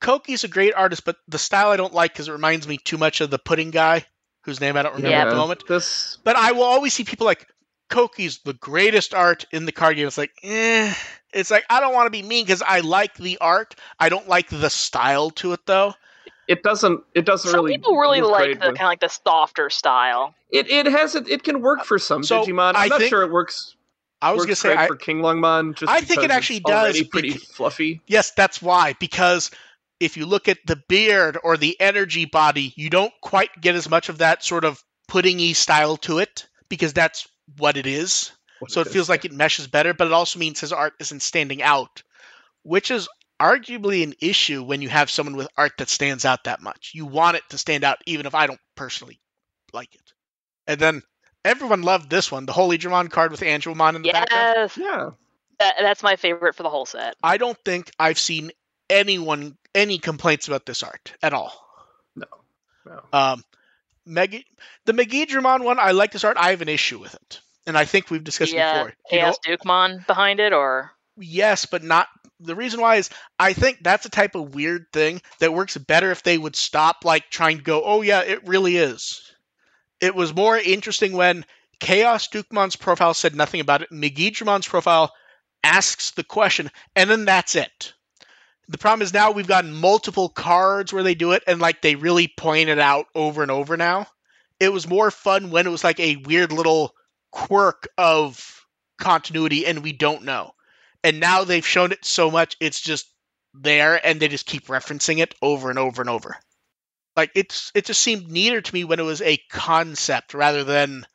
Koki's 0.00 0.44
a 0.44 0.48
great 0.48 0.72
artist, 0.74 1.04
but 1.04 1.16
the 1.28 1.38
style 1.38 1.70
I 1.70 1.76
don't 1.76 1.92
like 1.92 2.14
because 2.14 2.28
it 2.28 2.32
reminds 2.32 2.66
me 2.66 2.78
too 2.78 2.96
much 2.96 3.20
of 3.20 3.28
the 3.30 3.38
pudding 3.38 3.70
guy, 3.70 4.06
whose 4.44 4.60
name 4.60 4.76
I 4.78 4.82
don't 4.82 4.96
remember 4.96 5.16
at 5.18 5.30
the 5.30 5.36
moment. 5.36 5.66
This 5.68 6.16
But 6.24 6.36
I 6.36 6.52
will 6.52 6.64
always 6.64 6.94
see 6.94 7.04
people 7.04 7.26
like 7.26 7.46
Koki's 7.92 8.38
the 8.38 8.54
greatest 8.54 9.14
art 9.14 9.44
in 9.52 9.66
the 9.66 9.72
card 9.72 9.96
game. 9.96 10.06
It's 10.06 10.18
like, 10.18 10.32
eh. 10.42 10.92
It's 11.32 11.50
like 11.50 11.64
I 11.70 11.80
don't 11.80 11.94
want 11.94 12.06
to 12.06 12.10
be 12.10 12.22
mean 12.22 12.44
because 12.44 12.62
I 12.62 12.80
like 12.80 13.14
the 13.14 13.38
art. 13.38 13.74
I 13.98 14.08
don't 14.08 14.28
like 14.28 14.48
the 14.48 14.68
style 14.70 15.30
to 15.30 15.52
it 15.52 15.60
though. 15.66 15.94
it 16.48 16.62
doesn't 16.62 17.00
it 17.14 17.24
doesn't 17.24 17.50
Some 17.50 17.60
really 17.64 17.76
people 17.78 17.96
really 17.96 18.20
like 18.20 18.44
the 18.60 18.68
with- 18.70 18.78
kind 18.78 18.80
of 18.80 18.86
like 18.86 19.00
the 19.00 19.08
softer 19.08 19.70
style. 19.70 20.34
it 20.50 20.68
it 20.70 20.86
has 20.86 21.14
it, 21.14 21.28
it 21.28 21.42
can 21.42 21.62
work 21.62 21.84
for 21.84 21.98
some 21.98 22.22
So, 22.22 22.44
Digimon. 22.44 22.74
I 22.74 22.84
I'm 22.84 22.88
not 22.90 22.98
think- 22.98 23.10
sure 23.10 23.22
it 23.22 23.30
works 23.30 23.76
I 24.20 24.32
was 24.32 24.44
gonna 24.44 24.54
say, 24.56 24.76
I, 24.76 24.86
for 24.86 24.96
Qinglongmon 24.96 25.74
just 25.76 25.90
I 25.90 26.00
think 26.00 26.22
it 26.22 26.30
actually 26.30 26.58
it's 26.58 26.70
already 26.70 27.00
does 27.00 27.08
pretty 27.08 27.30
bec- 27.32 27.40
fluffy. 27.40 28.00
yes, 28.06 28.30
that's 28.36 28.60
why. 28.62 28.94
Because 29.00 29.50
if 29.98 30.16
you 30.16 30.26
look 30.26 30.48
at 30.48 30.58
the 30.66 30.76
beard 30.88 31.38
or 31.42 31.56
the 31.56 31.80
energy 31.80 32.24
body, 32.26 32.72
you 32.76 32.88
don't 32.90 33.12
quite 33.20 33.50
get 33.60 33.74
as 33.74 33.88
much 33.90 34.08
of 34.08 34.18
that 34.18 34.44
sort 34.44 34.64
of 34.64 34.82
puddingy 35.08 35.56
style 35.56 35.96
to 35.98 36.18
it 36.18 36.46
because 36.68 36.92
that's 36.92 37.26
what 37.58 37.76
it 37.76 37.86
is. 37.86 38.32
So 38.68 38.80
it 38.80 38.88
feels 38.88 39.08
like 39.08 39.24
it 39.24 39.32
meshes 39.32 39.66
better, 39.66 39.92
but 39.92 40.06
it 40.06 40.12
also 40.12 40.38
means 40.38 40.60
his 40.60 40.72
art 40.72 40.94
isn't 41.00 41.22
standing 41.22 41.62
out, 41.62 42.04
which 42.62 42.92
is 42.92 43.08
arguably 43.40 44.04
an 44.04 44.14
issue 44.20 44.62
when 44.62 44.80
you 44.80 44.88
have 44.88 45.10
someone 45.10 45.34
with 45.34 45.48
art 45.56 45.72
that 45.78 45.88
stands 45.88 46.24
out 46.24 46.44
that 46.44 46.62
much. 46.62 46.92
You 46.94 47.06
want 47.06 47.36
it 47.36 47.42
to 47.50 47.58
stand 47.58 47.82
out, 47.82 47.98
even 48.06 48.26
if 48.26 48.36
I 48.36 48.46
don't 48.46 48.60
personally 48.76 49.20
like 49.72 49.92
it. 49.94 50.12
And 50.68 50.78
then 50.78 51.02
everyone 51.44 51.82
loved 51.82 52.08
this 52.08 52.30
one, 52.30 52.46
the 52.46 52.52
Holy 52.52 52.78
Dramon 52.78 53.10
card 53.10 53.32
with 53.32 53.40
Angelmon 53.40 53.96
in 53.96 54.02
the 54.02 54.12
background. 54.12 54.54
Yes, 54.56 54.78
yeah. 54.78 55.10
that, 55.58 55.74
that's 55.80 56.04
my 56.04 56.14
favorite 56.14 56.54
for 56.54 56.62
the 56.62 56.70
whole 56.70 56.86
set. 56.86 57.16
I 57.20 57.36
don't 57.38 57.58
think 57.64 57.90
I've 57.98 58.18
seen 58.18 58.52
anyone 58.88 59.56
any 59.74 59.98
complaints 59.98 60.48
about 60.48 60.66
this 60.66 60.82
art 60.82 61.14
at 61.22 61.32
all. 61.32 61.52
No. 62.14 62.26
Um, 63.12 63.42
Megi, 64.06 64.44
the 64.84 64.92
Megidramon 64.92 65.64
one, 65.64 65.78
I 65.78 65.92
like 65.92 66.12
this 66.12 66.24
art. 66.24 66.36
I 66.38 66.50
have 66.50 66.62
an 66.62 66.68
issue 66.68 66.98
with 66.98 67.14
it, 67.14 67.40
and 67.66 67.76
I 67.76 67.84
think 67.84 68.10
we've 68.10 68.24
discussed 68.24 68.52
it 68.52 68.56
Yeah, 68.56 68.70
uh, 68.70 68.84
before. 68.84 68.94
You 69.10 69.18
know, 69.18 69.22
Chaos 69.24 69.38
Dukemon 69.46 70.06
behind 70.06 70.40
it, 70.40 70.52
or 70.52 70.92
yes, 71.16 71.66
but 71.66 71.82
not. 71.82 72.08
The 72.40 72.56
reason 72.56 72.80
why 72.80 72.96
is 72.96 73.10
I 73.38 73.52
think 73.52 73.78
that's 73.82 74.06
a 74.06 74.10
type 74.10 74.34
of 74.34 74.54
weird 74.54 74.86
thing 74.92 75.22
that 75.38 75.54
works 75.54 75.76
better 75.76 76.10
if 76.10 76.22
they 76.22 76.36
would 76.36 76.56
stop 76.56 77.04
like 77.04 77.30
trying 77.30 77.58
to 77.58 77.62
go, 77.62 77.82
oh 77.84 78.02
yeah, 78.02 78.22
it 78.22 78.46
really 78.48 78.76
is. 78.76 79.22
It 80.00 80.14
was 80.16 80.34
more 80.34 80.56
interesting 80.58 81.12
when 81.12 81.44
Chaos 81.78 82.26
Dukemon's 82.28 82.76
profile 82.76 83.14
said 83.14 83.36
nothing 83.36 83.60
about 83.60 83.82
it. 83.82 83.90
Megidramon's 83.90 84.66
profile 84.66 85.12
asks 85.62 86.10
the 86.10 86.24
question, 86.24 86.70
and 86.96 87.08
then 87.08 87.24
that's 87.24 87.54
it. 87.54 87.92
The 88.72 88.78
problem 88.78 89.02
is 89.02 89.12
now 89.12 89.30
we've 89.30 89.46
gotten 89.46 89.72
multiple 89.72 90.28
cards 90.28 90.92
where 90.92 91.04
they 91.04 91.14
do 91.14 91.32
it, 91.32 91.44
and 91.46 91.60
like 91.60 91.82
they 91.82 91.94
really 91.94 92.26
point 92.28 92.68
it 92.68 92.78
out 92.78 93.06
over 93.14 93.42
and 93.42 93.50
over 93.50 93.76
now. 93.76 94.06
It 94.58 94.72
was 94.72 94.88
more 94.88 95.10
fun 95.10 95.50
when 95.50 95.66
it 95.66 95.70
was 95.70 95.84
like 95.84 96.00
a 96.00 96.16
weird 96.16 96.52
little 96.52 96.94
quirk 97.30 97.88
of 97.96 98.66
continuity, 98.98 99.66
and 99.66 99.82
we 99.82 99.92
don't 99.92 100.24
know 100.24 100.52
and 101.04 101.20
now 101.20 101.44
they've 101.44 101.66
shown 101.66 101.92
it 101.92 102.04
so 102.04 102.30
much 102.30 102.56
it's 102.60 102.80
just 102.80 103.06
there 103.54 104.04
and 104.04 104.20
they 104.20 104.28
just 104.28 104.46
keep 104.46 104.66
referencing 104.66 105.18
it 105.18 105.34
over 105.42 105.70
and 105.70 105.78
over 105.78 106.00
and 106.00 106.08
over 106.08 106.36
like 107.16 107.30
it's 107.34 107.70
it 107.74 107.84
just 107.84 108.00
seemed 108.00 108.30
neater 108.30 108.60
to 108.60 108.74
me 108.74 108.84
when 108.84 108.98
it 108.98 109.04
was 109.04 109.20
a 109.20 109.38
concept 109.50 110.34
rather 110.34 110.64
than 110.64 111.06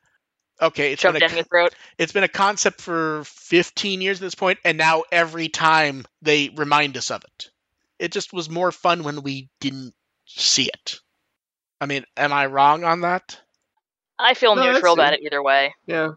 okay 0.60 0.92
it's 0.92 1.02
shoved 1.02 1.14
been, 1.14 1.22
a, 1.22 1.28
down 1.28 1.36
your 1.36 1.44
throat. 1.44 1.74
it's 1.98 2.12
been 2.12 2.24
a 2.24 2.28
concept 2.28 2.80
for 2.80 3.22
15 3.24 4.00
years 4.00 4.18
at 4.18 4.22
this 4.22 4.34
point 4.34 4.58
and 4.64 4.76
now 4.78 5.04
every 5.12 5.48
time 5.48 6.04
they 6.22 6.48
remind 6.50 6.96
us 6.96 7.10
of 7.10 7.22
it 7.24 7.50
it 7.98 8.12
just 8.12 8.32
was 8.32 8.48
more 8.50 8.72
fun 8.72 9.02
when 9.04 9.22
we 9.22 9.48
didn't 9.60 9.94
see 10.26 10.64
it 10.66 11.00
i 11.80 11.86
mean 11.86 12.04
am 12.16 12.32
i 12.32 12.46
wrong 12.46 12.84
on 12.84 13.02
that 13.02 13.40
I 14.20 14.34
feel 14.34 14.56
No, 14.56 14.72
neutral 14.72 14.94
about 14.94 15.12
it 15.12 15.20
either 15.22 15.40
way. 15.40 15.72
Yeah. 15.86 16.14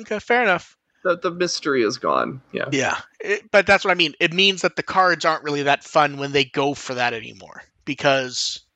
okay 0.00 0.18
fair 0.18 0.42
enough 0.42 0.76
The 1.04 1.16
the 1.16 1.30
mystery 1.30 1.84
is 1.84 1.98
gone. 1.98 2.40
Yeah. 2.50 2.64
Yeah, 2.72 2.98
it, 3.20 3.48
but 3.52 3.68
that's 3.68 3.84
what 3.84 3.92
I 3.92 3.94
mean. 3.94 4.14
It 4.18 4.32
means 4.32 4.62
that 4.62 4.74
the 4.74 4.82
cards 4.82 5.24
aren't 5.24 5.44
really 5.44 5.62
that 5.62 5.84
fun 5.84 6.16
when 6.16 6.32
they 6.32 6.44
go 6.44 6.74
for 6.74 6.94
that 6.94 7.14
anymore 7.14 7.62
because 7.84 8.66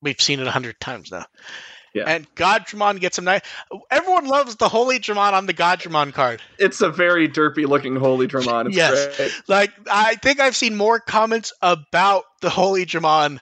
we've 0.00 0.18
seen 0.22 0.40
it 0.40 0.46
a 0.46 0.50
hundred 0.50 0.80
times 0.80 1.10
now. 1.12 1.26
Yeah. 1.98 2.04
And 2.06 2.34
Goddramon 2.34 3.00
gets 3.00 3.16
some 3.16 3.24
nice. 3.26 3.42
Everyone 3.90 4.26
loves 4.26 4.56
the 4.56 4.68
Holy 4.68 4.98
Dramon 4.98 5.32
on 5.34 5.46
the 5.46 5.52
God 5.52 5.80
Goddramon 5.80 6.12
card. 6.14 6.40
It's 6.58 6.80
a 6.80 6.90
very 6.90 7.28
derpy 7.28 7.66
looking 7.66 7.96
Holy 7.96 8.26
Dramon. 8.26 8.66
It's 8.68 8.76
Yes. 8.76 9.16
great. 9.16 9.32
Like 9.48 9.72
I 9.90 10.14
think 10.16 10.40
I've 10.40 10.56
seen 10.56 10.76
more 10.76 10.98
comments 11.00 11.52
about 11.62 12.24
the 12.40 12.50
Holy 12.50 12.86
Dramon 12.86 13.38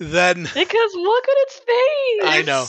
than 0.00 0.42
Because 0.44 0.94
look 0.94 1.24
at 1.28 1.36
its 1.36 1.54
face. 1.56 2.22
I 2.24 2.42
know. 2.46 2.66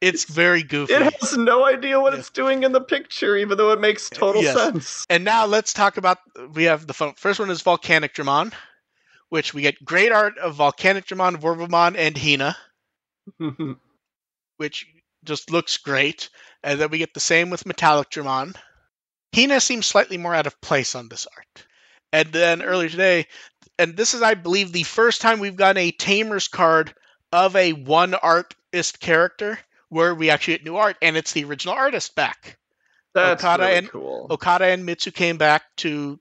it's 0.00 0.24
very 0.24 0.62
goofy. 0.62 0.94
It 0.94 1.02
has 1.20 1.36
no 1.36 1.64
idea 1.66 2.00
what 2.00 2.12
Yeah. 2.12 2.20
it's 2.20 2.30
doing 2.30 2.62
in 2.62 2.72
the 2.72 2.80
picture, 2.80 3.36
even 3.36 3.58
though 3.58 3.72
it 3.72 3.80
makes 3.80 4.08
total 4.08 4.42
Yes. 4.42 4.56
sense. 4.56 5.06
And 5.10 5.24
now 5.24 5.46
let's 5.46 5.72
talk 5.72 5.96
about. 5.96 6.18
We 6.54 6.64
have 6.64 6.86
the 6.86 6.94
fo- 6.94 7.14
first 7.16 7.40
one 7.40 7.50
is 7.50 7.62
Volcanic 7.62 8.14
Dramon, 8.14 8.52
which 9.28 9.52
we 9.52 9.62
get 9.62 9.84
great 9.84 10.12
art 10.12 10.38
of 10.38 10.54
Volcanic 10.54 11.06
Dramon, 11.06 11.36
Vorvomon, 11.36 11.96
and 11.96 12.16
Hina. 12.16 12.56
which 14.58 14.86
just 15.24 15.50
looks 15.50 15.76
great. 15.78 16.28
And 16.62 16.78
then 16.78 16.90
we 16.90 16.98
get 16.98 17.14
the 17.14 17.20
same 17.20 17.50
with 17.50 17.66
Metallic 17.66 18.10
Dramon. 18.10 18.54
Hina 19.34 19.60
seems 19.60 19.86
slightly 19.86 20.18
more 20.18 20.34
out 20.34 20.46
of 20.46 20.60
place 20.60 20.94
on 20.94 21.08
this 21.08 21.26
art. 21.36 21.66
And 22.12 22.32
then 22.32 22.62
earlier 22.62 22.88
today, 22.88 23.26
and 23.78 23.96
this 23.96 24.14
is, 24.14 24.22
I 24.22 24.34
believe, 24.34 24.72
the 24.72 24.82
first 24.82 25.20
time 25.20 25.40
we've 25.40 25.56
gotten 25.56 25.82
a 25.82 25.90
Tamers 25.92 26.48
card 26.48 26.94
of 27.32 27.54
a 27.56 27.72
one 27.72 28.14
artist 28.14 29.00
character 29.00 29.58
where 29.90 30.14
we 30.14 30.30
actually 30.30 30.54
get 30.54 30.64
new 30.64 30.76
art, 30.76 30.96
and 31.02 31.16
it's 31.16 31.32
the 31.32 31.44
original 31.44 31.74
artist 31.74 32.14
back. 32.14 32.58
That's 33.14 33.42
Okada 33.42 33.62
really 33.64 33.76
and- 33.78 33.90
cool. 33.90 34.26
Okada 34.30 34.66
and 34.66 34.84
Mitsu 34.84 35.10
came 35.10 35.38
back 35.38 35.64
to 35.78 36.18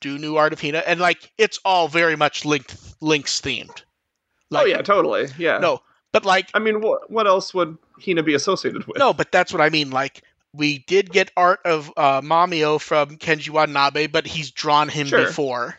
do 0.00 0.18
new 0.18 0.36
art 0.36 0.52
of 0.52 0.60
Hina, 0.60 0.78
and 0.78 1.00
like 1.00 1.30
it's 1.36 1.58
all 1.64 1.88
very 1.88 2.16
much 2.16 2.44
linked 2.44 2.76
links 3.00 3.40
themed. 3.40 3.68
Oh, 3.70 4.56
like, 4.56 4.62
oh 4.64 4.66
yeah, 4.66 4.82
totally. 4.82 5.28
Yeah. 5.38 5.58
No, 5.58 5.80
but 6.12 6.24
like 6.24 6.50
I 6.54 6.58
mean, 6.58 6.80
what 6.80 7.10
what 7.10 7.26
else 7.26 7.54
would 7.54 7.78
Hina 8.04 8.22
be 8.22 8.34
associated 8.34 8.86
with? 8.86 8.98
no, 8.98 9.12
but 9.12 9.30
that's 9.32 9.52
what 9.52 9.60
I 9.60 9.70
mean. 9.70 9.90
Like 9.90 10.22
we 10.52 10.78
did 10.78 11.12
get 11.12 11.30
art 11.36 11.60
of 11.64 11.92
uh, 11.96 12.20
Mamio 12.20 12.80
from 12.80 13.16
Kenji 13.18 13.50
Watanabe, 13.50 14.08
but 14.08 14.26
he's 14.26 14.50
drawn 14.50 14.88
him 14.88 15.06
Sure. 15.06 15.26
before. 15.26 15.76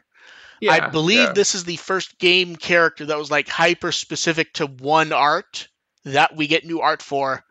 Yeah, 0.61 0.73
I 0.73 0.89
believe 0.89 1.19
yeah. 1.19 1.33
this 1.33 1.55
is 1.55 1.63
the 1.63 1.75
first 1.77 2.19
game 2.19 2.55
character 2.55 3.07
that 3.07 3.17
was 3.17 3.31
like 3.31 3.49
hyper 3.49 3.91
specific 3.91 4.53
to 4.53 4.67
one 4.67 5.11
art 5.11 5.67
that 6.05 6.35
we 6.35 6.47
get 6.47 6.65
new 6.65 6.81
art 6.81 7.01
for. 7.01 7.43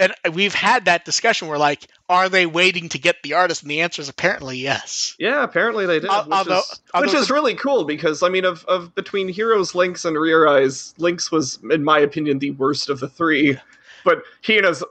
And 0.00 0.12
we've 0.32 0.54
had 0.54 0.86
that 0.86 1.04
discussion 1.04 1.46
where 1.48 1.58
like, 1.58 1.86
are 2.08 2.28
they 2.28 2.46
waiting 2.46 2.88
to 2.90 2.98
get 2.98 3.22
the 3.22 3.34
artist? 3.34 3.62
And 3.62 3.70
the 3.70 3.82
answer 3.82 4.02
is 4.02 4.08
apparently 4.08 4.58
yes. 4.58 5.14
Yeah, 5.20 5.44
apparently 5.44 5.86
they 5.86 6.00
did, 6.00 6.10
Al- 6.10 6.24
which, 6.24 6.32
although- 6.34 6.58
is, 6.58 6.80
although 6.92 7.06
which 7.06 7.14
is 7.14 7.28
the- 7.28 7.34
really 7.34 7.54
cool 7.54 7.84
because 7.84 8.22
I 8.22 8.28
mean, 8.28 8.44
of 8.44 8.64
of 8.64 8.94
between 8.94 9.28
Heroes, 9.28 9.74
Links, 9.74 10.04
and 10.04 10.18
Rear 10.18 10.48
Eyes, 10.48 10.94
Links 10.98 11.30
was, 11.30 11.58
in 11.70 11.84
my 11.84 12.00
opinion, 12.00 12.38
the 12.40 12.50
worst 12.52 12.90
of 12.90 12.98
the 13.00 13.08
three. 13.08 13.56
But 14.04 14.22
Hina's 14.42 14.82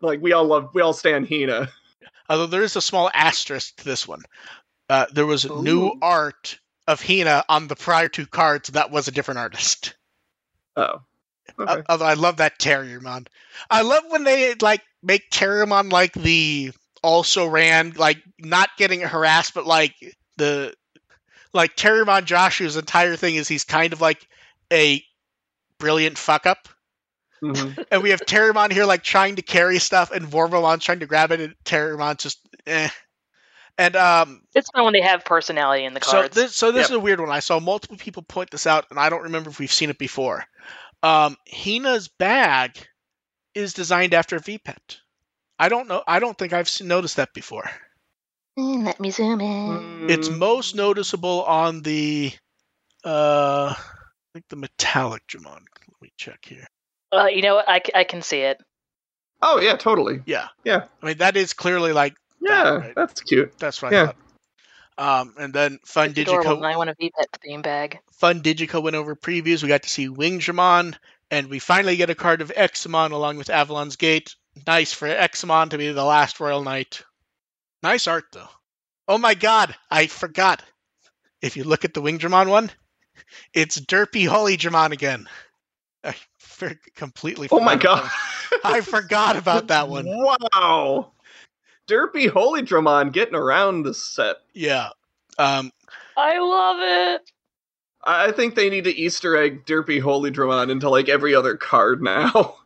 like 0.00 0.20
we 0.22 0.32
all 0.32 0.44
love, 0.44 0.70
we 0.74 0.80
all 0.80 0.92
stand 0.94 1.28
Hina. 1.28 1.68
Although 2.28 2.46
there 2.46 2.62
is 2.62 2.76
a 2.76 2.80
small 2.80 3.10
asterisk 3.12 3.76
to 3.78 3.84
this 3.84 4.06
one. 4.06 4.22
Uh, 4.88 5.06
there 5.12 5.26
was 5.26 5.48
new 5.50 5.92
art 6.00 6.58
of 6.86 7.02
Hina 7.02 7.44
on 7.48 7.66
the 7.66 7.76
prior 7.76 8.08
two 8.08 8.26
cards 8.26 8.70
that 8.70 8.90
was 8.90 9.08
a 9.08 9.12
different 9.12 9.38
artist. 9.40 9.94
Oh, 10.76 10.82
Uh, 10.82 10.98
okay. 11.58 11.82
although 11.88 12.04
I 12.04 12.14
love 12.14 12.38
that 12.38 12.58
Terriermon. 12.58 13.26
I 13.70 13.82
love 13.82 14.04
when 14.08 14.24
they 14.24 14.54
like 14.54 14.82
make 15.02 15.30
Terriermon 15.30 15.92
like 15.92 16.12
the 16.14 16.72
also 17.02 17.46
ran, 17.46 17.92
like 17.96 18.22
not 18.38 18.70
getting 18.78 19.00
harassed, 19.00 19.54
but 19.54 19.66
like 19.66 19.94
the 20.36 20.74
like 21.52 21.76
Terriermon 21.76 22.24
Joshua's 22.24 22.76
entire 22.76 23.16
thing 23.16 23.34
is 23.36 23.48
he's 23.48 23.64
kind 23.64 23.92
of 23.92 24.00
like 24.00 24.26
a 24.72 25.04
brilliant 25.78 26.18
fuck 26.18 26.46
up. 26.46 26.68
Mhm. 27.42 27.86
And 27.90 28.02
we 28.02 28.10
have 28.10 28.20
Terriermon 28.20 28.72
here 28.72 28.84
like 28.84 29.02
trying 29.02 29.36
to 29.36 29.42
carry 29.42 29.78
stuff 29.78 30.10
and 30.12 30.26
Vorvomon 30.26 30.80
trying 30.80 31.00
to 31.00 31.06
grab 31.06 31.32
it 31.32 31.40
and 31.40 31.54
Terriermon 31.64 32.18
just 32.18 32.38
eh. 32.66 32.88
And 33.78 33.96
um 33.96 34.42
It's 34.54 34.70
fun 34.70 34.84
when 34.84 34.92
they 34.92 35.00
have 35.00 35.24
personality 35.24 35.84
in 35.84 35.94
the 35.94 36.00
so 36.02 36.12
cards. 36.12 36.34
this 36.34 36.54
so 36.54 36.70
this 36.72 36.82
Yep. 36.84 36.90
is 36.90 36.96
a 36.96 37.00
weird 37.00 37.20
one. 37.20 37.30
I 37.30 37.40
saw 37.40 37.58
multiple 37.58 37.96
people 37.96 38.22
point 38.22 38.50
this 38.50 38.66
out, 38.66 38.86
and 38.90 38.98
I 38.98 39.08
don't 39.08 39.22
remember 39.22 39.50
if 39.50 39.58
we've 39.58 39.72
seen 39.72 39.90
it 39.90 39.98
before. 39.98 40.44
Um, 41.02 41.36
Hina's 41.46 42.08
bag 42.08 42.76
is 43.54 43.74
designed 43.74 44.14
after 44.14 44.38
VPET. 44.38 44.98
I 45.58 45.68
don't 45.68 45.88
know. 45.88 46.02
I 46.06 46.18
don't 46.18 46.36
think 46.36 46.52
I've 46.52 46.70
noticed 46.80 47.16
that 47.16 47.34
before. 47.34 47.68
Mm, 48.58 48.84
Let 48.84 49.00
me 49.00 49.10
zoom 49.10 49.40
in. 49.40 50.08
It's 50.08 50.28
Mm, 50.28 50.38
most 50.38 50.74
noticeable 50.74 51.42
on 51.44 51.82
the, 51.82 52.32
uh, 53.04 53.74
I 53.74 53.84
think 54.32 54.46
the 54.48 54.56
metallic 54.56 55.26
Dramon. 55.26 55.60
Let 55.88 56.02
me 56.02 56.12
check 56.16 56.38
here. 56.46 56.66
Uh, 57.12 57.26
you 57.26 57.42
know 57.42 57.56
what? 57.56 57.68
I, 57.68 57.78
c- 57.84 57.92
I 57.94 58.04
can 58.04 58.22
see 58.22 58.40
it. 58.40 58.60
Oh 59.42 59.60
yeah, 59.60 59.76
totally. 59.76 60.20
Yeah, 60.26 60.48
Yeah. 60.64 60.84
I 61.02 61.06
mean 61.06 61.18
that 61.18 61.36
is 61.36 61.52
clearly 61.52 61.92
like 61.92 62.14
Yeah, 62.40 62.76
right. 62.78 62.94
that's 62.94 63.20
cute. 63.22 63.58
that's 63.58 63.82
what 63.82 63.92
I 63.92 63.96
Yeah. 63.96 64.12
Thought. 65.02 65.20
Um, 65.20 65.34
and 65.38 65.52
then 65.52 65.78
Fun 65.84 66.10
It's 66.10 66.18
adorable, 66.20 66.52
Digico. 66.52 66.56
and 66.58 66.66
I 66.66 66.76
want 66.76 66.90
a 66.90 66.94
VPET 66.94 67.26
theme 67.42 67.62
bag. 67.62 67.98
Fun 68.12 68.42
Digico 68.42 68.82
went 68.82 68.96
over 68.96 69.14
previews. 69.16 69.62
We 69.62 69.68
got 69.68 69.82
to 69.82 69.88
see 69.88 70.08
Wingdramon, 70.08 70.94
and 71.30 71.48
we 71.48 71.58
finally 71.58 71.96
get 71.96 72.10
a 72.10 72.14
card 72.14 72.40
of 72.40 72.52
Examon 72.54 73.12
along 73.12 73.36
with 73.36 73.48
Avalon's 73.48 73.96
Gate. 73.96 74.34
Nice 74.66 74.92
for 74.92 75.08
Examon 75.08 75.70
to 75.70 75.78
be 75.78 75.90
the 75.92 76.04
last 76.04 76.40
Royal 76.40 76.62
Knight. 76.62 77.02
Nice 77.82 78.06
art, 78.06 78.24
though. 78.32 78.48
Oh 79.08 79.18
my 79.18 79.34
god, 79.34 79.74
I 79.90 80.06
forgot. 80.06 80.62
If 81.40 81.56
you 81.56 81.64
look 81.64 81.84
at 81.84 81.94
the 81.94 82.02
Wingdramon 82.02 82.48
one, 82.48 82.70
it's 83.52 83.80
Derpy 83.80 84.28
Holy 84.28 84.56
Dramon 84.56 84.92
again. 84.92 85.28
I 86.04 86.14
for- 86.38 86.78
completely 86.94 87.48
Oh 87.50 87.60
my 87.60 87.76
god. 87.76 88.08
I 88.64 88.80
forgot 88.80 89.36
about 89.36 89.68
that 89.68 89.88
one. 89.88 90.06
Wow. 90.54 91.12
Derpy 91.88 92.28
Holy 92.28 92.62
Dramon 92.62 93.12
getting 93.12 93.34
around 93.34 93.82
this 93.82 94.04
set. 94.04 94.36
Yeah. 94.54 94.90
Um, 95.38 95.70
I 96.16 96.38
love 96.38 96.76
it. 96.80 97.30
I 98.04 98.28
I 98.28 98.32
think 98.32 98.54
they 98.54 98.70
need 98.70 98.84
to 98.84 98.96
Easter 98.96 99.36
egg 99.36 99.64
Derpy 99.64 100.00
Holy 100.00 100.30
Dramon 100.30 100.70
into 100.70 100.88
like 100.88 101.08
every 101.08 101.34
other 101.34 101.56
card 101.56 102.02
now. 102.02 102.56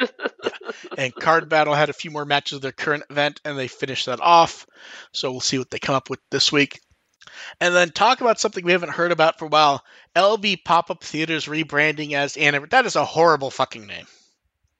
and 0.98 1.14
Card 1.14 1.48
Battle 1.48 1.74
had 1.74 1.90
a 1.90 1.94
few 1.94 2.10
more 2.10 2.24
matches 2.24 2.56
of 2.56 2.62
their 2.62 2.72
current 2.72 3.04
event, 3.10 3.40
and 3.44 3.58
they 3.58 3.68
finished 3.68 4.06
that 4.06 4.20
off. 4.20 4.66
So 5.12 5.30
we'll 5.30 5.40
see 5.40 5.58
what 5.58 5.70
they 5.70 5.78
come 5.78 5.94
up 5.94 6.10
with 6.10 6.20
this 6.30 6.50
week. 6.50 6.80
And 7.60 7.74
then 7.74 7.90
talk 7.90 8.20
about 8.20 8.40
something 8.40 8.64
we 8.64 8.72
haven't 8.72 8.90
heard 8.90 9.12
about 9.12 9.38
for 9.38 9.46
a 9.46 9.48
while. 9.48 9.82
LB 10.14 10.64
Pop 10.64 10.90
Up 10.90 11.02
Theaters 11.02 11.46
rebranding 11.46 12.12
as 12.12 12.36
Anime. 12.36 12.66
That 12.70 12.86
is 12.86 12.96
a 12.96 13.04
horrible 13.04 13.50
fucking 13.50 13.86
name. 13.86 14.06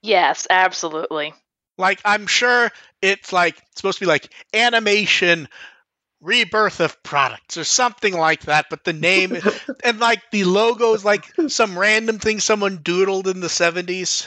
Yes, 0.03 0.47
absolutely. 0.51 1.32
Like, 1.76 2.00
I'm 2.04 2.26
sure 2.26 2.70
it's 3.02 3.32
like 3.32 3.60
supposed 3.74 3.98
to 3.98 4.04
be 4.04 4.08
like 4.08 4.32
animation 4.52 5.48
rebirth 6.20 6.80
of 6.80 7.02
products 7.02 7.58
or 7.58 7.64
something 7.64 8.14
like 8.14 8.42
that, 8.42 8.66
but 8.70 8.84
the 8.84 8.92
name 8.92 9.36
and 9.84 10.00
like 10.00 10.22
the 10.30 10.44
logo 10.44 10.94
is 10.94 11.04
like 11.04 11.24
some 11.48 11.78
random 11.78 12.18
thing 12.18 12.40
someone 12.40 12.78
doodled 12.78 13.26
in 13.26 13.40
the 13.40 13.48
70s. 13.48 14.26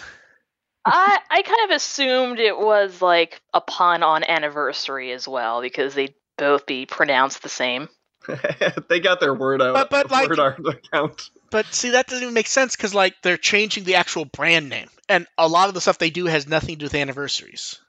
I 0.85 1.19
I 1.29 1.41
kind 1.41 1.69
of 1.69 1.75
assumed 1.75 2.39
it 2.39 2.57
was 2.57 3.01
like 3.01 3.41
a 3.53 3.61
pun 3.61 4.03
on 4.03 4.23
anniversary 4.23 5.11
as 5.11 5.27
well 5.27 5.61
because 5.61 5.95
they'd 5.95 6.13
both 6.37 6.65
be 6.65 6.85
pronounced 6.85 7.41
the 7.41 7.49
same. 7.49 7.89
they 8.89 8.99
got 8.99 9.19
their 9.19 9.33
word 9.33 9.61
out. 9.61 9.73
But- 9.73 9.89
but, 9.89 10.11
like- 10.11 10.29
word 10.29 10.39
art 10.39 10.59
account. 10.65 11.29
But 11.49 11.65
see, 11.67 11.91
that 11.91 12.07
doesn't 12.07 12.23
even 12.23 12.33
make 12.33 12.47
sense 12.47 12.75
because 12.75 12.93
like 12.93 13.15
they're 13.23 13.37
changing 13.37 13.85
the 13.85 13.95
actual 13.95 14.25
brand 14.25 14.67
name, 14.67 14.89
and 15.07 15.25
a 15.37 15.47
lot 15.47 15.69
of 15.69 15.73
the 15.73 15.81
stuff 15.81 15.97
they 15.97 16.09
do 16.09 16.25
has 16.25 16.45
nothing 16.45 16.75
to 16.75 16.79
do 16.79 16.85
with 16.85 16.95
anniversaries. 16.95 17.79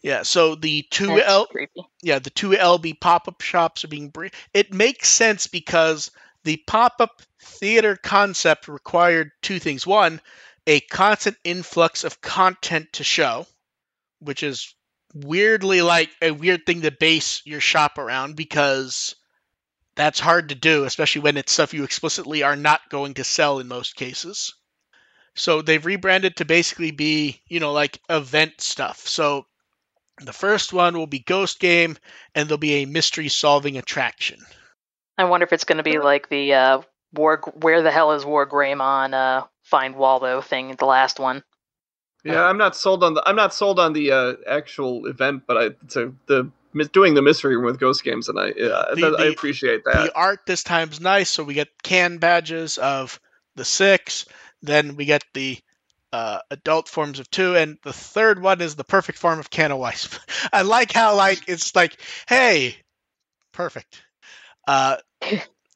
Yeah, 0.00 0.22
so 0.22 0.54
the 0.54 0.86
two 0.90 1.08
That's 1.08 1.28
L, 1.28 1.46
creepy. 1.46 1.82
yeah, 2.02 2.18
the 2.20 2.30
two 2.30 2.50
LB 2.50 3.00
pop 3.00 3.26
up 3.26 3.40
shops 3.40 3.84
are 3.84 3.88
being. 3.88 4.10
Br- 4.10 4.26
it 4.52 4.72
makes 4.72 5.08
sense 5.08 5.48
because 5.48 6.10
the 6.44 6.62
pop 6.68 6.96
up 7.00 7.22
theater 7.40 7.96
concept 7.96 8.68
required 8.68 9.32
two 9.42 9.58
things: 9.58 9.84
one, 9.86 10.20
a 10.66 10.78
constant 10.80 11.36
influx 11.42 12.04
of 12.04 12.20
content 12.20 12.92
to 12.92 13.02
show, 13.04 13.46
which 14.20 14.44
is 14.44 14.72
weirdly 15.14 15.82
like 15.82 16.10
a 16.22 16.30
weird 16.30 16.64
thing 16.64 16.82
to 16.82 16.90
base 16.92 17.42
your 17.44 17.60
shop 17.60 17.98
around 17.98 18.36
because 18.36 19.16
that's 19.96 20.20
hard 20.20 20.48
to 20.48 20.54
do, 20.54 20.84
especially 20.84 21.22
when 21.22 21.36
it's 21.36 21.52
stuff 21.52 21.74
you 21.74 21.84
explicitly 21.84 22.42
are 22.42 22.56
not 22.56 22.88
going 22.90 23.14
to 23.14 23.24
sell 23.24 23.58
in 23.58 23.68
most 23.68 23.96
cases. 23.96 24.54
So 25.36 25.62
they've 25.62 25.84
rebranded 25.84 26.36
to 26.36 26.44
basically 26.44 26.90
be, 26.90 27.40
you 27.48 27.60
know, 27.60 27.72
like 27.72 28.00
event 28.08 28.60
stuff. 28.60 29.06
So 29.08 29.46
the 30.18 30.32
first 30.32 30.72
one 30.72 30.96
will 30.96 31.06
be 31.06 31.18
Ghost 31.18 31.58
Game, 31.58 31.96
and 32.34 32.48
there'll 32.48 32.58
be 32.58 32.82
a 32.82 32.86
mystery 32.86 33.28
solving 33.28 33.76
attraction. 33.76 34.40
I 35.18 35.24
wonder 35.24 35.44
if 35.44 35.52
it's 35.52 35.64
going 35.64 35.78
to 35.78 35.84
be 35.84 35.98
like 35.98 36.28
the 36.28 36.54
uh, 36.54 36.82
War. 37.12 37.40
Where 37.54 37.82
the 37.82 37.90
hell 37.90 38.12
is 38.12 38.24
War 38.24 38.48
Greymon? 38.48 39.12
Uh, 39.12 39.46
Find 39.62 39.96
Waldo 39.96 40.40
thing. 40.40 40.74
The 40.76 40.84
last 40.84 41.18
one. 41.18 41.42
Yeah, 42.24 42.44
I'm 42.44 42.58
not 42.58 42.76
sold 42.76 43.04
on 43.04 43.14
the. 43.14 43.22
I'm 43.26 43.36
not 43.36 43.54
sold 43.54 43.78
on 43.78 43.92
the 43.92 44.10
uh, 44.10 44.34
actual 44.48 45.06
event, 45.06 45.44
but 45.46 45.56
I 45.56 45.64
it's 45.84 45.96
a, 45.96 46.12
the 46.26 46.44
mis- 46.44 46.52
doing 46.92 47.14
the 47.14 47.22
mystery 47.22 47.56
room 47.56 47.64
with 47.64 47.78
Ghost 47.78 48.04
Games, 48.04 48.28
and 48.28 48.38
I 48.38 48.46
yeah, 48.56 48.84
The- 48.94 49.16
I 49.18 49.26
appreciate 49.26 49.84
that. 49.84 50.04
The 50.04 50.14
art 50.14 50.40
this 50.46 50.62
time's 50.62 51.00
nice, 51.00 51.30
so 51.30 51.44
we 51.44 51.54
get 51.54 51.68
can 51.82 52.18
badges 52.18 52.78
of 52.78 53.20
the 53.56 53.64
six, 53.64 54.26
then 54.62 54.96
we 54.96 55.04
get 55.04 55.24
the 55.34 55.58
uh, 56.12 56.38
adult 56.50 56.88
forms 56.88 57.18
of 57.18 57.30
two, 57.30 57.56
and 57.56 57.78
the 57.82 57.92
third 57.92 58.40
one 58.40 58.60
is 58.60 58.76
the 58.76 58.84
perfect 58.84 59.18
form 59.18 59.38
of 59.38 59.50
Canna 59.50 59.76
Wisp. 59.76 60.14
I 60.52 60.62
like 60.62 60.92
how 60.92 61.16
like 61.16 61.48
it's 61.48 61.74
like, 61.74 61.96
hey, 62.28 62.76
perfect. 63.52 64.02
Uh, 64.66 64.96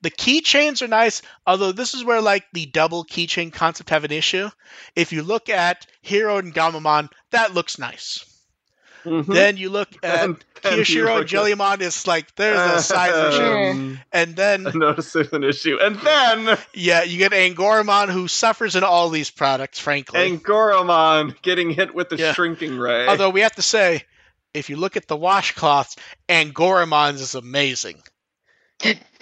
the 0.02 0.10
keychains 0.10 0.82
are 0.82 0.88
nice, 0.88 1.22
although 1.46 1.72
this 1.72 1.94
is 1.94 2.04
where 2.04 2.20
like 2.20 2.44
the 2.52 2.66
double 2.66 3.04
keychain 3.04 3.52
concept 3.52 3.90
have 3.90 4.04
an 4.04 4.12
issue. 4.12 4.48
If 4.94 5.12
you 5.12 5.22
look 5.22 5.48
at 5.48 5.86
Hiro 6.02 6.38
and 6.38 6.54
Gammamon, 6.54 7.10
that 7.32 7.54
looks 7.54 7.78
nice. 7.78 8.24
Mhm. 9.08 9.26
Then 9.26 9.56
you 9.56 9.70
look 9.70 9.88
at 10.02 10.24
And 10.24 10.44
then 10.62 10.78
you 10.78 10.84
Kiyoshiro 10.84 11.20
and 11.20 11.28
Jellymon, 11.28 11.80
it's 11.80 12.06
like 12.06 12.34
there's 12.36 12.58
a 12.58 12.82
size 12.82 13.34
issue. 13.34 13.42
Um, 13.42 14.00
And 14.12 14.36
then 14.36 14.66
I 14.68 14.72
noticed 14.72 15.14
there's 15.14 15.32
an 15.32 15.44
issue, 15.44 15.78
and 15.80 15.96
then 15.96 16.58
Yeah, 16.74 17.02
you 17.04 17.18
get 17.18 17.32
Angoramon 17.32 18.10
who 18.10 18.28
suffers 18.28 18.74
in 18.76 18.84
all 18.84 19.08
these 19.10 19.30
products, 19.30 19.78
frankly. 19.78 20.18
Angoramon 20.38 21.40
getting 21.42 21.70
hit 21.70 21.94
with 21.94 22.08
the 22.08 22.16
Yeah. 22.16 22.32
shrinking 22.34 22.76
ray. 22.78 23.06
Although 23.06 23.30
we 23.30 23.40
have 23.42 23.54
to 23.56 23.62
say, 23.62 24.02
if 24.54 24.68
you 24.70 24.76
look 24.76 24.96
at 24.96 25.06
the 25.08 25.16
washcloths, 25.16 25.96
Angoramon's 26.28 27.20
is 27.20 27.34
amazing. 27.34 28.02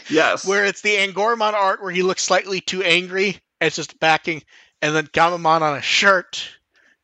yes, 0.09 0.47
Where 0.47 0.65
it's 0.65 0.83
the 0.83 0.97
Angoramon 0.97 1.53
art 1.55 1.83
where 1.83 1.91
he 1.93 2.03
looks 2.03 2.23
slightly 2.23 2.61
too 2.61 2.83
angry, 2.83 3.41
and 3.61 3.67
it's 3.69 3.77
just 3.77 3.99
backing, 3.99 4.43
and 4.83 4.95
then 4.95 5.07
Gammamon 5.07 5.63
on 5.63 5.77
a 5.77 5.83
shirt, 5.83 6.49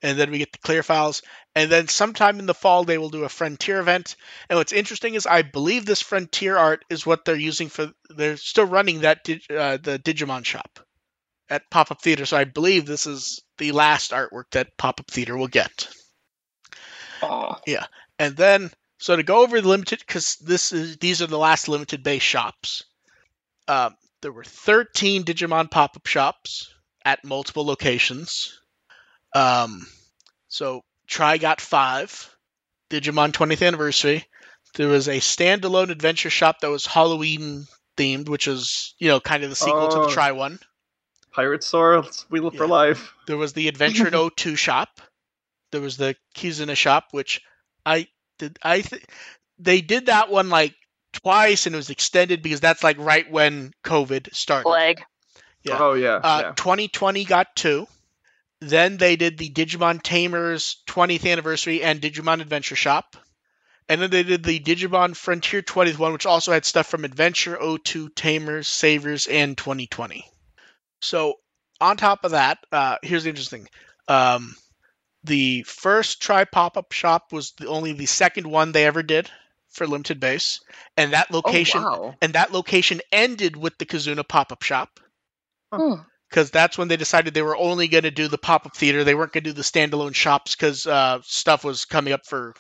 and 0.03 0.19
then 0.19 0.31
we 0.31 0.39
get 0.39 0.53
the 0.53 0.59
clear 0.59 0.83
files. 0.83 1.23
And 1.55 1.71
then 1.71 1.89
sometime 1.89 2.39
in 2.39 2.47
the 2.47 2.55
fall 2.55 2.85
they 2.85 2.99
will 2.99 3.11
do 3.11 3.25
a 3.25 3.29
Frontier 3.29 3.81
event. 3.81 4.17
And 4.49 4.59
what's 4.59 4.73
interesting 4.73 5.15
is 5.15 5.27
I 5.27 5.43
believe 5.43 5.85
this 5.85 6.01
Frontier 6.01 6.57
art 6.57 6.85
is 6.89 7.05
what 7.05 7.25
they're 7.25 7.37
using 7.37 7.69
for. 7.69 7.93
They're 8.09 8.37
still 8.37 8.65
running 8.65 9.01
that 9.01 9.29
uh, 9.51 9.77
the 9.77 10.01
Digimon 10.03 10.45
shop. 10.45 10.81
at 11.51 11.71
Pop 11.71 11.91
Up 11.91 12.01
Theater, 12.01 12.25
so 12.25 12.37
I 12.37 12.45
believe 12.45 12.87
this 12.87 13.07
is 13.07 13.43
the 13.59 13.73
last 13.73 14.13
artwork 14.13 14.51
that 14.53 14.79
Pop 14.79 15.01
Up 15.01 15.11
Theater 15.11 15.37
will 15.37 15.49
get. 15.49 15.89
yeah 17.67 17.87
And 18.19 18.37
then, 18.37 18.71
so 18.99 19.17
to 19.17 19.23
go 19.23 19.43
over 19.43 19.61
the 19.61 19.69
limited, 19.69 20.01
because 20.01 20.37
this 20.37 20.73
is 20.73 20.97
these 20.99 21.23
are 21.23 21.27
the 21.27 21.39
last 21.39 21.69
limited 21.69 22.03
base 22.03 22.23
shops. 22.23 22.85
Um, 23.69 23.95
there 24.23 24.33
were 24.33 24.45
13 24.45 25.25
Digimon 25.25 25.71
pop-up 25.71 26.07
shops 26.07 26.73
at 27.05 27.25
multiple 27.25 27.67
locations. 27.67 28.61
Um, 29.35 29.87
so 30.49 30.83
Tri 31.13 31.37
got 31.39 31.61
five. 31.61 32.35
Digimon 32.91 33.33
20th 33.33 33.67
anniversary. 33.67 34.25
There 34.77 34.89
was 34.89 35.09
a 35.09 35.19
standalone 35.21 35.91
adventure 35.91 36.31
shop 36.31 36.61
that 36.61 36.71
was 36.71 36.87
Halloween 36.87 37.67
themed, 37.99 38.29
which 38.31 38.49
is 38.49 38.95
you 38.99 39.09
know 39.09 39.21
kind 39.21 39.45
of 39.45 39.51
the 39.51 39.57
sequel 39.57 39.89
to 39.89 39.97
Oh. 39.99 40.07
the 40.07 40.13
Tri 40.13 40.33
one. 40.33 40.59
Pirate 41.33 41.63
Sword, 41.65 42.07
Wheel 42.31 42.51
for 42.51 42.65
Yeah. 42.65 42.71
Life. 42.71 43.13
There 43.27 43.37
was 43.37 43.53
the 43.53 43.69
Adventure 43.73 44.07
in 44.09 44.15
02 44.15 44.57
shop. 44.57 45.01
There 45.71 45.81
was 45.83 45.97
the 45.99 46.17
Kizuna 46.35 46.77
shop, 46.77 47.09
which 47.11 47.41
I 47.85 48.09
did. 48.39 48.59
I 48.63 48.81
th- 48.81 49.05
they 49.59 49.81
did 49.83 50.07
that 50.07 50.31
one 50.31 50.49
like 50.51 50.75
twice, 51.13 51.67
and 51.67 51.75
it 51.75 51.79
was 51.79 51.91
extended 51.91 52.43
because 52.43 52.61
that's 52.61 52.83
like 52.83 52.97
right 52.99 53.31
when 53.31 53.73
COVID 53.85 54.35
started. 54.35 54.69
Leg. 54.69 55.03
Yeah. 55.63 55.77
Oh 55.79 55.93
yeah, 55.95 56.17
Uh, 56.17 56.41
yeah. 56.45 56.53
2020 56.57 57.25
got 57.25 57.55
two. 57.55 57.87
Then 58.63 58.97
they 58.97 59.17
did 59.17 59.39
the 59.39 59.51
Digimon 59.51 60.01
Tamers 60.03 60.83
20th 60.87 61.29
anniversary 61.29 61.83
and 61.83 62.01
Digimon 62.01 62.41
Adventure 62.41 62.77
Shop. 62.77 63.17
And 63.89 64.01
then 64.01 64.11
they 64.11 64.23
did 64.23 64.45
the 64.45 64.61
Digimon 64.61 65.17
Frontier 65.17 65.63
20th 65.63 65.99
one, 65.99 66.13
which 66.13 66.27
also 66.27 66.53
had 66.53 66.65
stuff 66.65 66.87
from 66.87 67.05
Adventure 67.05 67.59
02, 67.61 68.11
Tamers, 68.11 68.69
Savers, 68.69 69.27
and 69.27 69.59
2020. 69.59 70.25
So, 71.01 71.35
on 71.81 71.97
top 71.97 72.25
of 72.25 72.31
that, 72.31 72.59
uh, 72.71 72.99
here's 73.03 73.25
the 73.25 73.31
interesting. 73.31 73.67
Um, 74.07 74.55
the 75.25 75.65
first 75.65 76.23
tri 76.23 76.45
pop 76.45 76.77
up 76.77 76.93
shop 76.93 77.33
was 77.33 77.53
the, 77.59 77.67
only 77.67 77.93
the 77.93 78.07
second 78.07 78.47
one 78.47 78.71
they 78.71 78.87
ever 78.87 79.03
did 79.03 79.29
for 79.71 79.89
limited 79.89 80.21
base, 80.21 80.61
and 80.97 81.15
that 81.15 81.33
location 81.33 81.83
oh, 81.85 82.03
wow. 82.03 82.15
and 82.23 82.35
that 82.35 82.53
location 82.53 83.01
ended 83.11 83.57
with 83.57 83.77
the 83.79 83.87
Kizuna 83.87 84.27
pop 84.27 84.53
up 84.53 84.63
shop 84.63 85.01
Hmm. 85.73 85.95
Because 86.33 86.51
that's 86.51 86.79
when 86.79 86.89
they 86.89 86.97
decided 86.97 87.35
they 87.35 87.43
were 87.43 87.57
only 87.57 87.89
going 87.89 88.05
to 88.05 88.11
do 88.11 88.27
the 88.27 88.39
pop 88.39 88.65
up 88.65 88.75
theater. 88.75 89.05
They 89.05 89.15
weren't 89.15 89.33
going 89.33 89.45
to 89.45 89.51
do 89.51 89.55
the 89.55 89.61
standalone 89.61 90.15
shops 90.15 90.57
because 90.57 90.87
uh, 90.87 91.21
stuff 91.25 91.63
was 91.63 91.85
coming 91.85 92.15
up 92.15 92.25
for 92.25 92.55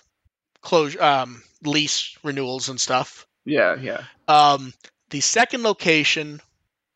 closure, 0.60 1.02
um, 1.02 1.42
lease 1.64 2.18
renewals 2.22 2.68
and 2.68 2.78
stuff. 2.78 3.26
Yeah, 3.46 3.76
yeah. 3.80 4.02
Um, 4.28 4.74
the 5.08 5.20
second 5.20 5.62
location 5.62 6.42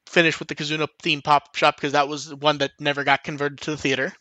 finished 0.05 0.39
with 0.39 0.49
the 0.49 0.55
Kizuna 0.55 0.87
theme 1.01 1.23
pop 1.23 1.45
up 1.47 1.57
shop 1.57 1.77
because 1.77 1.93
that 1.93 2.09
was 2.09 2.27
the 2.27 2.37
one 2.37 2.59
that 2.59 2.73
never 2.79 3.05
got 3.05 3.25
converted 3.25 3.63
to 3.63 3.71
the 3.71 3.79
theater. 3.79 4.13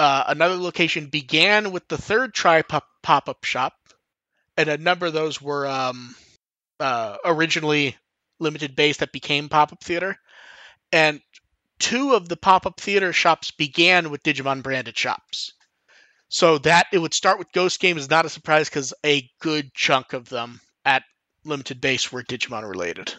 Uh, 0.00 0.24
another 0.26 0.56
location 0.56 1.06
began 1.06 1.70
with 1.70 1.86
the 1.86 1.98
third 1.98 2.34
tri 2.34 2.62
pop 2.62 2.88
up 3.28 3.44
shop, 3.44 3.74
and 4.56 4.68
a 4.68 4.78
number 4.78 5.06
of 5.06 5.12
those 5.12 5.40
were 5.40 5.64
um, 5.64 6.16
uh, 6.80 7.16
originally 7.24 7.96
limited 8.40 8.74
base 8.74 8.96
that 8.96 9.12
became 9.12 9.48
pop 9.48 9.72
up 9.72 9.82
theater. 9.82 10.16
And 10.92 11.20
two 11.78 12.14
of 12.14 12.28
the 12.28 12.36
pop 12.36 12.66
up 12.66 12.80
theater 12.80 13.12
shops 13.12 13.50
began 13.50 14.10
with 14.10 14.22
Digimon 14.22 14.62
branded 14.62 14.96
shops. 14.96 15.52
So 16.28 16.58
that 16.58 16.88
it 16.92 16.98
would 16.98 17.14
start 17.14 17.38
with 17.38 17.52
Ghost 17.52 17.80
Game 17.80 17.96
is 17.96 18.10
not 18.10 18.26
a 18.26 18.30
surprise 18.30 18.68
because 18.68 18.92
a 19.04 19.30
good 19.40 19.72
chunk 19.74 20.12
of 20.12 20.28
them 20.28 20.60
at 20.84 21.04
limited 21.44 21.80
base 21.80 22.12
were 22.12 22.22
Digimon 22.22 22.68
related. 22.68 23.14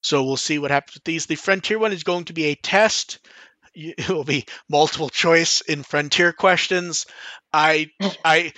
So 0.00 0.24
we'll 0.24 0.36
see 0.36 0.58
what 0.58 0.70
happens 0.70 0.94
with 0.94 1.04
these. 1.04 1.26
The 1.26 1.36
Frontier 1.36 1.78
one 1.78 1.92
is 1.92 2.04
going 2.04 2.24
to 2.26 2.32
be 2.32 2.46
a 2.46 2.54
test. 2.54 3.18
It 3.74 4.10
will 4.10 4.22
be 4.22 4.44
multiple 4.68 5.08
choice 5.08 5.62
in 5.62 5.82
Frontier 5.82 6.34
questions. 6.34 7.06
I 7.54 7.88
I 8.22 8.52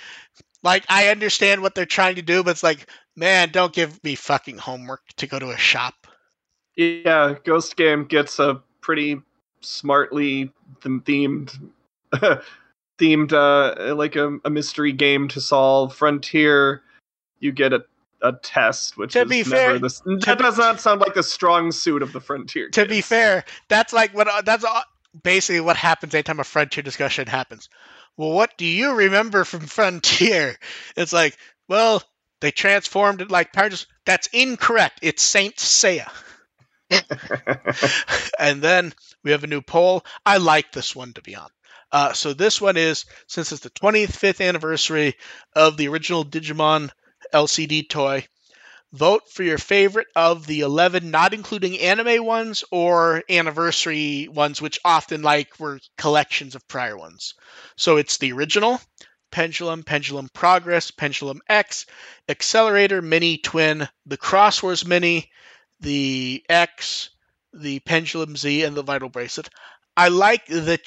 like 0.61 0.83
I 0.89 1.07
understand 1.07 1.61
what 1.61 1.73
they're 1.73 1.85
trying 1.85 2.15
to 2.15 2.21
do, 2.21 2.43
but 2.43 2.51
it's 2.51 2.63
like, 2.63 2.85
man, 3.15 3.47
don't 3.51 3.71
give 3.71 4.03
me 4.03 4.15
fucking 4.15 4.57
homework 4.57 5.03
to 5.15 5.27
go 5.27 5.39
to 5.39 5.51
a 5.51 5.57
shop. 5.57 5.93
Yeah, 6.75 7.35
Ghost 7.45 7.77
Game 7.77 8.03
gets 8.03 8.39
a 8.39 8.61
pretty 8.85 9.19
smartly 9.61 10.51
themed 10.83 11.51
themed 12.99 13.33
uh 13.33 13.95
like 13.95 14.15
a, 14.15 14.37
a 14.45 14.49
mystery 14.51 14.91
game 14.93 15.27
to 15.29 15.41
solve. 15.41 15.95
Frontier, 15.95 16.83
you 17.39 17.51
get 17.51 17.73
a 17.73 17.83
a 18.21 18.33
test, 18.43 18.95
which 18.97 19.13
To 19.13 19.23
is 19.23 19.29
be 19.29 19.43
never 19.43 19.79
fair- 19.79 19.79
the, 19.79 20.19
that 20.25 20.37
does 20.39 20.57
not 20.57 20.79
sound 20.79 21.01
like 21.01 21.15
the 21.15 21.23
strong 21.23 21.71
suit 21.71 22.01
of 22.03 22.13
the 22.13 22.21
Frontier. 22.21 22.69
to 22.69 22.85
be 22.85 23.01
fair, 23.01 23.43
that's 23.69 23.91
like 23.91 24.13
what 24.13 24.27
uh, 24.27 24.41
that's 24.41 24.63
uh, 24.63 24.81
basically 25.23 25.61
what 25.61 25.77
happens 25.77 26.13
anytime 26.13 26.39
a 26.39 26.43
frontier 26.43 26.83
discussion 26.83 27.27
happens. 27.27 27.69
Well, 28.17 28.31
what 28.31 28.55
do 28.57 28.65
you 28.65 28.93
remember 28.93 29.43
from 29.45 29.61
Frontier? 29.77 30.55
It's 30.95 31.11
like, 31.11 31.37
well, 31.67 32.03
they 32.41 32.51
transformed 32.51 33.21
it 33.21 33.31
like 33.31 33.55
Rangers. 33.55 33.87
That's 34.05 34.27
incorrect. 34.27 34.99
It's 35.01 35.23
Saint 35.23 35.55
Seiya. 35.55 36.09
and 38.39 38.61
then 38.61 38.93
we 39.23 39.31
have 39.31 39.43
a 39.43 39.47
new 39.47 39.61
poll. 39.61 40.05
I 40.25 40.37
like 40.37 40.71
this 40.71 40.95
one 40.95 41.13
to 41.13 41.21
be 41.21 41.35
on. 41.35 41.49
Uh, 41.91 42.13
so 42.13 42.33
this 42.33 42.59
one 42.59 42.77
is 42.77 43.05
since 43.27 43.51
it's 43.51 43.61
the 43.61 43.69
25th 43.69 44.45
anniversary 44.45 45.15
of 45.55 45.77
the 45.77 45.87
original 45.87 46.25
Digimon 46.25 46.91
LCD 47.33 47.87
toy. 47.87 48.27
Vote 48.93 49.29
for 49.29 49.43
your 49.43 49.57
favorite 49.57 50.07
of 50.15 50.47
the 50.47 50.61
11, 50.61 51.11
not 51.11 51.33
including 51.33 51.79
anime 51.79 52.23
ones 52.23 52.63
or 52.71 53.23
anniversary 53.29 54.27
ones, 54.29 54.61
which 54.61 54.79
often 54.85 55.21
like 55.21 55.59
were 55.59 55.79
collections 55.97 56.55
of 56.55 56.67
prior 56.67 56.97
ones. 56.97 57.33
So 57.75 57.97
it's 57.97 58.17
the 58.17 58.31
original, 58.31 58.79
Pendulum, 59.31 59.83
Pendulum 59.83 60.29
Progress, 60.29 60.91
Pendulum 60.91 61.41
X, 61.49 61.85
Accelerator, 62.29 63.01
Mini, 63.01 63.37
Twin, 63.37 63.89
the 64.05 64.17
Crosswords 64.17 64.85
Mini, 64.85 65.29
the 65.79 66.43
X, 66.49 67.09
the 67.53 67.79
Pendulum 67.79 68.35
Z, 68.35 68.63
and 68.63 68.75
the 68.75 68.83
Vital 68.83 69.09
Bracelet. 69.09 69.49
I 69.97 70.09
like 70.09 70.45
that 70.47 70.81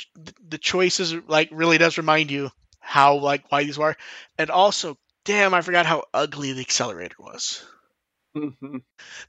the 0.48 0.58
choices 0.58 1.14
like 1.14 1.48
really 1.52 1.78
does 1.78 1.98
remind 1.98 2.30
you 2.30 2.50
how 2.80 3.16
like 3.16 3.50
why 3.50 3.64
these 3.64 3.78
were, 3.78 3.96
and 4.38 4.50
also, 4.50 4.98
damn, 5.24 5.54
I 5.54 5.62
forgot 5.62 5.86
how 5.86 6.04
ugly 6.12 6.52
the 6.52 6.60
Accelerator 6.60 7.16
was. 7.18 7.64
Mhm. 8.36 8.82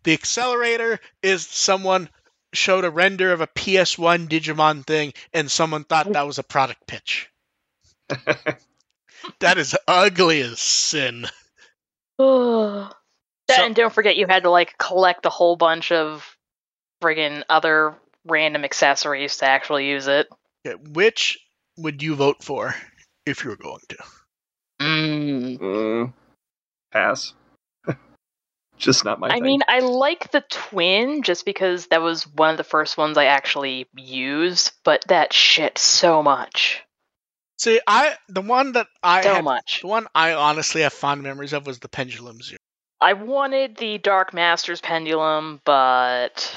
The 0.03 0.14
accelerator 0.14 0.99
is 1.24 1.47
someone 1.47 2.10
showed 2.53 2.86
a 2.86 2.89
render 2.91 3.32
of 3.32 3.41
a 3.41 3.47
PS1 3.47 4.28
Digimon 4.28 4.86
thing 4.86 5.14
and 5.34 5.49
someone 5.51 5.84
thought 5.84 6.12
that 6.14 6.28
was 6.28 6.38
a 6.39 6.43
product 6.43 6.86
pitch. 6.88 7.30
That 9.39 9.57
is 9.57 9.76
ugly 9.88 10.41
as 10.41 10.60
sin. 10.60 11.28
that 12.18 12.95
So- 13.56 13.64
and 13.66 13.76
don't 13.76 13.93
forget 13.93 14.16
you 14.18 14.28
had 14.28 14.43
to 14.43 14.50
like 14.50 14.78
collect 14.78 15.26
a 15.26 15.30
whole 15.30 15.56
bunch 15.56 15.91
of 15.91 16.36
friggin' 17.02 17.43
other 17.50 17.95
random 18.26 18.64
accessories 18.66 19.38
to 19.38 19.45
actually 19.45 19.88
use 19.89 20.08
it. 20.08 20.28
Okay, 20.68 20.76
which 20.91 21.39
would 21.78 22.04
you 22.04 22.16
vote 22.16 22.43
for 22.43 22.76
if 23.26 23.43
you 23.43 23.50
were 23.52 23.56
going 23.56 23.80
to? 23.89 23.97
Mm. 24.82 25.58
Mm. 25.60 26.14
Pass. 26.91 27.34
Just 28.78 29.04
not 29.04 29.20
my 29.20 29.28
I 29.28 29.34
thing. 29.34 29.43
mean, 29.43 29.62
I 29.68 29.80
like 29.80 30.32
the 30.32 30.41
twin 30.50 31.22
just 31.24 31.45
because 31.45 31.88
that 31.88 32.02
was 32.02 32.24
one 32.28 32.52
of 32.52 32.58
the 32.58 32.64
first 32.64 32.97
ones 32.97 33.18
I 33.18 33.26
actually 33.26 33.88
used, 33.95 34.72
but 34.86 35.04
that 35.10 35.34
shit 35.34 35.78
so 35.78 36.24
much. 36.24 36.82
See, 37.58 37.82
I 37.86 38.16
the 38.30 38.41
one 38.41 38.72
that 38.74 38.88
I 39.04 39.22
So 39.22 39.36
had, 39.36 39.43
much. 39.43 39.82
the 39.82 39.88
one 39.88 40.08
I 40.16 40.32
honestly 40.34 40.82
have 40.82 40.93
fond 40.93 41.24
memories 41.24 41.52
of 41.52 41.66
was 41.68 41.80
the 41.80 41.89
Pendulum 41.89 42.41
Zero. 42.41 42.58
I 43.02 43.14
wanted 43.14 43.78
the 43.78 43.97
Dark 43.97 44.34
Masters 44.34 44.82
pendulum, 44.82 45.62
but 45.64 46.56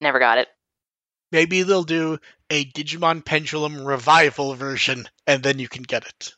never 0.00 0.18
got 0.18 0.38
it. 0.38 0.48
Maybe 1.32 1.62
they'll 1.62 1.84
do 1.84 2.18
a 2.50 2.64
Digimon 2.64 3.24
Pendulum 3.24 3.84
revival 3.84 4.54
version, 4.54 5.08
and 5.26 5.42
then 5.42 5.58
you 5.58 5.68
can 5.68 5.82
get 5.82 6.06
it. 6.06 6.32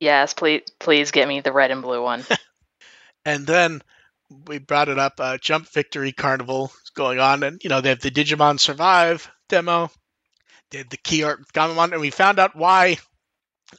Yes, 0.00 0.34
please, 0.34 0.62
please 0.78 1.10
get 1.10 1.28
me 1.28 1.40
the 1.40 1.52
red 1.52 1.70
and 1.70 1.82
blue 1.82 2.02
one. 2.02 2.24
And 3.24 3.46
then 3.46 3.82
we 4.46 4.58
brought 4.58 4.88
it 4.88 4.98
up. 4.98 5.14
Uh, 5.18 5.38
Jump 5.38 5.68
Victory 5.68 6.12
Carnival 6.12 6.72
is 6.84 6.90
going 6.90 7.18
on, 7.18 7.42
and 7.42 7.62
you 7.62 7.70
know 7.70 7.80
they 7.80 7.90
have 7.90 8.00
the 8.00 8.10
Digimon 8.10 8.58
Survive 8.58 9.30
demo. 9.48 9.90
They 10.70 10.78
had 10.78 10.90
the 10.90 10.96
key 10.96 11.24
art 11.24 11.40
with 11.40 11.52
Gammamon, 11.52 11.92
and 11.92 12.00
we 12.00 12.10
found 12.10 12.38
out 12.38 12.56
why 12.56 12.98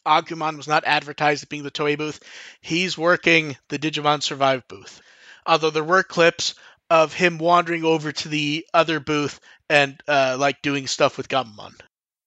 Agumon 0.06 0.58
was 0.58 0.68
not 0.68 0.84
advertised 0.86 1.44
as 1.44 1.48
being 1.48 1.64
the 1.64 1.72
Toei 1.72 1.98
booth. 1.98 2.20
He's 2.62 2.98
working 2.98 3.58
the 3.70 3.80
Digimon 3.80 4.24
Survive 4.24 4.68
booth. 4.68 5.02
Although 5.46 5.70
there 5.70 5.84
were 5.84 6.04
clips 6.04 6.56
of 6.90 7.14
him 7.14 7.38
wandering 7.38 7.86
over 7.86 8.12
to 8.12 8.30
the 8.30 8.66
other 8.74 9.00
booth 9.00 9.40
and 9.70 10.02
uh, 10.08 10.38
like 10.40 10.62
doing 10.62 10.88
stuff 10.88 11.18
with 11.18 11.30
Gammamon. 11.30 11.74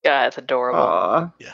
Yeah, 0.05 0.27
it's 0.27 0.39
adorable. 0.39 0.81
Aww. 0.81 1.33
Yeah. 1.39 1.53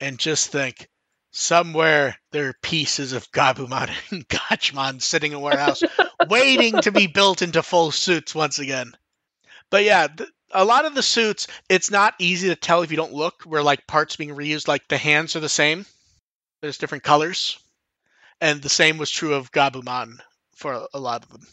And 0.00 0.18
just 0.18 0.50
think, 0.50 0.88
somewhere 1.32 2.16
there 2.30 2.48
are 2.48 2.54
pieces 2.62 3.12
of 3.12 3.30
Gabumon 3.32 3.90
and 4.10 4.28
Gachmon 4.28 5.02
sitting 5.02 5.32
in 5.32 5.38
a 5.38 5.40
warehouse 5.40 5.82
waiting 6.28 6.80
to 6.82 6.92
be 6.92 7.06
built 7.06 7.42
into 7.42 7.62
full 7.62 7.90
suits 7.90 8.34
once 8.34 8.58
again. 8.58 8.92
But 9.70 9.84
yeah, 9.84 10.08
th- 10.08 10.28
a 10.52 10.64
lot 10.64 10.84
of 10.84 10.94
the 10.94 11.02
suits, 11.02 11.46
it's 11.68 11.90
not 11.90 12.14
easy 12.18 12.48
to 12.48 12.56
tell 12.56 12.82
if 12.82 12.90
you 12.90 12.96
don't 12.96 13.12
look. 13.12 13.42
Where 13.42 13.62
like 13.62 13.86
parts 13.86 14.16
being 14.16 14.30
reused, 14.30 14.68
like 14.68 14.86
the 14.88 14.98
hands 14.98 15.36
are 15.36 15.40
the 15.40 15.48
same. 15.48 15.86
There's 16.60 16.78
different 16.78 17.04
colors, 17.04 17.58
and 18.40 18.62
the 18.62 18.68
same 18.68 18.98
was 18.98 19.10
true 19.10 19.34
of 19.34 19.50
Gabumon 19.50 20.18
for 20.54 20.86
a, 20.94 20.98
lot 20.98 21.24
of 21.24 21.30
them. 21.30 21.46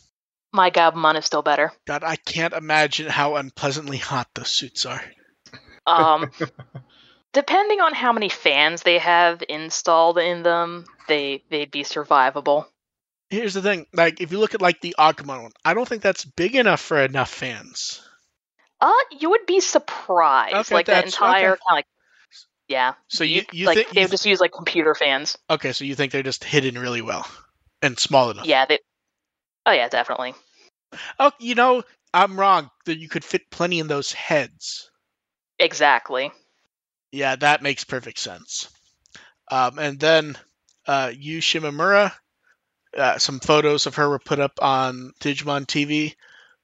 My 0.53 0.69
Gabumon 0.69 1.17
is 1.17 1.25
still 1.25 1.41
better. 1.41 1.71
God, 1.87 2.03
I 2.03 2.15
can't 2.15 2.53
imagine 2.53 3.07
how 3.07 3.35
unpleasantly 3.35 3.97
hot 3.97 4.27
those 4.35 4.51
suits 4.51 4.85
are. 4.85 5.01
Um, 5.87 6.29
depending 7.33 7.81
on 7.81 7.93
how 7.95 8.13
many 8.13 8.29
fans 8.29 8.83
they 8.83 8.99
have 8.99 9.41
installed 9.49 10.19
in 10.19 10.43
them, 10.43 10.85
they 11.07 11.43
they'd 11.49 11.71
be 11.71 11.83
survivable. 11.83 12.65
Here's 13.29 13.53
the 13.53 13.61
thing: 13.61 13.87
like 13.93 14.21
if 14.21 14.31
you 14.31 14.39
look 14.39 14.53
at 14.53 14.61
like 14.61 14.81
the 14.81 14.95
Agumon 14.99 15.43
one, 15.43 15.51
I 15.65 15.73
don't 15.73 15.87
think 15.87 16.03
that's 16.03 16.25
big 16.25 16.55
enough 16.55 16.81
for 16.81 17.01
enough 17.01 17.29
fans. 17.29 18.01
Uh, 18.81 18.93
you 19.19 19.31
would 19.31 19.45
be 19.45 19.59
surprised. 19.59 20.55
Okay, 20.55 20.75
like 20.75 20.85
that 20.87 21.05
entire 21.05 21.51
okay. 21.51 21.61
kind 21.67 21.71
of 21.71 21.75
like, 21.75 21.85
yeah. 22.67 22.93
So 23.07 23.23
you 23.23 23.43
you 23.51 23.65
like 23.65 23.75
think 23.75 23.89
they 23.89 24.01
would 24.01 24.11
just 24.11 24.25
use 24.25 24.39
like 24.39 24.51
computer 24.53 24.95
fans. 24.95 25.37
okay? 25.49 25.73
So 25.73 25.85
you 25.85 25.95
think 25.95 26.11
they're 26.11 26.23
just 26.23 26.43
hidden 26.43 26.77
really 26.77 27.01
well 27.01 27.27
and 27.81 27.99
small 27.99 28.29
enough? 28.29 28.45
Yeah, 28.45 28.65
they. 28.65 28.79
Oh 29.65 29.71
yeah, 29.71 29.89
definitely. 29.89 30.33
Oh, 31.19 31.31
you 31.39 31.55
know, 31.55 31.83
I'm 32.13 32.39
wrong. 32.39 32.69
That 32.85 32.97
you 32.97 33.09
could 33.09 33.25
fit 33.25 33.49
plenty 33.51 33.79
in 33.79 33.87
those 33.87 34.13
heads. 34.13 34.89
Exactly. 35.59 36.31
Yeah, 37.11 37.35
that 37.35 37.61
makes 37.61 37.83
perfect 37.83 38.19
sense. 38.19 38.69
Um, 39.51 39.79
and 39.79 39.99
then 39.99 40.37
uh, 40.87 41.11
Yu 41.15 41.39
Shimamura, 41.39 42.13
uh, 42.95 43.17
some 43.17 43.39
photos 43.39 43.87
of 43.87 43.95
her 43.95 44.07
were 44.07 44.19
put 44.19 44.39
up 44.39 44.59
on 44.61 45.11
Digimon 45.19 45.65
TV. 45.65 46.15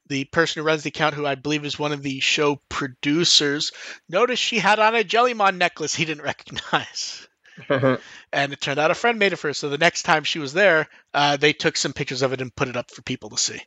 The 0.08 0.26
person 0.26 0.62
who 0.62 0.68
runs 0.68 0.84
the 0.84 0.89
account, 0.89 1.16
who 1.16 1.26
I 1.26 1.36
believe 1.36 1.66
is 1.66 1.80
one 1.80 1.91
of 1.91 2.03
the 2.03 2.20
show 2.20 2.62
producers, 2.70 3.72
noticed 4.08 4.41
she 4.41 4.60
had 4.60 4.80
on 4.80 4.95
a 4.95 5.03
Jellymon 5.03 5.58
necklace 5.58 5.95
he 5.95 6.06
didn't 6.06 6.24
recognize. 6.26 7.28
And 8.34 8.51
it 8.51 8.60
turned 8.60 8.80
out 8.80 8.91
a 8.91 8.95
friend 8.95 9.18
made 9.18 9.32
it 9.32 9.38
for 9.38 9.47
her. 9.47 9.53
So 9.53 9.70
the 9.70 9.78
next 9.78 10.03
time 10.03 10.26
she 10.26 10.39
was 10.39 10.51
there, 10.51 10.88
uh, 11.14 11.38
they 11.38 11.53
took 11.53 11.78
some 11.78 11.93
pictures 11.93 12.22
of 12.22 12.34
it 12.34 12.41
and 12.41 12.53
put 12.53 12.68
it 12.68 12.76
up 12.76 12.91
for 12.91 13.01
people 13.01 13.30
to 13.30 13.38
see. 13.38 13.62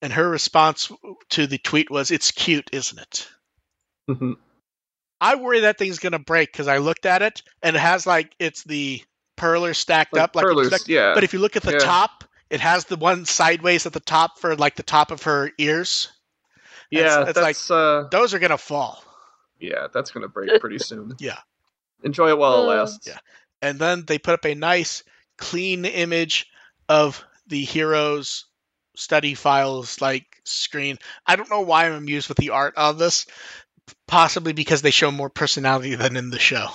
And 0.00 0.12
her 0.14 0.28
response 0.28 0.90
to 1.30 1.46
the 1.46 1.58
tweet 1.58 1.90
was, 1.90 2.10
It's 2.10 2.30
cute, 2.30 2.70
isn't 2.72 2.98
it? 2.98 3.28
I 5.20 5.36
worry 5.36 5.60
that 5.60 5.78
thing's 5.78 5.98
gonna 5.98 6.18
break 6.18 6.50
because 6.50 6.68
I 6.68 6.78
looked 6.78 7.06
at 7.06 7.22
it 7.22 7.42
and 7.62 7.76
it 7.76 7.78
has 7.78 8.06
like 8.06 8.34
it's 8.40 8.64
the 8.64 9.02
perlers 9.36 9.78
stacked 9.78 10.14
like 10.14 10.22
up 10.22 10.36
like 10.36 10.44
Perlers, 10.44 10.88
yeah. 10.88 11.14
But 11.14 11.22
if 11.22 11.32
you 11.32 11.38
look 11.38 11.54
at 11.54 11.62
the 11.62 11.72
Yeah. 11.72 11.78
top, 11.78 12.24
it 12.52 12.60
has 12.60 12.84
the 12.84 12.96
one 12.96 13.24
sideways 13.24 13.86
at 13.86 13.92
the 13.92 14.00
top 14.00 14.38
for 14.38 14.54
like 14.56 14.76
the 14.76 14.82
top 14.82 15.10
of 15.10 15.22
her 15.24 15.50
ears. 15.58 16.08
yeah, 16.90 17.22
it's 17.26 17.36
like- 17.36 17.56
that's 17.56 17.70
uh, 17.70 18.06
Those 18.10 18.34
are 18.34 18.38
gonna 18.38 18.58
fall. 18.58 19.02
yeah, 19.58 19.88
that's 19.92 20.10
gonna 20.12 20.28
break 20.28 20.60
pretty 20.60 20.78
soon. 20.78 21.14
Yeah. 21.18 21.38
Enjoy 22.04 22.28
it 22.28 22.38
while 22.38 22.54
it 22.62 22.64
Uh, 22.76 22.80
lasts. 22.82 23.06
Yeah. 23.06 23.18
And 23.60 23.78
then 23.78 24.04
they 24.06 24.18
put 24.18 24.34
up 24.34 24.44
a 24.44 24.54
nice, 24.54 25.02
clean 25.38 25.84
image 25.84 26.46
of 26.88 27.24
the 27.46 27.62
heroes 27.64 28.44
study 28.96 29.34
files 29.34 30.00
like 30.00 30.40
screen. 30.44 30.98
I 31.26 31.36
don't 31.36 31.48
know 31.50 31.62
why 31.62 31.86
I'm 31.86 31.94
amused 31.94 32.28
with 32.28 32.38
the 32.38 32.50
art 32.50 32.76
on 32.76 32.98
this. 32.98 33.26
Possibly 34.06 34.52
because 34.52 34.82
they 34.82 34.90
show 34.90 35.10
more 35.10 35.30
personality 35.30 35.94
than 35.96 36.16
in 36.16 36.30
the 36.30 36.38
show. 36.38 36.68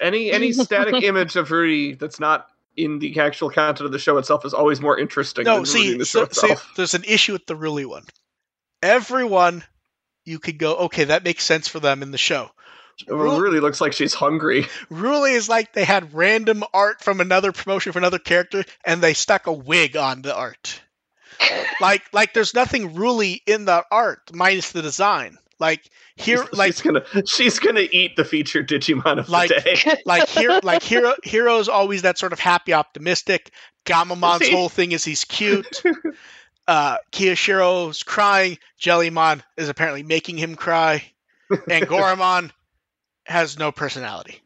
Any 0.00 0.32
any 0.32 0.52
static 0.66 1.02
image 1.02 1.36
of 1.36 1.48
Ruli 1.50 1.98
that's 1.98 2.18
not 2.18 2.46
in 2.84 2.98
the 2.98 3.18
actual 3.20 3.50
content 3.50 3.86
of 3.86 3.92
the 3.92 3.98
show 3.98 4.18
itself 4.18 4.44
is 4.44 4.54
always 4.54 4.80
more 4.80 4.98
interesting 4.98 5.44
No, 5.44 5.56
than 5.56 5.66
see, 5.66 5.96
the 5.96 6.04
show 6.04 6.26
so, 6.30 6.46
see, 6.48 6.54
there's 6.76 6.94
an 6.94 7.04
issue 7.04 7.32
with 7.32 7.46
the 7.46 7.56
Ruli 7.56 7.86
one. 7.86 8.04
Everyone, 8.82 9.64
you 10.24 10.38
could 10.38 10.58
go, 10.58 10.76
okay, 10.76 11.04
that 11.04 11.24
makes 11.24 11.44
sense 11.44 11.68
for 11.68 11.80
them 11.80 12.02
in 12.02 12.10
the 12.10 12.18
show. 12.18 12.50
It 13.06 13.12
really 13.12 13.60
looks 13.60 13.80
like 13.80 13.92
she's 13.92 14.14
hungry. 14.14 14.62
Ruli 14.90 15.32
is 15.32 15.48
like 15.48 15.72
they 15.72 15.84
had 15.84 16.12
random 16.12 16.64
art 16.74 17.02
from 17.02 17.20
another 17.20 17.52
promotion 17.52 17.92
for 17.92 17.98
another 17.98 18.18
character, 18.18 18.64
and 18.84 19.00
they 19.00 19.14
stuck 19.14 19.46
a 19.46 19.52
wig 19.52 19.96
on 19.96 20.22
the 20.22 20.34
art. 20.34 20.80
like, 21.80 22.02
like 22.12 22.34
there's 22.34 22.54
nothing 22.54 22.94
Ruli 22.94 23.40
in 23.46 23.64
the 23.64 23.84
art 23.90 24.30
minus 24.34 24.72
the 24.72 24.82
design. 24.82 25.38
Like 25.60 25.88
here, 26.16 26.44
like 26.52 26.72
she's 26.72 26.82
gonna 26.82 27.04
she's 27.26 27.58
gonna 27.58 27.86
eat 27.92 28.16
the 28.16 28.24
featured 28.24 28.68
Digimon 28.68 29.18
of 29.20 29.28
Like- 29.28 29.50
the 29.50 29.60
day. 29.60 30.00
like 30.06 30.28
here 30.28 30.58
like 30.62 30.82
hiro 30.82 31.14
hiro's 31.24 31.68
always 31.68 32.02
that 32.02 32.18
sort 32.18 32.32
of 32.32 32.40
happy 32.40 32.72
optimistic 32.72 33.52
gammamon's 33.86 34.48
whole 34.48 34.68
thing 34.68 34.92
is 34.92 35.04
he's 35.04 35.24
cute 35.24 35.82
uh 36.68 36.96
kiyoshiro's 37.12 38.02
crying 38.02 38.58
jellymon 38.80 39.42
is 39.56 39.68
apparently 39.68 40.02
making 40.02 40.36
him 40.36 40.54
cry 40.54 41.02
and 41.70 41.86
goramon 41.86 42.50
has 43.26 43.58
no 43.58 43.72
personality 43.72 44.40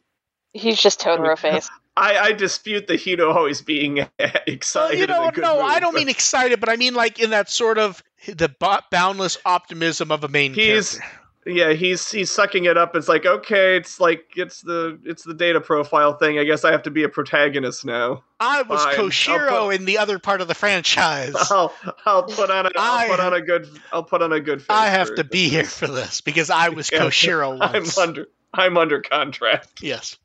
He's 0.57 0.81
just 0.81 1.01
Totoro 1.01 1.37
face. 1.37 1.69
I, 1.97 2.17
I 2.17 2.33
dispute 2.33 2.87
the 2.87 2.95
Hiro 2.95 3.33
always 3.33 3.61
being 3.61 4.07
excited. 4.47 4.75
well, 4.75 4.95
you 4.97 5.03
in 5.05 5.11
know 5.11 5.29
a 5.29 5.33
good 5.33 5.43
no 5.43 5.57
mood, 5.57 5.65
i 5.65 5.81
don't 5.81 5.93
but 5.95 5.99
mean 5.99 6.09
excited 6.09 6.61
but 6.61 6.69
i 6.69 6.77
mean 6.77 6.95
like 6.95 7.19
in 7.19 7.31
that 7.31 7.49
sort 7.51 7.79
of 7.79 8.03
the 8.27 8.49
bo- 8.49 8.79
boundless 8.91 9.39
optimism 9.45 10.11
of 10.11 10.25
a 10.25 10.29
main 10.29 10.55
He's- 10.55 10.95
character 10.99 11.21
yeah, 11.47 11.75
he's 11.75 12.11
he's 12.11 12.31
sucking 12.31 12.65
it 12.65 12.79
up. 12.79 12.97
It's 12.97 13.07
like 13.07 13.27
okay, 13.27 13.77
it's 13.77 14.01
like 14.01 14.25
it's 14.35 14.63
the 14.63 14.99
it's 15.05 15.25
the 15.25 15.35
data 15.35 15.61
profile 15.61 16.15
thing. 16.15 16.39
I 16.39 16.45
guess 16.45 16.65
I 16.65 16.73
have 16.73 16.85
to 16.85 16.91
be 16.91 17.03
a 17.03 17.09
protagonist 17.11 17.85
now. 17.85 18.25
i 18.41 18.63
was 18.63 18.83
fine. 18.83 18.95
Koshiro 18.97 19.67
put- 19.67 19.75
in 19.75 19.85
the 19.85 19.99
other 19.99 20.19
part 20.19 20.41
of 20.41 20.49
the 20.49 20.55
franchise 20.55 21.35
I'll 21.51 21.75
I'll 22.07 22.23
put 22.23 22.51
on 22.51 22.65
a 22.65 22.71
I- 22.79 23.09
will 23.09 23.17
put 23.17 23.25
on 23.25 23.35
a 23.35 23.41
good 23.43 23.69
I'll 23.93 24.05
put 24.05 24.23
on 24.23 24.33
a 24.33 24.41
good. 24.41 24.65
I 24.71 24.87
have 24.89 25.15
to 25.17 25.25
be 25.25 25.51
here 25.51 25.65
for 25.65 25.87
this 25.87 26.23
because 26.23 26.49
i 26.49 26.71
was 26.71 26.91
Yeah, 26.91 27.01
koshiro 27.01 27.59
once 27.75 27.99
I'm 27.99 28.09
under 28.09 28.29
I'm 28.55 28.79
under 28.79 29.03
contract. 29.03 29.83
Yes. 29.83 30.17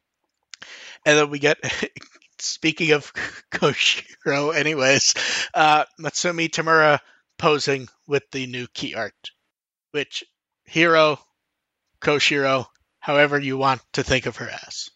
And 1.06 1.18
then 1.18 1.30
we 1.30 1.40
get, 1.40 1.58
speaking 2.40 2.92
of 2.92 3.12
Koshiro, 3.52 4.56
anyways, 4.56 5.16
uh, 5.54 5.86
Mutsumi 6.00 6.50
Tamura 6.50 7.00
posing 7.40 7.88
with 8.06 8.30
the 8.32 8.46
new 8.46 8.68
key 8.68 8.94
art, 8.94 9.32
which 9.92 10.24
Hiro, 10.66 11.20
Koshiro, 12.00 12.68
however 13.00 13.40
you 13.40 13.58
want 13.58 13.82
to 13.94 14.04
think 14.04 14.28
of 14.28 14.36
her 14.36 14.50
as. 14.68 14.90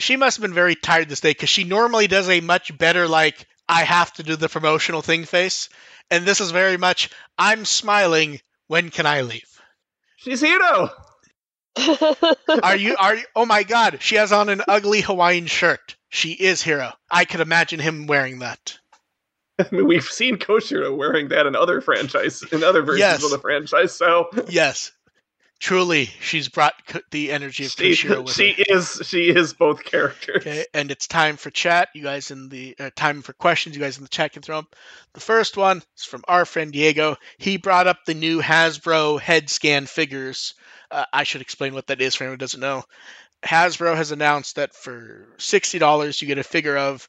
She 0.00 0.16
must 0.16 0.38
have 0.38 0.42
been 0.42 0.54
very 0.54 0.74
tired 0.74 1.08
this 1.08 1.20
day 1.20 1.30
because 1.30 1.48
she 1.48 1.62
normally 1.62 2.08
does 2.08 2.28
a 2.28 2.40
much 2.40 2.76
better, 2.76 3.06
like, 3.06 3.46
I 3.68 3.84
have 3.84 4.12
to 4.14 4.22
do 4.22 4.34
the 4.34 4.48
promotional 4.48 5.02
thing 5.02 5.24
face. 5.24 5.68
And 6.10 6.24
this 6.24 6.40
is 6.40 6.50
very 6.50 6.76
much, 6.76 7.10
I'm 7.36 7.64
smiling, 7.64 8.40
when 8.66 8.90
can 8.90 9.06
I 9.06 9.20
leave? 9.20 9.60
She's 10.16 10.40
Hiro. 10.40 10.90
Are 12.62 12.76
you 12.76 12.96
are 12.98 13.14
you, 13.14 13.24
oh 13.36 13.46
my 13.46 13.62
god, 13.62 13.98
she 14.00 14.16
has 14.16 14.32
on 14.32 14.48
an 14.48 14.62
ugly 14.66 15.00
Hawaiian 15.00 15.46
shirt. 15.46 15.96
She 16.08 16.32
is 16.32 16.60
Hiro. 16.60 16.92
I 17.08 17.24
could 17.24 17.40
imagine 17.40 17.78
him 17.78 18.08
wearing 18.08 18.40
that. 18.40 18.78
I 19.60 19.66
mean, 19.70 19.86
we've 19.86 20.04
seen 20.04 20.36
Koshiro 20.36 20.96
wearing 20.96 21.28
that 21.28 21.46
in 21.46 21.56
other 21.56 21.80
franchise 21.80 22.42
in 22.52 22.62
other 22.64 22.82
versions 22.82 23.00
Yes. 23.00 23.24
of 23.24 23.30
the 23.30 23.38
franchise. 23.38 23.94
So 23.94 24.28
Yes. 24.48 24.92
Truly, 25.60 26.04
she's 26.20 26.48
brought 26.48 26.74
the 27.10 27.32
energy 27.32 27.64
of 27.64 27.72
she, 27.72 27.90
Koshiro 27.90 28.24
with 28.24 28.32
she 28.34 28.52
her. 28.52 28.64
is 28.68 29.00
she 29.04 29.28
is 29.28 29.54
both 29.54 29.82
characters. 29.82 30.36
Okay, 30.46 30.64
and 30.72 30.88
it's 30.92 31.08
time 31.08 31.36
for 31.36 31.50
chat. 31.50 31.88
You 31.96 32.04
guys 32.04 32.30
in 32.30 32.48
the 32.48 32.76
uh, 32.78 32.90
time 32.94 33.22
for 33.22 33.32
questions. 33.32 33.74
You 33.74 33.82
guys 33.82 33.96
in 33.98 34.04
the 34.04 34.08
chat 34.08 34.34
can 34.34 34.42
throw 34.42 34.58
them. 34.58 34.68
The 35.14 35.20
first 35.20 35.56
one 35.56 35.82
is 35.96 36.04
from 36.04 36.22
our 36.28 36.44
friend 36.44 36.70
Diego. 36.72 37.16
He 37.38 37.56
brought 37.56 37.88
up 37.88 38.04
the 38.06 38.14
new 38.14 38.40
Hasbro 38.40 39.18
head 39.20 39.50
scan 39.50 39.86
figures. 39.86 40.54
Uh, 40.92 41.06
I 41.12 41.24
should 41.24 41.40
explain 41.40 41.74
what 41.74 41.88
that 41.88 42.00
is 42.00 42.14
for 42.14 42.22
anyone 42.22 42.34
who 42.34 42.38
doesn't 42.38 42.60
know. 42.60 42.84
Hasbro 43.44 43.96
has 43.96 44.12
announced 44.12 44.54
that 44.56 44.74
for 44.76 45.26
sixty 45.38 45.80
dollars 45.80 46.22
you 46.22 46.28
get 46.28 46.38
a 46.38 46.44
figure 46.44 46.76
of 46.78 47.08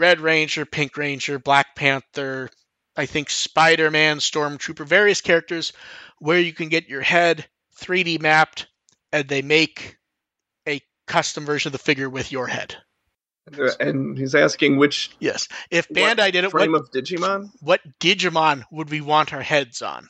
Red 0.00 0.20
Ranger, 0.20 0.64
Pink 0.64 0.96
Ranger, 0.96 1.38
Black 1.38 1.76
Panther, 1.76 2.48
I 2.96 3.06
think 3.06 3.28
Spider 3.30 3.90
Man, 3.90 4.18
Stormtrooper, 4.18 4.86
various 4.86 5.20
characters 5.20 5.72
where 6.18 6.40
you 6.40 6.52
can 6.52 6.70
get 6.70 6.88
your 6.88 7.02
head 7.02 7.46
3D 7.78 8.20
mapped 8.20 8.66
and 9.12 9.28
they 9.28 9.42
make 9.42 9.98
a 10.66 10.80
custom 11.06 11.44
version 11.44 11.68
of 11.68 11.72
the 11.72 11.78
figure 11.78 12.08
with 12.08 12.32
your 12.32 12.46
head. 12.46 12.76
And 13.80 14.16
he's 14.16 14.34
asking 14.34 14.76
which 14.76 15.10
Yes. 15.18 15.48
If 15.70 15.88
Bandai 15.88 16.32
did 16.32 16.44
it, 16.44 16.50
frame 16.50 16.72
what, 16.72 16.82
of 16.82 16.90
Digimon? 16.92 17.50
what 17.60 17.80
Digimon 17.98 18.64
would 18.70 18.90
we 18.90 19.00
want 19.00 19.34
our 19.34 19.42
heads 19.42 19.82
on? 19.82 20.08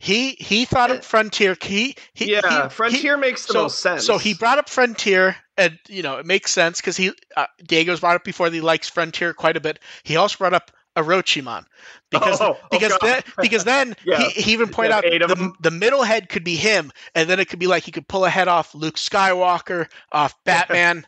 He 0.00 0.32
he 0.32 0.64
thought 0.64 0.90
of 0.90 1.04
Frontier. 1.04 1.56
He, 1.60 1.96
he 2.14 2.30
yeah, 2.30 2.64
he- 2.64 2.68
Frontier 2.68 3.16
makes 3.16 3.46
the 3.46 3.54
so, 3.54 3.62
most 3.62 3.80
sense. 3.80 4.04
So 4.04 4.16
he 4.16 4.32
brought 4.34 4.58
up 4.58 4.68
Frontier, 4.68 5.36
and 5.56 5.76
you 5.88 6.02
know 6.02 6.18
it 6.18 6.26
makes 6.26 6.52
sense 6.52 6.80
because 6.80 6.96
he 6.96 7.12
uh, 7.36 7.46
Diego's 7.66 8.00
brought 8.00 8.14
up 8.14 8.24
before 8.24 8.48
that 8.48 8.54
he 8.54 8.60
likes 8.60 8.88
Frontier 8.88 9.34
quite 9.34 9.56
a 9.56 9.60
bit. 9.60 9.80
He 10.04 10.14
also 10.16 10.38
brought 10.38 10.54
up 10.54 10.70
Orochimon 10.96 11.64
because 12.10 12.40
Oh, 12.40 12.56
oh, 12.62 12.66
because 12.70 12.96
God. 12.96 13.00
then 13.02 13.22
because 13.42 13.64
then 13.64 13.96
Yeah. 14.04 14.28
he, 14.28 14.40
he 14.42 14.52
even 14.52 14.68
pointed 14.68 15.04
Yeah, 15.04 15.26
out 15.26 15.36
the, 15.36 15.52
the 15.60 15.70
middle 15.72 16.04
head 16.04 16.28
could 16.28 16.44
be 16.44 16.54
him, 16.54 16.92
and 17.16 17.28
then 17.28 17.40
it 17.40 17.48
could 17.48 17.58
be 17.58 17.66
like 17.66 17.82
he 17.82 17.90
could 17.90 18.06
pull 18.06 18.24
a 18.24 18.30
head 18.30 18.46
off 18.46 18.74
Luke 18.76 18.96
Skywalker, 18.96 19.90
off 20.12 20.34
Batman. 20.44 21.06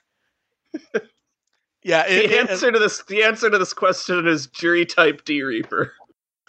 yeah, 1.84 2.07
it, 2.09 2.28
the 2.28 2.38
it- 2.38 2.51
answer 2.51 2.72
to 2.72 2.78
this 2.80 3.05
the 3.05 3.22
answer 3.22 3.49
to 3.51 3.57
this 3.59 3.72
question 3.72 4.26
is 4.26 4.49
jury 4.49 4.84
type 4.84 5.24
D 5.24 5.43
Reaper. 5.45 5.93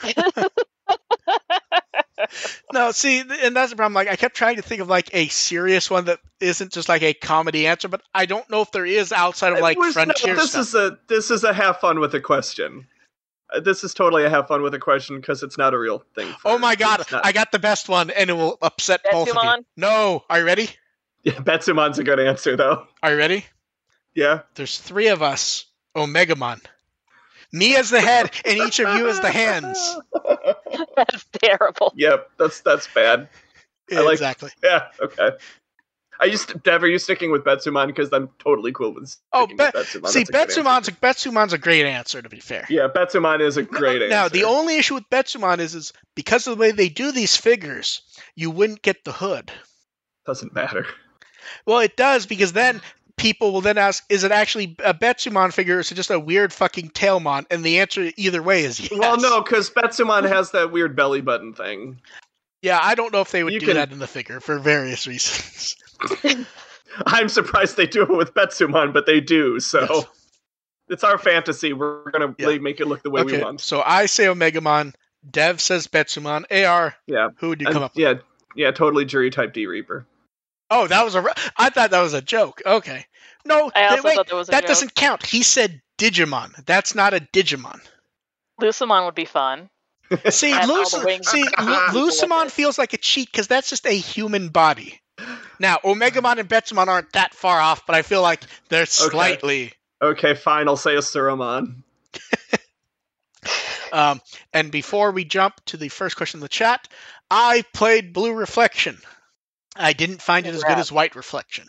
no, 2.74 2.92
see, 2.92 3.20
and 3.20 3.56
that's 3.56 3.72
the 3.72 3.76
problem. 3.76 3.94
Like, 3.94 4.08
I 4.10 4.16
kept 4.16 4.36
trying 4.36 4.58
to 4.58 4.62
think 4.62 4.82
of 4.82 4.88
like 4.90 5.10
a 5.14 5.28
serious 5.28 5.90
one 5.90 6.06
that 6.06 6.20
isn't 6.40 6.72
just 6.72 6.90
like 6.90 7.02
a 7.04 7.14
comedy 7.14 7.68
answer, 7.68 7.88
but 7.88 8.02
I 8.14 8.26
don't 8.26 8.50
know 8.50 8.62
if 8.62 8.72
there 8.72 8.86
is 8.86 9.12
outside 9.12 9.54
of 9.54 9.60
like 9.60 9.78
Where's- 9.78 9.96
no, 9.96 10.06
this 10.06 10.52
stuff. 10.52 10.62
is 10.62 10.76
a 10.76 10.98
this 11.08 11.32
is 11.32 11.44
a 11.44 11.54
have 11.54 11.80
fun 11.80 12.00
with 12.00 12.14
a 12.16 12.22
question. 12.22 12.88
Uh, 13.54 13.60
This 13.60 13.84
is 13.84 13.94
totally 13.94 14.24
a 14.24 14.30
have 14.30 14.48
fun 14.48 14.62
with 14.62 14.74
a 14.74 14.80
question 14.80 15.18
because 15.20 15.44
it's 15.44 15.58
not 15.58 15.74
a 15.74 15.78
real 15.80 16.04
thing. 16.16 16.34
oh 16.46 16.58
my 16.58 16.76
god, 16.76 17.06
not- 17.12 17.26
I 17.26 17.32
got 17.32 17.52
the 17.52 17.60
best 17.60 17.90
one, 17.90 18.10
and 18.10 18.30
it 18.30 18.34
will 18.34 18.58
upset 18.62 19.02
both 19.12 19.30
of 19.30 19.36
you. 19.44 19.66
No, 19.78 20.24
are 20.30 20.40
you 20.40 20.46
ready? 20.46 20.70
Yeah, 21.24 21.34
Betsumon's 21.34 22.00
a 22.00 22.04
good 22.04 22.20
answer 22.20 22.56
though. 22.56 22.88
Are 23.04 23.12
you 23.12 23.18
ready? 23.18 23.46
Yeah. 24.16 24.42
There's 24.56 24.80
three 24.80 25.08
of 25.08 25.22
us, 25.22 25.66
Omegamon. 25.96 26.62
Me 27.54 27.76
as 27.76 27.90
the 27.90 28.00
head, 28.02 28.32
and 28.46 28.58
each 28.58 28.80
of 28.80 28.96
you 28.96 29.10
as 29.10 29.20
the 29.20 29.30
hands. 29.30 29.98
That's 30.96 31.26
terrible. 31.42 31.94
Yep, 31.96 32.30
that's 32.38 32.62
that's 32.62 32.88
bad. 32.94 33.28
I 33.92 34.02
like- 34.02 34.14
exactly. 34.14 34.52
Yeah, 34.64 34.88
okay. 35.02 35.32
I 36.20 36.26
used 36.26 36.62
Dev, 36.62 36.84
are 36.84 36.88
you 36.88 37.00
sticking 37.00 37.32
with 37.32 37.44
Betsumon? 37.44 37.88
because 37.88 38.14
I'm 38.14 38.30
totally 38.38 38.72
cool 38.72 38.94
with 38.94 39.18
Oh, 39.34 39.48
Be- 39.48 39.56
with 39.56 39.74
Betsumon. 39.74 40.08
See, 40.10 40.24
That's 40.24 40.56
a 40.56 40.62
good 40.62 40.88
a, 40.88 40.92
Betsumon's 40.92 41.54
a 41.54 41.58
great 41.58 41.88
answer, 41.88 42.22
to 42.22 42.30
be 42.30 42.40
fair. 42.40 42.68
Yeah, 42.70 42.88
Betsumon 42.96 43.42
is 43.42 43.58
a 43.58 43.64
great 43.64 44.04
answer. 44.04 44.10
Now, 44.10 44.28
the 44.30 44.44
only 44.44 44.78
issue 44.78 44.94
with 44.94 45.10
Betsumon 45.10 45.58
is, 45.58 45.74
is 45.74 45.94
because 46.16 46.46
of 46.46 46.56
the 46.56 46.62
way 46.62 46.72
they 46.72 46.90
do 46.90 47.12
these 47.12 47.36
figures, 47.36 48.04
you 48.36 48.52
wouldn't 48.52 48.84
get 48.84 49.04
the 49.04 49.12
hood. 49.12 49.52
doesn't 50.28 50.54
matter. 50.54 50.86
Well, 51.66 51.80
it 51.80 51.98
does 51.98 52.28
because 52.28 52.54
then 52.54 52.82
people 53.18 53.52
will 53.52 53.62
then 53.62 53.78
ask, 53.78 54.04
is 54.10 54.24
it 54.24 54.32
actually 54.32 54.76
a 54.84 54.94
Betsumon 54.94 55.52
figure 55.54 55.78
or 55.78 55.80
is 55.80 55.92
it 55.92 55.96
just 55.96 56.10
a 56.12 56.20
weird 56.20 56.52
fucking 56.54 56.90
Tailmon? 56.90 57.46
And 57.52 57.64
the 57.64 57.80
answer 57.80 58.12
either 58.18 58.42
way 58.44 58.64
is 58.64 58.80
yes. 58.80 58.92
Well, 58.98 59.18
no, 59.18 59.42
because 59.42 59.70
Betsumon 59.70 60.28
has 60.28 60.52
that 60.52 60.72
weird 60.72 60.96
belly 60.96 61.22
button 61.22 61.54
thing. 61.54 62.02
Yeah, 62.62 62.80
I 62.82 62.96
don't 62.96 63.12
know 63.12 63.22
if 63.22 63.32
they 63.32 63.44
would 63.44 63.54
You 63.54 63.60
do 63.60 63.66
can- 63.68 63.76
that 63.76 63.92
in 63.92 64.00
the 64.00 64.08
figure 64.08 64.40
for 64.40 64.60
various 64.60 65.08
reasons. 65.08 65.76
I'm 67.06 67.30
surprised 67.30 67.78
they 67.78 67.88
do 67.88 68.04
it 68.04 68.10
with 68.16 68.34
Betsumon, 68.34 68.94
but 68.94 69.06
they 69.06 69.20
do. 69.22 69.60
So 69.60 69.80
Yes. 69.90 70.06
it's 70.90 71.04
our 71.04 71.18
fantasy. 71.18 71.74
We're 71.74 72.10
gonna 72.12 72.36
Yeah. 72.38 72.58
make 72.60 72.80
it 72.80 72.88
look 72.88 73.02
the 73.04 73.10
way 73.10 73.24
we 73.24 73.34
Okay, 73.36 73.44
want. 73.44 73.62
so 73.62 73.82
I 73.82 74.06
say 74.08 74.26
Omegamon, 74.26 74.94
Dev 75.30 75.62
says 75.62 75.88
Betsumon, 75.88 76.46
AR, 76.52 76.96
Yeah. 77.08 77.30
who 77.38 77.50
would 77.50 77.62
you 77.62 77.68
And- 77.68 77.74
come 77.74 77.84
up 77.84 77.96
with? 77.96 78.02
yeah, 78.02 78.14
yeah, 78.56 78.72
totally 78.72 79.06
jury 79.06 79.30
type 79.32 79.54
D 79.54 79.68
Reaper. 79.68 80.06
Oh, 80.72 80.88
that 80.88 81.04
was 81.06 81.14
a. 81.16 81.22
re- 81.22 81.34
I 81.58 81.70
thought 81.70 81.92
that 81.92 82.02
was 82.02 82.14
a 82.14 82.22
joke. 82.22 82.62
Okay. 82.66 83.06
No, 83.46 83.70
I 83.76 83.88
also 83.88 84.04
wait, 84.08 84.16
thought 84.16 84.28
that 84.28 84.36
was 84.36 84.48
a 84.48 84.52
that 84.52 84.62
joke. 84.62 84.68
doesn't 84.70 84.96
count. 84.96 85.26
He 85.26 85.44
said 85.44 85.82
Digimon. 86.00 86.66
That's 86.66 86.96
not 86.96 87.14
a 87.14 87.20
Digimon. 87.20 87.80
Lucemon 88.60 89.06
would 89.06 89.16
be 89.16 89.26
fun. 89.26 89.70
See, 90.30 90.52
Has 90.52 90.70
all 90.70 90.78
Luc- 90.78 90.92
the 90.92 91.02
wings. 91.06 91.28
see, 91.30 91.44
Lu- 91.44 92.10
Lucemon 92.10 92.50
feels 92.52 92.78
like 92.78 92.94
a 92.94 92.98
cheat 92.98 93.32
because 93.32 93.48
that's 93.48 93.70
just 93.70 93.86
a 93.86 93.92
human 93.92 94.50
body. 94.50 95.00
Now, 95.60 95.78
Omegamon 95.84 96.38
and 96.40 96.50
Betsumon 96.50 96.88
aren't 96.88 97.12
that 97.14 97.34
far 97.34 97.60
off, 97.60 97.86
but 97.86 97.96
I 97.96 98.02
feel 98.02 98.22
like 98.22 98.42
they're 98.70 98.86
slightly. 98.86 99.74
Okay, 100.02 100.34
fine. 100.34 100.68
I'll 100.68 100.78
say 100.78 100.96
a 100.96 101.00
Surumon. 101.00 101.84
Um, 103.94 104.22
and 104.54 104.72
before 104.72 105.12
we 105.12 105.26
jump 105.26 105.56
to 105.66 105.76
the 105.76 105.90
first 105.90 106.16
question 106.16 106.38
in 106.38 106.42
the 106.42 106.48
chat, 106.48 106.88
I 107.30 107.66
played 107.74 108.14
Blue 108.14 108.34
Reflection. 108.34 108.98
I 109.76 109.94
didn't 109.94 110.22
find 110.22 110.46
it 110.46 110.54
as 110.54 110.64
good 110.64 110.78
as 110.78 110.92
White 110.92 111.16
Reflection. 111.16 111.68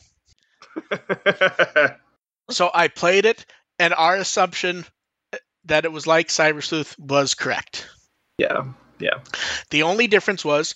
So 2.51 2.71
I 2.73 2.89
played 2.89 3.25
it, 3.25 3.47
and 3.79 3.95
our 3.95 4.17
assumption 4.17 4.85
uh, 5.33 5.39
that 5.65 5.85
it 5.85 5.93
was 5.93 6.07
like 6.07 6.29
Cyber 6.29 6.63
Sleuth 6.63 6.99
was 6.99 7.35
correct. 7.35 7.89
Yeah, 8.39 8.65
yeah, 8.99 9.21
The 9.71 9.85
only 9.85 10.07
difference 10.07 10.45
was 10.45 10.75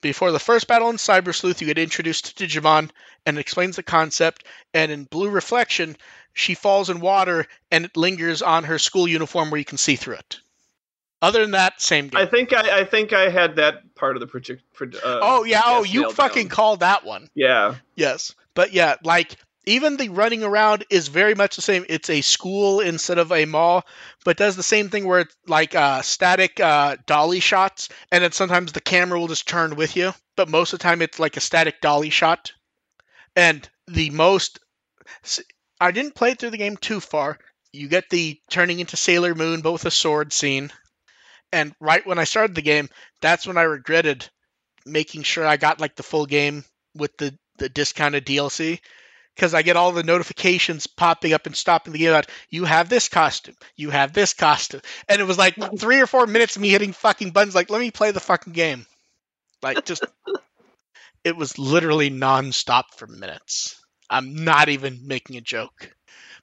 before 0.00 0.32
the 0.32 0.38
first 0.38 0.66
battle 0.66 0.90
in 0.90 0.96
Cyber 0.96 1.34
Sleuth, 1.34 1.60
you 1.60 1.66
get 1.66 1.78
introduced 1.78 2.36
to 2.36 2.46
Digimon 2.46 2.90
and 3.26 3.36
it 3.36 3.40
explains 3.40 3.76
the 3.76 3.82
concept. 3.82 4.44
And 4.72 4.90
in 4.90 5.04
Blue 5.04 5.28
Reflection, 5.28 5.96
she 6.32 6.54
falls 6.54 6.90
in 6.90 7.00
water 7.00 7.46
and 7.70 7.86
it 7.86 7.96
lingers 7.96 8.42
on 8.42 8.64
her 8.64 8.78
school 8.78 9.06
uniform 9.06 9.50
where 9.50 9.58
you 9.58 9.64
can 9.64 9.78
see 9.78 9.96
through 9.96 10.16
it. 10.16 10.40
Other 11.22 11.42
than 11.42 11.50
that, 11.50 11.80
same 11.80 12.08
game. 12.08 12.20
I 12.20 12.26
think 12.26 12.52
I, 12.52 12.80
I 12.80 12.84
think 12.84 13.12
I 13.12 13.28
had 13.28 13.56
that 13.56 13.94
part 13.94 14.16
of 14.16 14.20
the 14.20 14.26
project. 14.26 14.62
Uh, 14.80 14.88
oh 15.04 15.44
yeah, 15.44 15.60
oh 15.64 15.84
you 15.84 16.10
fucking 16.12 16.48
down. 16.48 16.56
called 16.56 16.80
that 16.80 17.04
one. 17.04 17.28
yeah. 17.34 17.74
Yes, 17.94 18.34
but 18.54 18.72
yeah, 18.72 18.96
like 19.04 19.36
even 19.66 19.96
the 19.96 20.08
running 20.08 20.42
around 20.42 20.84
is 20.88 21.08
very 21.08 21.34
much 21.34 21.56
the 21.56 21.62
same. 21.62 21.84
It's 21.88 22.08
a 22.08 22.22
school 22.22 22.80
instead 22.80 23.18
of 23.18 23.30
a 23.30 23.44
mall, 23.44 23.84
but 24.24 24.38
does 24.38 24.56
the 24.56 24.62
same 24.62 24.88
thing 24.88 25.06
where 25.06 25.20
it's 25.20 25.36
like 25.46 25.74
uh, 25.74 26.02
static 26.02 26.58
uh, 26.58 26.96
dolly 27.06 27.40
shots, 27.40 27.90
and 28.10 28.24
then 28.24 28.32
sometimes 28.32 28.72
the 28.72 28.80
camera 28.80 29.20
will 29.20 29.28
just 29.28 29.46
turn 29.46 29.76
with 29.76 29.96
you. 29.96 30.12
But 30.36 30.48
most 30.48 30.72
of 30.72 30.78
the 30.78 30.82
time, 30.82 31.02
it's 31.02 31.18
like 31.18 31.36
a 31.36 31.40
static 31.40 31.80
dolly 31.80 32.10
shot. 32.10 32.52
And 33.36 33.68
the 33.86 34.10
most, 34.10 34.58
I 35.80 35.90
didn't 35.90 36.14
play 36.14 36.34
through 36.34 36.50
the 36.50 36.56
game 36.56 36.76
too 36.76 36.98
far. 37.00 37.38
You 37.72 37.88
get 37.88 38.10
the 38.10 38.40
turning 38.50 38.80
into 38.80 38.96
Sailor 38.96 39.34
Moon, 39.34 39.60
but 39.60 39.72
with 39.72 39.84
a 39.84 39.90
sword 39.90 40.32
scene. 40.32 40.72
And 41.52 41.74
right 41.80 42.06
when 42.06 42.18
I 42.18 42.24
started 42.24 42.54
the 42.54 42.62
game, 42.62 42.88
that's 43.20 43.46
when 43.46 43.58
I 43.58 43.62
regretted 43.62 44.28
making 44.86 45.22
sure 45.22 45.46
I 45.46 45.56
got 45.56 45.80
like 45.80 45.96
the 45.96 46.02
full 46.02 46.26
game 46.26 46.64
with 46.94 47.16
the 47.18 47.36
the 47.58 47.68
discounted 47.68 48.24
DLC 48.24 48.80
because 49.34 49.54
I 49.54 49.62
get 49.62 49.76
all 49.76 49.92
the 49.92 50.02
notifications 50.02 50.86
popping 50.86 51.32
up 51.32 51.46
and 51.46 51.56
stopping 51.56 51.92
the 51.92 51.98
game 51.98 52.10
about 52.10 52.28
you 52.50 52.64
have 52.64 52.88
this 52.88 53.08
costume, 53.08 53.56
you 53.76 53.90
have 53.90 54.12
this 54.12 54.34
costume, 54.34 54.80
and 55.08 55.20
it 55.20 55.24
was 55.24 55.38
like 55.38 55.56
three 55.78 56.00
or 56.00 56.06
four 56.06 56.26
minutes 56.26 56.56
of 56.56 56.62
me 56.62 56.70
hitting 56.70 56.92
fucking 56.92 57.30
buttons 57.30 57.54
like 57.54 57.70
let 57.70 57.80
me 57.80 57.90
play 57.90 58.10
the 58.12 58.20
fucking 58.20 58.52
game, 58.52 58.86
like 59.62 59.84
just 59.84 60.04
it 61.24 61.36
was 61.36 61.58
literally 61.58 62.10
nonstop 62.10 62.84
for 62.96 63.06
minutes. 63.06 63.80
I'm 64.08 64.44
not 64.44 64.68
even 64.68 65.06
making 65.06 65.36
a 65.36 65.40
joke, 65.40 65.92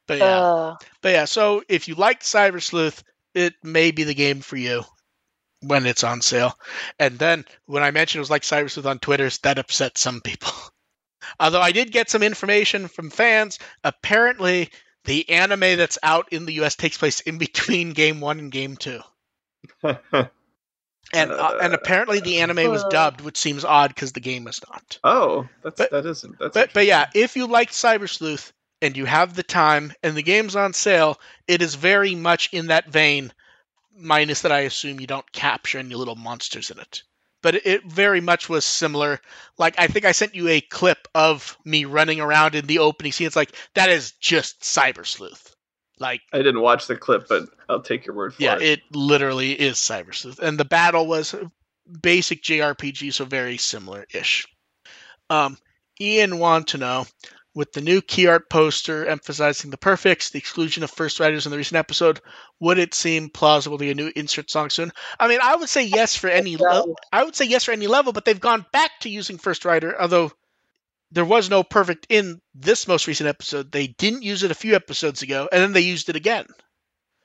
but 0.08 0.20
yeah, 0.20 0.44
Uh, 0.46 0.76
but 1.02 1.10
yeah. 1.10 1.26
So 1.26 1.64
if 1.70 1.88
you 1.88 1.96
like 1.96 2.22
Cyber 2.22 2.62
Sleuth, 2.62 3.04
it 3.34 3.54
may 3.64 3.92
be 3.92 4.04
the 4.04 4.14
game 4.16 4.42
for 4.42 4.58
you 4.58 4.84
when 5.62 5.86
it's 5.86 6.04
on 6.04 6.22
sale. 6.22 6.58
And 7.00 7.18
then 7.18 7.46
when 7.66 7.84
I 7.84 7.92
mentioned 7.92 8.20
it 8.20 8.22
was 8.22 8.30
like 8.30 8.44
Cyber 8.44 8.70
Sleuth 8.70 8.86
on 8.86 9.00
Twitter, 9.00 9.30
that 9.44 9.60
upset 9.60 9.98
some 9.98 10.22
people. 10.22 10.52
Although 11.40 11.62
I 11.62 11.72
did 11.72 11.92
get 11.92 12.10
some 12.10 12.24
information 12.24 12.88
from 12.88 13.10
fans, 13.10 13.60
apparently 13.84 14.70
the 15.06 15.30
anime 15.30 15.78
that's 15.78 15.98
out 16.04 16.32
in 16.32 16.46
the 16.46 16.54
US 16.62 16.76
takes 16.76 16.98
place 16.98 17.20
in 17.22 17.38
between 17.38 17.92
game 17.92 18.22
one 18.22 18.40
and 18.40 18.52
game 18.52 18.78
two. 18.78 19.02
And 21.14 21.32
uh, 21.32 21.58
and 21.62 21.74
apparently 21.74 22.20
the 22.20 22.40
anime 22.42 22.70
was 22.70 22.84
dubbed, 22.90 23.22
which 23.22 23.38
seems 23.38 23.64
odd 23.64 23.96
because 23.96 24.12
the 24.12 24.20
game 24.20 24.44
was 24.44 24.60
not. 24.70 25.00
oh, 25.06 25.48
that's 25.64 25.78
But- 25.78 25.92
that 25.92 26.06
isn't. 26.06 26.38
That's 26.38 26.54
But 26.54 26.74
but 26.74 26.86
yeah, 26.86 27.10
if 27.16 27.38
you 27.38 27.48
like 27.48 27.72
Cyber 27.72 28.10
Sleuth 28.10 28.52
and 28.82 28.98
you 28.98 29.06
have 29.06 29.34
the 29.34 29.44
time 29.44 29.94
and 30.04 30.18
the 30.18 30.22
game's 30.22 30.56
on 30.58 30.74
sale, 30.74 31.18
it 31.48 31.62
is 31.62 31.76
very 31.76 32.14
much 32.14 32.50
in 32.52 32.68
that 32.68 32.90
vein. 32.90 33.32
Minus 33.98 34.42
that, 34.42 34.52
I 34.52 34.60
assume 34.60 35.00
you 35.00 35.08
don't 35.08 35.32
capture 35.32 35.80
any 35.80 35.96
little 35.96 36.16
monsters 36.16 36.70
in 36.70 36.80
it. 36.80 37.04
But 37.42 37.66
it, 37.66 37.86
very 37.86 38.22
much 38.22 38.50
was 38.50 38.66
similar. 38.66 39.20
Like 39.58 39.76
I 39.78 39.88
think 39.88 40.06
I 40.06 40.12
sent 40.12 40.36
you 40.36 40.48
a 40.48 40.62
clip 40.62 41.08
of 41.14 41.58
me 41.66 41.86
running 41.86 42.20
around 42.20 42.56
in 42.56 42.66
the 42.66 42.80
opening 42.80 43.12
scene. 43.12 43.28
It's 43.28 43.36
like 43.36 43.56
that 43.76 43.90
is 43.90 44.12
just 44.14 44.62
Cyber 44.62 45.06
Sleuth. 45.06 45.56
Like 46.00 46.22
I 46.34 46.38
didn't 46.38 46.62
watch 46.62 46.88
the 46.88 46.96
clip, 46.96 47.28
but 47.28 47.44
I'll 47.70 47.82
take 47.82 48.06
your 48.06 48.16
word 48.16 48.34
for 48.34 48.42
yeah, 48.42 48.56
it. 48.56 48.62
Yeah, 48.62 48.68
it 48.68 48.82
literally 48.92 49.52
is 49.52 49.78
Cyber 49.78 50.14
Sleuth, 50.14 50.40
and 50.40 50.60
the 50.60 50.66
battle 50.66 51.08
was 51.08 51.36
basic 52.02 52.44
JRPG, 52.44 53.14
so 53.14 53.26
very 53.26 53.58
similar-ish. 53.58 54.48
Um, 55.30 55.58
Ian 56.00 56.40
want 56.40 56.68
to 56.68 56.78
know, 56.78 57.06
with 57.58 57.74
the 57.74 57.82
new 57.82 58.04
key 58.04 58.28
art 58.28 58.52
poster 58.52 59.04
emphasizing 59.08 59.72
the 59.72 59.78
perfects, 59.78 60.30
the 60.30 60.38
exclusion 60.38 60.84
of 60.84 60.92
first 60.92 61.20
writers 61.20 61.48
in 61.48 61.52
the 61.52 61.58
recent 61.58 61.76
episode, 61.76 62.22
would 62.60 62.78
it 62.78 62.94
seem 62.94 63.32
plausible 63.32 63.80
to 63.80 63.86
get 63.86 63.94
a 63.94 63.96
new 63.96 64.12
insert 64.16 64.52
song 64.52 64.70
soon? 64.70 64.92
I 65.20 65.28
mean, 65.28 65.40
I 65.42 65.56
would 65.56 65.68
say 65.68 65.84
yes 65.84 66.16
for 66.16 66.28
any. 66.28 66.56
level. 66.56 66.96
I 67.12 67.24
would 67.24 67.36
say 67.36 67.46
yes 67.46 67.64
for 67.64 67.72
any 67.72 67.88
level, 67.88 68.14
but 68.14 68.26
they've 68.26 68.40
gone 68.40 68.64
back 68.72 68.92
to 69.02 69.10
using 69.10 69.40
first 69.40 69.66
writer, 69.66 70.00
although. 70.00 70.32
There 71.10 71.24
was 71.24 71.50
no 71.50 71.64
perfect 71.64 72.06
in 72.10 72.42
this 72.54 72.86
most 72.86 73.08
recent 73.08 73.30
episode. 73.30 73.72
They 73.72 73.88
didn't 73.88 74.24
use 74.24 74.44
it 74.44 74.52
a 74.52 74.54
few 74.54 74.76
episodes 74.76 75.22
ago, 75.22 75.48
and 75.54 75.62
then 75.62 75.72
they 75.72 75.80
used 75.80 76.10
it 76.10 76.18
again. 76.18 76.46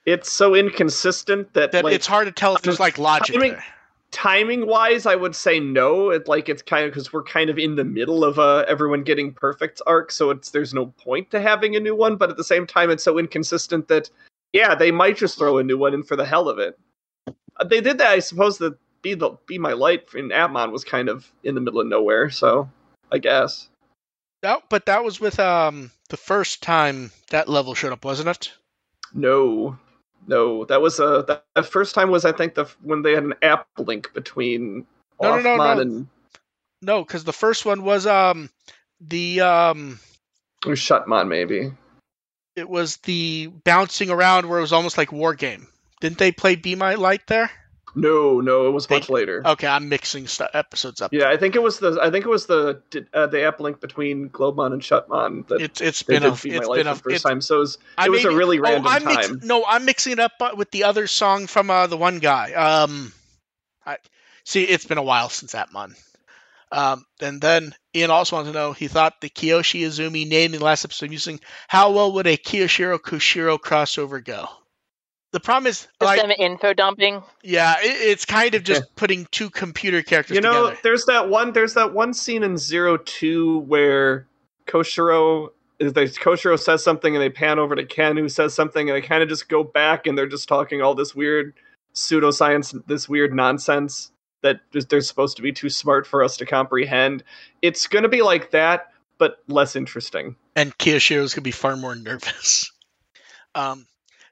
It's 0.05 0.31
so 0.31 0.55
inconsistent 0.55 1.53
that, 1.53 1.73
that 1.73 1.83
like 1.83 1.93
it's 1.93 2.07
hard 2.07 2.27
to 2.27 2.31
tell 2.31 2.55
if 2.55 2.61
there's 2.61 2.79
like 2.79 2.97
logic 2.97 3.35
timing- 3.35 3.51
there. 3.51 3.65
Timing 4.13 4.67
wise, 4.67 5.05
I 5.05 5.15
would 5.15 5.35
say 5.35 5.59
no. 5.59 6.11
It 6.11 6.27
like 6.29 6.47
it's 6.47 6.61
kind 6.61 6.85
of 6.85 6.91
because 6.91 7.11
we're 7.11 7.23
kind 7.23 7.49
of 7.49 7.57
in 7.57 7.75
the 7.75 7.83
middle 7.83 8.23
of 8.23 8.37
a 8.37 8.63
everyone 8.69 9.03
getting 9.03 9.33
perfect 9.33 9.81
arc, 9.85 10.11
so 10.11 10.29
it's 10.29 10.51
there's 10.51 10.73
no 10.73 10.85
point 10.85 11.31
to 11.31 11.41
having 11.41 11.75
a 11.75 11.79
new 11.79 11.95
one. 11.95 12.15
But 12.15 12.29
at 12.29 12.37
the 12.37 12.43
same 12.43 12.65
time, 12.65 12.89
it's 12.89 13.03
so 13.03 13.17
inconsistent 13.17 13.89
that 13.89 14.09
yeah, 14.53 14.75
they 14.75 14.91
might 14.91 15.17
just 15.17 15.37
throw 15.37 15.57
a 15.57 15.63
new 15.63 15.77
one 15.77 15.93
in 15.93 16.03
for 16.03 16.15
the 16.15 16.25
hell 16.25 16.47
of 16.47 16.59
it. 16.59 16.79
Uh, 17.27 17.65
They 17.65 17.81
did 17.81 17.97
that, 17.97 18.11
I 18.11 18.19
suppose. 18.19 18.57
The 18.57 18.77
be 19.01 19.15
the 19.15 19.31
be 19.47 19.57
my 19.57 19.73
light 19.73 20.05
in 20.13 20.29
Atmon 20.29 20.71
was 20.71 20.85
kind 20.85 21.09
of 21.09 21.29
in 21.43 21.55
the 21.55 21.61
middle 21.61 21.81
of 21.81 21.87
nowhere, 21.87 22.29
so 22.29 22.69
I 23.11 23.17
guess. 23.17 23.67
No, 24.43 24.61
but 24.69 24.85
that 24.85 25.03
was 25.03 25.19
with 25.19 25.39
um 25.39 25.91
the 26.09 26.17
first 26.17 26.61
time 26.61 27.11
that 27.31 27.49
level 27.49 27.73
showed 27.73 27.91
up, 27.93 28.05
wasn't 28.05 28.29
it? 28.29 28.53
No, 29.13 29.77
no, 30.27 30.65
that 30.65 30.81
was 30.81 30.99
uh, 30.99 31.21
that, 31.23 31.45
that 31.55 31.65
first 31.65 31.95
time 31.95 32.11
was 32.11 32.25
I 32.25 32.31
think 32.31 32.55
the 32.55 32.65
when 32.81 33.01
they 33.01 33.13
had 33.13 33.23
an 33.23 33.33
app 33.41 33.67
link 33.77 34.13
between 34.13 34.85
No, 35.21 35.37
no, 35.37 35.57
no, 35.57 35.75
no. 35.75 35.79
and 35.81 36.07
No, 36.81 37.03
because 37.03 37.23
the 37.23 37.33
first 37.33 37.65
one 37.65 37.83
was 37.83 38.05
um 38.07 38.49
the 39.01 39.41
um 39.41 39.99
or 40.65 40.73
Shutmon 40.73 41.27
maybe. 41.27 41.71
it 42.55 42.69
was 42.69 42.97
the 42.97 43.47
bouncing 43.63 44.09
around 44.09 44.47
where 44.47 44.59
it 44.59 44.61
was 44.63 44.73
almost 44.73 44.97
like 44.97 45.11
war 45.11 45.33
game. 45.35 45.67
Didn't 46.01 46.17
they 46.19 46.31
play 46.31 46.55
Be 46.55 46.75
My 46.75 46.95
Light 46.95 47.25
there? 47.27 47.49
No, 47.95 48.41
no, 48.41 48.67
it 48.67 48.71
was 48.71 48.87
They- 48.87 48.95
much 48.95 49.09
later. 49.09 49.43
Okay, 49.45 49.67
I'm 49.67 49.87
mixing 49.89 50.27
stu 50.27 50.45
episodes 50.53 51.01
up. 51.01 51.13
Yeah, 51.13 51.29
I 51.29 51.37
think 51.37 51.55
it 51.55 51.61
was 51.61 51.79
the 51.79 51.99
I 52.01 52.09
think 52.09 52.25
it 52.25 52.29
was 52.29 52.47
the 52.47 52.81
uh, 53.13 53.27
the 53.27 53.43
app 53.43 53.59
link 53.59 53.79
between 53.79 54.29
Globemon 54.29 54.73
and 54.73 54.81
Shutmon 54.81 55.47
that 55.47 55.61
It's 55.61 55.81
it's 55.81 56.03
been 56.03 56.23
a 56.23 56.31
did 56.31 56.41
Be 56.41 56.49
My 56.51 56.57
it's 56.57 56.67
Life 56.67 56.77
been 56.77 56.85
for 56.85 56.91
a 56.91 56.95
the 56.95 56.99
first 57.01 57.15
it's, 57.15 57.23
time. 57.23 57.41
So 57.41 57.55
it 57.57 57.59
was, 57.59 57.77
it 58.05 58.09
was 58.11 58.25
a 58.25 58.31
really 58.31 58.59
oh, 58.59 58.63
random 58.63 58.87
I'm 58.87 59.05
mix- 59.05 59.27
time. 59.27 59.41
no, 59.43 59.63
I'm 59.67 59.85
mixing 59.85 60.13
it 60.13 60.19
up 60.19 60.33
uh, 60.39 60.51
with 60.55 60.71
the 60.71 60.85
other 60.85 61.07
song 61.07 61.47
from 61.47 61.69
uh, 61.69 61.87
the 61.87 61.97
one 61.97 62.19
guy. 62.19 62.53
Um, 62.53 63.13
I 63.85 63.97
see. 64.43 64.63
It's 64.63 64.85
been 64.85 64.97
a 64.97 65.03
while 65.03 65.29
since 65.29 65.51
that 65.51 65.71
month. 65.71 66.01
Um, 66.71 67.05
and 67.21 67.39
then 67.39 67.75
Ian 67.95 68.09
also 68.09 68.35
wanted 68.35 68.53
to 68.53 68.57
know 68.57 68.73
he 68.73 68.87
thought 68.87 69.21
the 69.21 69.29
Kiyoshi 69.29 69.81
Izumi 69.81 70.27
name 70.27 70.55
in 70.55 70.59
the 70.59 70.65
last 70.65 70.83
episode 70.83 71.11
using 71.11 71.39
how 71.67 71.91
well 71.91 72.13
would 72.13 72.25
a 72.25 72.35
Kiyoshiro 72.35 72.97
Koshiro 72.97 73.59
crossover 73.59 74.23
go? 74.25 74.47
The 75.33 75.39
problem 75.41 75.67
is, 75.67 75.81
Just 75.81 75.89
like, 76.01 76.21
them 76.21 76.31
info 76.39 76.73
dumping. 76.73 77.21
yeah, 77.43 77.75
it, 77.81 77.87
it's 78.11 78.23
kind 78.23 78.53
of 78.55 78.63
just 78.63 78.83
putting 78.95 79.27
two 79.31 79.49
computer 79.49 80.01
characters 80.01 80.35
You 80.35 80.41
know, 80.41 80.67
together. 80.69 80.79
there's 80.83 81.05
that 81.05 81.27
one 81.29 81.51
there's 81.53 81.73
that 81.73 81.91
one 81.93 82.13
scene 82.13 82.43
in 82.43 82.55
Zero 82.57 82.97
Two 82.97 83.59
where 83.61 84.27
Koshiro 84.67 85.49
is 85.79 85.93
they 85.93 86.05
Koshiro 86.05 86.57
says 86.57 86.83
something 86.83 87.15
and 87.15 87.21
they 87.21 87.29
pan 87.31 87.59
over 87.59 87.75
to 87.75 87.83
Ken 87.83 88.15
who 88.15 88.29
says 88.29 88.53
something 88.53 88.89
and 88.89 88.95
they 88.95 89.01
kind 89.05 89.21
of 89.23 89.27
just 89.27 89.49
go 89.49 89.63
back 89.63 90.07
and 90.07 90.15
they're 90.17 90.27
just 90.27 90.47
talking 90.47 90.81
all 90.81 90.93
this 90.95 91.13
weird 91.15 91.53
pseudoscience, 91.95 92.79
this 92.87 93.09
weird 93.09 93.33
nonsense 93.33 94.11
that 94.43 94.59
they're 94.89 95.01
supposed 95.01 95.35
to 95.37 95.41
be 95.41 95.51
too 95.51 95.69
smart 95.69 96.05
for 96.05 96.23
us 96.23 96.37
to 96.37 96.45
comprehend. 96.45 97.23
It's 97.61 97.87
gonna 97.87 98.09
be 98.09 98.21
like 98.21 98.51
that, 98.51 98.91
but 99.17 99.39
less 99.47 99.75
interesting. 99.75 100.35
and 100.55 100.77
Kiyoshiro's 100.77 101.33
gonna 101.33 101.41
be 101.43 101.51
far 101.51 101.75
more 101.75 101.95
nervous. 101.95 102.71
Um, 103.55 103.85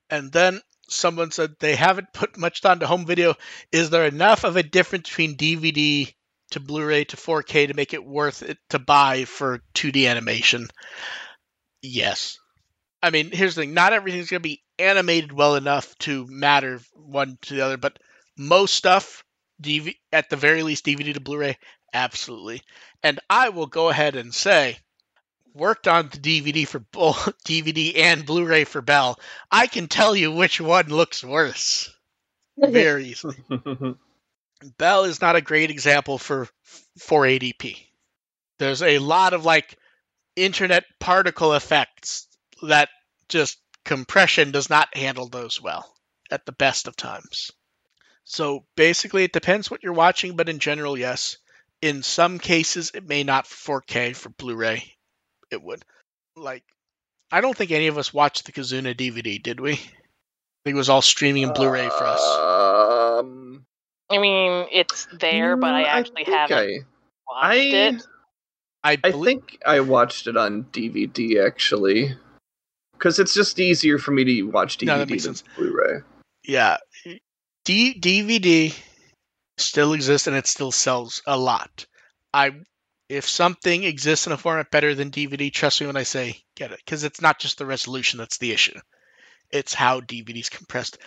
and 0.09 0.31
then 0.31 0.61
someone 0.91 1.31
said 1.31 1.55
they 1.59 1.75
haven't 1.75 2.13
put 2.13 2.37
much 2.37 2.61
thought 2.61 2.73
into 2.73 2.87
home 2.87 3.05
video. 3.05 3.35
Is 3.71 3.89
there 3.89 4.05
enough 4.05 4.43
of 4.43 4.57
a 4.57 4.63
difference 4.63 5.09
between 5.09 5.37
DVD 5.37 6.13
to 6.51 6.59
Blu-ray 6.59 7.05
to 7.05 7.17
4K 7.17 7.67
to 7.67 7.73
make 7.73 7.93
it 7.93 8.05
worth 8.05 8.43
it 8.43 8.57
to 8.69 8.79
buy 8.79 9.25
for 9.25 9.61
2D 9.73 10.07
animation? 10.09 10.67
Yes. 11.81 12.37
I 13.01 13.09
mean, 13.09 13.31
here's 13.31 13.55
the 13.55 13.63
thing: 13.63 13.73
not 13.73 13.93
everything's 13.93 14.29
gonna 14.29 14.41
be 14.41 14.61
animated 14.77 15.31
well 15.31 15.55
enough 15.55 15.97
to 15.99 16.27
matter 16.27 16.79
one 16.93 17.37
to 17.43 17.55
the 17.55 17.61
other, 17.61 17.77
but 17.77 17.97
most 18.37 18.73
stuff, 18.73 19.23
DV- 19.61 19.97
at 20.11 20.29
the 20.29 20.35
very 20.35 20.63
least, 20.63 20.85
DVD 20.85 21.13
to 21.13 21.19
Blu-ray, 21.19 21.57
absolutely. 21.93 22.61
And 23.03 23.19
I 23.29 23.49
will 23.49 23.67
go 23.67 23.89
ahead 23.89 24.15
and 24.15 24.33
say 24.33 24.77
worked 25.53 25.87
on 25.87 26.09
the 26.09 26.17
DVD 26.17 26.67
for 26.67 26.79
both 26.79 27.17
DVD 27.45 27.97
and 27.97 28.25
Blu-ray 28.25 28.63
for 28.63 28.81
Belle. 28.81 29.19
I 29.51 29.67
can 29.67 29.87
tell 29.87 30.15
you 30.15 30.31
which 30.31 30.59
one 30.61 30.87
looks 30.87 31.23
worse 31.23 31.93
very 32.57 33.05
easily. 33.05 33.37
Belle 34.77 35.05
is 35.05 35.21
not 35.21 35.35
a 35.35 35.41
great 35.41 35.71
example 35.71 36.17
for 36.17 36.47
480p. 36.99 37.77
There's 38.59 38.83
a 38.83 38.99
lot 38.99 39.33
of 39.33 39.43
like 39.43 39.77
internet 40.35 40.85
particle 40.99 41.53
effects 41.53 42.27
that 42.61 42.89
just 43.27 43.57
compression 43.83 44.51
does 44.51 44.69
not 44.69 44.95
handle 44.95 45.27
those 45.27 45.61
well 45.61 45.91
at 46.29 46.45
the 46.45 46.51
best 46.51 46.87
of 46.87 46.95
times. 46.95 47.51
So 48.23 48.65
basically, 48.75 49.23
it 49.23 49.33
depends 49.33 49.69
what 49.69 49.83
you're 49.83 49.93
watching, 49.93 50.35
but 50.35 50.47
in 50.47 50.59
general, 50.59 50.97
yes. 50.97 51.37
In 51.81 52.03
some 52.03 52.37
cases, 52.37 52.91
it 52.93 53.07
may 53.07 53.23
not 53.23 53.45
4K 53.45 54.15
for 54.15 54.29
Blu-ray. 54.29 54.95
It 55.51 55.61
would. 55.61 55.83
Like, 56.35 56.63
I 57.31 57.41
don't 57.41 57.55
think 57.55 57.71
any 57.71 57.87
of 57.87 57.97
us 57.97 58.13
watched 58.13 58.45
the 58.45 58.51
Kizuna 58.51 58.95
DVD, 58.95 59.41
did 59.41 59.59
we? 59.59 59.73
I 59.73 59.77
think 60.65 60.75
it 60.75 60.75
was 60.75 60.89
all 60.89 61.01
streaming 61.01 61.43
and 61.43 61.53
Blu-ray 61.53 61.89
for 61.89 62.05
us. 62.05 63.19
Um, 63.19 63.65
I 64.09 64.17
mean, 64.19 64.67
it's 64.71 65.07
there, 65.19 65.57
but 65.57 65.73
I 65.73 65.83
mm, 65.83 65.87
actually 65.87 66.25
think 66.25 66.27
haven't 66.29 66.57
I- 66.57 66.79
watched 67.27 67.45
I, 67.45 67.55
it. 67.55 68.03
I, 68.83 68.91
I 69.03 69.11
belie- 69.11 69.25
think 69.25 69.57
I 69.65 69.79
watched 69.81 70.27
it 70.27 70.37
on 70.37 70.63
DVD 70.71 71.45
actually, 71.45 72.15
because 72.93 73.19
it's 73.19 73.33
just 73.33 73.59
easier 73.59 73.97
for 73.99 74.11
me 74.11 74.23
to 74.23 74.43
watch 74.43 74.77
DVD 74.77 74.85
No, 74.85 75.05
than 75.05 75.19
sense. 75.19 75.43
Blu-ray. 75.55 75.99
yeah, 76.45 76.77
D- 77.65 77.99
DVD 77.99 78.75
still 79.57 79.93
exists 79.93 80.27
and 80.27 80.35
it 80.35 80.47
still 80.47 80.71
sells 80.71 81.21
a 81.27 81.37
lot. 81.37 81.85
I 82.33 82.51
if 83.11 83.27
something 83.27 83.83
exists 83.83 84.25
in 84.25 84.31
a 84.31 84.37
format 84.37 84.71
better 84.71 84.95
than 84.95 85.11
DVD, 85.11 85.51
trust 85.51 85.81
me 85.81 85.87
when 85.87 85.97
I 85.97 86.03
say 86.03 86.41
get 86.55 86.71
it, 86.71 86.79
because 86.83 87.03
it's 87.03 87.19
not 87.19 87.39
just 87.39 87.57
the 87.57 87.65
resolution 87.65 88.17
that's 88.17 88.37
the 88.37 88.53
issue. 88.53 88.79
It's 89.51 89.73
how 89.73 89.99
DVD's 89.99 90.47
compressed. 90.47 90.97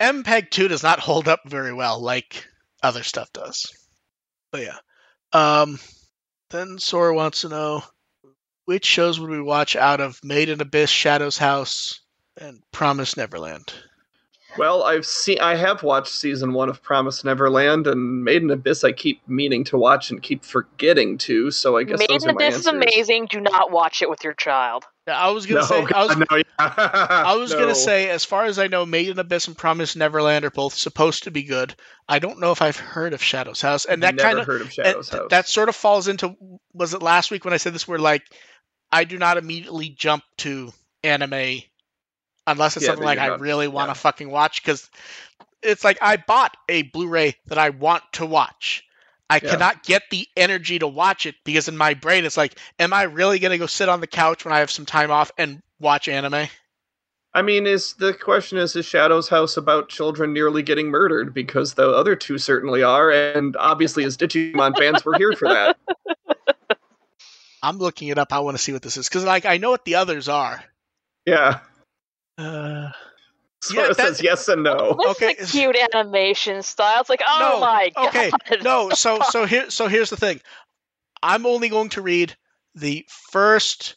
MPEG 0.00 0.50
2 0.50 0.66
does 0.66 0.82
not 0.82 0.98
hold 1.00 1.28
up 1.28 1.40
very 1.46 1.72
well 1.72 2.00
like 2.00 2.48
other 2.82 3.04
stuff 3.04 3.32
does. 3.32 3.66
But 4.50 4.62
yeah. 4.62 4.78
Um 5.32 5.78
then 6.50 6.78
Sora 6.78 7.14
wants 7.14 7.42
to 7.42 7.48
know 7.48 7.84
which 8.64 8.84
shows 8.84 9.20
would 9.20 9.30
we 9.30 9.40
watch 9.40 9.76
out 9.76 10.00
of 10.00 10.18
Made 10.24 10.48
in 10.48 10.60
Abyss, 10.60 10.90
Shadow's 10.90 11.38
House, 11.38 12.00
and 12.36 12.62
Promise 12.72 13.16
Neverland. 13.16 13.72
Well, 14.58 14.82
I've 14.84 15.06
seen, 15.06 15.40
I 15.40 15.56
have 15.56 15.82
watched 15.82 16.12
season 16.12 16.52
one 16.52 16.68
of 16.68 16.82
Promise 16.82 17.24
Neverland 17.24 17.86
and 17.86 18.24
Made 18.24 18.42
in 18.42 18.50
Abyss. 18.50 18.84
I 18.84 18.92
keep 18.92 19.26
meaning 19.28 19.64
to 19.64 19.78
watch 19.78 20.10
and 20.10 20.22
keep 20.22 20.44
forgetting 20.44 21.18
to. 21.18 21.50
So 21.50 21.76
I 21.76 21.84
guess 21.84 21.98
Made 21.98 22.08
those 22.10 22.24
in 22.24 22.30
are 22.30 22.34
my 22.34 22.44
Abyss 22.46 22.60
is 22.60 22.66
amazing. 22.66 23.26
Do 23.30 23.40
not 23.40 23.70
watch 23.70 24.02
it 24.02 24.10
with 24.10 24.22
your 24.22 24.34
child. 24.34 24.84
Yeah, 25.06 25.18
I 25.18 25.30
was 25.30 25.44
gonna 25.44 25.60
No, 25.60 25.66
say 25.66 25.86
I 25.94 26.04
was 26.06 26.16
no, 26.16 26.24
yeah. 26.36 26.42
I 26.58 27.36
was 27.36 27.52
No. 27.52 27.58
gonna 27.58 27.74
say, 27.74 28.08
as 28.08 28.24
far 28.24 28.44
as 28.44 28.58
I 28.58 28.68
know, 28.68 28.86
Made 28.86 29.08
in 29.10 29.18
Abyss 29.18 29.48
and 29.48 29.56
Promise 29.58 29.96
Neverland 29.96 30.44
are 30.46 30.50
both 30.50 30.74
supposed 30.74 31.24
to 31.24 31.30
be 31.30 31.42
good. 31.42 31.74
I 32.08 32.20
don't 32.20 32.40
know 32.40 32.52
if 32.52 32.62
I've 32.62 32.78
heard 32.78 33.12
of 33.12 33.22
Shadow's 33.22 33.60
House, 33.60 33.84
and 33.84 34.02
that 34.02 34.16
kind 34.16 34.38
of 34.38 34.46
heard 34.46 34.62
of 34.62 34.72
Shadow's 34.72 35.10
House. 35.10 35.26
that 35.30 35.46
sort 35.46 35.68
of 35.68 35.76
falls 35.76 36.08
into 36.08 36.36
was 36.72 36.94
it 36.94 37.02
last 37.02 37.30
week 37.30 37.44
when 37.44 37.52
I 37.52 37.58
said 37.58 37.74
this? 37.74 37.86
Where 37.86 37.98
like 37.98 38.22
I 38.90 39.04
do 39.04 39.18
not 39.18 39.36
immediately 39.36 39.90
jump 39.90 40.22
to 40.38 40.72
anime 41.02 41.58
unless 42.46 42.76
it's 42.76 42.84
Yeah, 42.84 42.90
something 42.90 43.04
like 43.04 43.16
you're 43.16 43.24
I 43.24 43.28
not- 43.28 43.40
really 43.40 43.68
want 43.68 43.86
to 43.88 43.90
yeah. 43.90 43.94
fucking 43.94 44.30
watch 44.30 44.62
because 44.62 44.90
it's 45.62 45.84
like 45.84 45.98
I 46.02 46.16
bought 46.16 46.56
a 46.68 46.82
Blu-ray 46.82 47.36
that 47.46 47.58
I 47.58 47.70
want 47.70 48.02
to 48.14 48.26
watch. 48.26 48.84
I 49.30 49.40
Yeah. 49.42 49.50
cannot 49.52 49.82
get 49.82 50.02
the 50.10 50.28
energy 50.36 50.78
to 50.78 50.86
watch 50.86 51.24
it 51.26 51.34
because 51.44 51.68
in 51.68 51.76
my 51.76 51.94
brain 51.94 52.24
it's 52.26 52.36
like, 52.36 52.58
am 52.78 52.92
I 52.92 53.04
really 53.04 53.38
gonna 53.38 53.58
go 53.58 53.66
sit 53.66 53.88
on 53.88 54.00
the 54.00 54.06
couch 54.06 54.44
when 54.44 54.52
I 54.52 54.58
have 54.58 54.70
some 54.70 54.84
time 54.86 55.10
off 55.10 55.32
and 55.38 55.62
watch 55.80 56.08
anime? 56.08 56.48
I 57.36 57.42
mean, 57.42 57.66
is 57.66 57.94
the 57.94 58.14
question 58.14 58.58
is 58.58 58.76
is 58.76 58.86
Shadow's 58.86 59.28
House 59.28 59.56
about 59.56 59.88
children 59.88 60.32
nearly 60.32 60.62
getting 60.62 60.88
murdered? 60.88 61.34
Because 61.34 61.74
the 61.74 61.88
other 61.88 62.14
two 62.14 62.38
certainly 62.38 62.82
are, 62.84 63.10
and 63.10 63.56
obviously, 63.56 64.04
as 64.04 64.16
Digimon 64.16 64.76
fans, 64.78 65.04
we're 65.04 65.18
here 65.18 65.32
for 65.32 65.48
that. 65.48 65.76
I'm 67.62 67.78
looking 67.78 68.08
it 68.08 68.18
up. 68.18 68.32
I 68.32 68.40
want 68.40 68.56
to 68.56 68.62
see 68.62 68.72
what 68.72 68.82
this 68.82 68.96
is 68.96 69.08
because, 69.08 69.24
like, 69.24 69.46
I 69.46 69.56
know 69.56 69.70
what 69.70 69.84
the 69.84 69.94
others 69.96 70.28
are. 70.28 70.62
Yeah, 71.26 71.60
Uh, 72.38 72.90
Sora 73.62 73.88
that- 73.88 73.96
says 73.96 74.22
yes 74.22 74.48
and 74.48 74.62
no. 74.62 74.96
This 74.98 75.10
Okay. 75.22 75.32
is 75.38 75.48
a 75.48 75.52
cute 75.52 75.76
animation 75.94 76.62
style. 76.62 77.00
It's 77.00 77.08
like, 77.10 77.22
oh 77.26 77.38
No, 77.54 77.60
my 77.60 77.90
god. 77.94 78.08
okay, 78.08 78.30
no. 78.62 78.90
So, 78.94 79.20
so 79.30 79.46
here, 79.46 79.70
so 79.70 79.88
here's 79.88 80.10
the 80.10 80.16
thing. 80.16 80.40
I'm 81.22 81.46
only 81.46 81.68
going 81.70 81.88
to 81.90 82.02
read 82.02 82.36
the 82.74 83.06
first 83.08 83.96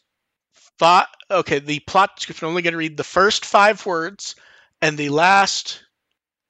thought. 0.78 1.08
Okay, 1.30 1.58
the 1.58 1.80
plot 1.80 2.16
description. 2.16 2.46
I'm 2.46 2.50
only 2.50 2.62
going 2.62 2.72
to 2.72 2.78
read 2.78 2.96
the 2.96 3.04
first 3.04 3.44
five 3.44 3.84
words 3.84 4.36
and 4.80 4.96
the 4.96 5.10
last 5.10 5.82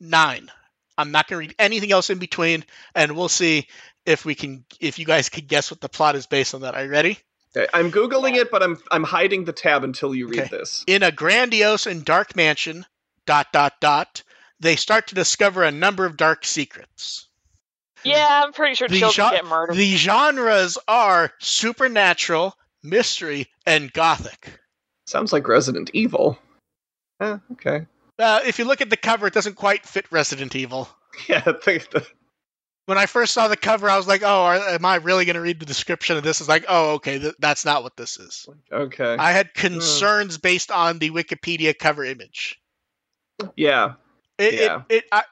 nine. 0.01 0.51
I'm 0.97 1.11
not 1.11 1.26
going 1.28 1.36
to 1.43 1.49
read 1.49 1.57
anything 1.59 1.91
else 1.93 2.11
in 2.11 2.18
between, 2.18 2.64
and 2.95 3.16
we'll 3.16 3.28
see 3.28 3.66
if 4.07 4.24
we 4.24 4.34
can, 4.34 4.64
if 4.80 4.99
you 4.99 5.05
guys 5.07 5.28
can 5.28 5.47
guess 5.47 5.70
what 5.70 5.80
the 5.80 5.89
plot 5.89 6.14
is 6.16 6.26
based 6.26 6.55
on 6.55 6.61
that. 6.61 6.74
Are 6.74 6.84
you 6.84 6.91
ready? 6.91 7.18
Okay, 7.57 7.66
I'm 7.72 7.90
googling 7.90 8.36
it, 8.36 8.51
but 8.51 8.62
I'm 8.62 8.78
I'm 8.90 9.05
hiding 9.05 9.44
the 9.44 9.53
tab 9.53 9.84
until 9.84 10.14
you 10.14 10.28
read 10.28 10.40
Okay. 10.40 10.49
this. 10.57 10.84
In 10.86 11.03
a 11.03 11.11
grandiose 11.12 11.86
and 11.86 12.05
dark 12.05 12.36
mansion, 12.36 12.84
dot 13.26 13.49
dot 13.53 13.74
dot, 13.80 14.22
they 14.61 14.76
start 14.76 15.07
to 15.09 15.14
discover 15.14 15.62
a 15.64 15.70
number 15.70 16.05
of 16.05 16.16
dark 16.16 16.44
secrets. 16.44 17.26
Yeah, 18.05 18.42
I'm 18.44 18.53
pretty 18.53 18.74
sure 18.74 18.86
The 18.88 18.99
children 19.01 19.26
gen- 19.28 19.34
get 19.34 19.44
murdered. 19.46 19.76
The 19.76 19.96
genres 19.96 20.78
are 20.86 21.32
supernatural, 21.40 22.55
mystery, 22.82 23.49
and 23.66 23.92
gothic. 23.92 24.61
Sounds 25.07 25.32
like 25.32 25.49
Resident 25.49 25.90
Evil. 25.94 26.38
Eh, 27.20 27.38
okay. 27.53 27.86
Uh, 28.18 28.40
if 28.46 28.59
you 28.59 28.64
look 28.66 28.80
at 28.80 28.90
the 28.90 28.96
cover, 28.96 29.26
it 29.26 29.34
doesn't 29.34 29.57
quite 29.57 29.84
fit 29.86 30.07
Resident 30.12 30.55
Evil. 30.55 30.88
Yeah, 31.28 31.42
I 31.46 31.53
think 31.53 31.90
the, 31.90 32.07
When 32.89 32.97
I 32.97 33.05
first 33.05 33.34
saw 33.34 33.49
the 33.49 33.57
cover, 33.59 33.91
I 33.91 33.99
was 33.99 34.09
like, 34.09 34.22
"Oh, 34.22 34.45
are, 34.45 34.57
am 34.57 34.86
I 34.86 34.95
really 34.95 35.26
going 35.26 35.34
to 35.34 35.43
read 35.43 35.61
the 35.61 35.66
description 35.66 36.16
of 36.16 36.22
this?" 36.22 36.41
It's 36.41 36.49
like, 36.49 36.64
"Oh, 36.70 36.93
okay, 36.95 37.18
th- 37.18 37.34
that's 37.39 37.66
not 37.66 37.82
what 37.82 37.99
this 37.99 38.16
is." 38.16 38.49
okay. 38.72 39.14
I 39.18 39.32
had 39.32 39.53
concerns 39.53 40.39
based 40.39 40.70
on 40.70 40.99
the 40.99 41.11
Wikipedia 41.11 41.78
cover 41.78 42.03
image. 42.03 42.59
yeah. 43.57 43.97
It, 44.39 44.55
Yeah. 44.55 44.82
it, 44.89 44.95
it 44.97 45.05
I, 45.12 45.24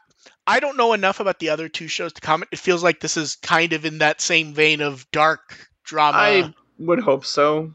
I 0.46 0.60
don't 0.60 0.76
know 0.76 0.92
enough 0.92 1.20
about 1.20 1.38
the 1.38 1.48
other 1.48 1.70
two 1.70 1.88
shows 1.88 2.12
to 2.12 2.20
comment. 2.20 2.50
It 2.52 2.58
feels 2.58 2.82
like 2.82 3.00
this 3.00 3.16
is 3.16 3.36
kind 3.36 3.72
of 3.72 3.86
in 3.86 3.98
that 3.98 4.20
same 4.20 4.52
vein 4.52 4.82
of 4.82 5.10
dark 5.10 5.66
drama. 5.82 6.18
I 6.18 6.54
would 6.78 7.00
hope 7.00 7.24
so. 7.24 7.72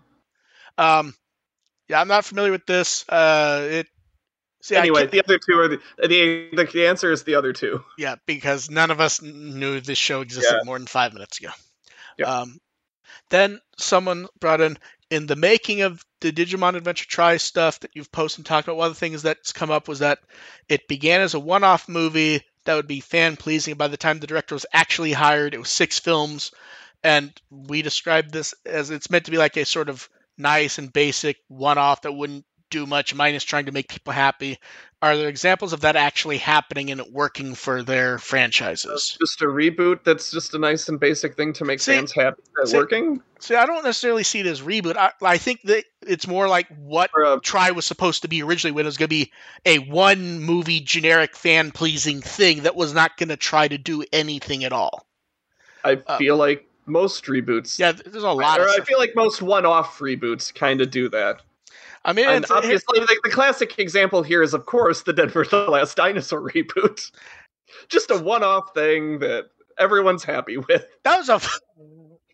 Um, 0.77 1.15
yeah, 1.89 1.99
I'm 1.99 2.07
not 2.07 2.23
familiar 2.23 2.51
with 2.51 2.67
this. 2.67 3.03
Uh, 3.09 3.67
it. 3.67 3.87
See, 4.61 4.75
anyway, 4.75 5.07
the 5.07 5.23
other 5.23 5.39
two 5.39 5.57
are 5.59 5.67
the, 5.67 5.79
the 6.07 6.65
the 6.73 6.87
answer 6.87 7.11
is 7.11 7.23
the 7.23 7.35
other 7.35 7.51
two. 7.53 7.83
yeah, 7.97 8.15
because 8.25 8.69
none 8.69 8.91
of 8.91 8.99
us 9.01 9.21
knew 9.21 9.79
this 9.81 9.97
show 9.97 10.21
existed 10.21 10.57
Yeah. 10.59 10.63
more 10.65 10.77
than 10.77 10.87
five 10.87 11.13
minutes 11.13 11.39
ago. 11.39 11.49
Yep. 12.19 12.27
Um, 12.27 12.57
then 13.29 13.59
someone 13.77 14.27
brought 14.39 14.61
in 14.61 14.77
in 15.09 15.25
the 15.25 15.35
making 15.35 15.81
of 15.81 16.03
the 16.21 16.31
Digimon 16.31 16.75
Adventure 16.75 17.05
Tri 17.07 17.37
stuff 17.37 17.79
that 17.81 17.91
you've 17.95 18.11
posted 18.11 18.39
and 18.39 18.45
talked 18.45 18.67
about. 18.67 18.77
One 18.77 18.87
of 18.87 18.93
the 18.93 18.99
things 18.99 19.23
that's 19.23 19.51
come 19.51 19.71
up 19.71 19.87
was 19.87 19.99
that 19.99 20.19
it 20.69 20.87
began 20.87 21.21
as 21.21 21.33
a 21.33 21.39
one-off 21.39 21.89
movie 21.89 22.41
that 22.65 22.75
would 22.75 22.87
be 22.87 22.99
fan 22.99 23.35
pleasing. 23.37 23.75
By 23.75 23.87
the 23.87 23.97
time 23.97 24.19
the 24.19 24.27
director 24.27 24.55
was 24.55 24.65
actually 24.71 25.11
hired, 25.11 25.53
it 25.53 25.59
was 25.59 25.69
six 25.69 25.97
films, 25.99 26.51
and 27.03 27.31
we 27.49 27.81
described 27.81 28.31
this 28.31 28.53
as 28.65 28.91
it's 28.91 29.09
meant 29.09 29.25
to 29.25 29.31
be 29.31 29.37
like 29.37 29.57
a 29.57 29.65
sort 29.65 29.89
of 29.89 30.07
nice 30.37 30.77
and 30.77 30.93
basic 30.93 31.37
one-off 31.47 32.03
that 32.03 32.13
wouldn't 32.13 32.45
do 32.71 32.87
much, 32.87 33.13
minus 33.13 33.43
trying 33.43 33.67
to 33.67 33.71
make 33.71 33.87
people 33.87 34.13
happy. 34.13 34.57
Are 35.03 35.17
there 35.17 35.29
examples 35.29 35.73
of 35.73 35.81
that 35.81 35.95
actually 35.95 36.37
happening 36.37 36.91
and 36.91 37.01
working 37.11 37.55
for 37.55 37.81
their 37.81 38.17
franchises? 38.17 39.17
Just 39.19 39.41
a 39.41 39.45
reboot. 39.45 40.03
That's 40.03 40.31
just 40.31 40.53
a 40.53 40.59
nice 40.59 40.89
and 40.89 40.99
basic 40.99 41.35
thing 41.35 41.53
to 41.53 41.65
make 41.65 41.79
See- 41.79 41.93
fans 41.93 42.11
happy. 42.11 42.41
Is 42.63 42.73
working? 42.73 43.21
See, 43.39 43.55
I 43.55 43.65
don't 43.65 43.83
necessarily 43.83 44.23
see 44.23 44.39
it 44.41 44.45
as 44.45 44.61
reboot. 44.61 44.95
I, 44.97 45.11
I 45.23 45.37
think 45.37 45.63
that 45.63 45.85
it's 46.05 46.27
more 46.27 46.47
like 46.47 46.67
what 46.77 47.09
Or 47.15 47.39
Tri 47.39 47.71
was 47.71 47.85
supposed 47.85 48.21
to 48.21 48.27
be 48.27 48.43
originally 48.43 48.71
when 48.71 48.85
it 48.85 48.87
was 48.87 48.97
going 48.97 49.09
to 49.09 49.15
be 49.15 49.31
a 49.65 49.79
one 49.79 50.39
movie 50.41 50.79
generic 50.79 51.35
fan 51.35 51.71
pleasing 51.71 52.21
thing 52.21 52.63
that 52.63 52.75
was 52.75 52.93
not 52.93 53.17
going 53.17 53.29
to 53.29 53.37
try 53.37 53.67
to 53.67 53.79
do 53.79 54.03
anything 54.13 54.63
at 54.63 54.73
all. 54.73 55.07
I 55.83 55.99
uh, 56.05 56.17
feel 56.19 56.37
like 56.37 56.67
most 56.85 57.25
reboots. 57.25 57.79
Yeah, 57.79 57.93
there's 57.93 58.23
a 58.23 58.31
lot 58.31 58.59
or 58.59 58.65
of 58.65 58.75
I 58.79 58.83
feel 58.83 58.99
like 58.99 59.15
most 59.15 59.41
one-off 59.41 59.97
reboots 59.97 60.53
kind 60.53 60.81
of 60.81 60.91
do 60.91 61.09
that. 61.09 61.41
I 62.03 62.13
mean, 62.13 62.27
And 62.27 62.43
it's, 62.43 62.51
it- 62.51 62.57
obviously, 62.57 62.99
like 62.99 63.19
the 63.23 63.29
classic 63.29 63.77
example 63.79 64.23
here 64.23 64.41
is, 64.41 64.53
of 64.53 64.65
course, 64.65 65.03
the 65.03 65.13
Denver 65.13 65.45
the 65.49 65.69
Last 65.69 65.95
Dinosaur 65.97 66.41
reboot. 66.41 67.11
Just 67.89 68.11
a 68.11 68.17
one-off 68.17 68.73
thing 68.73 69.19
that 69.19 69.45
everyone's 69.77 70.23
happy 70.23 70.57
with. 70.57 70.85
that 71.03 71.17
was 71.17 71.29
a. 71.29 71.39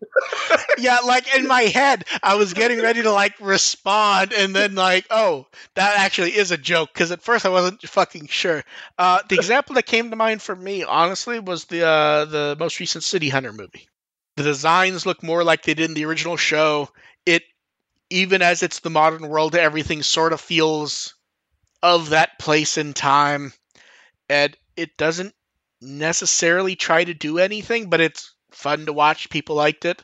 yeah, 0.78 0.98
like 1.00 1.34
in 1.36 1.46
my 1.46 1.62
head, 1.62 2.04
I 2.22 2.36
was 2.36 2.54
getting 2.54 2.80
ready 2.80 3.02
to 3.02 3.10
like 3.12 3.34
respond, 3.40 4.32
and 4.32 4.54
then 4.54 4.74
like, 4.74 5.06
oh, 5.10 5.46
that 5.74 5.98
actually 5.98 6.36
is 6.36 6.50
a 6.50 6.56
joke. 6.56 6.90
Because 6.92 7.10
at 7.10 7.22
first 7.22 7.44
I 7.44 7.48
wasn't 7.48 7.82
fucking 7.82 8.28
sure. 8.28 8.64
Uh, 8.96 9.18
the 9.28 9.34
example 9.34 9.74
that 9.74 9.86
came 9.86 10.10
to 10.10 10.16
mind 10.16 10.40
for 10.40 10.54
me, 10.54 10.84
honestly, 10.84 11.40
was 11.40 11.64
the 11.66 11.84
uh, 11.84 12.24
the 12.26 12.56
most 12.58 12.78
recent 12.80 13.04
City 13.04 13.28
Hunter 13.28 13.52
movie. 13.52 13.88
The 14.36 14.44
designs 14.44 15.04
look 15.04 15.22
more 15.22 15.42
like 15.42 15.64
they 15.64 15.74
did 15.74 15.90
in 15.90 15.94
the 15.94 16.04
original 16.04 16.36
show. 16.36 16.90
It, 17.26 17.42
even 18.10 18.42
as 18.42 18.62
it's 18.62 18.80
the 18.80 18.90
modern 18.90 19.28
world, 19.28 19.54
everything 19.54 20.02
sort 20.02 20.32
of 20.32 20.40
feels 20.40 21.14
of 21.82 22.10
that 22.10 22.38
place 22.38 22.76
and 22.76 22.94
time, 22.94 23.52
and 24.28 24.56
it 24.76 24.96
doesn't 24.96 25.34
necessarily 25.80 26.74
try 26.74 27.04
to 27.04 27.14
do 27.14 27.38
anything, 27.38 27.88
but 27.88 28.00
it's 28.00 28.34
fun 28.50 28.86
to 28.86 28.92
watch. 28.92 29.30
People 29.30 29.56
liked 29.56 29.84
it, 29.84 30.02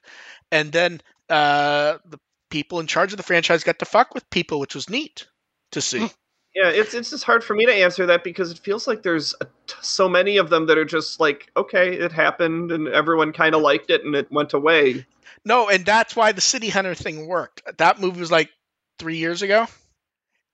and 0.53 0.71
then 0.73 1.01
uh, 1.29 1.99
the 2.05 2.19
people 2.51 2.81
in 2.81 2.87
charge 2.87 3.13
of 3.13 3.17
the 3.17 3.23
franchise 3.23 3.65
got 3.65 3.79
to 3.81 3.85
fuck 3.85 4.15
with 4.15 4.29
people, 4.31 4.61
which 4.61 4.75
was 4.75 4.89
neat 4.89 5.27
to 5.73 5.81
see. 5.81 6.09
Yeah, 6.55 6.69
it's 6.69 6.95
it's 6.95 7.11
just 7.11 7.25
hard 7.25 7.43
for 7.43 7.55
me 7.55 7.67
to 7.67 7.75
answer 7.75 8.07
that 8.07 8.23
because 8.23 8.53
it 8.53 8.61
feels 8.61 8.87
like 8.87 9.03
there's 9.03 9.35
so 9.81 10.09
many 10.09 10.37
of 10.37 10.51
them 10.51 10.67
that 10.67 10.79
are 10.79 10.85
just 10.85 11.19
like, 11.19 11.51
okay, 11.57 11.95
it 11.95 12.13
happened 12.13 12.71
and 12.71 12.87
everyone 12.87 13.33
kind 13.33 13.57
of 13.57 13.63
liked 13.63 13.91
it 13.91 14.05
and 14.05 14.15
it 14.15 14.31
went 14.31 14.53
away. 14.53 15.05
No, 15.45 15.69
and 15.69 15.85
that's 15.85 16.17
why 16.17 16.33
the 16.33 16.41
City 16.41 16.69
Hunter 16.69 16.95
thing 16.95 17.27
worked. 17.27 17.63
That 17.79 18.01
movie 18.01 18.21
was 18.21 18.31
like 18.33 18.51
three 18.99 19.17
years 19.19 19.43
ago, 19.43 19.67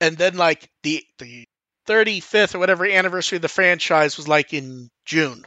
and 0.00 0.16
then 0.16 0.36
like 0.36 0.68
the 0.82 1.04
the 1.18 1.46
thirty 1.86 2.20
fifth 2.20 2.54
or 2.54 2.58
whatever 2.58 2.86
anniversary 2.86 3.36
of 3.36 3.42
the 3.42 3.48
franchise 3.48 4.16
was 4.16 4.28
like 4.28 4.52
in 4.52 4.90
June. 5.04 5.44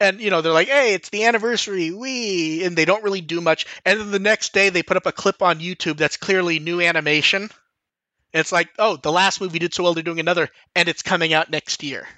And 0.00 0.20
you 0.20 0.30
know 0.30 0.40
they're 0.42 0.52
like, 0.52 0.68
"Hey, 0.68 0.94
it's 0.94 1.10
the 1.10 1.24
anniversary, 1.26 1.90
we," 1.92 2.64
and 2.64 2.76
they 2.76 2.84
don't 2.84 3.04
really 3.04 3.20
do 3.20 3.40
much. 3.40 3.66
And 3.84 4.00
then 4.00 4.10
the 4.10 4.18
next 4.18 4.52
day 4.52 4.68
they 4.70 4.82
put 4.82 4.96
up 4.96 5.06
a 5.06 5.12
clip 5.12 5.42
on 5.42 5.60
YouTube 5.60 5.96
that's 5.98 6.16
clearly 6.16 6.58
new 6.58 6.80
animation. 6.80 7.42
And 7.42 8.40
it's 8.40 8.52
like, 8.52 8.70
"Oh, 8.78 8.96
the 8.96 9.12
last 9.12 9.40
movie 9.40 9.58
did 9.58 9.74
so 9.74 9.82
well, 9.84 9.94
they're 9.94 10.02
doing 10.02 10.20
another, 10.20 10.50
and 10.74 10.88
it's 10.88 11.02
coming 11.02 11.32
out 11.32 11.50
next 11.50 11.82
year." 11.82 12.08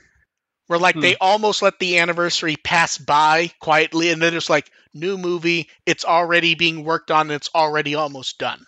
Where 0.66 0.78
like 0.78 0.94
Hmm. 0.94 1.00
they 1.00 1.16
almost 1.16 1.62
let 1.62 1.78
the 1.78 1.98
anniversary 1.98 2.57
pass 2.57 2.96
by 2.98 3.52
quietly, 3.61 4.11
and 4.11 4.22
then 4.22 4.34
it's 4.34 4.50
like, 4.50 4.70
new 4.95 5.18
movie, 5.18 5.68
it's 5.86 6.05
already 6.05 6.55
being 6.55 6.84
worked 6.84 7.11
on, 7.11 7.22
and 7.22 7.32
it's 7.32 7.51
already 7.55 7.95
almost 7.95 8.38
done. 8.38 8.64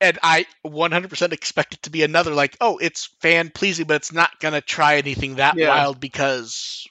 And 0.00 0.18
I 0.22 0.46
100% 0.66 1.32
expect 1.32 1.74
it 1.74 1.82
to 1.82 1.90
be 1.90 2.02
another 2.02 2.34
like, 2.34 2.56
oh, 2.60 2.78
it's 2.78 3.10
fan 3.20 3.50
pleasing, 3.50 3.86
but 3.86 3.96
it's 3.96 4.12
not 4.12 4.40
gonna 4.40 4.60
try 4.60 4.96
anything 4.96 5.36
that 5.36 5.56
Yeah. 5.56 5.68
wild 5.68 6.00
because, 6.00 6.86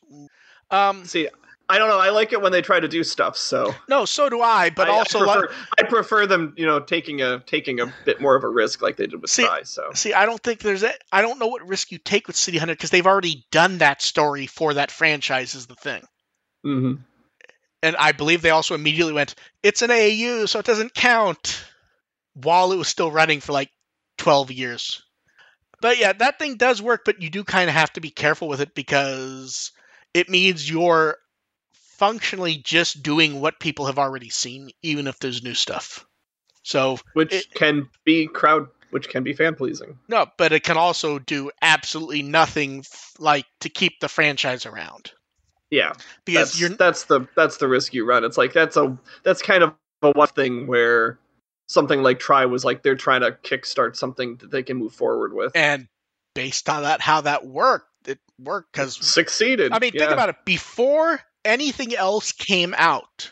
um, 0.70 1.03
See, 1.05 1.28
I 1.68 1.78
don't 1.78 1.89
know. 1.89 1.99
I 1.99 2.09
like 2.09 2.32
it 2.34 2.41
when 2.41 2.51
they 2.51 2.62
try 2.62 2.80
to 2.80 2.88
do 2.88 3.03
stuff. 3.03 3.38
So, 3.38 3.74
no, 3.88 4.05
so 4.05 4.30
do 4.30 4.41
I. 4.41 4.70
But 4.70 4.88
I, 4.88 4.91
also, 4.91 5.20
I 5.20 5.24
like, 5.26 5.39
prefer, 5.39 5.55
I 5.80 5.84
prefer 5.84 6.26
them, 6.26 6.53
you 6.57 6.66
know, 6.66 6.80
taking 6.80 7.22
a 7.22 7.39
taking 7.45 7.80
a 7.80 7.88
bit 8.05 8.22
more 8.22 8.36
of 8.36 8.43
a 8.43 8.49
risk 8.49 8.82
like 8.82 8.97
they 8.97 9.07
did 9.07 9.22
with 9.22 9.32
See- 9.32 9.45
Tri. 9.45 9.64
So, 9.64 9.89
see, 9.93 10.14
I 10.14 10.26
don't 10.26 10.41
think 10.41 10.59
there's 10.59 10.84
a, 10.84 10.93
I 11.12 11.22
don't 11.22 11.39
know 11.39 11.47
what 11.47 11.68
risk 11.68 11.91
you 11.91 11.97
take 11.97 12.28
with 12.28 12.36
City 12.36 12.57
Hunter 12.57 12.74
because 12.76 12.89
they've 12.89 13.07
already 13.07 13.45
done 13.51 13.78
that 13.80 14.01
story 14.01 14.47
for 14.47 14.74
that 14.76 14.91
franchise. 14.91 15.55
Is 15.55 15.68
the 15.68 15.76
thing. 15.76 16.03
hmm 16.64 16.93
and 17.84 17.95
I 17.95 18.11
believe 18.11 18.41
they 18.41 18.49
also 18.51 18.75
immediately 18.75 19.13
went, 19.13 19.36
"It's 19.63 19.82
an 19.82 19.89
AAU, 19.89 20.47
so 20.47 20.59
it 20.59 20.65
doesn't 20.65 20.93
count," 20.93 21.63
while 22.34 22.71
it 22.71 22.77
was 22.77 22.88
still 22.88 23.11
running 23.11 23.41
for 23.41 23.51
like 23.53 23.69
twelve 24.17 24.51
years. 24.51 25.01
But 25.82 25.97
yeah, 25.97 26.13
that 26.13 26.38
thing 26.38 26.57
does 26.57 26.82
work, 26.82 27.01
but 27.05 27.21
you 27.21 27.29
do 27.29 27.43
kind 27.43 27.69
of 27.69 27.75
have 27.75 27.91
to 27.93 28.01
be 28.01 28.11
careful 28.11 28.47
with 28.47 28.61
it 28.61 28.75
because 28.75 29.71
it 30.13 30.29
means 30.29 30.69
you're 30.69 31.17
functionally 31.97 32.55
just 32.57 33.01
doing 33.03 33.39
what 33.41 33.59
people 33.59 33.86
have 33.88 33.99
already 33.99 34.29
seen, 34.29 34.69
even 34.82 35.07
if 35.07 35.19
there's 35.19 35.43
new 35.43 35.53
stuff. 35.55 36.05
So 36.63 36.99
which 37.13 37.34
It- 37.34 37.53
can 37.55 37.89
be 38.05 38.27
crowd, 38.27 38.67
which 38.91 39.09
can 39.09 39.23
be 39.23 39.34
fan 39.34 39.55
pleasing. 39.55 39.97
no, 40.07 40.27
but 40.38 40.51
it 40.51 40.63
can 40.63 40.77
also 40.77 41.17
do 41.17 41.49
absolutely 41.61 42.21
nothing 42.21 42.79
f- 42.79 43.13
like 43.17 43.45
to 43.61 43.69
keep 43.69 43.99
the 43.99 44.09
franchise 44.09 44.65
around 44.67 45.11
Yeah, 45.72 45.93
because 46.26 46.59
that's, 46.59 46.76
that's 46.78 47.03
the 47.05 47.28
that's 47.36 47.57
the 47.57 47.67
risk 47.67 47.93
you 47.93 48.05
run. 48.05 48.24
It's 48.24 48.38
like 48.38 48.53
that's 48.53 48.78
a 48.78 48.97
that's 49.24 49.41
kind 49.41 49.63
of 49.63 49.74
a 50.01 50.11
one 50.11 50.28
thing 50.28 50.67
where 50.67 51.17
something 51.69 52.03
like 52.03 52.19
Tri 52.19 52.45
was 52.45 52.65
like 52.65 52.84
they're 52.84 52.95
trying 52.95 53.22
to 53.22 53.32
kickstart 53.32 53.95
something 53.95 54.36
that 54.38 54.51
they 54.51 54.63
can 54.63 54.78
move 54.78 54.93
forward 54.93 55.34
with. 55.34 55.53
and 55.55 55.88
based 56.36 56.69
on 56.69 56.84
that 56.84 56.99
how 57.01 57.22
that 57.22 57.45
worked, 57.47 57.88
it 58.05 58.19
worked 58.38 58.74
because 58.74 58.95
Succeeded. 59.05 59.72
I 59.72 59.80
mean, 59.80 59.91
think 59.93 60.11
about 60.11 60.30
it. 60.30 60.36
Before 60.45 61.22
anything 61.45 61.95
else 61.95 62.34
came 62.34 62.76
out, 62.78 63.32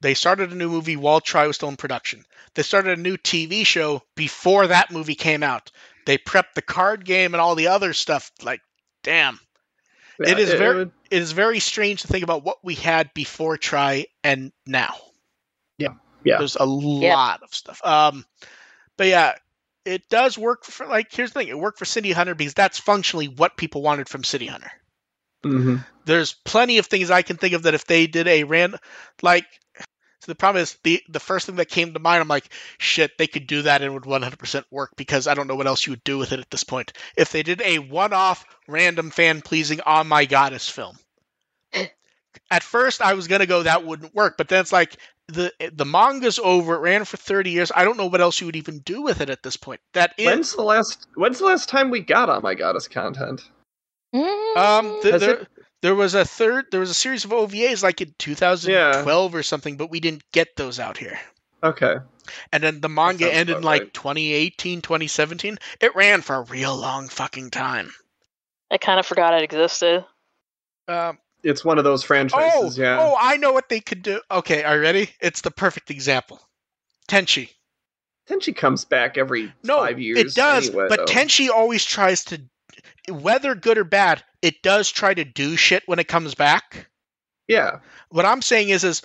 they 0.00 0.14
started 0.14 0.52
a 0.52 0.54
new 0.54 0.68
movie 0.68 0.96
while 0.96 1.20
Tri 1.20 1.46
was 1.48 1.56
still 1.56 1.68
in 1.68 1.76
production. 1.76 2.24
They 2.54 2.62
started 2.62 2.98
a 2.98 3.02
new 3.02 3.16
TV 3.16 3.66
show 3.66 4.02
before 4.14 4.68
that 4.68 4.90
movie 4.92 5.14
came 5.16 5.42
out. 5.42 5.72
They 6.06 6.16
prepped 6.18 6.54
the 6.54 6.62
card 6.62 7.04
game 7.04 7.34
and 7.34 7.40
all 7.40 7.56
the 7.56 7.66
other 7.66 7.92
stuff. 7.92 8.30
Like, 8.42 8.60
damn. 9.02 9.40
Yeah, 10.20 10.30
it 10.30 10.38
is 10.38 10.50
very- 10.52 10.76
would- 10.76 10.92
It 11.10 11.22
is 11.22 11.32
very 11.32 11.60
strange 11.60 12.02
to 12.02 12.08
think 12.08 12.24
about 12.24 12.44
what 12.44 12.58
we 12.62 12.74
had 12.74 13.12
before 13.14 13.56
Tri 13.56 14.06
and 14.24 14.52
now. 14.66 14.94
Yeah. 15.78 15.94
Yeah. 16.24 16.38
There's 16.38 16.56
a 16.56 16.64
lot 16.64 17.42
of 17.42 17.54
stuff. 17.54 17.84
Um, 17.84 18.24
but 18.96 19.06
yeah, 19.08 19.34
it 19.84 20.08
does 20.08 20.36
work 20.36 20.64
for, 20.64 20.86
like, 20.86 21.12
here's 21.12 21.32
the 21.32 21.40
thing 21.40 21.48
it 21.48 21.58
worked 21.58 21.78
for 21.78 21.84
City 21.84 22.12
Hunter 22.12 22.34
because 22.34 22.54
that's 22.54 22.78
functionally 22.78 23.28
what 23.28 23.56
people 23.56 23.82
wanted 23.82 24.08
from 24.08 24.24
City 24.24 24.46
Hunter 24.46 24.70
Mhm. 25.44 25.84
there's 26.04 26.34
plenty 26.44 26.78
of 26.78 26.86
things 26.86 27.10
I 27.10 27.22
can 27.22 27.36
think 27.36 27.54
of 27.54 27.64
that 27.64 27.74
if 27.74 27.84
they 27.84 28.06
did 28.06 28.26
a 28.26 28.44
random 28.44 28.80
like 29.22 29.44
so 29.44 29.65
the 30.26 30.34
problem 30.34 30.62
is 30.62 30.76
the 30.82 31.02
the 31.08 31.20
first 31.20 31.46
thing 31.46 31.56
that 31.56 31.68
came 31.68 31.92
to 31.92 31.98
mind 31.98 32.20
I'm 32.20 32.28
like 32.28 32.48
shit 32.78 33.16
they 33.18 33.26
could 33.26 33.46
do 33.46 33.62
that 33.62 33.82
and 33.82 33.90
it 33.90 33.94
would 33.94 34.04
100% 34.04 34.64
work 34.70 34.90
because 34.96 35.26
I 35.26 35.34
don't 35.34 35.46
know 35.46 35.54
what 35.56 35.66
else 35.66 35.86
you 35.86 35.92
would 35.92 36.04
do 36.04 36.18
with 36.18 36.32
it 36.32 36.40
at 36.40 36.50
this 36.50 36.64
point. 36.64 36.92
If 37.16 37.32
they 37.32 37.42
did 37.42 37.62
a 37.62 37.78
one-off 37.78 38.44
random 38.68 39.10
fan 39.10 39.40
pleasing 39.42 39.80
on 39.80 40.06
my 40.08 40.24
goddess 40.24 40.68
film. 40.68 40.96
At 42.50 42.62
first 42.62 43.00
I 43.00 43.14
was 43.14 43.28
going 43.28 43.40
to 43.40 43.46
go 43.46 43.62
that 43.62 43.84
wouldn't 43.84 44.14
work 44.14 44.36
but 44.36 44.48
then 44.48 44.60
it's 44.60 44.72
like 44.72 44.96
the 45.28 45.52
the 45.72 45.84
manga's 45.86 46.38
over 46.38 46.74
it 46.74 46.80
ran 46.80 47.04
for 47.04 47.16
30 47.16 47.50
years 47.50 47.72
I 47.74 47.84
don't 47.84 47.96
know 47.96 48.06
what 48.06 48.20
else 48.20 48.40
you 48.40 48.46
would 48.46 48.56
even 48.56 48.78
do 48.80 49.02
with 49.02 49.20
it 49.20 49.30
at 49.30 49.42
this 49.42 49.56
point. 49.56 49.80
That 49.94 50.12
is 50.18 50.26
When's 50.26 50.54
the 50.54 50.62
last 50.62 51.06
When's 51.16 51.38
the 51.38 51.46
last 51.46 51.68
time 51.68 51.90
we 51.90 52.00
got 52.00 52.28
on 52.30 52.42
my 52.42 52.54
goddess 52.54 52.86
content? 52.88 53.42
Um, 54.14 55.00
th- 55.02 55.12
Has 55.12 55.20
there, 55.20 55.34
it- 55.40 55.48
there 55.82 55.94
was 55.94 56.14
a 56.14 56.24
third, 56.24 56.66
there 56.70 56.80
was 56.80 56.90
a 56.90 56.94
series 56.94 57.24
of 57.24 57.30
OVAs 57.30 57.82
like 57.82 58.00
in 58.00 58.14
2012 58.18 59.34
or 59.34 59.42
something, 59.42 59.76
but 59.76 59.90
we 59.90 60.00
didn't 60.00 60.22
get 60.32 60.56
those 60.56 60.80
out 60.80 60.96
here. 60.96 61.18
Okay. 61.62 61.96
And 62.52 62.62
then 62.62 62.80
the 62.80 62.88
manga 62.88 63.32
ended 63.32 63.58
in 63.58 63.62
like 63.62 63.82
right. 63.82 63.94
2018, 63.94 64.82
2017. 64.82 65.58
It 65.80 65.94
ran 65.94 66.22
for 66.22 66.36
a 66.36 66.42
real 66.42 66.76
long 66.76 67.08
fucking 67.08 67.50
time. 67.50 67.90
I 68.70 68.78
kind 68.78 68.98
of 68.98 69.06
forgot 69.06 69.34
it 69.34 69.42
existed. 69.42 70.04
Um, 70.88 71.18
It's 71.42 71.64
one 71.64 71.78
of 71.78 71.84
those 71.84 72.02
oh, 72.02 72.06
franchises. 72.06 72.78
yeah. 72.78 72.98
oh, 73.00 73.16
I 73.18 73.36
know 73.36 73.52
what 73.52 73.68
they 73.68 73.80
could 73.80 74.02
do. 74.02 74.20
Okay, 74.30 74.64
are 74.64 74.76
you 74.76 74.82
ready? 74.82 75.10
It's 75.20 75.40
the 75.42 75.50
perfect 75.50 75.90
example. 75.90 76.40
Tenchi. 77.08 77.50
Tenchi 78.28 78.54
comes 78.54 78.84
back 78.84 79.16
every 79.16 79.52
No, 79.62 79.78
five 79.78 80.00
years. 80.00 80.18
it 80.18 80.34
does, 80.34 80.68
anyway, 80.68 80.86
but 80.88 80.98
though. 80.98 81.04
Tenchi 81.06 81.48
always 81.48 81.84
tries 81.84 82.24
to, 82.24 82.42
whether 83.08 83.54
good 83.54 83.78
or 83.78 83.84
bad, 83.84 84.24
it 84.46 84.62
does 84.62 84.90
try 84.90 85.12
to 85.12 85.24
do 85.24 85.56
shit 85.56 85.82
when 85.86 85.98
it 85.98 86.06
comes 86.06 86.36
back. 86.36 86.88
Yeah. 87.48 87.80
What 88.10 88.24
I'm 88.24 88.42
saying 88.42 88.68
is, 88.68 88.84
is 88.84 89.02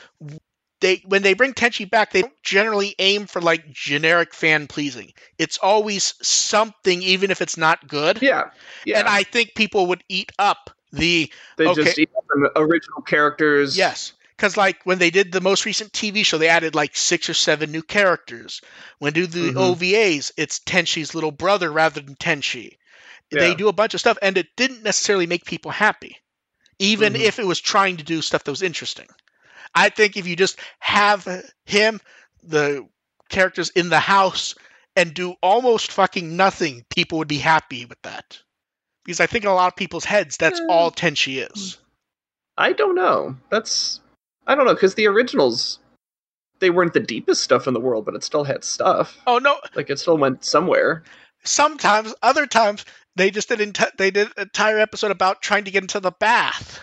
they 0.82 1.02
when 1.06 1.24
they 1.24 1.34
bring 1.34 1.54
Tenchi 1.54 1.90
back, 1.90 2.12
they 2.12 2.22
don't 2.22 2.44
generally 2.44 2.94
aim 3.00 3.26
for 3.26 3.42
like 3.42 3.72
generic 3.72 4.34
fan 4.36 4.68
pleasing. 4.68 5.14
It's 5.40 5.58
always 5.58 6.14
something, 6.22 7.02
even 7.02 7.32
if 7.32 7.42
it's 7.42 7.58
not 7.58 7.88
good. 7.88 8.22
Yeah. 8.22 8.52
Yeah. 8.86 9.00
And 9.00 9.08
I 9.08 9.24
think 9.24 9.56
people 9.56 9.88
would 9.88 10.04
eat 10.10 10.32
up 10.38 10.70
the 10.92 11.32
they 11.58 11.68
okay. 11.68 11.84
just 11.84 12.00
eat 12.00 12.12
up 12.16 12.26
the 12.28 12.52
original 12.60 13.02
characters. 13.02 13.76
yes. 13.78 14.14
Because 14.38 14.58
like 14.58 14.84
when 14.86 14.98
they 14.98 15.12
did 15.12 15.32
the 15.32 15.42
most 15.42 15.66
recent 15.66 15.92
TV 15.92 16.26
show, 16.26 16.40
they 16.40 16.50
added 16.50 16.74
like 16.74 16.96
six 16.96 17.30
or 17.30 17.36
seven 17.36 17.72
new 17.72 17.84
characters. 17.84 18.62
When 18.98 19.14
do 19.14 19.28
the 19.28 19.52
Mhm. 19.52 19.56
OVAs, 19.56 20.32
it's 20.38 20.60
Tenchi's 20.60 21.14
little 21.14 21.32
brother 21.32 21.72
rather 21.72 22.02
than 22.02 22.16
Tenchi. 22.16 22.78
They 23.40 23.56
do 23.56 23.68
a 23.70 23.74
bunch 23.74 23.94
of 23.94 24.00
stuff, 24.00 24.18
and 24.22 24.38
it 24.38 24.48
didn't 24.58 24.84
necessarily 24.84 25.26
make 25.26 25.46
people 25.46 25.72
happy, 25.72 26.18
even 26.80 27.14
Mhm. 27.14 27.22
if 27.22 27.40
it 27.40 27.46
was 27.48 27.62
trying 27.62 27.98
to 27.98 28.04
do 28.04 28.22
stuff 28.22 28.44
that 28.44 28.52
was 28.52 28.62
interesting. 28.62 29.08
I 29.74 29.90
think 29.90 30.18
if 30.18 30.28
you 30.28 30.36
just 30.36 30.60
have 30.80 31.26
him, 31.66 32.02
the 32.44 32.88
characters 33.30 33.70
in 33.70 33.90
the 33.90 34.00
house, 34.02 34.54
and 34.98 35.14
do 35.14 35.36
almost 35.42 35.92
fucking 35.94 36.36
nothing, 36.36 36.86
people 36.90 37.18
would 37.20 37.30
be 37.30 37.38
happy 37.38 37.86
with 37.86 38.02
that. 38.02 38.40
Because 39.06 39.22
I 39.22 39.28
think 39.28 39.46
in 39.46 39.50
a 39.50 39.56
lot 39.56 39.72
of 39.72 39.78
people's 39.78 40.06
heads, 40.06 40.36
that's 40.36 40.60
Eh. 40.60 40.66
all 40.70 40.92
Tenchi 40.92 41.50
is. 41.52 41.78
I 42.58 42.74
don't 42.74 42.96
know. 42.96 43.38
That's 43.50 44.02
I 44.48 44.56
don't 44.56 44.66
know 44.66 44.74
because 44.74 44.96
the 44.96 45.08
originals 45.08 45.80
they 46.60 46.70
weren't 46.70 46.94
the 46.94 47.00
deepest 47.00 47.42
stuff 47.42 47.66
in 47.68 47.74
the 47.74 47.80
world, 47.80 48.06
but 48.06 48.14
it 48.16 48.24
still 48.24 48.44
had 48.44 48.64
stuff. 48.64 49.18
Oh 49.26 49.38
no! 49.40 49.60
Like 49.74 49.90
it 49.90 49.98
still 50.00 50.18
went 50.18 50.44
somewhere. 50.44 51.04
Sometimes, 51.44 52.14
other 52.22 52.46
times, 52.46 52.86
they 53.16 53.32
just 53.32 53.50
did 53.50 53.60
enti- 53.60 53.96
they 53.98 54.12
did 54.12 54.28
an 54.28 54.34
entire 54.44 54.80
episode 54.80 55.12
about 55.12 55.42
trying 55.42 55.66
to 55.66 55.72
get 55.72 55.84
into 55.84 56.00
the 56.00 56.12
bath. 56.12 56.80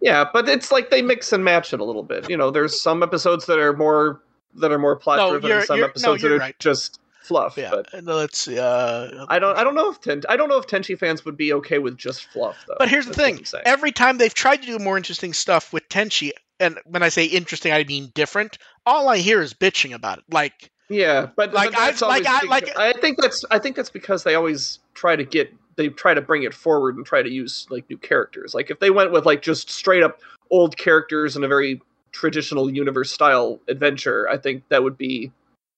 Yeah, 0.00 0.24
but 0.32 0.48
it's 0.48 0.72
like 0.72 0.90
they 0.90 1.00
mix 1.02 1.32
and 1.32 1.44
match 1.44 1.72
it 1.72 1.80
a 1.80 1.84
little 1.84 2.02
bit. 2.02 2.28
You 2.28 2.36
know, 2.36 2.50
there's 2.50 2.80
some 2.80 3.02
episodes 3.02 3.46
that 3.46 3.58
are 3.58 3.72
more 3.76 4.20
that 4.56 4.72
are 4.72 4.78
more 4.78 4.96
plot 4.96 5.18
No, 5.18 5.30
driven, 5.30 5.50
and 5.58 5.64
some 5.64 5.76
you're- 5.78 5.86
no, 5.86 5.90
episodes 5.90 6.22
that 6.22 6.28
you're 6.28 6.38
right. 6.38 6.58
just 6.58 7.00
fluff. 7.22 7.56
Yeah, 7.56 7.70
But 7.70 8.04
let's 8.04 8.38
see. 8.40 8.58
Uh, 8.58 9.24
I 9.28 9.38
don't 9.38 9.56
I 9.56 9.62
don't 9.64 9.74
know 9.76 9.90
if 9.90 10.00
Ten, 10.00 10.22
I 10.28 10.36
don't 10.36 10.48
know 10.48 10.58
if 10.58 10.66
Tenchi 10.66 10.98
fans 10.98 11.24
would 11.24 11.36
be 11.36 11.52
okay 11.54 11.78
with 11.78 11.96
just 11.96 12.24
fluff 12.26 12.56
though. 12.66 12.74
But 12.78 12.88
here's 12.88 13.06
the 13.06 13.14
thing: 13.14 13.44
every 13.64 13.92
time 13.92 14.18
they've 14.18 14.34
tried 14.34 14.58
to 14.62 14.66
do 14.66 14.78
more 14.78 14.96
interesting 14.96 15.32
stuff 15.32 15.72
with 15.72 15.88
Tenchi, 15.88 16.32
and 16.58 16.78
when 16.84 17.02
I 17.04 17.08
say 17.08 17.24
interesting, 17.26 17.72
I 17.72 17.84
mean 17.84 18.10
different. 18.14 18.58
All 18.84 19.08
I 19.08 19.18
hear 19.18 19.40
is 19.40 19.54
bitching 19.54 19.94
about 19.94 20.18
it. 20.18 20.24
Like, 20.28 20.70
Yeah, 20.90 21.28
but 21.36 21.54
Like, 21.54 21.70
but 21.70 21.78
I- 22.02 22.06
like, 22.08 22.26
I- 22.26 22.46
like- 22.46 22.76
I 22.76 22.92
think 22.94 23.20
that's 23.22 23.44
I 23.52 23.60
think 23.60 23.76
that's 23.76 23.90
because 23.90 24.24
they 24.24 24.34
always 24.34 24.80
try 24.94 25.14
to 25.14 25.24
get 25.24 25.54
they 25.76 25.88
try 25.88 26.14
to 26.14 26.20
bring 26.20 26.42
it 26.42 26.54
forward 26.54 26.96
and 26.96 27.06
try 27.06 27.22
to 27.22 27.30
use 27.30 27.66
like 27.70 27.88
new 27.88 27.98
characters. 27.98 28.54
Like 28.54 28.70
if 28.70 28.78
they 28.78 28.90
went 28.90 29.12
with 29.12 29.26
like 29.26 29.42
just 29.42 29.70
straight 29.70 30.02
up 30.02 30.20
old 30.50 30.76
characters 30.76 31.36
in 31.36 31.44
a 31.44 31.48
very 31.48 31.80
traditional 32.12 32.70
universe 32.70 33.10
style 33.10 33.60
adventure, 33.68 34.28
I 34.28 34.36
think 34.38 34.68
that 34.68 34.82
would 34.82 34.98
be 34.98 35.32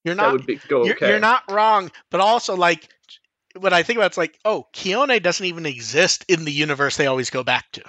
you're 0.05 0.15
not 0.15 0.27
that 0.27 0.33
would 0.33 0.47
be 0.47 0.57
go 0.69 0.85
you're, 0.85 0.95
okay. 0.95 1.09
you're 1.11 1.21
not 1.21 1.51
wrong, 1.51 1.91
but 2.11 2.21
also 2.21 2.57
like 2.57 2.89
when 3.59 3.73
I 3.73 3.83
think 3.83 3.99
about 3.99 4.07
it, 4.07 4.09
it's 4.09 4.19
like, 4.19 4.39
oh, 4.45 4.67
Kiyone 4.73 5.23
doesn't 5.23 5.47
even 5.47 5.65
exist 5.65 6.25
in 6.29 6.45
the 6.45 6.53
universe 6.53 6.97
they 6.97 7.07
always 7.07 7.31
go 7.31 7.45
back 7.45 7.71
to. 7.73 7.83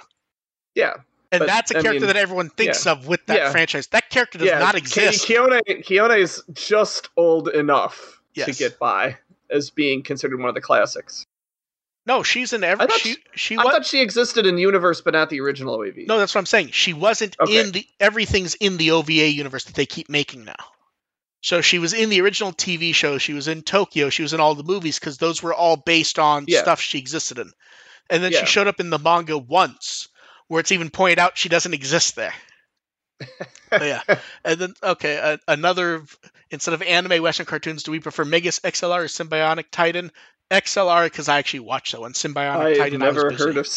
yeah, 0.76 0.94
And 1.32 1.40
But, 1.40 1.46
that's 1.46 1.70
a 1.72 1.74
character 1.74 1.92
mean, 1.92 2.06
that 2.06 2.16
everyone 2.16 2.50
thinks 2.50 2.86
of 2.86 3.08
with 3.08 3.26
that 3.26 3.38
Yeah. 3.38 3.50
franchise. 3.50 3.88
That 3.88 4.08
character 4.10 4.38
does 4.38 4.46
yeah. 4.46 4.60
not 4.60 4.76
exist. 4.76 5.26
Kiyone 5.26 5.60
Kiyone 5.84 6.18
is 6.18 6.42
just 6.52 7.08
old 7.16 7.48
enough 7.48 8.20
to 8.36 8.52
get 8.52 8.78
by 8.78 9.16
as 9.50 9.70
being 9.70 10.02
considered 10.02 10.38
one 10.38 10.48
of 10.48 10.54
the 10.54 10.60
classics. 10.60 11.26
No, 12.06 12.22
she's 12.22 12.52
in 12.52 12.62
every. 12.62 12.84
I 12.84 12.88
thought 12.88 13.00
She 13.00 13.16
she 13.34 13.56
I 13.58 13.64
was. 13.64 13.72
thought 13.72 13.86
she 13.86 14.00
existed 14.00 14.46
in 14.46 14.58
universe, 14.58 15.00
but 15.00 15.12
not 15.14 15.28
the 15.28 15.40
original 15.40 15.78
OAV. 15.78 16.06
No, 16.06 16.18
that's 16.18 16.34
what 16.34 16.38
I'm 16.38 16.46
saying. 16.46 16.70
She 16.70 16.92
wasn't 16.92 17.36
Okay. 17.40 17.60
in 17.60 17.72
the 17.72 17.86
everything's 17.98 18.54
in 18.54 18.76
the 18.76 18.92
OVA 18.92 19.28
universe 19.28 19.64
that 19.64 19.74
they 19.74 19.86
keep 19.86 20.08
making 20.08 20.44
now. 20.44 20.54
So 21.42 21.60
she 21.60 21.78
was 21.78 21.92
in 21.92 22.08
the 22.08 22.20
original 22.22 22.52
TV 22.52 22.94
show. 22.94 23.18
She 23.18 23.32
was 23.32 23.48
in 23.48 23.62
Tokyo. 23.62 24.08
She 24.10 24.22
was 24.22 24.32
in 24.32 24.40
all 24.40 24.54
the 24.54 24.64
movies 24.64 24.98
because 24.98 25.18
those 25.18 25.42
were 25.42 25.54
all 25.54 25.76
based 25.76 26.18
on 26.18 26.46
Yeah. 26.48 26.60
stuff 26.60 26.80
she 26.80 26.98
existed 26.98 27.38
in. 27.38 27.52
And 28.08 28.22
then 28.22 28.32
Yeah. 28.32 28.40
she 28.40 28.46
showed 28.46 28.66
up 28.68 28.80
in 28.80 28.90
the 28.90 28.98
manga 28.98 29.36
once, 29.36 30.08
where 30.48 30.60
it's 30.60 30.72
even 30.72 30.90
pointed 30.90 31.18
out 31.18 31.36
she 31.38 31.48
doesn't 31.48 31.74
exist 31.74 32.16
there. 32.16 32.34
Yeah, 33.72 34.00
and 34.44 34.58
then 34.60 34.74
okay, 34.82 35.18
uh, 35.18 35.36
another 35.48 36.04
instead 36.50 36.72
of 36.72 36.82
anime 36.82 37.20
Western 37.22 37.46
cartoons, 37.46 37.82
do 37.82 37.90
we 37.90 38.00
prefer 38.00 38.24
Megas 38.24 38.60
XLR 38.60 39.04
or 39.04 39.08
Sym-Bionic 39.08 39.66
Titan? 39.70 40.12
XLR 40.50 41.06
because 41.06 41.28
I 41.28 41.38
actually 41.38 41.60
watched 41.60 41.92
that 41.92 42.00
one. 42.00 42.14
Sym-Bionic 42.14 42.70
I've 42.72 42.76
Titan. 42.78 43.02
I 43.02 43.08
was 43.08 43.16
never 43.16 43.32
heard 43.36 43.56
of. 43.56 43.68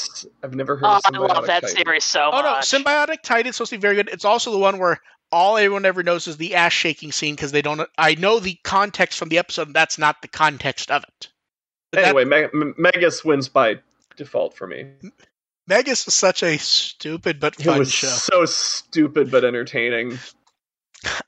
I've 0.44 0.54
never 0.56 0.76
heard 0.78 0.86
Oh, 0.86 0.98
of. 0.98 1.02
I 1.06 1.18
love 1.18 1.48
that 1.48 1.62
Titan. 1.64 1.76
series 1.78 2.04
so 2.04 2.30
Oh 2.32 2.42
no, 2.42 2.52
much. 2.52 2.66
Sym-Bionic 2.66 3.22
Titan's 3.24 3.56
supposed 3.56 3.72
to 3.72 3.78
be 3.78 3.82
very 3.82 3.96
good. 3.96 4.10
It's 4.12 4.26
also 4.26 4.52
the 4.52 4.58
one 4.60 4.78
where 4.78 5.00
all 5.32 5.58
everyone 5.58 5.86
ever 5.86 6.04
knows 6.04 6.28
is 6.28 6.38
the 6.38 6.56
ass 6.56 6.74
shaking 6.74 7.12
scene 7.12 7.36
because 7.36 7.52
they 7.52 7.62
don't. 7.62 7.82
I 7.98 8.16
know 8.16 8.40
the 8.40 8.58
context 8.64 9.18
from 9.18 9.30
the 9.30 9.38
episode. 9.40 9.68
and 9.68 9.76
That's 9.76 9.98
not 9.98 10.22
the 10.22 10.28
context 10.28 10.92
of 10.92 11.04
it. 11.04 11.28
But 11.92 12.02
that- 12.02 12.08
Anyway, 12.16 12.26
Meg- 12.26 12.78
Megas 12.78 13.26
wins 13.26 13.50
by 13.50 13.80
default 14.16 14.56
for 14.56 14.68
me. 14.68 14.86
Megas 15.68 16.08
is 16.08 16.14
such 16.14 16.44
a 16.44 16.58
stupid 16.58 17.40
but 17.40 17.60
It 17.60 17.64
fun 17.64 17.80
was 17.80 17.92
show. 17.92 18.08
so 18.08 18.46
stupid 18.46 19.30
but 19.32 19.44
entertaining. 19.46 20.18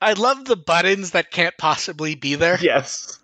I 0.00 0.12
love 0.12 0.44
the 0.44 0.56
buttons 0.56 1.12
that 1.12 1.30
can't 1.30 1.56
possibly 1.56 2.14
be 2.14 2.34
there. 2.34 2.58
Yes. 2.60 3.18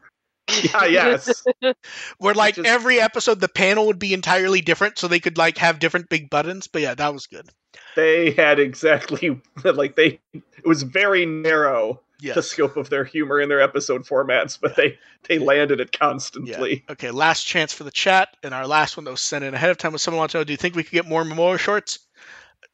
Yeah, 0.63 0.85
yes. 0.87 1.45
Where 2.19 2.35
like 2.35 2.57
Which 2.57 2.67
is- 2.67 2.73
every 2.73 3.01
episode, 3.01 3.41
the 3.41 3.49
panel 3.49 3.87
would 3.87 3.99
be 3.99 4.15
entirely 4.15 4.61
different, 4.61 4.99
so 4.99 5.09
they 5.09 5.21
could 5.21 5.39
like 5.39 5.59
have 5.59 5.79
different 5.79 6.09
big 6.09 6.31
buttons. 6.31 6.67
But 6.67 6.83
yeah, 6.83 6.95
that 6.95 7.13
was 7.13 7.27
good. 7.27 7.49
they 7.97 8.31
had 8.33 8.59
exactly 8.59 9.41
like 9.65 9.97
they 9.97 10.21
it 10.33 10.67
was 10.67 10.83
very 10.83 11.27
narrow 11.27 12.01
the 12.21 12.43
scope 12.43 12.77
of 12.77 12.91
their 12.91 13.05
humor 13.05 13.41
in 13.41 13.49
their 13.49 13.61
episode 13.61 14.05
formats, 14.05 14.59
but 14.61 14.75
they 14.77 14.99
they 15.29 15.39
landed 15.39 15.81
it 15.81 15.97
constantly. 15.97 16.85
Okay, 16.91 17.11
last 17.11 17.45
chance 17.45 17.73
for 17.73 17.85
the 17.85 17.91
chat, 17.91 18.37
and 18.43 18.53
our 18.53 18.67
last 18.67 18.97
one 18.97 19.05
that 19.05 19.11
was 19.11 19.21
sent 19.21 19.45
in 19.45 19.55
ahead 19.55 19.71
of 19.71 19.79
time 19.79 19.93
was 19.93 20.03
someone 20.03 20.19
wants 20.19 20.33
to 20.33 20.39
know: 20.39 20.45
Do 20.45 20.53
you 20.53 20.57
think 20.57 20.75
we 20.75 20.83
could 20.83 20.93
get 20.93 21.07
more 21.07 21.25
Momoa 21.25 21.59
shorts? 21.59 22.01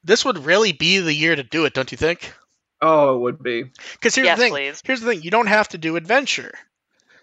This 0.03 0.25
would 0.25 0.39
really 0.39 0.73
be 0.73 0.99
the 0.99 1.15
year 1.15 1.35
to 1.35 1.43
do 1.43 1.65
it, 1.65 1.75
don't 1.75 1.91
you 1.91 1.99
think? 1.99 2.33
Oh, 2.81 3.17
it 3.17 3.21
would 3.21 3.43
be. 3.43 3.65
Because 3.93 4.15
here's 4.15 4.27
yes, 4.27 4.39
the 4.39 4.45
thing. 4.45 4.53
please. 4.53 4.83
Here's 4.85 5.01
the 5.01 5.07
thing. 5.07 5.23
You 5.23 5.31
don't 5.31 5.47
have 5.47 5.69
to 5.69 5.79
do 5.79 5.97
adventure. 5.97 6.53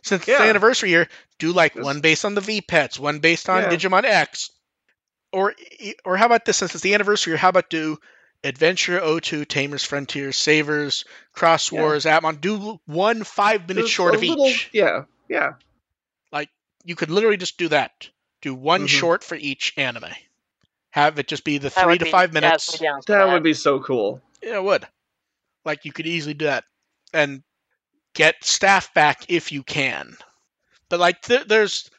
Since 0.04 0.28
it's 0.28 0.38
the 0.40 0.44
anniversary 0.44 0.90
year, 0.90 1.08
do 1.40 1.52
like 1.52 1.74
Just- 1.76 1.84
one 1.86 2.02
based 2.02 2.26
on 2.26 2.36
the 2.36 2.42
V 2.42 2.62
Pets, 2.62 3.00
one 3.00 3.20
based 3.20 3.50
on 3.50 3.64
Yeah. 3.64 3.70
Digimon 3.70 4.04
X, 4.04 4.50
or 5.32 5.54
or 6.06 6.18
how 6.18 6.26
about 6.26 6.46
this? 6.46 6.58
Since 6.58 6.74
it's 6.76 6.84
the 6.84 6.94
anniversary, 6.94 7.32
year, 7.32 7.38
how 7.38 7.50
about 7.50 7.70
do 7.70 8.00
Adventure 8.44 9.00
O2, 9.00 9.46
Tamers 9.48 9.84
Frontiers, 9.84 10.36
Savers, 10.36 11.06
Cross 11.34 11.72
Yeah. 11.72 11.82
Wars, 11.82 12.06
Appmon? 12.06 12.42
Do 12.42 12.80
one 12.86 13.24
five 13.24 13.68
minute 13.68 13.82
Just 13.84 13.94
short 13.94 14.16
of 14.16 14.22
little- 14.24 14.48
each. 14.48 14.70
Yeah, 14.74 15.04
yeah. 15.30 15.54
Like 16.32 16.50
you 16.84 16.96
could 16.96 17.12
literally 17.12 17.38
just 17.38 17.58
do 17.58 17.68
that. 17.70 18.10
Do 18.42 18.56
one 18.56 18.86
Mhm. 18.86 18.90
short 18.90 19.24
for 19.24 19.36
each 19.36 19.74
anime. 19.78 20.10
Have 20.90 21.20
it 21.20 21.28
just 21.28 21.44
be 21.44 21.60
the 21.60 21.70
That 21.70 21.84
three 21.84 22.00
to 22.00 22.06
be- 22.06 22.12
five 22.12 22.34
minutes. 22.34 22.72
be 22.78 22.84
down 22.86 23.02
for 23.04 23.12
That 23.14 23.32
would 23.32 23.44
be 23.44 23.54
so 23.54 23.80
cool. 23.80 24.22
Yeah, 24.42 24.56
it 24.56 24.64
would. 24.64 24.88
Like 25.64 25.86
you 25.86 25.94
could 25.94 26.08
easily 26.08 26.34
do 26.34 26.46
that 26.46 26.66
and 27.14 27.44
get 28.14 28.44
staff 28.44 28.94
back 28.94 29.26
if 29.30 29.52
you 29.52 29.64
can. 29.64 30.16
But 30.90 31.00
like 31.00 31.22
th- 31.22 31.48
there's 31.48 31.90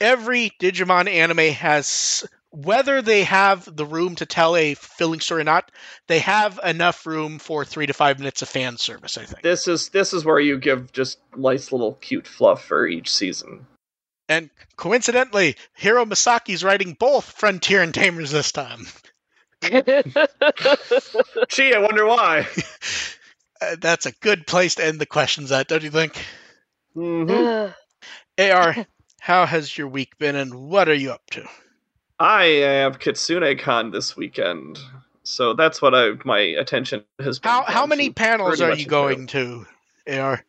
every 0.00 0.52
Digimon 0.60 1.08
anime 1.08 1.52
has 1.54 2.26
whether 2.50 3.00
they 3.00 3.24
have 3.24 3.76
the 3.76 3.86
room 3.86 4.14
to 4.16 4.26
tell 4.26 4.56
a 4.56 4.74
filling 4.74 5.20
story 5.20 5.40
or 5.40 5.44
not, 5.44 5.70
they 6.06 6.18
have 6.18 6.60
enough 6.62 7.06
room 7.06 7.38
for 7.38 7.64
3 7.64 7.86
to 7.86 7.94
5 7.94 8.18
minutes 8.18 8.42
of 8.42 8.48
fan 8.48 8.76
service, 8.76 9.16
I 9.16 9.24
think. 9.24 9.42
This 9.42 9.66
is 9.66 9.88
this 9.88 10.12
is 10.12 10.24
where 10.24 10.38
you 10.38 10.58
give 10.58 10.92
just 10.92 11.18
nice 11.36 11.72
little 11.72 11.94
cute 11.94 12.26
fluff 12.26 12.64
for 12.64 12.86
each 12.86 13.10
season. 13.10 13.66
And 14.28 14.50
coincidentally, 14.76 15.56
Hiro 15.74 16.04
Masaki's 16.04 16.62
writing 16.62 16.96
both 16.98 17.24
Frontier 17.24 17.82
and 17.82 17.92
Tamers 17.92 18.30
this 18.30 18.52
time. 18.52 18.86
Gee, 19.62 21.74
I 21.74 21.78
wonder 21.78 22.06
why. 22.06 22.46
Uh, 23.62 23.76
that's 23.80 24.06
a 24.06 24.12
good 24.12 24.46
place 24.46 24.74
to 24.76 24.84
end 24.84 24.98
the 25.00 25.06
questions 25.06 25.52
at, 25.52 25.68
don't 25.68 25.82
you 25.82 25.90
think? 25.90 26.14
Mm-hmm. 26.96 27.72
AR, 28.42 28.86
how 29.20 29.46
has 29.46 29.76
your 29.76 29.88
week 29.88 30.18
been 30.18 30.36
and 30.36 30.54
what 30.54 30.88
are 30.88 30.94
you 30.94 31.12
up 31.12 31.22
to? 31.30 31.44
I 32.18 32.44
have 32.44 32.98
Kitsune 32.98 33.58
Con 33.58 33.90
this 33.90 34.16
weekend, 34.16 34.78
so 35.22 35.54
that's 35.54 35.80
what 35.82 35.94
I 35.94 36.12
my 36.24 36.38
attention 36.38 37.04
has 37.18 37.38
been. 37.38 37.50
How 37.50 37.62
how 37.62 37.86
many 37.86 38.10
panels 38.10 38.60
are 38.60 38.74
you 38.74 38.86
going 38.86 39.26
to? 39.28 39.66
AR. 40.08 40.44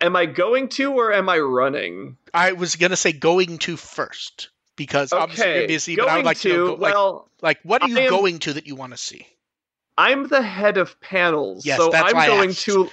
Am 0.00 0.16
I 0.16 0.26
going 0.26 0.68
to 0.70 0.92
or 0.92 1.12
am 1.12 1.28
I 1.28 1.38
running? 1.38 2.16
I 2.32 2.52
was 2.52 2.76
gonna 2.76 2.96
say 2.96 3.12
going 3.12 3.58
to 3.58 3.76
first. 3.76 4.50
because 4.76 5.12
obviously 5.12 5.46
you're 5.46 5.56
Okay, 5.58 5.66
busy. 5.66 5.96
But 5.96 6.08
I 6.08 6.16
would 6.16 6.24
like 6.26 6.38
to, 6.40 6.48
know, 6.48 6.66
go- 6.68 6.74
like, 6.74 6.94
well, 6.94 7.28
like 7.42 7.60
what 7.62 7.82
are 7.82 7.88
you 7.88 7.98
am- 7.98 8.10
going 8.10 8.38
to 8.40 8.54
that 8.54 8.66
you 8.66 8.74
want 8.74 8.92
to 8.92 8.98
see? 8.98 9.26
I'm 9.96 10.28
the 10.28 10.42
head 10.42 10.76
of 10.78 11.00
panels, 11.00 11.64
Yes, 11.64 11.78
so 11.78 11.90
that's 11.90 12.10
I'm 12.12 12.16
why 12.16 12.26
going 12.26 12.50
asked. 12.50 12.64
to 12.66 12.90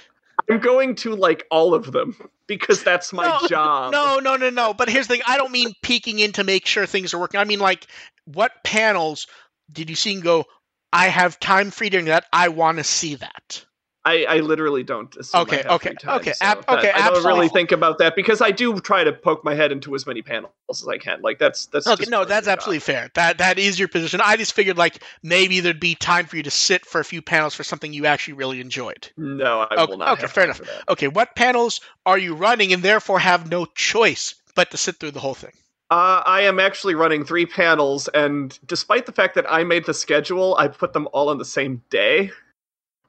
I'm 0.50 0.60
going 0.60 0.94
to 0.96 1.14
like 1.14 1.46
all 1.50 1.74
of 1.74 1.92
them 1.92 2.16
because 2.46 2.82
that's 2.82 3.12
my 3.12 3.28
No, 3.28 3.48
job. 3.48 3.92
No, 3.92 4.18
no, 4.18 4.36
no, 4.36 4.50
no. 4.50 4.74
But 4.74 4.88
here's 4.88 5.06
the 5.06 5.14
thing: 5.14 5.22
I 5.26 5.36
don't 5.36 5.52
mean 5.52 5.72
peeking 5.82 6.18
in 6.18 6.32
to 6.32 6.44
make 6.44 6.66
sure 6.66 6.86
things 6.86 7.14
are 7.14 7.18
working. 7.18 7.40
I 7.40 7.44
mean 7.44 7.60
like, 7.60 7.86
what 8.24 8.52
panels 8.64 9.26
did 9.70 9.90
you 9.90 9.96
see 9.96 10.14
and 10.14 10.22
go? 10.22 10.44
I 10.92 11.08
have 11.08 11.40
time 11.40 11.70
free 11.70 11.90
during 11.90 12.06
that. 12.06 12.24
I 12.32 12.48
want 12.48 12.78
to 12.78 12.84
see 12.84 13.16
that. 13.16 13.64
I, 14.04 14.24
I 14.24 14.36
literally 14.38 14.82
don't. 14.82 15.14
assume 15.16 15.42
Okay, 15.46 15.62
okay, 15.68 15.94
time, 15.94 16.20
okay, 16.20 16.32
so 16.32 16.46
ab- 16.46 16.64
okay, 16.68 16.90
I 16.92 17.08
don't 17.08 17.24
really 17.24 17.48
think 17.48 17.70
about 17.72 17.98
that 17.98 18.16
because 18.16 18.40
I 18.40 18.50
do 18.50 18.80
try 18.80 19.04
to 19.04 19.12
poke 19.12 19.44
my 19.44 19.54
head 19.54 19.70
into 19.70 19.94
as 19.94 20.06
many 20.06 20.22
panels 20.22 20.52
as 20.70 20.88
I 20.88 20.98
can. 20.98 21.22
Like 21.22 21.38
that's 21.38 21.66
that's 21.66 21.86
Okay, 21.86 21.96
just 21.98 22.10
no, 22.10 22.24
that's 22.24 22.46
the 22.46 22.50
job. 22.50 22.58
absolutely 22.58 22.80
fair. 22.80 23.10
That 23.14 23.38
that 23.38 23.58
is 23.58 23.78
your 23.78 23.88
position. 23.88 24.20
I 24.22 24.36
just 24.36 24.54
figured 24.54 24.76
like 24.76 25.02
maybe 25.22 25.60
there'd 25.60 25.80
be 25.80 25.94
time 25.94 26.26
for 26.26 26.36
you 26.36 26.42
to 26.44 26.50
sit 26.50 26.84
for 26.86 27.00
a 27.00 27.04
few 27.04 27.22
panels 27.22 27.54
for 27.54 27.64
something 27.64 27.92
you 27.92 28.06
actually 28.06 28.34
really 28.34 28.60
enjoyed. 28.60 29.10
No, 29.16 29.66
I 29.70 29.76
Okay, 29.76 29.90
will 29.90 29.98
not. 29.98 30.12
okay, 30.14 30.26
fair 30.26 30.44
enough. 30.44 30.60
Okay, 30.88 31.08
what 31.08 31.34
panels 31.36 31.80
are 32.04 32.18
you 32.18 32.34
running 32.34 32.72
and 32.72 32.82
therefore 32.82 33.18
have 33.20 33.50
no 33.50 33.66
choice 33.66 34.34
but 34.54 34.70
to 34.72 34.76
sit 34.76 34.96
through 34.96 35.12
the 35.12 35.20
whole 35.20 35.34
thing? 35.34 35.52
Uh, 35.90 36.22
I 36.24 36.42
am 36.42 36.58
actually 36.58 36.94
running 36.94 37.22
three 37.22 37.44
panels, 37.44 38.08
and 38.08 38.58
despite 38.66 39.04
the 39.04 39.12
fact 39.12 39.34
that 39.34 39.44
I 39.50 39.62
made 39.62 39.84
the 39.84 39.92
schedule, 39.92 40.56
I 40.58 40.68
put 40.68 40.94
them 40.94 41.06
all 41.12 41.28
on 41.28 41.36
the 41.36 41.44
same 41.44 41.82
day, 41.90 42.30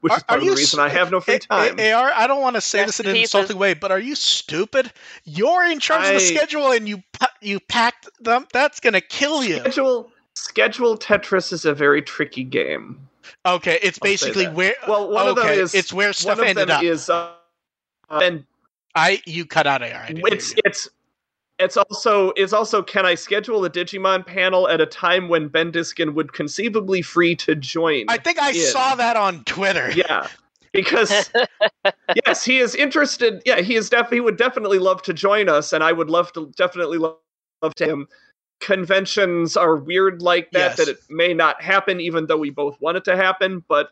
which 0.04 0.12
Are- 0.12 0.18
is 0.18 0.24
part 0.24 0.38
of 0.40 0.42
the 0.46 0.52
you 0.52 0.58
reason 0.58 0.82
I 0.82 0.90
have 0.90 1.12
no 1.12 1.22
free 1.22 1.40
time. 1.40 1.80
A- 1.80 1.94
AR, 1.94 2.12
I 2.14 2.28
don't 2.28 2.42
want 2.42 2.58
to 2.58 2.62
say 2.62 2.80
Rest 2.80 2.88
this 2.90 3.00
in 3.00 3.06
in 3.06 3.10
an 3.12 3.16
pieces. 3.22 3.34
insulting 3.36 3.58
way, 3.58 3.74
but 3.74 3.90
are 3.90 4.00
you 4.00 4.16
stupid? 4.16 4.92
You're 5.24 5.64
in 5.64 5.80
charge 5.80 6.06
of 6.08 6.14
the 6.16 6.20
schedule 6.20 6.72
and 6.74 6.90
you 6.90 7.02
you 7.42 7.62
packed 7.62 8.10
them. 8.22 8.46
That's 8.52 8.82
gonna 8.82 9.00
kill 9.00 9.46
you. 9.46 9.60
Schedule 9.60 10.12
schedule 10.36 10.98
Tetris 10.98 11.54
is 11.54 11.64
a 11.64 11.74
very 11.74 12.02
tricky 12.02 12.44
game. 12.44 13.08
Okay, 13.46 13.80
it's 13.82 13.98
I'll 14.02 14.06
basically 14.06 14.48
where. 14.48 14.76
Well, 14.90 15.10
one 15.10 15.28
of 15.30 15.38
them 15.38 15.48
is 15.48 15.74
it's 15.74 15.94
where 15.94 16.12
stuff 16.12 16.38
one 16.38 16.48
of 16.48 16.50
ended 16.50 16.68
them 16.68 16.78
up. 16.80 16.84
is 16.84 17.10
uh, 17.10 17.32
and 18.10 18.44
I 18.96 19.22
you 19.26 19.46
cut 19.46 19.68
out 19.68 19.82
AR. 19.82 19.88
I 19.90 20.08
didn't 20.08 20.28
it's 20.34 20.52
you. 20.52 20.58
it's 20.66 20.90
it's 21.64 21.78
also 21.78 22.32
it's 22.36 22.54
also 22.54 22.82
can 22.84 23.06
I 23.06 23.16
schedule 23.16 23.64
a 23.66 23.70
Digimon 23.70 24.26
panel 24.26 24.68
at 24.68 24.82
a 24.82 24.86
time 24.86 25.30
when 25.30 25.48
Ben 25.48 25.72
Diskin 25.72 26.14
would 26.16 26.34
conceivably 26.34 27.02
free 27.02 27.36
to 27.38 27.56
join? 27.56 28.06
I 28.10 28.18
think 28.18 28.40
I 28.42 28.50
in. 28.50 28.56
saw 28.56 28.96
that 28.96 29.16
on 29.18 29.44
Twitter. 29.46 29.92
yeah. 29.92 30.28
Because 30.72 31.32
yes, 32.26 32.44
he 32.44 32.58
is 32.60 32.74
interested. 32.76 33.42
Yeah, 33.46 33.62
he 33.62 33.76
is 33.76 33.90
def 33.90 34.10
he 34.10 34.20
would 34.20 34.38
definitely 34.38 34.80
love 34.80 35.02
to 35.04 35.14
join 35.14 35.48
us, 35.48 35.72
and 35.72 35.84
I 35.84 35.92
would 35.92 36.10
love 36.10 36.34
to 36.34 36.52
definitely 36.58 36.98
love, 36.98 37.18
love 37.62 37.76
to 37.76 37.86
him. 37.86 38.08
Conventions 38.60 39.56
are 39.56 39.76
weird 39.76 40.22
like 40.22 40.50
that 40.52 40.70
Yes. 40.70 40.78
that 40.78 40.88
it 40.88 40.98
may 41.10 41.34
not 41.34 41.62
happen, 41.62 42.00
even 42.00 42.26
though 42.28 42.38
we 42.38 42.50
both 42.50 42.80
want 42.82 42.98
it 42.98 43.04
to 43.06 43.16
happen. 43.16 43.64
But 43.68 43.90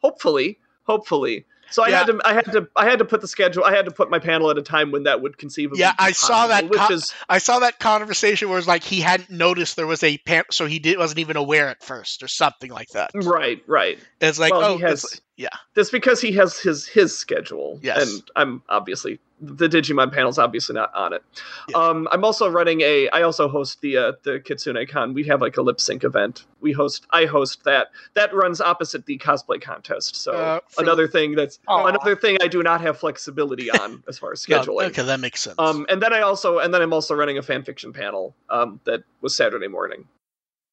hopefully, 0.00 0.58
hopefully. 0.84 1.44
So 1.70 1.82
I 1.82 1.90
had 1.90 2.06
to 2.06 2.20
I 2.24 2.34
had 2.34 2.44
to 2.52 2.68
I 2.76 2.84
had 2.84 2.98
to 3.00 3.04
put 3.04 3.20
the 3.20 3.28
schedule. 3.28 3.64
I 3.64 3.74
had 3.74 3.84
to 3.86 3.90
put 3.90 4.10
my 4.10 4.18
panel 4.18 4.50
at 4.50 4.58
a 4.58 4.62
time 4.62 4.92
when 4.92 5.04
that 5.04 5.20
would 5.22 5.38
conceivably. 5.38 5.80
Yeah, 5.80 5.92
I 5.98 6.12
saw 6.12 6.46
that 6.48 6.68
which 6.68 6.78
co- 6.78 6.94
is 6.94 7.12
I 7.28 7.38
saw 7.38 7.60
that 7.60 7.78
conversation 7.78 8.48
where 8.48 8.58
it's 8.58 8.68
like 8.68 8.82
he 8.82 9.00
hadn't 9.00 9.30
noticed 9.30 9.76
there 9.76 9.86
was 9.86 10.02
a 10.02 10.18
pan, 10.18 10.44
so 10.50 10.66
he 10.66 10.78
did, 10.78 10.98
wasn't 10.98 11.18
even 11.20 11.36
aware 11.36 11.68
at 11.68 11.82
first, 11.82 12.22
or 12.22 12.28
something 12.28 12.70
like 12.70 12.88
that. 12.90 13.10
right, 13.14 13.62
right. 13.66 13.98
It's 14.20 14.38
like, 14.38 14.52
Well, 14.52 14.72
oh, 14.72 14.76
he 14.76 14.82
has- 14.82 15.20
yeah, 15.36 15.48
That's 15.74 15.90
because 15.90 16.20
he 16.20 16.30
has 16.32 16.58
his 16.58 16.86
his 16.86 17.16
schedule. 17.16 17.80
Yes. 17.82 18.08
And 18.12 18.22
I'm 18.36 18.62
obviously 18.68 19.18
the 19.46 19.68
Digimon 19.68 20.12
panel's 20.12 20.38
obviously 20.38 20.74
not 20.74 20.94
on 20.94 21.12
it. 21.12 21.22
Yes. 21.68 21.76
Um 21.76 22.08
I'm 22.10 22.24
also 22.24 22.48
running 22.48 22.80
a 22.80 23.08
I 23.10 23.22
also 23.22 23.48
host 23.48 23.80
the 23.80 23.96
uh, 23.96 24.12
the 24.22 24.40
Kitsune 24.40 24.86
Con. 24.88 25.14
We 25.14 25.24
have 25.24 25.40
like 25.40 25.56
a 25.56 25.62
lip 25.62 25.80
sync 25.80 26.04
event. 26.04 26.46
We 26.60 26.72
host 26.72 27.06
I 27.10 27.26
host 27.26 27.64
that. 27.64 27.88
That 28.14 28.32
runs 28.34 28.60
opposite 28.60 29.06
the 29.06 29.18
cosplay 29.18 29.60
contest. 29.60 30.16
So 30.16 30.32
Uh, 30.32 30.60
for- 30.68 30.82
another 30.82 31.06
thing 31.06 31.34
that's 31.34 31.58
Aw. 31.68 31.86
another 31.86 32.16
thing 32.16 32.36
I 32.42 32.48
do 32.48 32.62
not 32.62 32.80
have 32.80 32.98
flexibility 32.98 33.70
on 33.70 34.02
as 34.08 34.18
far 34.18 34.32
as 34.32 34.46
No, 34.48 34.60
scheduling. 34.60 34.86
okay, 34.86 35.02
that 35.02 35.20
makes 35.20 35.40
sense. 35.42 35.56
Um 35.58 35.86
and 35.88 36.02
then 36.02 36.12
I 36.12 36.20
also 36.20 36.58
and 36.58 36.72
then 36.72 36.82
I'm 36.82 36.92
also 36.92 37.14
running 37.14 37.38
a 37.38 37.42
fan 37.42 37.62
fiction 37.64 37.92
panel 37.92 38.34
um 38.50 38.80
that 38.84 39.02
was 39.20 39.34
Saturday 39.36 39.68
morning. 39.68 40.06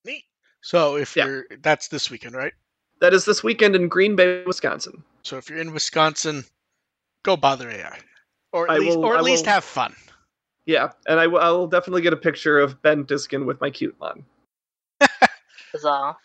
Neat. 0.05 0.23
So 0.61 0.95
if 0.97 1.15
Yeah. 1.15 1.25
you're, 1.25 1.45
that's 1.61 1.87
this 1.87 2.09
weekend, 2.09 2.35
right? 2.35 2.53
That 2.99 3.13
is 3.15 3.25
this 3.25 3.43
weekend 3.43 3.75
in 3.75 3.87
Green 3.87 4.15
Bay, 4.15 4.43
Wisconsin. 4.45 5.03
So 5.23 5.37
if 5.37 5.49
you're 5.49 5.59
in 5.59 5.73
Wisconsin, 5.73 6.45
go 7.23 7.35
bother 7.35 7.67
AI, 7.69 7.97
or 8.51 8.69
at 8.69 8.75
I 8.75 8.77
least, 8.79 8.97
will- 8.97 9.05
or 9.05 9.13
at 9.15 9.19
I 9.19 9.23
least 9.23 9.45
will- 9.45 9.53
have 9.53 9.63
fun. 9.63 9.95
Yeah, 10.65 10.91
and 11.07 11.19
I 11.19 11.27
will 11.27 11.39
I 11.39 11.49
will 11.49 11.67
definitely 11.67 12.01
get 12.03 12.13
a 12.13 12.17
picture 12.17 12.59
of 12.59 12.81
Ben 12.81 13.03
Diskin 13.03 13.45
with 13.45 13.59
my 13.59 13.69
cute 13.71 13.95
mon. 13.99 14.23
Huzzah. 15.71 16.15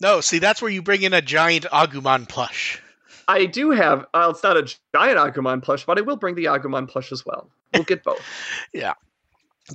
No, 0.00 0.20
see, 0.20 0.38
that's 0.38 0.60
where 0.62 0.70
you 0.70 0.82
bring 0.82 1.02
in 1.02 1.12
a 1.14 1.22
giant 1.22 1.64
Agumon 1.66 2.28
plush. 2.28 2.80
I 3.28 3.46
do 3.46 3.70
have. 3.70 4.06
Uh, 4.14 4.28
it's 4.34 4.42
not 4.42 4.56
a 4.56 4.62
giant 4.94 5.18
Agumon 5.18 5.62
plush, 5.62 5.84
but 5.84 5.98
I 5.98 6.02
will 6.02 6.16
bring 6.16 6.34
the 6.34 6.46
Agumon 6.46 6.88
plush 6.88 7.12
as 7.12 7.24
well. 7.24 7.48
We'll 7.72 7.84
get 7.84 8.02
both. 8.04 8.20
Yeah. 8.72 8.94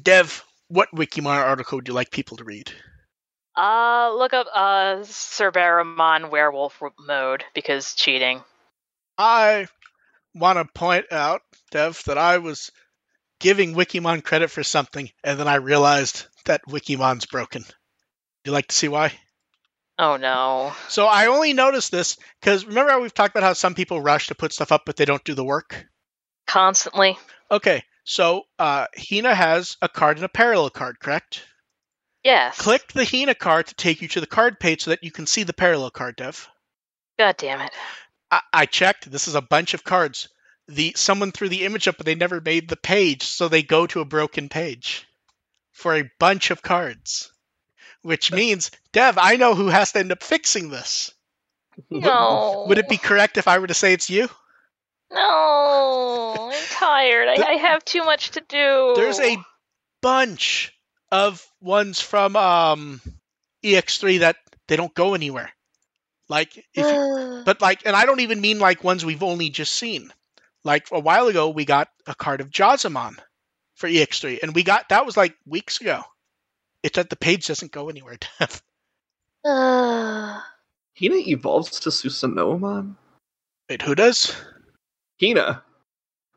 Dev, 0.03 0.43
what 0.67 0.89
Wikimon 0.93 1.37
article 1.37 1.77
would 1.77 1.87
you 1.87 1.93
like 1.93 2.11
people 2.11 2.37
to 2.37 2.43
read? 2.43 2.71
Uh, 3.55 4.13
look 4.15 4.33
up 4.33 4.47
uh 4.53 4.97
Cerberumon 5.03 6.29
werewolf 6.29 6.81
mode 6.99 7.43
because 7.55 7.93
cheating. 7.95 8.43
I 9.17 9.67
want 10.39 10.57
to 10.57 10.73
point 10.73 11.11
out, 11.11 11.41
Dev, 11.71 12.01
that 12.05 12.17
I 12.17 12.37
was 12.37 12.71
giving 13.39 13.75
Wikimon 13.75 14.23
credit 14.23 14.49
for 14.49 14.63
something, 14.63 15.09
and 15.23 15.39
then 15.39 15.47
I 15.47 15.55
realized 15.55 16.25
that 16.45 16.65
Wikimon's 16.67 17.25
broken. 17.25 17.63
You 18.45 18.51
like 18.51 18.67
to 18.67 18.75
see 18.75 18.87
why? 18.87 19.13
Oh 19.99 20.17
no. 20.17 20.73
So 20.89 21.05
I 21.07 21.25
only 21.27 21.53
noticed 21.53 21.91
this 21.91 22.17
because 22.39 22.65
remember 22.65 22.91
how 22.91 23.01
we've 23.01 23.13
talked 23.13 23.35
about 23.35 23.45
how 23.45 23.53
some 23.53 23.73
people 23.73 23.99
rush 23.99 24.27
to 24.27 24.35
put 24.35 24.53
stuff 24.53 24.71
up, 24.71 24.83
but 24.85 24.95
they 24.95 25.05
don't 25.05 25.23
do 25.23 25.33
the 25.33 25.43
work. 25.43 25.85
Constantly. 26.45 27.17
Okay, 27.49 27.83
so 28.03 28.43
uh, 28.59 28.85
Hina 28.97 29.33
has 29.33 29.75
a 29.81 29.89
card 29.89 30.17
and 30.17 30.25
a 30.25 30.29
parallel 30.29 30.69
card, 30.69 30.99
correct? 30.99 31.43
Yes. 32.23 32.57
Click 32.57 32.91
the 32.93 33.05
Hina 33.05 33.35
card 33.35 33.67
to 33.67 33.75
take 33.75 34.01
you 34.01 34.07
to 34.09 34.21
the 34.21 34.27
card 34.27 34.59
page 34.59 34.83
so 34.83 34.91
that 34.91 35.03
you 35.03 35.11
can 35.11 35.25
see 35.25 35.43
the 35.43 35.53
parallel 35.53 35.91
card, 35.91 36.15
Dev. 36.15 36.47
God 37.17 37.35
damn 37.37 37.61
it. 37.61 37.71
I, 38.31 38.41
I 38.53 38.65
checked. 38.65 39.09
This 39.09 39.27
is 39.27 39.35
a 39.35 39.41
bunch 39.41 39.73
of 39.73 39.83
cards. 39.83 40.29
The 40.67 40.93
someone 40.95 41.31
threw 41.31 41.49
the 41.49 41.65
image 41.65 41.87
up, 41.87 41.97
but 41.97 42.05
they 42.05 42.15
never 42.15 42.41
made 42.41 42.67
the 42.67 42.75
page, 42.75 43.23
so 43.23 43.47
they 43.47 43.63
go 43.63 43.87
to 43.87 44.01
a 44.01 44.05
broken 44.05 44.49
page 44.49 45.07
for 45.71 45.95
a 45.95 46.09
bunch 46.19 46.51
of 46.51 46.61
cards. 46.61 47.31
Which 48.01 48.31
means, 48.31 48.71
Dev, 48.91 49.17
I 49.17 49.35
know 49.37 49.55
who 49.55 49.67
has 49.67 49.91
to 49.91 49.99
end 49.99 50.11
up 50.11 50.23
fixing 50.23 50.69
this. 50.69 51.11
No. 51.89 52.65
Would 52.67 52.77
it 52.77 52.89
be 52.89 52.97
correct 52.97 53.37
if 53.37 53.47
I 53.47 53.59
were 53.59 53.67
to 53.67 53.73
say 53.73 53.93
it's 53.93 54.09
you? 54.09 54.29
No. 55.11 56.49
I'm 56.51 56.65
tired. 56.69 57.27
I, 57.29 57.43
I 57.43 57.53
have 57.53 57.83
too 57.85 58.03
much 58.03 58.31
to 58.31 58.41
do. 58.41 58.93
There's 58.95 59.19
a 59.19 59.37
bunch 60.01 60.73
of 61.11 61.45
ones 61.61 62.01
from 62.01 62.35
um, 62.35 63.01
EX3 63.63 64.19
that 64.19 64.37
they 64.67 64.75
don't 64.75 64.93
go 64.93 65.13
anywhere. 65.13 65.51
Like, 66.29 66.57
if 66.57 66.65
you, 66.75 67.43
but 67.45 67.61
like, 67.61 67.85
and 67.85 67.95
I 67.95 68.05
don't 68.05 68.19
even 68.19 68.41
mean 68.41 68.59
like 68.59 68.83
ones 68.83 69.05
we've 69.05 69.23
only 69.23 69.49
just 69.49 69.73
seen. 69.73 70.11
Like 70.63 70.87
a 70.91 70.99
while 70.99 71.27
ago, 71.27 71.49
we 71.49 71.63
got 71.63 71.89
a 72.05 72.15
card 72.15 72.41
of 72.41 72.49
Jazamon 72.49 73.17
for 73.75 73.87
EX3, 73.87 74.43
and 74.43 74.53
we 74.53 74.63
got 74.63 74.89
that 74.89 75.05
was 75.05 75.15
like 75.15 75.35
weeks 75.45 75.79
ago. 75.79 76.01
It's 76.83 76.95
that 76.95 77.09
the 77.09 77.15
page 77.15 77.47
doesn't 77.47 77.71
go 77.71 77.89
anywhere. 77.89 78.17
Dev. 78.39 78.61
Uh, 79.45 80.41
Hina 80.99 81.15
evolves 81.15 81.79
to 81.81 81.89
Susanomon. 81.89 82.95
Wait, 83.69 83.81
who 83.81 83.95
does? 83.95 84.35
Hina. 85.21 85.63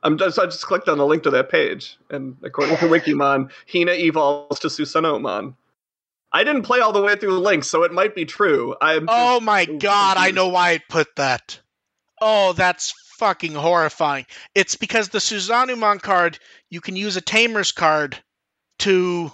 I'm 0.03 0.17
just, 0.17 0.39
I 0.39 0.47
just 0.47 0.65
clicked 0.65 0.89
on 0.89 0.99
the 0.99 1.07
link 1.07 1.25
to 1.25 1.31
that 1.31 1.51
page, 1.51 1.99
and 2.09 2.37
according 2.43 2.77
to 2.79 2.87
Wikimon, 2.89 3.51
Hina 3.71 3.93
evolves 3.93 4.61
to 4.61 4.69
Susanomon. 4.69 5.55
I 6.32 6.44
didn't 6.44 6.62
play 6.62 6.81
all 6.81 6.93
the 6.93 7.02
way 7.02 7.16
through 7.16 7.32
the 7.35 7.40
link, 7.40 7.65
so 7.65 7.82
it 7.82 7.93
might 7.93 8.15
be 8.15 8.24
true. 8.24 8.77
I'm 8.81 9.07
Oh 9.09 9.40
my 9.40 9.65
so 9.65 9.78
god, 9.78 10.16
I 10.16 10.31
know 10.31 10.48
why 10.48 10.73
it 10.73 10.82
put 10.89 11.16
that. 11.16 11.61
Oh, 12.20 12.52
that's 12.52 12.93
fucking 13.19 13.52
horrifying. 13.55 14.27
It's 14.55 14.77
because 14.77 15.09
the 15.09 15.19
Susanomon 15.19 16.01
card, 16.01 16.39
you 16.69 16.81
can 16.81 16.97
use 16.97 17.16
a 17.16 17.20
Tamer's 17.20 17.73
card 17.73 18.19
to 18.81 19.32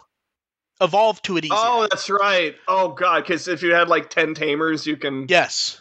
evolve 0.81 1.21
to 1.23 1.37
it 1.37 1.45
easier. 1.45 1.57
Oh, 1.59 1.87
that's 1.91 2.09
right. 2.11 2.55
Oh 2.69 2.89
god, 2.89 3.23
because 3.25 3.49
if 3.49 3.63
you 3.63 3.75
had 3.75 3.89
like 3.89 4.11
ten 4.11 4.35
tamers, 4.35 4.87
you 4.87 4.97
can. 4.97 5.27
yes. 5.29 5.81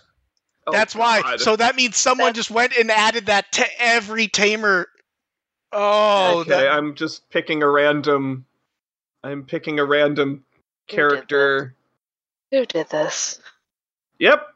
Oh, 0.67 0.71
That's 0.71 0.95
why. 0.95 1.35
So 1.37 1.55
that 1.57 1.75
means 1.75 1.95
someone 1.95 2.29
That's- 2.29 2.37
just 2.47 2.49
went 2.51 2.75
and 2.75 2.89
added 2.89 3.27
that 3.27 3.51
to 3.51 3.65
every 3.79 4.27
tamer. 4.27 4.87
Oh, 5.71 6.39
okay, 6.39 6.49
that- 6.51 6.71
I'm 6.71 6.95
just 6.95 7.29
picking 7.29 7.61
a 7.61 7.69
random. 7.69 8.45
I'm 9.23 9.43
picking 9.43 9.79
a 9.79 9.85
random 9.85 10.37
did 10.37 10.44
character. 10.87 11.75
who 12.51 12.65
did 12.65 12.89
this? 12.89 13.39
Yep. 14.19 14.47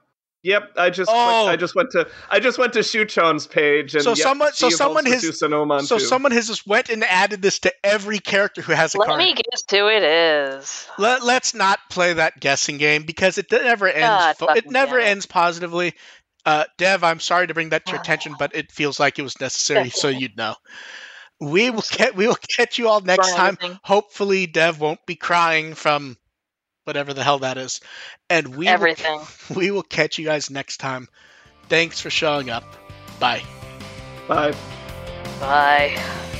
Yep, 0.41 0.71
I 0.77 0.89
just 0.89 1.09
Oh. 1.11 1.13
clicked, 1.43 1.49
I 1.49 1.55
just 1.57 1.75
went 1.75 1.91
to 1.91 2.07
I 2.31 2.39
just 2.39 2.57
went 2.57 2.71
to 2.73 2.79
Shuchon's 2.79 3.45
page 3.45 3.93
and 3.93 4.01
So 4.03 4.11
yep, 4.11 4.19
someone- 4.19 4.53
so 4.53 4.69
someone 4.69 5.05
has- 5.05 5.21
Susanomon 5.21 5.81
So 5.85 5.97
too. 5.97 6.05
someone 6.05 6.31
has 6.31 6.47
just 6.47 6.65
went 6.65 6.87
and 6.89 7.03
added 7.03 7.41
this 7.41 7.59
to 7.59 7.73
every 7.83 8.19
character 8.19 8.61
who 8.61 8.71
has 8.71 8.95
a 8.95 8.99
Let 8.99 9.07
card. 9.09 9.17
me 9.19 9.33
guess 9.33 9.63
who 9.69 9.87
it 9.89 10.01
is. 10.01 10.87
Let, 10.97 11.23
let's 11.25 11.53
not 11.53 11.79
play 11.89 12.13
that 12.13 12.39
guessing 12.39 12.77
game 12.77 13.03
because 13.03 13.37
it 13.37 13.51
never 13.51 13.89
ends. 13.89 14.07
God 14.07 14.37
fo- 14.37 14.53
it 14.53 14.71
never 14.71 14.97
damn 14.99 15.07
ends 15.09 15.25
positively. 15.25 15.93
Uh, 16.45 16.63
Dev, 16.77 17.03
I'm 17.03 17.19
sorry 17.19 17.47
to 17.47 17.53
bring 17.53 17.69
that 17.69 17.85
to 17.87 17.91
your 17.91 17.99
attention, 17.99 18.33
but 18.39 18.55
it 18.55 18.71
feels 18.71 18.97
like 18.97 19.19
it 19.19 19.23
was 19.23 19.41
necessary, 19.41 19.89
so 19.89 20.07
you'd 20.07 20.37
know. 20.37 20.55
We 21.41 21.69
will 21.69 21.83
get 21.91 22.15
we 22.15 22.27
will 22.27 22.37
catch 22.55 22.77
you 22.77 22.87
all 22.87 23.01
next 23.01 23.27
Wrong 23.31 23.57
time. 23.57 23.79
Hopefully, 23.83 24.47
Dev 24.47 24.79
won't 24.79 25.05
be 25.05 25.15
crying 25.15 25.73
from 25.73 26.17
whatever 26.89 27.13
the 27.13 27.23
hell 27.23 27.39
that 27.39 27.59
is, 27.59 27.81
and 28.31 28.55
we 28.55 28.67
Everything. 28.67 29.19
Will, 29.19 29.27
we 29.55 29.71
will 29.71 29.83
catch 29.83 30.17
you 30.17 30.25
guys 30.25 30.49
next 30.49 30.77
time. 30.77 31.07
Thanks 31.69 32.01
for 32.01 32.09
showing 32.09 32.49
up. 32.49 32.63
Bye. 33.19 33.43
Bye. 34.27 34.55
Bye. 35.39 36.35